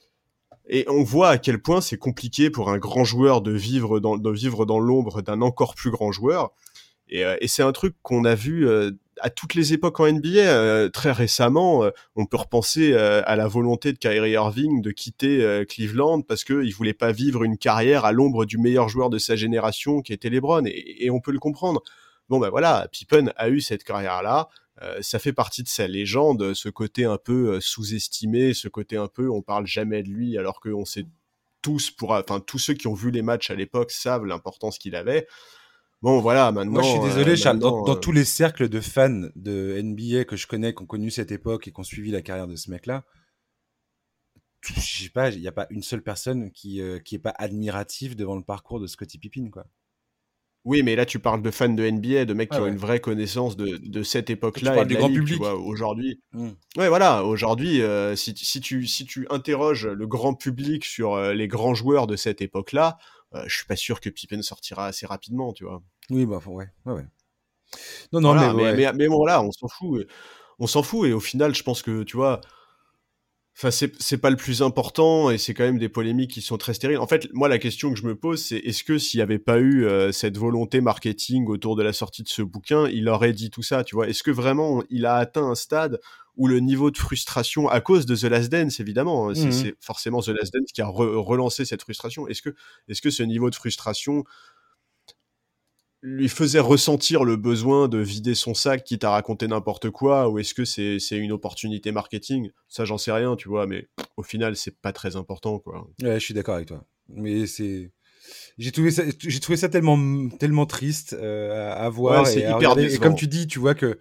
et 0.67 0.85
on 0.89 1.03
voit 1.03 1.29
à 1.29 1.37
quel 1.37 1.61
point 1.61 1.81
c'est 1.81 1.97
compliqué 1.97 2.49
pour 2.49 2.69
un 2.69 2.77
grand 2.77 3.03
joueur 3.03 3.41
de 3.41 3.51
vivre 3.51 3.99
dans, 3.99 4.17
de 4.17 4.31
vivre 4.31 4.65
dans 4.65 4.79
l'ombre 4.79 5.21
d'un 5.21 5.41
encore 5.41 5.75
plus 5.75 5.91
grand 5.91 6.11
joueur. 6.11 6.51
Et, 7.07 7.23
euh, 7.23 7.35
c'est 7.45 7.63
un 7.63 7.71
truc 7.71 7.95
qu'on 8.01 8.25
a 8.25 8.33
vu 8.33 8.67
euh, 8.67 8.91
à 9.21 9.29
toutes 9.29 9.53
les 9.53 9.73
époques 9.73 9.99
en 9.99 10.11
NBA. 10.11 10.39
Euh, 10.39 10.89
très 10.89 11.11
récemment, 11.11 11.83
on 12.15 12.25
peut 12.25 12.37
repenser 12.37 12.95
à 12.95 13.35
la 13.35 13.47
volonté 13.47 13.93
de 13.93 13.97
Kyrie 13.97 14.31
Irving 14.31 14.81
de 14.81 14.91
quitter 14.91 15.63
Cleveland 15.69 16.21
parce 16.21 16.43
qu'il 16.43 16.73
voulait 16.73 16.93
pas 16.93 17.11
vivre 17.11 17.43
une 17.43 17.57
carrière 17.57 18.05
à 18.05 18.11
l'ombre 18.11 18.45
du 18.45 18.57
meilleur 18.57 18.89
joueur 18.89 19.09
de 19.09 19.17
sa 19.17 19.35
génération 19.35 20.01
qui 20.01 20.13
était 20.13 20.29
LeBron. 20.29 20.65
Et, 20.65 21.05
et 21.05 21.11
on 21.11 21.19
peut 21.19 21.31
le 21.31 21.39
comprendre. 21.39 21.81
Bon 22.27 22.39
ben 22.39 22.49
voilà, 22.49 22.87
Pippen 22.91 23.31
a 23.37 23.49
eu 23.49 23.61
cette 23.61 23.83
carrière-là. 23.83 24.49
Euh, 24.81 25.01
ça 25.01 25.19
fait 25.19 25.33
partie 25.33 25.63
de 25.63 25.69
sa 25.69 25.87
légende, 25.87 26.53
ce 26.53 26.67
côté 26.67 27.05
un 27.05 27.17
peu 27.17 27.53
euh, 27.53 27.59
sous-estimé, 27.61 28.53
ce 28.53 28.67
côté 28.67 28.97
un 28.97 29.07
peu 29.07 29.29
on 29.29 29.41
parle 29.41 29.65
jamais 29.65 30.03
de 30.03 30.09
lui 30.09 30.37
alors 30.37 30.59
qu'on 30.59 30.83
sait 30.83 31.05
tous 31.61 31.91
pour 31.91 32.11
enfin 32.11 32.41
tous 32.41 32.59
ceux 32.59 32.73
qui 32.73 32.87
ont 32.87 32.93
vu 32.93 33.09
les 33.09 33.21
matchs 33.21 33.49
à 33.49 33.55
l'époque 33.55 33.91
savent 33.91 34.25
l'importance 34.25 34.77
qu'il 34.77 34.95
avait. 34.95 35.27
Bon 36.01 36.19
voilà, 36.19 36.51
maintenant 36.51 36.73
Moi 36.73 36.83
je 36.83 36.89
suis 36.89 36.99
désolé 36.99 37.31
euh, 37.31 37.35
Charles, 37.35 37.57
dans, 37.57 37.95
tous 37.95 38.11
les 38.11 38.25
cercles 38.25 38.69
de 38.69 38.79
fans 38.79 39.29
de 39.35 39.81
NBA 39.81 40.25
que 40.25 40.35
je 40.35 40.45
connais 40.45 40.75
qui 40.75 40.83
ont 40.83 40.85
connu 40.85 41.09
cette 41.09 41.31
époque 41.31 41.67
et 41.67 41.71
qui 41.71 41.79
ont 41.79 41.83
suivi 41.83 42.11
la 42.11 42.21
carrière 42.21 42.47
de 42.47 42.55
ce 42.55 42.69
mec-là, 42.69 43.05
je 44.61 45.03
sais 45.03 45.09
pas, 45.09 45.29
il 45.31 45.41
n'y 45.41 45.47
a 45.47 45.51
pas 45.51 45.67
une 45.69 45.81
seule 45.81 46.03
personne 46.03 46.51
qui 46.51 46.81
euh, 46.81 46.99
qui 46.99 47.15
est 47.15 47.19
pas 47.19 47.33
admirative 47.37 48.15
devant 48.15 48.35
le 48.35 48.43
parcours 48.43 48.79
de 48.79 48.87
Scottie 48.87 49.17
Pippen 49.17 49.49
quoi. 49.49 49.65
Oui, 50.65 50.81
mais 50.81 50.95
là, 50.95 51.05
tu 51.05 51.19
parles 51.19 51.43
de 51.43 51.51
fans 51.51 51.69
de 51.69 51.87
NBA, 51.87 52.25
de 52.25 52.33
mecs 52.33 52.49
qui 52.49 52.57
ont 52.57 52.65
une 52.65 52.77
vraie 52.77 52.99
connaissance 52.99 53.55
de, 53.55 53.77
de 53.77 54.03
cette 54.03 54.31
époque-là. 54.31 54.81
et 54.81 54.85
du 54.85 54.95
grand 54.95 55.13
public. 55.13 55.39
Aujourd'hui. 55.41 56.19
Mmh. 56.33 56.49
Ouais, 56.77 56.89
voilà. 56.89 57.23
Aujourd'hui, 57.23 57.83
euh, 57.83 58.15
si, 58.15 58.33
si, 58.35 58.61
tu, 58.61 58.87
si 58.87 59.05
tu 59.05 59.27
interroges 59.29 59.85
le 59.85 60.07
grand 60.07 60.33
public 60.33 60.83
sur 60.83 61.13
euh, 61.13 61.33
les 61.33 61.47
grands 61.47 61.75
joueurs 61.75 62.07
de 62.07 62.15
cette 62.15 62.41
époque-là, 62.41 62.97
euh, 63.35 63.43
je 63.45 63.55
suis 63.57 63.67
pas 63.67 63.75
sûr 63.75 64.01
que 64.01 64.09
Pippen 64.09 64.41
sortira 64.41 64.87
assez 64.87 65.05
rapidement, 65.05 65.53
tu 65.53 65.65
vois. 65.65 65.83
Oui, 66.09 66.25
bah, 66.25 66.41
ouais. 66.47 66.65
ouais, 66.85 66.93
ouais. 66.93 67.05
Non, 68.11 68.21
non, 68.21 68.33
mais, 68.55 68.73
mais, 68.75 68.93
mais, 68.93 69.07
bon, 69.07 69.23
là, 69.23 69.43
on 69.43 69.51
s'en 69.51 69.67
fout. 69.67 70.07
On 70.57 70.65
s'en 70.65 70.81
fout. 70.81 71.07
Et 71.07 71.13
au 71.13 71.19
final, 71.19 71.53
je 71.53 71.61
pense 71.61 71.83
que, 71.83 72.01
tu 72.01 72.17
vois, 72.17 72.41
Enfin, 73.57 73.71
c'est 73.71 74.17
pas 74.17 74.29
le 74.29 74.35
plus 74.35 74.61
important 74.61 75.31
et 75.31 75.37
c'est 75.37 75.53
quand 75.53 75.63
même 75.63 75.77
des 75.77 75.87
polémiques 75.87 76.31
qui 76.31 76.41
sont 76.41 76.57
très 76.57 76.73
stériles. 76.73 76.97
En 76.97 77.07
fait, 77.07 77.29
moi, 77.31 77.47
la 77.47 77.57
question 77.57 77.93
que 77.93 77.97
je 77.97 78.05
me 78.05 78.13
pose, 78.13 78.43
c'est 78.43 78.57
est-ce 78.57 78.83
que 78.83 78.97
s'il 78.97 79.19
n'y 79.19 79.21
avait 79.21 79.39
pas 79.39 79.59
eu 79.59 79.85
euh, 79.85 80.11
cette 80.11 80.37
volonté 80.37 80.81
marketing 80.81 81.47
autour 81.47 81.77
de 81.77 81.83
la 81.83 81.93
sortie 81.93 82.21
de 82.21 82.27
ce 82.27 82.41
bouquin, 82.41 82.89
il 82.89 83.07
aurait 83.07 83.31
dit 83.31 83.49
tout 83.49 83.63
ça, 83.63 83.85
tu 83.85 83.95
vois? 83.95 84.09
Est-ce 84.09 84.23
que 84.23 84.31
vraiment 84.31 84.83
il 84.89 85.05
a 85.05 85.15
atteint 85.15 85.45
un 85.45 85.55
stade 85.55 86.01
où 86.35 86.47
le 86.47 86.59
niveau 86.59 86.91
de 86.91 86.97
frustration, 86.97 87.69
à 87.69 87.79
cause 87.79 88.05
de 88.05 88.13
The 88.13 88.23
Last 88.23 88.51
Dance, 88.51 88.81
évidemment, 88.81 89.29
hein, 89.29 89.31
mmh 89.31 89.51
c'est 89.53 89.75
forcément 89.79 90.21
The 90.21 90.29
Last 90.29 90.53
Dance 90.53 90.73
qui 90.73 90.81
a 90.81 90.87
relancé 90.87 91.63
cette 91.63 91.81
frustration. 91.81 92.27
Est-ce 92.27 92.41
que, 92.41 92.53
est-ce 92.89 93.01
que 93.01 93.09
ce 93.09 93.23
niveau 93.23 93.49
de 93.49 93.55
frustration 93.55 94.25
lui 96.05 96.29
faisait 96.29 96.59
ressentir 96.59 97.23
le 97.23 97.35
besoin 97.35 97.87
de 97.87 97.97
vider 97.97 98.35
son 98.35 98.53
sac 98.53 98.83
quitte 98.83 99.03
à 99.03 99.09
raconter 99.09 99.47
n'importe 99.47 99.89
quoi 99.89 100.29
ou 100.29 100.37
est-ce 100.37 100.53
que 100.53 100.63
c'est 100.63 101.17
une 101.17 101.31
opportunité 101.31 101.91
marketing? 101.91 102.51
Ça 102.69 102.85
j'en 102.85 102.99
sais 102.99 103.11
rien 103.11 103.35
tu 103.35 103.49
vois 103.49 103.65
mais 103.65 103.89
au 104.15 104.21
final 104.21 104.55
c'est 104.55 104.79
pas 104.79 104.93
très 104.93 105.15
important 105.15 105.57
quoi. 105.57 105.87
Ouais 106.03 106.19
je 106.19 106.23
suis 106.23 106.35
d'accord 106.35 106.55
avec 106.55 106.67
toi. 106.67 106.85
Mais 107.09 107.47
c'est 107.47 107.91
j'ai 108.59 108.71
trouvé 108.71 108.91
ça 108.91 109.01
j'ai 109.17 109.39
trouvé 109.39 109.57
ça 109.57 109.67
tellement 109.67 110.29
tellement 110.37 110.67
triste 110.67 111.13
euh, 111.13 111.73
à, 111.73 111.89
voir 111.89 112.27
et, 112.29 112.41
hyper 112.41 112.77
et 112.77 112.97
comme 112.99 113.15
tu 113.15 113.27
dis 113.27 113.47
tu 113.47 113.57
vois 113.57 113.73
que 113.73 113.99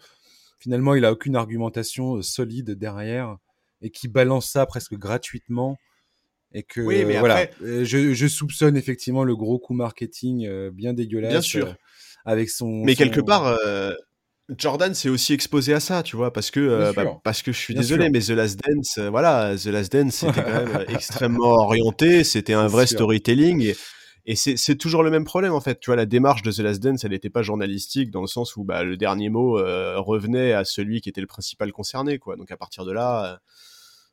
finalement 0.59 0.95
il 0.95 1.07
a 1.07 1.13
aucune 1.13 1.37
argumentation 1.37 2.17
euh, 2.17 2.23
solide 2.23 2.73
derrière 2.73 3.39
et 3.81 3.91
qui 3.91 4.09
balance 4.09 4.51
ça 4.51 4.67
presque 4.67 4.95
gratuitement 4.95 5.79
et 6.53 6.63
que 6.63 6.83
oui, 6.83 7.05
mais 7.05 7.19
voilà, 7.19 7.49
euh, 7.63 7.85
je, 7.85 8.13
je, 8.15 8.27
soupçonne 8.29 8.77
effectivement 8.77 9.25
le 9.25 9.35
gros 9.35 9.59
coup 9.59 9.75
marketing 9.75 10.49
bien 10.71 10.93
dégueulasse. 10.93 11.33
Bien 11.33 11.41
sûr 11.41 11.77
avec 12.25 12.51
son. 12.51 12.83
Mais 12.85 12.95
quelque 12.95 13.21
part, 13.21 13.47
euh, 13.47 13.93
Jordan 14.57 14.95
s'est 14.95 15.09
aussi 15.09 15.33
exposé 15.33 15.75
à 15.75 15.81
ça, 15.81 16.03
tu 16.03 16.17
vois, 16.17 16.33
parce 16.33 16.51
que 16.51 16.61
euh, 16.61 16.93
bah, 16.93 17.21
parce 17.23 17.43
que 17.43 17.53
je 17.53 17.59
suis 17.59 17.75
désolé, 17.75 18.11
mais 18.11 18.21
The 18.21 18.31
Last 18.31 18.61
Dance, 18.61 18.99
euh, 18.99 19.11
voilà, 19.11 19.55
The 19.57 19.67
Last 19.67 19.93
Dance, 19.93 20.15
c'était 20.15 20.43
quand 20.43 20.65
même 20.65 20.85
extrêmement 20.89 21.55
orienté, 21.55 22.25
c'était 22.25 22.55
un 22.55 22.67
vrai 22.67 22.87
storytelling. 22.87 23.63
Et, 23.63 23.77
et 24.27 24.37
c'est 24.37 24.77
toujours 24.77 25.03
le 25.03 25.11
même 25.11 25.25
problème 25.25 25.53
en 25.53 25.61
fait. 25.61 25.81
Tu 25.81 25.91
vois, 25.91 25.97
la 25.97 26.07
démarche 26.07 26.43
de 26.43 26.51
The 26.51 26.61
Last 26.61 26.83
Dance, 26.83 27.05
elle 27.05 27.11
n'était 27.11 27.31
pas 27.31 27.43
journalistique 27.43 28.11
dans 28.11 28.23
le 28.23 28.27
sens 28.27 28.57
où 28.57 28.65
bah, 28.65 28.83
le 28.83 28.97
dernier 28.97 29.29
mot 29.29 29.53
revenait 29.53 30.53
à 30.53 30.65
celui 30.65 31.01
qui 31.01 31.09
était 31.09 31.21
le 31.21 31.27
principal 31.27 31.73
concerné, 31.73 32.19
quoi. 32.19 32.37
Donc 32.37 32.51
à 32.51 32.57
partir 32.57 32.85
de 32.85 32.93
là, 32.93 33.41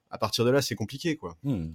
à 0.10 0.18
partir 0.18 0.44
de 0.44 0.50
là, 0.50 0.62
c'est 0.62 0.76
compliqué, 0.76 1.16
quoi. 1.16 1.38
Hmm 1.44 1.72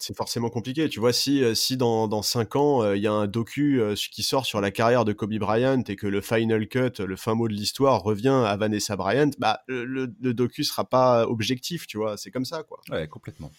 c'est 0.00 0.16
forcément 0.16 0.48
compliqué. 0.48 0.88
Tu 0.88 0.98
vois, 0.98 1.12
si, 1.12 1.44
euh, 1.44 1.54
si 1.54 1.76
dans, 1.76 2.08
dans 2.08 2.22
5 2.22 2.56
ans, 2.56 2.82
euh, 2.82 2.96
il 2.96 3.02
y 3.02 3.06
a 3.06 3.12
un 3.12 3.26
docu 3.26 3.80
euh, 3.80 3.94
qui 3.94 4.22
sort 4.22 4.46
sur 4.46 4.60
la 4.60 4.70
carrière 4.70 5.04
de 5.04 5.12
Kobe 5.12 5.34
Bryant 5.34 5.82
et 5.86 5.94
que 5.94 6.06
le 6.06 6.20
final 6.22 6.66
cut, 6.68 6.98
le 6.98 7.16
fin 7.16 7.34
mot 7.34 7.48
de 7.48 7.52
l'histoire, 7.52 8.02
revient 8.02 8.42
à 8.46 8.56
Vanessa 8.56 8.96
Bryant, 8.96 9.30
bah, 9.38 9.60
le, 9.68 9.84
le, 9.84 10.34
docu 10.34 10.64
sera 10.64 10.88
pas 10.88 11.26
objectif, 11.28 11.86
tu 11.86 11.98
vois. 11.98 12.16
C'est 12.16 12.30
comme 12.30 12.46
ça, 12.46 12.62
quoi. 12.62 12.80
Ouais, 12.90 13.06
complètement. 13.08 13.52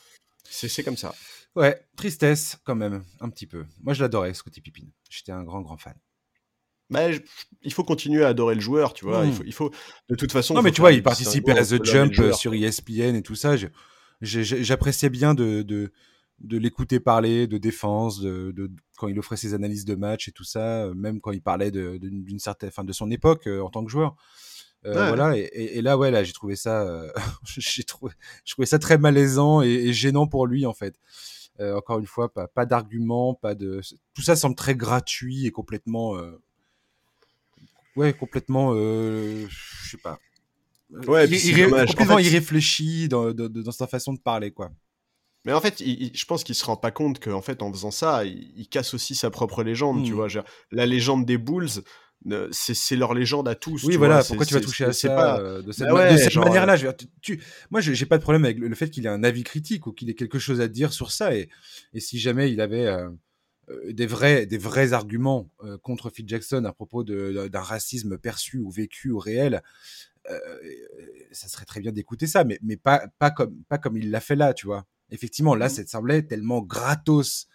C'est 0.43 0.84
comme 0.84 0.97
ça. 0.97 1.13
Ouais, 1.55 1.80
tristesse 1.95 2.57
quand 2.63 2.76
même, 2.76 3.03
un 3.19 3.30
petit 3.30 3.45
peu. 3.45 3.65
Moi, 3.81 3.93
je 3.93 4.01
l'adorais, 4.01 4.34
Scottie 4.34 4.61
Pippen. 4.61 4.88
J'étais 5.09 5.31
un 5.31 5.43
grand, 5.43 5.61
grand 5.61 5.77
fan. 5.77 5.95
Bah, 6.89 7.03
il 7.61 7.72
faut 7.72 7.84
continuer 7.84 8.26
à 8.26 8.30
adorer 8.30 8.55
le 8.55 8.61
joueur, 8.61 8.93
tu 8.93 9.05
vois. 9.05 9.26
Il, 9.26 9.31
mmh. 9.31 9.34
faut, 9.34 9.43
il 9.45 9.53
faut, 9.53 9.72
de 10.09 10.15
toute 10.15 10.31
façon. 10.31 10.55
Non, 10.55 10.61
mais 10.61 10.72
tu 10.72 10.81
vois, 10.81 10.91
il 10.91 11.03
participait 11.03 11.57
à 11.57 11.63
The 11.63 11.85
Jump 11.85 12.34
sur 12.34 12.53
ESPN 12.53 13.15
et 13.15 13.22
tout 13.22 13.35
ça. 13.35 13.55
J'appréciais 14.22 15.09
bien 15.09 15.34
de, 15.34 15.61
de, 15.61 15.93
de 16.43 16.57
l'écouter 16.57 16.99
parler 16.99 17.47
de 17.47 17.57
défense, 17.57 18.19
de, 18.19 18.51
de, 18.51 18.72
quand 18.97 19.07
il 19.07 19.18
offrait 19.19 19.38
ses 19.38 19.53
analyses 19.53 19.85
de 19.85 19.95
match 19.95 20.27
et 20.27 20.31
tout 20.31 20.43
ça, 20.43 20.85
euh, 20.85 20.93
même 20.93 21.22
quand 21.22 21.31
il 21.31 21.41
parlait 21.41 21.72
d'une 21.72 22.23
de, 22.23 22.38
certaine, 22.39 22.72
fin, 22.72 22.84
de 22.84 22.93
son 22.93 23.11
époque 23.11 23.47
euh, 23.47 23.61
en 23.61 23.69
tant 23.69 23.84
que 23.84 23.91
joueur. 23.91 24.15
Euh, 24.85 25.07
Voilà. 25.07 25.38
Et, 25.38 25.49
et, 25.53 25.81
là, 25.81 25.97
ouais, 25.97 26.09
là, 26.09 26.23
j'ai 26.23 26.34
trouvé 26.34 26.55
ça, 26.55 26.81
euh, 26.81 27.11
j'ai 27.45 27.84
trouvé, 27.84 28.13
je 28.45 28.53
trouvais 28.53 28.65
ça 28.65 28.80
très 28.80 28.97
malaisant 28.97 29.61
et, 29.61 29.69
et, 29.69 29.93
gênant 29.93 30.27
pour 30.27 30.47
lui 30.47 30.65
en 30.65 30.73
fait. 30.73 30.95
Euh, 31.59 31.76
encore 31.76 31.99
une 31.99 32.07
fois, 32.07 32.34
pas, 32.34 32.47
pas 32.47 32.65
d'arguments, 32.65 33.35
pas 33.35 33.53
de, 33.53 33.81
tout 34.15 34.22
ça 34.22 34.35
semble 34.35 34.55
très 34.55 34.73
gratuit 34.73 35.45
et 35.45 35.51
complètement, 35.51 36.15
ouais, 37.95 38.13
complètement, 38.13 38.73
je 38.73 39.47
sais 39.89 39.97
pas. 39.97 40.18
Ouais, 40.89 41.27
complètement 41.85 42.19
irréfléchi 42.19 43.07
dans, 43.07 43.31
dans, 43.31 43.47
dans 43.47 43.72
sa 43.72 43.85
façon 43.85 44.13
de 44.13 44.19
parler, 44.19 44.51
quoi. 44.51 44.72
Mais 45.45 45.53
en 45.53 45.61
fait, 45.61 45.80
je 45.80 46.26
pense 46.26 46.43
qu'il 46.43 46.55
se 46.55 46.65
rend 46.65 46.77
pas 46.77 46.91
compte 46.91 47.19
qu'en 47.19 47.41
fait, 47.41 47.63
en 47.63 47.72
faisant 47.72 47.91
ça, 47.91 48.26
il, 48.26 48.68
casse 48.69 48.93
aussi 48.93 49.15
sa 49.15 49.31
propre 49.31 49.63
légende, 49.63 50.03
tu 50.05 50.11
hmm. 50.11 50.15
vois. 50.15 50.27
la 50.72 50.85
légende 50.85 51.26
des 51.26 51.38
Bulls, 51.38 51.81
c'est 52.51 52.95
leur 52.95 53.13
légende 53.13 53.47
à 53.47 53.55
tous. 53.55 53.84
Oui, 53.84 53.95
voilà. 53.95 54.23
pourquoi 54.23 54.45
tu 54.45 54.53
vas 54.53 54.61
toucher 54.61 54.85
à 54.85 54.93
ça 54.93 55.09
pas... 55.09 55.39
Euh, 55.39 55.61
de 55.61 55.72
cette, 55.72 55.88
bah 55.88 56.13
manière-là 56.43 56.77
tu, 57.22 57.41
Moi, 57.72 57.81
j'ai 57.81 58.05
pas 58.05 58.18
de 58.18 58.23
problème 58.23 58.45
avec 58.45 58.59
le, 58.59 58.76
fait 58.76 58.89
qu'il 58.89 59.05
ait 59.05 59.09
un 59.09 59.23
avis 59.23 59.43
critique 59.43 59.88
ou 59.88 59.91
qu'il 59.91 60.09
ait 60.09 60.15
quelque 60.15 60.39
chose 60.39 60.61
à 60.61 60.68
dire 60.68 60.93
sur 60.93 61.11
ça. 61.11 61.35
Et, 61.35 61.49
et 61.93 61.99
si 61.99 62.19
jamais 62.19 62.51
il 62.51 62.61
avait 62.61 62.85
euh, 62.85 63.09
euh, 63.69 63.93
des 63.93 64.05
vrais, 64.05 64.45
des 64.45 64.59
vrais 64.59 64.93
arguments 64.93 65.49
contre 65.81 66.09
Phil 66.09 66.27
Jackson 66.27 66.63
à 66.65 66.73
propos 66.73 67.03
d'un 67.03 67.61
racisme 67.61 68.18
perçu 68.18 68.59
ou 68.59 68.69
vécu 68.69 69.09
ou 69.09 69.18
réel, 69.18 69.63
ça 71.31 71.47
serait 71.47 71.65
très 71.65 71.80
bien 71.80 71.91
d'écouter 71.91 72.27
ça, 72.27 72.43
mais, 72.43 72.59
mais 72.61 72.77
pas, 72.77 73.07
pas, 73.18 73.31
comme, 73.31 73.55
pas 73.68 73.80
comme 73.80 73.97
il 73.97 74.11
l'a 74.11 74.19
fait 74.19 74.35
là, 74.35 74.53
tu 74.53 74.68
vois. 74.68 74.85
Effectivement, 75.11 75.55
là, 75.55 75.67
mmh. 75.67 75.69
ça 75.69 75.85
semblait 75.85 76.23
tellement 76.23 76.61
gratos 76.61 77.47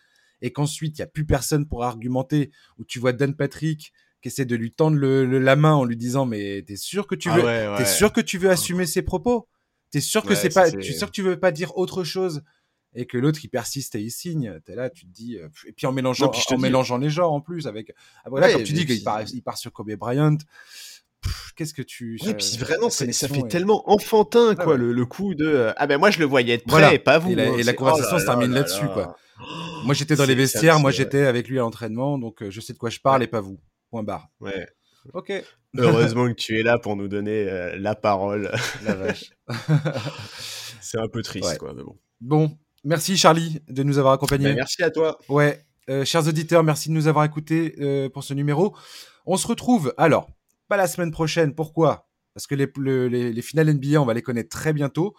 et 0.42 0.52
qu'ensuite, 0.52 0.98
il 0.98 1.00
n'y 1.00 1.04
a 1.04 1.08
plus 1.08 1.24
personne 1.24 1.66
pour 1.66 1.84
argumenter, 1.84 2.50
où 2.78 2.84
tu 2.84 2.98
vois 2.98 3.12
Dan 3.12 3.34
Patrick 3.34 3.92
qui 4.22 4.28
essaie 4.28 4.44
de 4.44 4.56
lui 4.56 4.72
tendre 4.72 4.96
le, 4.96 5.24
la 5.38 5.56
main 5.56 5.74
en 5.74 5.84
lui 5.84 5.96
disant 5.96 6.26
mais 6.26 6.62
t'es 6.66 6.76
sûr 6.76 7.06
que 7.06 7.14
tu 7.14 7.28
ah 7.30 7.36
veux 7.36 7.76
t'es 7.76 7.84
sûr 7.84 8.12
que 8.12 8.20
tu 8.20 8.38
veux 8.38 8.50
assumer 8.50 8.86
ses 8.86 9.02
propos? 9.02 9.48
T'es 9.90 10.00
sûr 10.00 10.24
que 10.24 10.34
c'est 10.34 10.52
pas 10.52 10.70
tu 10.70 10.92
sûr 10.92 11.08
que 11.08 11.12
tu 11.12 11.22
veux 11.22 11.38
pas 11.38 11.52
dire 11.52 11.76
autre 11.76 12.04
chose? 12.04 12.42
Et 12.98 13.04
que 13.04 13.18
l'autre 13.18 13.40
il 13.42 13.48
persiste 13.48 13.94
et 13.94 14.00
il 14.00 14.10
signe. 14.10 14.58
T'es 14.64 14.74
là 14.74 14.88
tu 14.88 15.06
te 15.06 15.12
dis 15.12 15.36
euh, 15.36 15.48
et 15.66 15.72
puis 15.72 15.86
en 15.86 15.92
mélangeant 15.92 16.30
en 16.50 16.58
mélangeant 16.58 16.96
les 16.96 17.10
genres 17.10 17.32
en 17.32 17.42
plus 17.42 17.66
avec 17.66 17.92
ah, 18.24 18.30
voilà 18.30 18.50
comme 18.50 18.62
tu 18.62 18.72
dis 18.72 18.86
qu'il 18.86 19.02
part 19.04 19.22
il 19.22 19.42
part 19.42 19.58
sur 19.58 19.70
Kobe 19.70 19.92
Bryant 19.92 20.38
qu'est-ce 21.56 21.74
que 21.74 21.82
tu. 21.82 22.18
Oui, 22.24 22.34
puis 22.34 22.56
vraiment, 22.58 22.90
ça, 22.90 23.06
fait 23.06 23.48
tellement 23.48 23.88
enfantin, 23.90 24.54
ah 24.58 24.62
quoi, 24.62 24.76
le, 24.76 25.06
coup 25.06 25.34
de. 25.34 25.46
Euh, 25.46 25.72
ah 25.76 25.86
ben 25.86 25.98
moi, 25.98 26.10
je 26.10 26.18
le 26.18 26.24
voyais 26.24 26.54
être 26.54 26.66
prêt, 26.66 26.98
pas 26.98 27.18
vous. 27.18 27.32
Et 27.32 27.34
la, 27.34 27.44
hein, 27.44 27.74
conversation 27.74 28.16
oh 28.16 28.20
se 28.20 28.24
termine 28.24 28.52
là-dessus, 28.52 28.86
quoi. 28.92 29.16
Moi, 29.84 29.94
j'étais 29.94 30.16
dans 30.16 30.24
les 30.24 30.34
vestiaires, 30.34 30.80
moi, 30.80 30.90
j'étais 30.90 31.26
avec 31.26 31.48
lui 31.48 31.58
à 31.58 31.62
l'entraînement, 31.62 32.18
donc 32.18 32.42
euh, 32.42 32.50
je 32.50 32.60
sais 32.60 32.72
de 32.72 32.78
quoi 32.78 32.90
je 32.90 33.00
parle 33.00 33.22
et 33.22 33.26
pas 33.26 33.40
vous. 33.40 33.58
Point 33.90 34.02
barre. 34.02 34.28
Ouais. 34.40 34.66
Ok. 35.12 35.32
Heureusement 35.76 36.26
que 36.28 36.34
tu 36.34 36.58
es 36.58 36.62
là 36.62 36.78
pour 36.78 36.96
nous 36.96 37.08
donner 37.08 37.48
euh, 37.48 37.76
la 37.76 37.94
parole. 37.94 38.50
La 38.84 38.94
vache. 38.94 39.32
C'est 40.80 40.98
un 40.98 41.08
peu 41.08 41.22
triste, 41.22 41.48
Ouais. 41.48 41.56
quoi. 41.56 41.72
Mais 41.74 41.82
bon. 41.82 41.96
Bon, 42.20 42.58
merci 42.84 43.16
Charlie 43.16 43.60
de 43.68 43.82
nous 43.82 43.98
avoir 43.98 44.14
accompagnés. 44.14 44.46
Ben, 44.46 44.56
merci 44.56 44.82
à 44.82 44.90
toi. 44.90 45.18
Ouais, 45.28 45.64
euh, 45.90 46.04
chers 46.04 46.26
auditeurs, 46.26 46.64
merci 46.64 46.88
de 46.88 46.94
nous 46.94 47.08
avoir 47.08 47.24
écoutés 47.24 48.08
pour 48.12 48.24
ce 48.24 48.34
numéro. 48.34 48.74
On 49.26 49.36
se 49.36 49.46
retrouve, 49.46 49.92
alors, 49.98 50.30
pas 50.68 50.76
la 50.76 50.86
semaine 50.86 51.10
prochaine, 51.10 51.55
pourquoi? 51.55 52.09
Parce 52.34 52.47
que 52.47 52.55
les, 52.55 52.70
le- 52.76 53.09
les, 53.09 53.32
les 53.32 53.43
finales 53.43 53.72
NBA, 53.72 53.98
on 54.01 54.05
va 54.05 54.12
les 54.12 54.20
connaître 54.20 54.51
très 54.51 54.74
bientôt. 54.74 55.14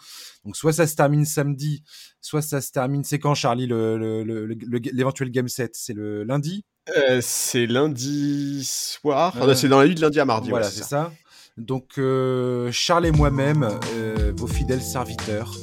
Donc, 0.45 0.56
soit 0.56 0.72
ça 0.74 0.86
se 0.86 0.95
termine 0.95 1.26
samedi, 1.26 1.84
soit 2.22 2.44
ça 2.44 2.61
se 2.61 2.72
termine. 2.72 3.03
C'est 3.03 3.18
quand, 3.18 3.34
Charlie, 3.34 3.65
l'éventuel 3.65 5.32
game 5.32 5.48
set? 5.48 5.72
C'est 5.76 5.94
le 5.94 6.24
lundi? 6.24 6.64
Euh, 6.95 7.19
c'est 7.22 7.65
lundi 7.65 8.64
soir. 8.64 9.34
Enfin, 9.36 9.48
Ouais. 9.48 9.56
c'est 9.56 9.68
dans 9.68 9.80
la 9.82 9.88
nuit 9.88 9.95
de 9.95 10.02
lundi 10.02 10.19
à 10.19 10.26
mardi. 10.26 10.49
Voilà, 10.49 10.68
ouais, 10.68 10.72
c'est 10.72 10.84
ça. 10.84 11.11
Donc, 11.57 11.98
euh, 11.98 12.72
Charles 12.72 13.07
et 13.07 13.11
moi-même, 13.11 13.68
euh, 13.95 14.32
vos 14.38 14.45
fidèles 14.48 14.82
serviteurs, 14.84 15.56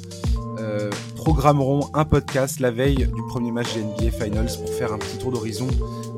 euh, 0.75 0.91
programmerons 1.17 1.89
un 1.95 2.05
podcast 2.05 2.61
la 2.61 2.71
veille 2.71 3.09
du 3.15 3.23
premier 3.29 3.53
match 3.53 3.75
des 3.75 3.83
NBA 3.83 4.11
Finals 4.11 4.51
pour 4.59 4.71
faire 4.75 4.93
un 4.93 4.99
petit 4.99 5.19
tour 5.19 5.33
d'horizon 5.33 5.69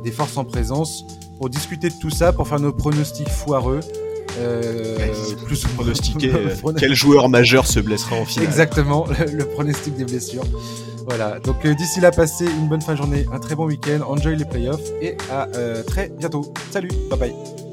des 0.03 0.11
forces 0.11 0.37
en 0.37 0.45
présence, 0.45 1.05
pour 1.39 1.51
discuter 1.51 1.89
de 1.89 1.95
tout 2.01 2.11
ça, 2.11 2.33
pour 2.33 2.49
faire 2.49 2.61
nos 2.61 2.73
pronostics 2.73 3.29
foireux. 3.29 3.81
Euh, 4.39 4.97
plus 5.47 5.65
Pronostiquer 5.65 6.31
euh, 6.35 6.73
quel 6.79 6.95
joueur 6.95 7.29
majeur 7.29 7.67
se 7.67 7.81
blessera 7.81 8.17
en 8.17 8.25
finale. 8.25 8.49
Exactement, 8.49 9.07
le, 9.07 9.33
le 9.33 9.45
pronostic 9.47 9.97
des 9.97 10.05
blessures. 10.05 10.45
Voilà, 11.07 11.39
donc 11.41 11.65
euh, 11.65 11.75
d'ici 11.75 12.01
là, 12.01 12.11
passez 12.11 12.45
une 12.45 12.69
bonne 12.69 12.83
fin 12.83 12.93
de 12.93 12.99
journée, 12.99 13.27
un 13.33 13.39
très 13.39 13.55
bon 13.55 13.67
week-end, 13.67 14.01
enjoy 14.07 14.37
les 14.37 14.45
playoffs 14.45 14.91
et 15.01 15.17
à 15.31 15.49
très 15.87 16.09
bientôt. 16.09 16.53
Salut, 16.71 16.91
bye 17.11 17.19
bye. 17.19 17.66